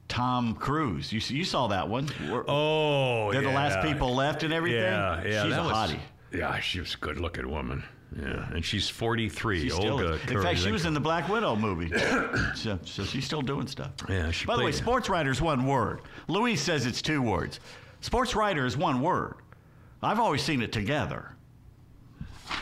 Tom 0.07 0.53
Cruise. 0.55 1.11
You 1.11 1.19
you 1.37 1.43
saw 1.43 1.67
that 1.67 1.87
one? 1.89 2.07
Oh, 2.47 3.31
They're 3.33 3.41
the 3.41 3.49
last 3.49 3.85
people 3.85 4.15
left 4.15 4.43
and 4.43 4.53
everything. 4.53 4.81
Yeah, 4.83 5.21
yeah, 5.25 5.43
She's 5.43 5.51
that 5.51 5.59
a 5.59 5.63
was, 5.63 5.73
hottie. 5.73 5.99
Yeah, 6.33 6.59
she 6.61 6.79
was 6.79 6.93
a 6.93 6.97
good-looking 6.97 7.49
woman. 7.51 7.83
Yeah, 8.19 8.49
and 8.53 8.63
she's 8.63 8.89
43. 8.89 9.61
She 9.61 9.69
still 9.69 9.93
Olga. 9.93 10.19
In 10.29 10.41
fact, 10.41 10.59
she 10.59 10.71
was 10.71 10.85
in 10.85 10.93
the 10.93 10.99
Black 10.99 11.29
Widow 11.29 11.55
movie. 11.55 11.89
so, 12.55 12.77
so 12.83 13.03
she's 13.05 13.25
still 13.25 13.41
doing 13.41 13.67
stuff. 13.67 13.91
Yeah, 14.09 14.31
she 14.31 14.45
By 14.45 14.57
the 14.57 14.63
way, 14.63 14.71
sports 14.71 15.09
writer 15.09 15.31
is 15.31 15.41
one 15.41 15.65
word. 15.65 16.01
Louise 16.27 16.61
says 16.61 16.85
it's 16.85 17.01
two 17.01 17.21
words. 17.21 17.59
Sports 18.01 18.35
writer 18.35 18.65
is 18.65 18.75
one 18.75 19.01
word. 19.01 19.35
I've 20.03 20.19
always 20.19 20.41
seen 20.41 20.61
it 20.61 20.71
together. 20.71 21.35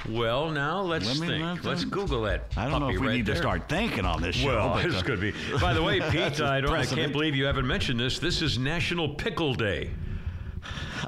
Well, 0.07 0.51
now 0.51 0.81
let's 0.81 1.19
Let 1.19 1.29
think. 1.29 1.43
let- 1.43 1.65
Let's 1.65 1.83
Google 1.83 2.21
that. 2.23 2.51
I 2.55 2.69
don't 2.69 2.79
know 2.79 2.89
if 2.89 2.99
we 2.99 3.07
right 3.07 3.15
need 3.15 3.25
to 3.25 3.35
start 3.35 3.67
thinking 3.67 4.05
on 4.05 4.21
this 4.21 4.35
show. 4.35 4.47
Well, 4.55 4.73
but, 4.75 4.83
this 4.83 5.01
uh, 5.01 5.03
could 5.03 5.19
be. 5.19 5.33
By 5.59 5.73
the 5.73 5.81
way, 5.81 5.99
Pete, 6.11 6.41
I 6.41 6.61
don't. 6.61 6.71
I 6.71 6.85
can't 6.85 7.11
believe 7.11 7.35
you 7.35 7.45
haven't 7.45 7.65
mentioned 7.65 7.99
this. 7.99 8.19
This 8.19 8.43
is 8.43 8.59
National 8.59 9.09
Pickle 9.09 9.55
Day. 9.55 9.89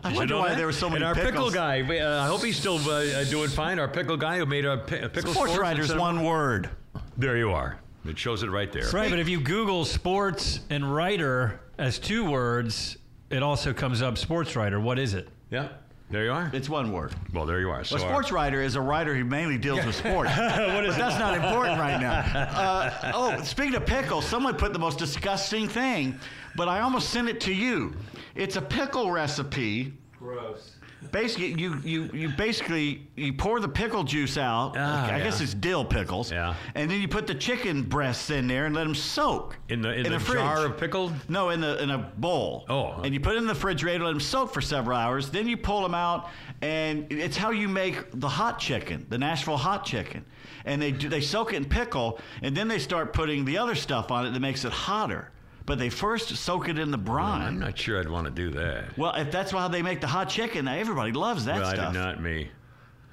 I 0.03 0.13
wonder 0.13 0.37
why 0.37 0.49
that? 0.49 0.57
there 0.57 0.65
were 0.65 0.71
so 0.71 0.89
many 0.89 1.03
And 1.03 1.05
our 1.05 1.15
pickle 1.15 1.49
guy. 1.51 1.81
uh, 1.81 2.23
I 2.23 2.27
hope 2.27 2.43
he's 2.43 2.57
still 2.57 2.77
uh, 2.89 3.23
doing 3.25 3.49
fine. 3.49 3.79
Our 3.79 3.87
pickle 3.87 4.17
guy 4.17 4.37
who 4.37 4.45
made 4.45 4.65
a, 4.65 4.77
pickle. 4.77 5.09
Sports 5.09 5.31
sports 5.33 5.57
writer 5.57 5.81
is 5.81 5.85
instead 5.91 5.95
of- 5.97 6.01
one 6.01 6.23
word. 6.23 6.69
There 7.17 7.37
you 7.37 7.51
are. 7.51 7.79
It 8.05 8.17
shows 8.17 8.41
it 8.43 8.49
right 8.49 8.71
there. 8.71 8.81
That's 8.81 8.93
right, 8.93 9.09
but 9.09 9.19
if 9.19 9.29
you 9.29 9.39
Google 9.39 9.85
sports 9.85 10.61
and 10.69 10.93
writer 10.93 11.59
as 11.77 11.99
two 11.99 12.29
words, 12.29 12.97
it 13.29 13.43
also 13.43 13.73
comes 13.73 14.01
up 14.01 14.17
sports 14.17 14.55
writer. 14.55 14.79
What 14.79 14.97
is 14.97 15.13
it? 15.13 15.29
Yeah. 15.51 15.67
There 16.11 16.25
you 16.25 16.31
are. 16.33 16.49
It's 16.53 16.67
one 16.69 16.91
word. 16.91 17.13
Well, 17.33 17.45
there 17.45 17.59
you 17.61 17.69
are. 17.69 17.83
So 17.85 17.95
A 17.95 18.01
our- 18.01 18.09
sports 18.09 18.31
writer 18.31 18.61
is 18.61 18.75
a 18.75 18.81
writer 18.81 19.15
who 19.15 19.23
mainly 19.23 19.57
deals 19.57 19.85
with 19.85 19.95
sports. 20.03 20.31
but 20.35 20.91
that's 20.97 21.17
not 21.17 21.35
important 21.35 21.79
right 21.79 21.99
now. 21.99 22.21
Uh, 22.61 23.11
oh, 23.15 23.41
speaking 23.43 23.75
of 23.75 23.85
pickles, 23.85 24.25
someone 24.25 24.55
put 24.55 24.73
the 24.73 24.79
most 24.79 24.99
disgusting 24.99 25.67
thing, 25.67 26.19
but 26.55 26.67
I 26.67 26.81
almost 26.81 27.09
sent 27.09 27.29
it 27.29 27.39
to 27.41 27.53
you. 27.53 27.95
It's 28.35 28.55
a 28.57 28.61
pickle 28.61 29.09
recipe. 29.11 29.93
Gross. 30.19 30.75
Basically, 31.11 31.53
you, 31.59 31.79
you, 31.83 32.09
you 32.13 32.29
basically 32.29 33.07
you 33.15 33.33
pour 33.33 33.59
the 33.59 33.67
pickle 33.67 34.03
juice 34.03 34.37
out. 34.37 34.75
Ah, 34.77 35.11
I 35.11 35.19
guess 35.19 35.41
it's 35.41 35.53
dill 35.53 35.83
pickles. 35.83 36.31
Yeah. 36.31 36.55
And 36.75 36.89
then 36.89 37.01
you 37.01 37.07
put 37.07 37.25
the 37.27 37.33
chicken 37.35 37.83
breasts 37.83 38.29
in 38.29 38.47
there 38.47 38.65
and 38.65 38.75
let 38.75 38.83
them 38.83 38.95
soak 38.95 39.57
in 39.67 39.81
the 39.81 39.93
in, 39.93 40.11
the 40.11 40.19
fridge. 40.19 40.37
jar 40.37 40.65
of 40.65 40.77
pickled. 40.77 41.13
No, 41.27 41.49
in 41.49 41.59
the 41.59 41.81
in 41.81 41.89
a 41.89 41.97
bowl. 41.97 42.65
Oh. 42.69 43.01
And 43.01 43.13
you 43.13 43.19
put 43.19 43.35
it 43.35 43.39
in 43.39 43.47
the 43.47 43.53
refrigerator, 43.53 44.03
let 44.03 44.11
them 44.11 44.19
soak 44.19 44.53
for 44.53 44.61
several 44.61 44.97
hours. 44.97 45.29
Then 45.29 45.47
you 45.47 45.57
pull 45.57 45.81
them 45.81 45.95
out, 45.95 46.29
and 46.61 47.11
it's 47.11 47.35
how 47.35 47.49
you 47.49 47.67
make 47.67 48.05
the 48.13 48.29
hot 48.29 48.59
chicken, 48.59 49.05
the 49.09 49.17
Nashville 49.17 49.57
hot 49.57 49.85
chicken. 49.85 50.23
And 50.65 50.81
they 50.81 50.91
do, 50.91 51.09
they 51.09 51.21
soak 51.21 51.53
it 51.53 51.57
in 51.57 51.65
pickle, 51.65 52.19
and 52.43 52.55
then 52.55 52.67
they 52.67 52.79
start 52.79 53.13
putting 53.13 53.45
the 53.45 53.57
other 53.57 53.75
stuff 53.75 54.11
on 54.11 54.27
it 54.27 54.31
that 54.31 54.39
makes 54.39 54.63
it 54.65 54.71
hotter. 54.71 55.31
But 55.71 55.79
they 55.79 55.89
first 55.89 56.35
soak 56.35 56.67
it 56.67 56.77
in 56.77 56.91
the 56.91 56.97
brine. 56.97 57.43
I'm 57.43 57.59
not 57.59 57.77
sure 57.77 57.97
I'd 57.97 58.09
want 58.09 58.25
to 58.25 58.31
do 58.31 58.49
that. 58.59 58.97
Well, 58.97 59.15
if 59.15 59.31
that's 59.31 59.51
how 59.51 59.69
they 59.69 59.81
make 59.81 60.01
the 60.01 60.07
hot 60.07 60.27
chicken, 60.27 60.67
everybody 60.67 61.13
loves 61.13 61.45
that 61.45 61.61
well, 61.61 61.69
I 61.69 61.75
stuff. 61.75 61.93
did 61.93 61.97
not 61.97 62.21
me. 62.21 62.49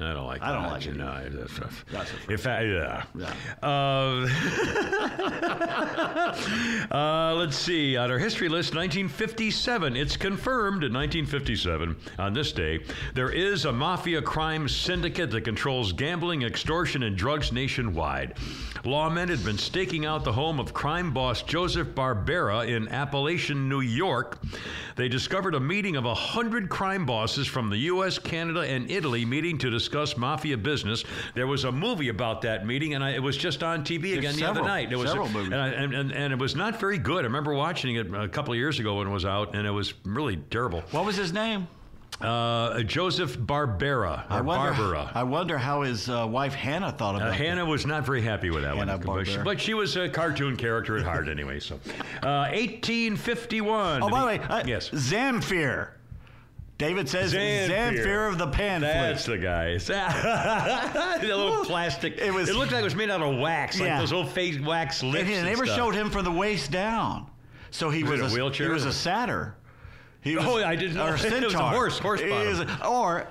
I 0.00 0.12
don't 0.12 0.26
like. 0.26 0.42
I 0.42 0.52
don't 0.52 0.62
that. 0.62 0.72
like 0.72 0.86
it 0.86 0.96
No, 0.96 1.28
that's 1.28 1.54
stuff. 1.54 1.84
That's 1.90 2.12
a 2.12 2.30
In 2.30 2.38
fact, 2.38 2.66
yeah. 2.66 3.02
Yeah. 3.16 3.34
Uh, 3.60 4.28
uh, 6.94 7.34
let's 7.34 7.56
see. 7.56 7.96
On 7.96 8.08
our 8.08 8.18
history 8.18 8.48
list, 8.48 8.76
1957. 8.76 9.96
It's 9.96 10.16
confirmed 10.16 10.84
in 10.84 10.92
1957. 10.92 11.96
On 12.20 12.32
this 12.32 12.52
day, 12.52 12.78
there 13.14 13.30
is 13.30 13.64
a 13.64 13.72
mafia 13.72 14.22
crime 14.22 14.68
syndicate 14.68 15.32
that 15.32 15.40
controls 15.40 15.92
gambling, 15.92 16.42
extortion, 16.42 17.02
and 17.02 17.16
drugs 17.16 17.50
nationwide. 17.50 18.34
Lawmen 18.84 19.28
had 19.28 19.44
been 19.44 19.58
staking 19.58 20.06
out 20.06 20.22
the 20.22 20.32
home 20.32 20.60
of 20.60 20.72
crime 20.72 21.12
boss 21.12 21.42
Joseph 21.42 21.88
Barbera 21.88 22.68
in 22.68 22.86
Apalachin, 22.86 23.68
New 23.68 23.80
York. 23.80 24.38
They 24.94 25.08
discovered 25.08 25.56
a 25.56 25.60
meeting 25.60 25.96
of 25.96 26.04
100 26.04 26.68
crime 26.68 27.04
bosses 27.04 27.48
from 27.48 27.68
the 27.68 27.78
U.S., 27.78 28.20
Canada, 28.20 28.60
and 28.60 28.88
Italy 28.88 29.24
meeting 29.24 29.58
to 29.58 29.70
discuss 29.70 29.87
mafia 30.16 30.56
business. 30.56 31.04
There 31.34 31.46
was 31.46 31.64
a 31.64 31.72
movie 31.72 32.08
about 32.08 32.42
that 32.42 32.66
meeting, 32.66 32.94
and 32.94 33.02
I, 33.04 33.10
it 33.10 33.22
was 33.22 33.36
just 33.36 33.62
on 33.62 33.84
TV 33.84 34.16
again 34.18 34.36
the 34.36 34.44
other 34.48 34.62
night. 34.62 34.92
It 34.92 34.96
was 34.96 35.10
several 35.10 35.28
movies. 35.28 35.52
And, 35.52 35.60
I, 35.60 35.68
and, 35.68 35.94
and, 35.94 36.12
and 36.12 36.32
it 36.32 36.38
was 36.38 36.54
not 36.56 36.78
very 36.80 36.98
good. 36.98 37.20
I 37.24 37.28
remember 37.28 37.54
watching 37.54 37.96
it 37.96 38.12
a 38.14 38.28
couple 38.28 38.52
of 38.52 38.58
years 38.58 38.78
ago 38.78 38.98
when 38.98 39.06
it 39.06 39.10
was 39.10 39.24
out, 39.24 39.54
and 39.54 39.66
it 39.66 39.70
was 39.70 39.94
really 40.04 40.36
terrible. 40.36 40.82
What 40.90 41.04
was 41.04 41.16
his 41.16 41.32
name? 41.32 41.68
Uh, 42.20 42.82
Joseph 42.82 43.38
Barbera, 43.38 44.24
or 44.28 44.32
I 44.32 44.40
wonder. 44.40 44.72
Barbara. 44.72 45.10
I 45.14 45.22
wonder 45.22 45.56
how 45.56 45.82
his 45.82 46.08
uh, 46.08 46.26
wife 46.28 46.52
Hannah 46.52 46.90
thought 46.90 47.14
about 47.14 47.28
Uh, 47.28 47.30
it. 47.30 47.36
Hannah 47.36 47.64
was 47.64 47.86
not 47.86 48.04
very 48.04 48.22
happy 48.22 48.50
with 48.50 48.64
that 48.64 48.74
Hannah 48.76 48.96
one, 48.96 49.06
but 49.06 49.26
she, 49.26 49.36
Barbera. 49.36 49.44
but 49.44 49.60
she 49.60 49.74
was 49.74 49.96
a 49.96 50.08
cartoon 50.08 50.56
character 50.56 50.96
at 50.96 51.04
heart 51.04 51.28
anyway. 51.28 51.60
So, 51.60 51.76
uh, 52.24 52.50
1851. 52.50 54.02
Oh, 54.02 54.08
by 54.08 54.20
the 54.20 54.26
way, 54.26 54.38
uh, 54.40 54.62
yes, 54.66 54.90
Zamfir. 54.90 55.90
David 56.78 57.08
says 57.08 57.34
Zamfir. 57.34 57.68
Zamfir, 57.68 58.28
of 58.30 58.38
the 58.38 58.46
pan 58.46 58.80
that's 58.80 59.24
flute. 59.24 59.40
the 59.40 59.46
guy. 59.46 59.76
the 61.20 61.26
little 61.26 61.64
plastic. 61.64 62.18
It 62.18 62.32
was- 62.32 62.48
It 62.48 62.54
looked 62.54 62.70
like 62.72 62.82
it 62.82 62.84
was 62.84 62.94
made 62.94 63.10
out 63.10 63.20
of 63.20 63.36
wax, 63.38 63.80
like 63.80 63.88
Yeah. 63.88 63.98
those 63.98 64.12
old 64.12 64.30
face 64.30 64.58
wax 64.60 65.02
lips. 65.02 65.18
And 65.18 65.28
he 65.28 65.34
and 65.34 65.44
never 65.46 65.64
stuff. 65.66 65.76
showed 65.76 65.94
him 65.94 66.08
from 66.10 66.24
the 66.24 66.30
waist 66.30 66.70
down. 66.70 67.26
So 67.70 67.90
he 67.90 68.04
Was 68.04 68.20
was, 68.20 68.32
a 68.32 68.36
wheelchair 68.36 68.68
He 68.68 68.72
was 68.72 68.84
a 68.84 68.92
satyr. 68.92 69.54
He 70.20 70.36
was, 70.36 70.44
Oh, 70.46 70.64
I 70.64 70.74
didn't 70.76 70.94
know. 70.96 71.06
Or 71.06 71.08
a 71.08 71.12
It 71.14 71.14
was 71.16 71.24
a 71.24 71.30
centaur. 71.50 71.70
horse, 71.70 71.98
horse 71.98 72.20
bottom. 72.20 72.46
is 72.48 72.60
Or, 72.86 73.26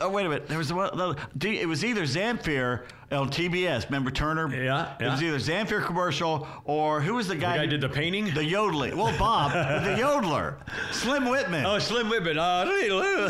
oh, 0.00 0.08
wait 0.08 0.26
a 0.26 0.28
minute. 0.30 0.48
There 0.48 0.58
was 0.58 0.72
one. 0.72 1.16
It 1.42 1.66
was 1.68 1.84
either 1.84 2.02
Zamfir 2.02 2.82
on 3.10 3.30
TBS. 3.30 3.86
Remember 3.86 4.10
Turner? 4.10 4.54
Yeah, 4.54 4.94
It 5.00 5.06
was 5.06 5.22
either 5.22 5.38
Zamfir 5.38 5.84
commercial 5.84 6.46
or 6.64 7.00
who 7.00 7.14
was 7.14 7.28
the 7.28 7.34
The 7.34 7.40
guy? 7.40 7.56
guy 7.56 7.64
who- 7.64 7.70
did 7.70 7.80
the 7.80 7.88
painting. 7.88 8.32
The 8.34 8.44
yodeling. 8.44 8.96
Well, 8.96 9.16
Bob, 9.18 9.52
the 9.52 9.90
yodeler. 10.02 10.56
Slim 10.92 11.24
Whitman, 11.28 11.64
Oh, 11.64 11.78
Slim 11.78 12.08
Whitman. 12.10 12.36
Oh, 12.40 12.64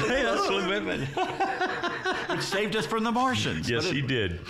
yeah, 0.08 0.36
Slim 0.46 0.68
Whitman. 0.68 1.06
which 2.30 2.42
saved 2.42 2.74
us 2.76 2.86
from 2.86 3.04
the 3.04 3.12
Martians. 3.12 3.68
Yes, 3.70 3.86
it- 3.86 3.94
he 3.94 4.02
did. 4.02 4.40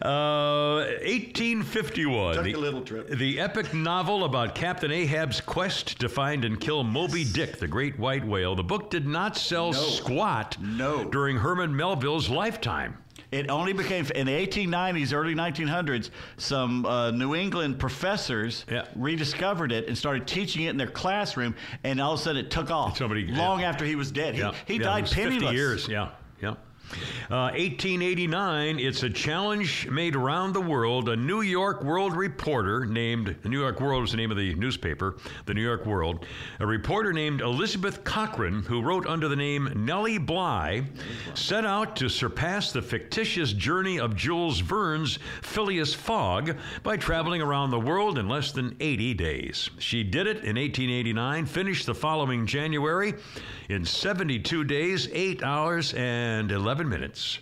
Uh, 0.00 0.84
1851. 1.02 2.34
Took 2.36 2.44
the, 2.44 2.52
a 2.52 2.56
little 2.58 2.82
trip. 2.82 3.08
The 3.10 3.40
epic 3.40 3.74
novel 3.74 4.24
about 4.24 4.54
Captain 4.54 4.92
Ahab's 4.92 5.40
quest 5.40 5.98
to 6.00 6.08
find 6.08 6.44
and 6.44 6.60
kill 6.60 6.84
Moby 6.84 7.24
Dick, 7.24 7.58
the 7.58 7.66
great 7.66 7.98
white 7.98 8.24
whale. 8.24 8.54
The 8.54 8.62
book 8.62 8.90
did 8.90 9.06
not 9.06 9.36
sell 9.36 9.72
squat 9.72 10.56
No. 10.60 11.04
during 11.04 11.36
Herman 11.38 11.74
Melville's 11.74 12.28
lifetime. 12.28 12.96
It 13.30 13.50
only 13.50 13.74
became 13.74 14.06
in 14.14 14.26
the 14.26 14.32
1890s, 14.32 15.12
early 15.12 15.34
1900s. 15.34 16.10
Some 16.38 16.86
uh, 16.86 17.10
New 17.10 17.34
England 17.34 17.78
professors 17.78 18.64
Yeah. 18.70 18.86
rediscovered 18.96 19.70
it 19.70 19.86
and 19.86 19.96
started 19.98 20.26
teaching 20.26 20.64
it 20.64 20.70
in 20.70 20.76
their 20.78 20.86
classroom, 20.86 21.54
and 21.84 22.00
all 22.00 22.14
of 22.14 22.20
a 22.20 22.22
sudden 22.22 22.44
it 22.44 22.50
took 22.50 22.70
off. 22.70 22.96
Somebody- 22.96 23.26
long 23.26 23.60
yeah. 23.60 23.68
after 23.68 23.84
he 23.84 23.96
was 23.96 24.10
dead. 24.10 24.34
He, 24.34 24.42
he 24.66 24.78
died 24.78 25.06
penniless. 25.06 25.42
50 25.42 25.54
years, 25.54 25.88
yeah, 25.88 26.08
yeah. 26.40 26.54
Uh, 27.30 27.52
1889, 27.52 28.78
it's 28.78 29.02
a 29.02 29.10
challenge 29.10 29.86
made 29.90 30.16
around 30.16 30.54
the 30.54 30.60
world. 30.60 31.08
A 31.10 31.16
New 31.16 31.42
York 31.42 31.82
World 31.82 32.16
reporter 32.16 32.86
named, 32.86 33.36
the 33.42 33.48
New 33.48 33.60
York 33.60 33.80
World 33.80 34.04
is 34.04 34.12
the 34.12 34.16
name 34.16 34.30
of 34.30 34.38
the 34.38 34.54
newspaper, 34.54 35.16
the 35.44 35.52
New 35.52 35.62
York 35.62 35.84
World. 35.84 36.24
A 36.60 36.66
reporter 36.66 37.12
named 37.12 37.42
Elizabeth 37.42 38.02
Cochran, 38.04 38.62
who 38.62 38.80
wrote 38.80 39.06
under 39.06 39.28
the 39.28 39.36
name 39.36 39.70
Nellie 39.76 40.18
Bly, 40.18 40.84
set 41.34 41.66
out 41.66 41.96
to 41.96 42.08
surpass 42.08 42.72
the 42.72 42.80
fictitious 42.80 43.52
journey 43.52 44.00
of 44.00 44.16
Jules 44.16 44.60
Verne's 44.60 45.18
Phileas 45.42 45.92
Fogg 45.92 46.56
by 46.82 46.96
traveling 46.96 47.42
around 47.42 47.70
the 47.70 47.80
world 47.80 48.18
in 48.18 48.28
less 48.28 48.52
than 48.52 48.76
80 48.80 49.14
days. 49.14 49.68
She 49.78 50.02
did 50.02 50.26
it 50.26 50.38
in 50.38 50.56
1889, 50.56 51.44
finished 51.44 51.86
the 51.86 51.94
following 51.94 52.46
January 52.46 53.14
in 53.68 53.84
72 53.84 54.64
days, 54.64 55.08
8 55.12 55.42
hours, 55.42 55.92
and 55.94 56.50
11 56.50 56.77
minutes. 56.86 57.38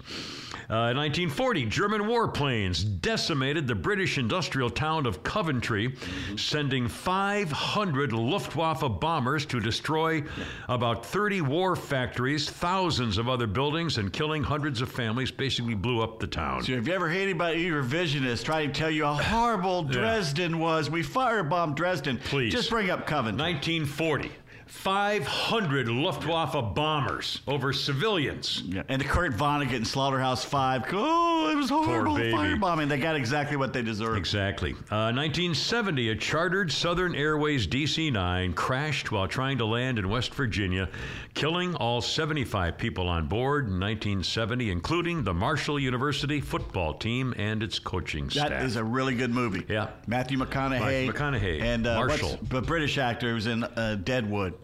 Uh, 0.68 0.90
in 0.90 0.96
1940, 0.96 1.66
German 1.66 2.02
warplanes 2.02 3.00
decimated 3.00 3.68
the 3.68 3.74
British 3.74 4.18
industrial 4.18 4.68
town 4.68 5.06
of 5.06 5.22
Coventry, 5.22 5.94
sending 6.36 6.88
500 6.88 8.12
Luftwaffe 8.12 8.82
bombers 8.98 9.46
to 9.46 9.60
destroy 9.60 10.24
about 10.68 11.06
30 11.06 11.42
war 11.42 11.76
factories, 11.76 12.50
thousands 12.50 13.16
of 13.16 13.28
other 13.28 13.46
buildings, 13.46 13.98
and 13.98 14.12
killing 14.12 14.42
hundreds 14.42 14.80
of 14.80 14.90
families. 14.90 15.30
Basically, 15.30 15.74
blew 15.74 16.02
up 16.02 16.18
the 16.18 16.26
town. 16.26 16.64
So 16.64 16.72
if 16.72 16.88
you 16.88 16.94
ever 16.94 17.08
hear 17.08 17.22
anybody, 17.22 17.68
revisionist 17.70 18.44
try 18.44 18.66
to 18.66 18.72
tell 18.72 18.90
you 18.90 19.04
how 19.04 19.14
horrible 19.14 19.84
Dresden 19.84 20.58
was, 20.58 20.90
we 20.90 21.02
firebombed 21.02 21.76
Dresden. 21.76 22.18
Please. 22.18 22.52
just 22.52 22.70
bring 22.70 22.90
up 22.90 23.06
Coventry. 23.06 23.40
1940. 23.40 24.32
500 24.66 25.88
Luftwaffe 25.88 26.74
bombers 26.74 27.40
over 27.46 27.72
civilians. 27.72 28.62
Yeah, 28.66 28.82
and 28.88 29.00
the 29.00 29.06
Kurt 29.06 29.32
Vonnegut 29.32 29.74
in 29.74 29.84
Slaughterhouse 29.84 30.44
Five. 30.44 30.84
Oh, 30.92 31.50
it 31.50 31.56
was 31.56 31.70
horrible 31.70 32.16
firebombing. 32.16 32.88
They 32.88 32.98
got 32.98 33.14
exactly 33.14 33.56
what 33.56 33.72
they 33.72 33.82
deserved. 33.82 34.18
Exactly. 34.18 34.72
Uh, 34.90 35.14
1970, 35.14 36.10
a 36.10 36.16
chartered 36.16 36.72
Southern 36.72 37.14
Airways 37.14 37.66
DC 37.66 38.12
9 38.12 38.52
crashed 38.54 39.12
while 39.12 39.28
trying 39.28 39.58
to 39.58 39.64
land 39.64 39.98
in 39.98 40.08
West 40.08 40.34
Virginia, 40.34 40.88
killing 41.34 41.76
all 41.76 42.00
75 42.00 42.76
people 42.76 43.08
on 43.08 43.28
board 43.28 43.66
in 43.66 43.78
1970, 43.78 44.70
including 44.70 45.22
the 45.22 45.34
Marshall 45.34 45.78
University 45.78 46.40
football 46.40 46.94
team 46.94 47.32
and 47.36 47.62
its 47.62 47.78
coaching 47.78 48.28
staff. 48.30 48.50
That 48.50 48.64
is 48.64 48.74
a 48.76 48.84
really 48.84 49.14
good 49.14 49.30
movie. 49.30 49.64
Yeah. 49.68 49.90
Matthew 50.08 50.38
McConaughey. 50.38 50.80
Matthew 50.80 51.12
McConaughey. 51.12 51.62
And 51.62 51.86
uh, 51.86 52.06
Marshall. 52.06 52.38
the 52.42 52.62
British 52.62 52.98
actor 52.98 53.32
who's 53.32 53.46
in 53.46 53.62
uh, 53.62 53.96
Deadwood. 54.02 54.54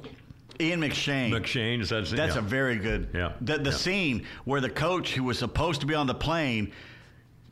Ian 0.62 0.80
McShane. 0.80 1.30
McShane, 1.30 1.80
is 1.80 1.88
that 1.90 2.08
That's 2.10 2.34
yeah. 2.34 2.38
a 2.40 2.42
very 2.42 2.76
good. 2.76 3.08
Yeah. 3.14 3.32
The, 3.40 3.58
the 3.58 3.70
Yeah. 3.70 3.76
scene 3.76 4.26
where 4.44 4.60
the 4.60 4.70
coach 4.70 5.14
who 5.14 5.24
was 5.24 5.38
supposed 5.38 5.80
to 5.80 5.86
be 5.86 5.94
on 5.94 6.06
the 6.06 6.14
plane 6.14 6.72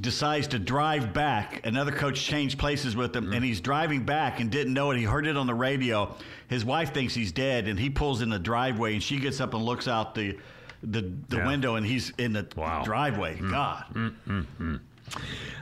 decides 0.01 0.47
to 0.49 0.59
drive 0.59 1.13
back. 1.13 1.67
Another 1.67 1.93
coach 1.93 2.25
changed 2.25 2.59
places 2.59 2.97
with 2.97 3.13
Mm-hmm. 3.13 3.27
him, 3.29 3.33
and 3.35 3.45
he's 3.45 3.61
driving 3.61 4.05
back 4.05 4.41
and 4.41 4.51
didn't 4.51 4.73
know 4.73 4.91
it. 4.93 4.97
He 4.99 5.05
heard 5.05 5.27
it 5.27 5.37
on 5.37 5.47
the 5.47 5.55
radio. 5.55 6.17
His 6.49 6.65
wife 6.65 6.95
thinks 6.95 7.13
he's 7.15 7.33
dead, 7.33 7.69
and 7.69 7.79
he 7.79 7.91
pulls 7.91 8.23
in 8.23 8.31
the 8.31 8.39
driveway, 8.39 8.95
and 8.95 9.03
she 9.03 9.19
gets 9.19 9.41
up 9.41 9.53
and 9.55 9.63
looks 9.63 9.89
out 9.89 10.15
the 10.15 10.39
the, 10.83 11.13
the 11.29 11.37
Yeah. 11.37 11.47
window, 11.47 11.75
and 11.75 11.85
he's 11.85 12.09
in 12.17 12.33
the 12.33 12.47
Wow. 12.57 12.81
Mm. 12.81 12.85
driveway. 12.87 13.39
God. 13.39 13.85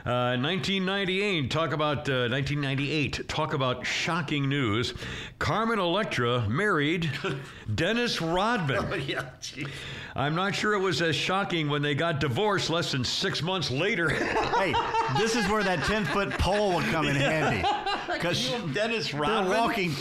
Uh, 0.05 0.37
1998, 0.37 1.51
talk 1.51 1.73
about 1.73 2.07
uh, 2.09 2.29
1998. 2.29 3.27
Talk 3.27 3.53
about 3.53 3.85
shocking 3.85 4.47
news. 4.47 4.93
Carmen 5.39 5.77
Electra 5.77 6.47
married 6.47 7.09
Dennis 7.75 8.21
Rodman. 8.21 9.03
Yeah. 9.05 9.25
gee. 9.41 9.67
I'm 10.15 10.35
not 10.35 10.55
sure 10.55 10.73
it 10.73 10.79
was 10.79 11.01
as 11.01 11.15
shocking 11.15 11.69
when 11.69 11.81
they 11.81 11.95
got 11.95 12.19
divorced 12.19 12.69
less 12.69 12.91
than 12.91 13.03
six 13.03 13.41
months 13.41 13.69
later. 13.69 14.09
hey, 14.09 14.73
this 15.17 15.35
is 15.35 15.47
where 15.49 15.63
that 15.63 15.83
10 15.83 16.05
foot 16.05 16.29
pole 16.31 16.75
would 16.75 16.85
come 16.85 17.07
in 17.07 17.15
handy. 17.15 17.67
Because 18.09 18.51
Dennis 18.73 19.11
they're 19.11 19.21
Rodman. 19.21 19.51
walking 19.55 19.93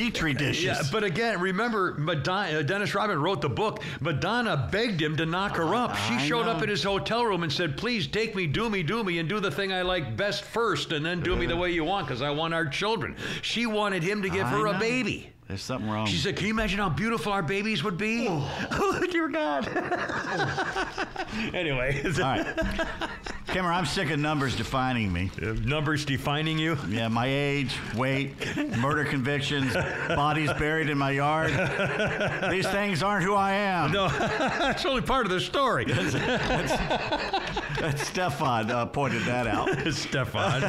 petri 0.00 0.34
dishes. 0.34 0.64
Yeah, 0.64 0.82
but 0.90 1.04
again, 1.04 1.40
remember, 1.40 1.94
Madonna, 1.98 2.58
uh, 2.58 2.62
Dennis 2.62 2.94
Rodman 2.94 3.20
wrote 3.20 3.40
the 3.40 3.48
book. 3.48 3.82
Madonna 4.00 4.68
begged 4.72 5.00
him 5.00 5.16
to 5.16 5.26
knock 5.26 5.56
her 5.56 5.74
up. 5.74 5.96
She 5.96 6.18
showed 6.18 6.46
up 6.46 6.58
know. 6.58 6.62
at 6.62 6.68
his 6.68 6.82
hotel 6.82 7.24
room 7.24 7.42
and 7.42 7.52
said, 7.52 7.76
"Please 7.76 8.06
take 8.06 8.34
me, 8.34 8.46
do 8.46 8.70
me, 8.70 8.82
do 8.82 9.04
me, 9.04 9.18
and 9.18 9.28
do 9.28 9.40
the 9.40 9.50
thing 9.50 9.72
I 9.72 9.82
like 9.82 10.16
best 10.16 10.44
first, 10.44 10.92
and 10.92 11.04
then 11.04 11.20
do 11.20 11.36
me 11.36 11.46
the 11.46 11.56
way 11.56 11.70
you 11.70 11.84
want, 11.84 12.06
because 12.06 12.22
I 12.22 12.30
want 12.30 12.54
our 12.54 12.66
children." 12.66 13.16
She 13.42 13.66
wanted 13.66 14.02
him 14.02 14.22
to 14.22 14.30
give 14.30 14.46
I 14.46 14.50
her 14.50 14.66
a 14.66 14.78
baby. 14.78 15.32
There's 15.50 15.62
something 15.62 15.90
wrong. 15.90 16.06
She 16.06 16.16
said, 16.16 16.36
"Can 16.36 16.46
you 16.46 16.52
imagine 16.52 16.78
how 16.78 16.90
beautiful 16.90 17.32
our 17.32 17.42
babies 17.42 17.82
would 17.82 17.98
be?" 17.98 18.28
Oh, 18.30 19.04
dear 19.10 19.26
God. 19.26 19.66
anyway, 21.52 22.00
All 22.06 22.20
right. 22.22 22.46
Cameron, 23.48 23.74
I'm 23.74 23.86
sick 23.86 24.10
of 24.10 24.20
numbers 24.20 24.54
defining 24.54 25.12
me. 25.12 25.28
numbers 25.64 26.04
defining 26.04 26.56
you. 26.56 26.78
Yeah, 26.88 27.08
my 27.08 27.26
age, 27.26 27.76
weight, 27.96 28.36
murder 28.78 29.04
convictions, 29.04 29.74
bodies 29.74 30.52
buried 30.52 30.88
in 30.88 30.96
my 30.96 31.10
yard. 31.10 31.50
These 32.52 32.68
things 32.68 33.02
aren't 33.02 33.24
who 33.24 33.34
I 33.34 33.54
am. 33.54 33.90
No, 33.90 34.06
that's 34.08 34.86
only 34.86 35.02
part 35.02 35.26
of 35.26 35.32
the 35.32 35.40
story. 35.40 35.84
That's 37.80 38.06
Stefan 38.06 38.70
uh, 38.70 38.86
pointed 38.86 39.22
that 39.22 39.48
out. 39.48 39.68
Stefan. 39.94 40.62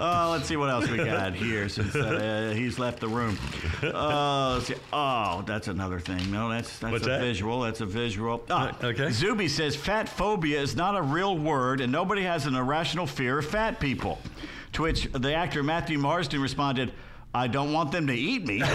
Oh, 0.00 0.30
let's 0.32 0.48
see 0.48 0.56
what 0.56 0.70
else 0.70 0.88
we 0.88 0.96
got 0.96 1.34
here 1.34 1.68
since 1.68 1.94
uh, 1.94 2.15
he's 2.54 2.78
left 2.78 3.00
the 3.00 3.08
room. 3.08 3.38
Uh, 3.82 4.58
see. 4.60 4.74
Oh, 4.92 5.42
that's 5.46 5.68
another 5.68 6.00
thing. 6.00 6.30
No, 6.32 6.48
that's 6.48 6.78
that's 6.78 6.92
What's 6.92 7.04
a 7.06 7.10
that? 7.10 7.20
visual. 7.20 7.60
That's 7.60 7.80
a 7.82 7.86
visual. 7.86 8.42
Ah, 8.50 8.76
Uh, 8.82 8.86
okay. 8.86 9.10
Zuby 9.10 9.48
says 9.48 9.76
fat 9.76 10.08
phobia 10.08 10.60
is 10.60 10.74
not 10.74 10.96
a 10.96 11.02
real 11.02 11.36
word, 11.36 11.80
and 11.82 11.92
nobody 11.92 12.22
has 12.22 12.46
an 12.46 12.54
irrational 12.54 13.06
fear 13.06 13.38
of 13.38 13.46
fat 13.46 13.78
people. 13.78 14.18
To 14.74 14.82
which 14.82 15.10
the 15.12 15.34
actor 15.34 15.62
Matthew 15.62 15.98
Marsden 15.98 16.40
responded. 16.40 16.92
I 17.34 17.48
don't 17.48 17.72
want 17.74 17.92
them 17.92 18.06
to 18.06 18.14
eat 18.14 18.46
me. 18.46 18.62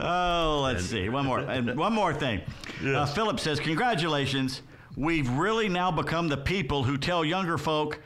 oh, 0.00 0.60
let's 0.64 0.84
see. 0.84 1.08
One 1.08 1.26
more. 1.26 1.38
And 1.40 1.76
one 1.78 1.92
more 1.92 2.12
thing. 2.14 2.40
Uh, 2.84 3.06
Philip 3.06 3.40
says, 3.40 3.60
Congratulations. 3.60 4.62
We've 4.96 5.28
really 5.30 5.68
now 5.68 5.90
become 5.90 6.28
the 6.28 6.36
people 6.36 6.82
who 6.82 6.98
tell 6.98 7.24
younger 7.24 7.56
folk, 7.58 8.00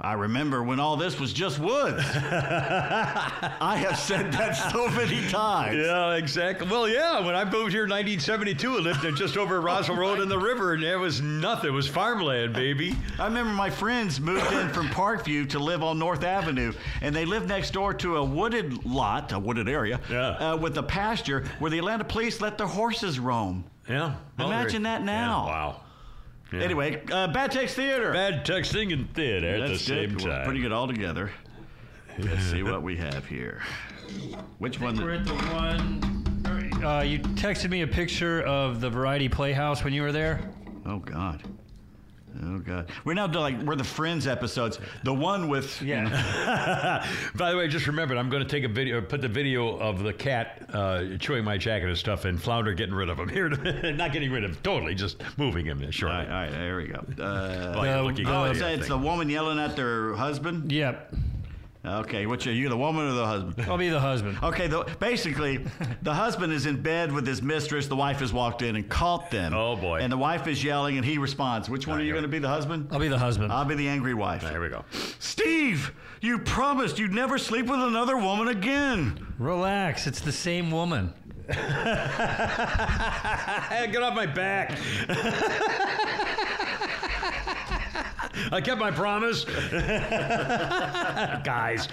I 0.00 0.12
remember 0.12 0.62
when 0.62 0.78
all 0.78 0.96
this 0.96 1.18
was 1.18 1.32
just 1.32 1.58
woods. 1.58 2.04
I 2.14 3.76
have 3.84 3.98
said 3.98 4.30
that 4.32 4.52
so 4.52 4.86
many 4.90 5.26
times. 5.28 5.76
Yeah, 5.76 6.14
exactly. 6.14 6.68
Well, 6.68 6.88
yeah, 6.88 7.18
when 7.18 7.34
I 7.34 7.42
moved 7.44 7.72
here 7.72 7.82
in 7.82 7.90
1972, 7.90 8.76
I 8.76 8.78
lived 8.78 9.16
just 9.16 9.36
over 9.36 9.60
Roswell 9.60 9.98
Road 9.98 10.20
in 10.20 10.28
the 10.28 10.38
river, 10.38 10.74
and 10.74 10.82
there 10.84 11.00
was 11.00 11.20
nothing. 11.20 11.70
It 11.70 11.72
was 11.72 11.88
farmland, 11.88 12.54
baby. 12.54 12.94
I 13.18 13.24
remember 13.24 13.52
my 13.52 13.70
friends 13.70 14.20
moved 14.20 14.52
in 14.52 14.68
from 14.68 14.86
Parkview 14.86 15.48
to 15.50 15.58
live 15.58 15.82
on 15.82 15.98
North 15.98 16.22
Avenue, 16.22 16.72
and 17.00 17.12
they 17.14 17.24
lived 17.24 17.48
next 17.48 17.72
door 17.72 17.92
to 17.94 18.18
a 18.18 18.24
wooded 18.24 18.84
lot, 18.86 19.32
a 19.32 19.38
wooded 19.38 19.68
area, 19.68 19.98
Yeah. 20.08 20.52
uh, 20.52 20.56
with 20.56 20.78
a 20.78 20.82
pasture 20.84 21.44
where 21.58 21.72
the 21.72 21.78
Atlanta 21.78 22.04
police 22.04 22.40
let 22.40 22.56
their 22.56 22.68
horses 22.68 23.18
roam. 23.18 23.64
Yeah. 23.88 24.14
Imagine 24.38 24.84
that 24.84 25.02
now. 25.02 25.44
Yeah, 25.46 25.52
wow. 25.52 25.80
Yeah. 26.52 26.60
Anyway, 26.60 27.02
uh, 27.10 27.28
Bad 27.28 27.52
Text 27.52 27.76
Theater. 27.76 28.12
Bad 28.12 28.44
texting 28.46 28.92
and 28.92 29.12
theater 29.14 29.48
at 29.48 29.60
the 29.60 29.68
That's 29.68 29.84
same 29.84 30.10
good. 30.10 30.24
We're 30.24 30.30
time. 30.30 30.44
Pretty 30.44 30.60
good 30.60 30.72
all 30.72 30.86
together. 30.86 31.30
Let's 32.18 32.44
see 32.44 32.62
what 32.62 32.82
we 32.82 32.96
have 32.96 33.26
here. 33.26 33.62
Which 34.58 34.80
one? 34.80 34.96
We're 34.96 35.12
at 35.12 35.26
the 35.26 35.34
one. 35.34 36.82
Uh, 36.82 37.02
you 37.02 37.18
texted 37.18 37.70
me 37.70 37.82
a 37.82 37.86
picture 37.86 38.42
of 38.42 38.80
the 38.80 38.88
Variety 38.88 39.28
Playhouse 39.28 39.84
when 39.84 39.92
you 39.92 40.02
were 40.02 40.12
there. 40.12 40.40
Oh 40.86 40.98
God. 40.98 41.42
Oh 42.44 42.58
God. 42.58 42.90
We're 43.04 43.14
now 43.14 43.26
doing 43.26 43.42
like 43.56 43.62
we're 43.66 43.74
the 43.76 43.84
Friends 43.84 44.26
episodes. 44.26 44.78
The 45.02 45.12
one 45.14 45.48
with 45.48 45.80
Yeah. 45.82 47.06
By 47.36 47.50
the 47.50 47.56
way, 47.56 47.68
just 47.68 47.86
remembered, 47.86 48.16
I'm 48.18 48.28
going 48.30 48.42
to 48.42 48.48
take 48.48 48.64
a 48.64 48.68
video, 48.68 49.00
put 49.00 49.20
the 49.20 49.28
video 49.28 49.76
of 49.78 50.02
the 50.02 50.12
cat 50.12 50.68
uh, 50.72 51.04
chewing 51.18 51.44
my 51.44 51.56
jacket 51.58 51.88
and 51.88 51.96
stuff, 51.98 52.24
and 52.26 52.40
Flounder 52.40 52.74
getting 52.74 52.94
rid 52.94 53.08
of 53.08 53.18
him. 53.18 53.28
Here, 53.38 53.48
not 53.92 54.12
getting 54.12 54.30
rid 54.30 54.44
of 54.44 54.50
him, 54.52 54.58
totally, 54.62 54.94
just 54.94 55.22
moving 55.36 55.66
him 55.66 55.82
All 55.82 55.90
shortly. 55.90 56.18
right, 56.18 56.26
all 56.28 56.34
right, 56.42 56.50
there 56.52 56.76
we 56.76 56.86
go. 56.86 56.98
Uh, 57.22 57.72
The- 57.82 58.24
oh, 58.26 58.44
it's, 58.44 58.60
it's 58.60 58.88
the 58.88 58.98
woman 58.98 59.28
yelling 59.30 59.58
at 59.58 59.74
their 59.76 60.14
husband. 60.14 60.70
yep. 60.70 61.12
Okay, 61.88 62.26
which 62.26 62.46
are 62.46 62.52
you, 62.52 62.68
the 62.68 62.76
woman 62.76 63.08
or 63.08 63.12
the 63.12 63.26
husband? 63.26 63.68
I'll 63.68 63.78
be 63.78 63.88
the 63.88 64.00
husband. 64.00 64.38
Okay, 64.42 64.66
the, 64.66 64.84
basically, 65.00 65.64
the 66.02 66.14
husband 66.14 66.52
is 66.52 66.66
in 66.66 66.80
bed 66.80 67.12
with 67.12 67.26
his 67.26 67.42
mistress. 67.42 67.86
The 67.86 67.96
wife 67.96 68.20
has 68.20 68.32
walked 68.32 68.62
in 68.62 68.76
and 68.76 68.88
caught 68.88 69.30
them. 69.30 69.54
Oh, 69.54 69.76
boy. 69.76 70.00
And 70.00 70.12
the 70.12 70.16
wife 70.16 70.46
is 70.46 70.62
yelling, 70.62 70.96
and 70.96 71.04
he 71.04 71.18
responds. 71.18 71.68
Which 71.68 71.86
one 71.86 72.00
are 72.00 72.04
you 72.04 72.12
going 72.12 72.22
to 72.22 72.28
be, 72.28 72.38
the 72.38 72.48
husband? 72.48 72.88
I'll 72.90 72.98
be 72.98 73.08
the 73.08 73.18
husband. 73.18 73.52
I'll 73.52 73.64
be 73.64 73.74
the 73.74 73.88
angry 73.88 74.14
wife. 74.14 74.48
Here 74.48 74.60
we 74.60 74.68
go. 74.68 74.84
Steve, 75.18 75.92
you 76.20 76.38
promised 76.38 76.98
you'd 76.98 77.12
never 77.12 77.38
sleep 77.38 77.66
with 77.66 77.80
another 77.80 78.16
woman 78.16 78.48
again. 78.48 79.34
Relax. 79.38 80.06
It's 80.06 80.20
the 80.20 80.32
same 80.32 80.70
woman. 80.70 81.12
Get 81.48 81.58
off 84.02 84.14
my 84.14 84.26
back. 84.26 84.78
I 88.50 88.60
kept 88.60 88.78
my 88.80 88.90
promise. 88.90 89.44
Guys. 91.44 91.88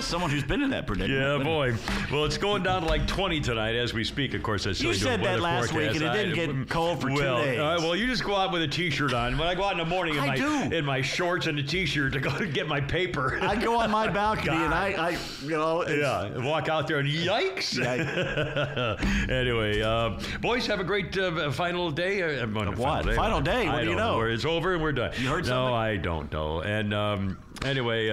Someone 0.00 0.30
who's 0.30 0.42
been 0.44 0.62
in 0.62 0.70
that 0.70 0.86
predicament. 0.86 1.20
Yeah, 1.38 1.44
boy. 1.44 1.74
Well, 2.10 2.24
it's 2.24 2.38
going 2.38 2.62
down 2.62 2.82
to 2.82 2.88
like 2.88 3.06
20 3.06 3.40
tonight 3.40 3.74
as 3.76 3.92
we 3.92 4.04
speak. 4.04 4.34
Of 4.34 4.42
course, 4.42 4.64
that's 4.64 4.80
You 4.80 4.94
said 4.94 5.22
that 5.22 5.40
last 5.40 5.72
week, 5.72 5.94
and 5.94 6.02
it 6.02 6.12
didn't 6.12 6.32
I- 6.32 6.46
get 6.54 6.68
cold 6.70 7.00
for 7.00 7.08
two 7.08 7.16
days. 7.16 7.60
all 7.60 7.74
right, 7.74 7.80
well, 7.80 7.94
you 7.94 8.06
just 8.06 8.24
go 8.24 8.34
out 8.36 8.52
with 8.52 8.62
a 8.62 8.68
t-shirt 8.68 9.12
on. 9.12 9.36
When 9.38 9.46
I 9.46 9.54
go 9.54 9.64
out 9.64 9.72
in 9.72 9.78
the 9.78 9.84
morning 9.84 10.14
in 10.14 10.20
I 10.20 10.26
my 10.28 10.36
do. 10.36 10.74
in 10.74 10.84
my 10.84 11.02
shorts 11.02 11.46
and 11.46 11.58
a 11.58 11.62
t-shirt 11.62 12.12
to 12.14 12.20
go 12.20 12.36
to 12.38 12.46
get 12.52 12.66
my 12.66 12.80
paper. 12.80 13.38
I 13.42 13.56
go 13.56 13.78
on 13.78 13.90
my 13.90 14.08
balcony 14.08 14.56
and 14.56 14.72
I, 14.74 14.92
I 14.92 15.10
you 15.42 15.50
know, 15.50 15.82
it's- 15.82 15.98
yeah, 15.98 16.44
walk 16.44 16.68
out 16.68 16.86
there 16.88 16.98
and 16.98 17.08
yikes. 17.08 17.78
Yikes. 17.78 19.28
anyway, 19.30 19.82
uh, 19.82 20.18
boys, 20.40 20.66
have 20.66 20.80
a 20.80 20.84
great 20.84 21.16
uh, 21.18 21.50
final 21.52 21.90
day. 21.90 22.22
Uh, 22.22 22.46
well, 22.48 22.72
what? 22.72 23.14
Final 23.14 23.40
day? 23.40 23.66
What 23.66 23.74
I 23.76 23.82
do 23.84 23.90
you 23.90 23.96
don't 23.96 24.18
know? 24.18 24.20
It's 24.22 24.44
over 24.44 24.74
and 24.74 24.82
we're 24.82 24.92
done. 24.92 25.12
You 25.18 25.28
heard 25.28 25.44
no, 25.44 25.50
something? 25.50 25.70
No, 25.70 25.74
I 25.74 25.96
don't 25.96 26.32
know. 26.32 26.60
And 26.62 26.94
um, 26.94 27.38
anyway. 27.64 28.10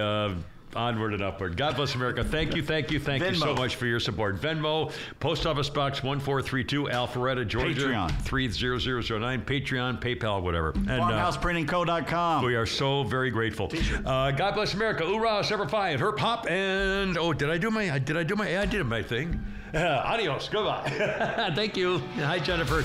Uh, 0.74 0.78
Onward 0.78 1.14
and 1.14 1.22
upward. 1.22 1.56
God 1.56 1.76
bless 1.76 1.94
America. 1.94 2.22
Thank 2.22 2.54
you, 2.54 2.62
thank 2.62 2.90
you, 2.90 3.00
thank 3.00 3.24
you 3.24 3.34
so 3.34 3.54
much 3.54 3.76
for 3.76 3.86
your 3.86 4.00
support. 4.00 4.40
Venmo, 4.40 4.92
Post 5.18 5.46
Office 5.46 5.68
Box 5.68 6.02
1432, 6.02 6.84
Alpharetta, 6.84 7.46
Georgia. 7.46 7.80
Patreon. 7.86 8.22
30009. 8.22 9.42
Patreon, 9.42 10.00
PayPal, 10.00 10.42
whatever. 10.42 10.70
And, 10.70 10.90
uh, 10.90 11.32
FarmhousePrintingCo.com. 11.32 12.44
we 12.44 12.54
are 12.54 12.66
so 12.66 13.04
very 13.04 13.30
grateful. 13.30 13.72
Uh, 14.04 14.30
God 14.30 14.54
bless 14.54 14.74
America. 14.74 15.04
Hoorah, 15.04 15.44
Semper 15.44 15.68
Fi, 15.68 15.90
and 15.90 16.00
Herp 16.00 16.18
Hop, 16.18 16.48
and 16.48 17.18
oh, 17.18 17.32
did 17.32 17.50
I 17.50 17.58
do 17.58 17.70
my? 17.70 17.98
Did 17.98 18.16
I 18.16 18.22
do 18.22 18.36
my? 18.36 18.58
I 18.60 18.66
did 18.66 18.84
my 18.86 19.02
thing. 19.02 19.44
Uh, 19.74 19.78
adios. 20.04 20.48
Goodbye. 20.48 21.52
Thank 21.54 21.76
you. 21.76 21.98
Hi, 22.16 22.38
Jennifer. 22.38 22.84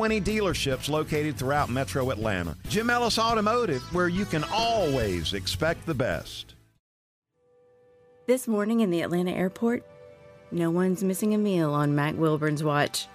20 0.00 0.22
dealerships 0.22 0.88
located 0.88 1.36
throughout 1.36 1.68
metro 1.68 2.08
Atlanta. 2.08 2.56
Jim 2.70 2.88
Ellis 2.88 3.18
Automotive, 3.18 3.82
where 3.92 4.08
you 4.08 4.24
can 4.24 4.42
always 4.50 5.34
expect 5.34 5.84
the 5.84 5.92
best. 5.92 6.54
This 8.26 8.48
morning 8.48 8.80
in 8.80 8.88
the 8.88 9.02
Atlanta 9.02 9.32
airport, 9.32 9.84
no 10.50 10.70
one's 10.70 11.04
missing 11.04 11.34
a 11.34 11.38
meal 11.38 11.74
on 11.74 11.94
Mack 11.94 12.14
Wilbourn's 12.14 12.64
watch. 12.64 13.08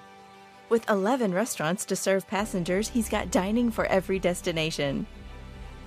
With 0.70 0.88
11 0.88 1.34
restaurants 1.34 1.86
to 1.86 1.96
serve 1.96 2.28
passengers, 2.28 2.88
he's 2.88 3.10
got 3.10 3.32
dining 3.32 3.72
for 3.72 3.88
every 3.88 4.20
destination. 4.20 5.08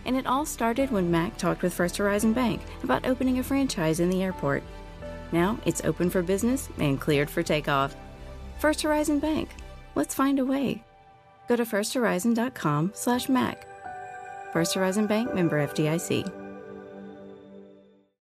And 0.04 0.16
it 0.16 0.26
all 0.26 0.44
started 0.44 0.90
when 0.90 1.12
Mack 1.12 1.38
talked 1.38 1.62
with 1.62 1.74
First 1.74 1.98
Horizon 1.98 2.32
Bank 2.32 2.60
about 2.82 3.06
opening 3.06 3.38
a 3.38 3.44
franchise 3.44 4.00
in 4.00 4.10
the 4.10 4.24
airport. 4.24 4.64
Now 5.30 5.60
it's 5.64 5.84
open 5.84 6.10
for 6.10 6.22
business 6.22 6.68
and 6.78 7.00
cleared 7.00 7.30
for 7.30 7.44
takeoff. 7.44 7.94
First 8.58 8.82
Horizon 8.82 9.20
Bank. 9.20 9.50
Let's 9.94 10.12
find 10.12 10.40
a 10.40 10.44
way. 10.44 10.82
Go 11.48 11.56
to 11.56 11.64
firsthorizon.com 11.64 12.92
slash 12.94 13.28
Mack. 13.28 13.66
First 14.52 14.74
Horizon 14.74 15.06
Bank 15.06 15.34
member 15.34 15.66
FDIC. 15.66 16.47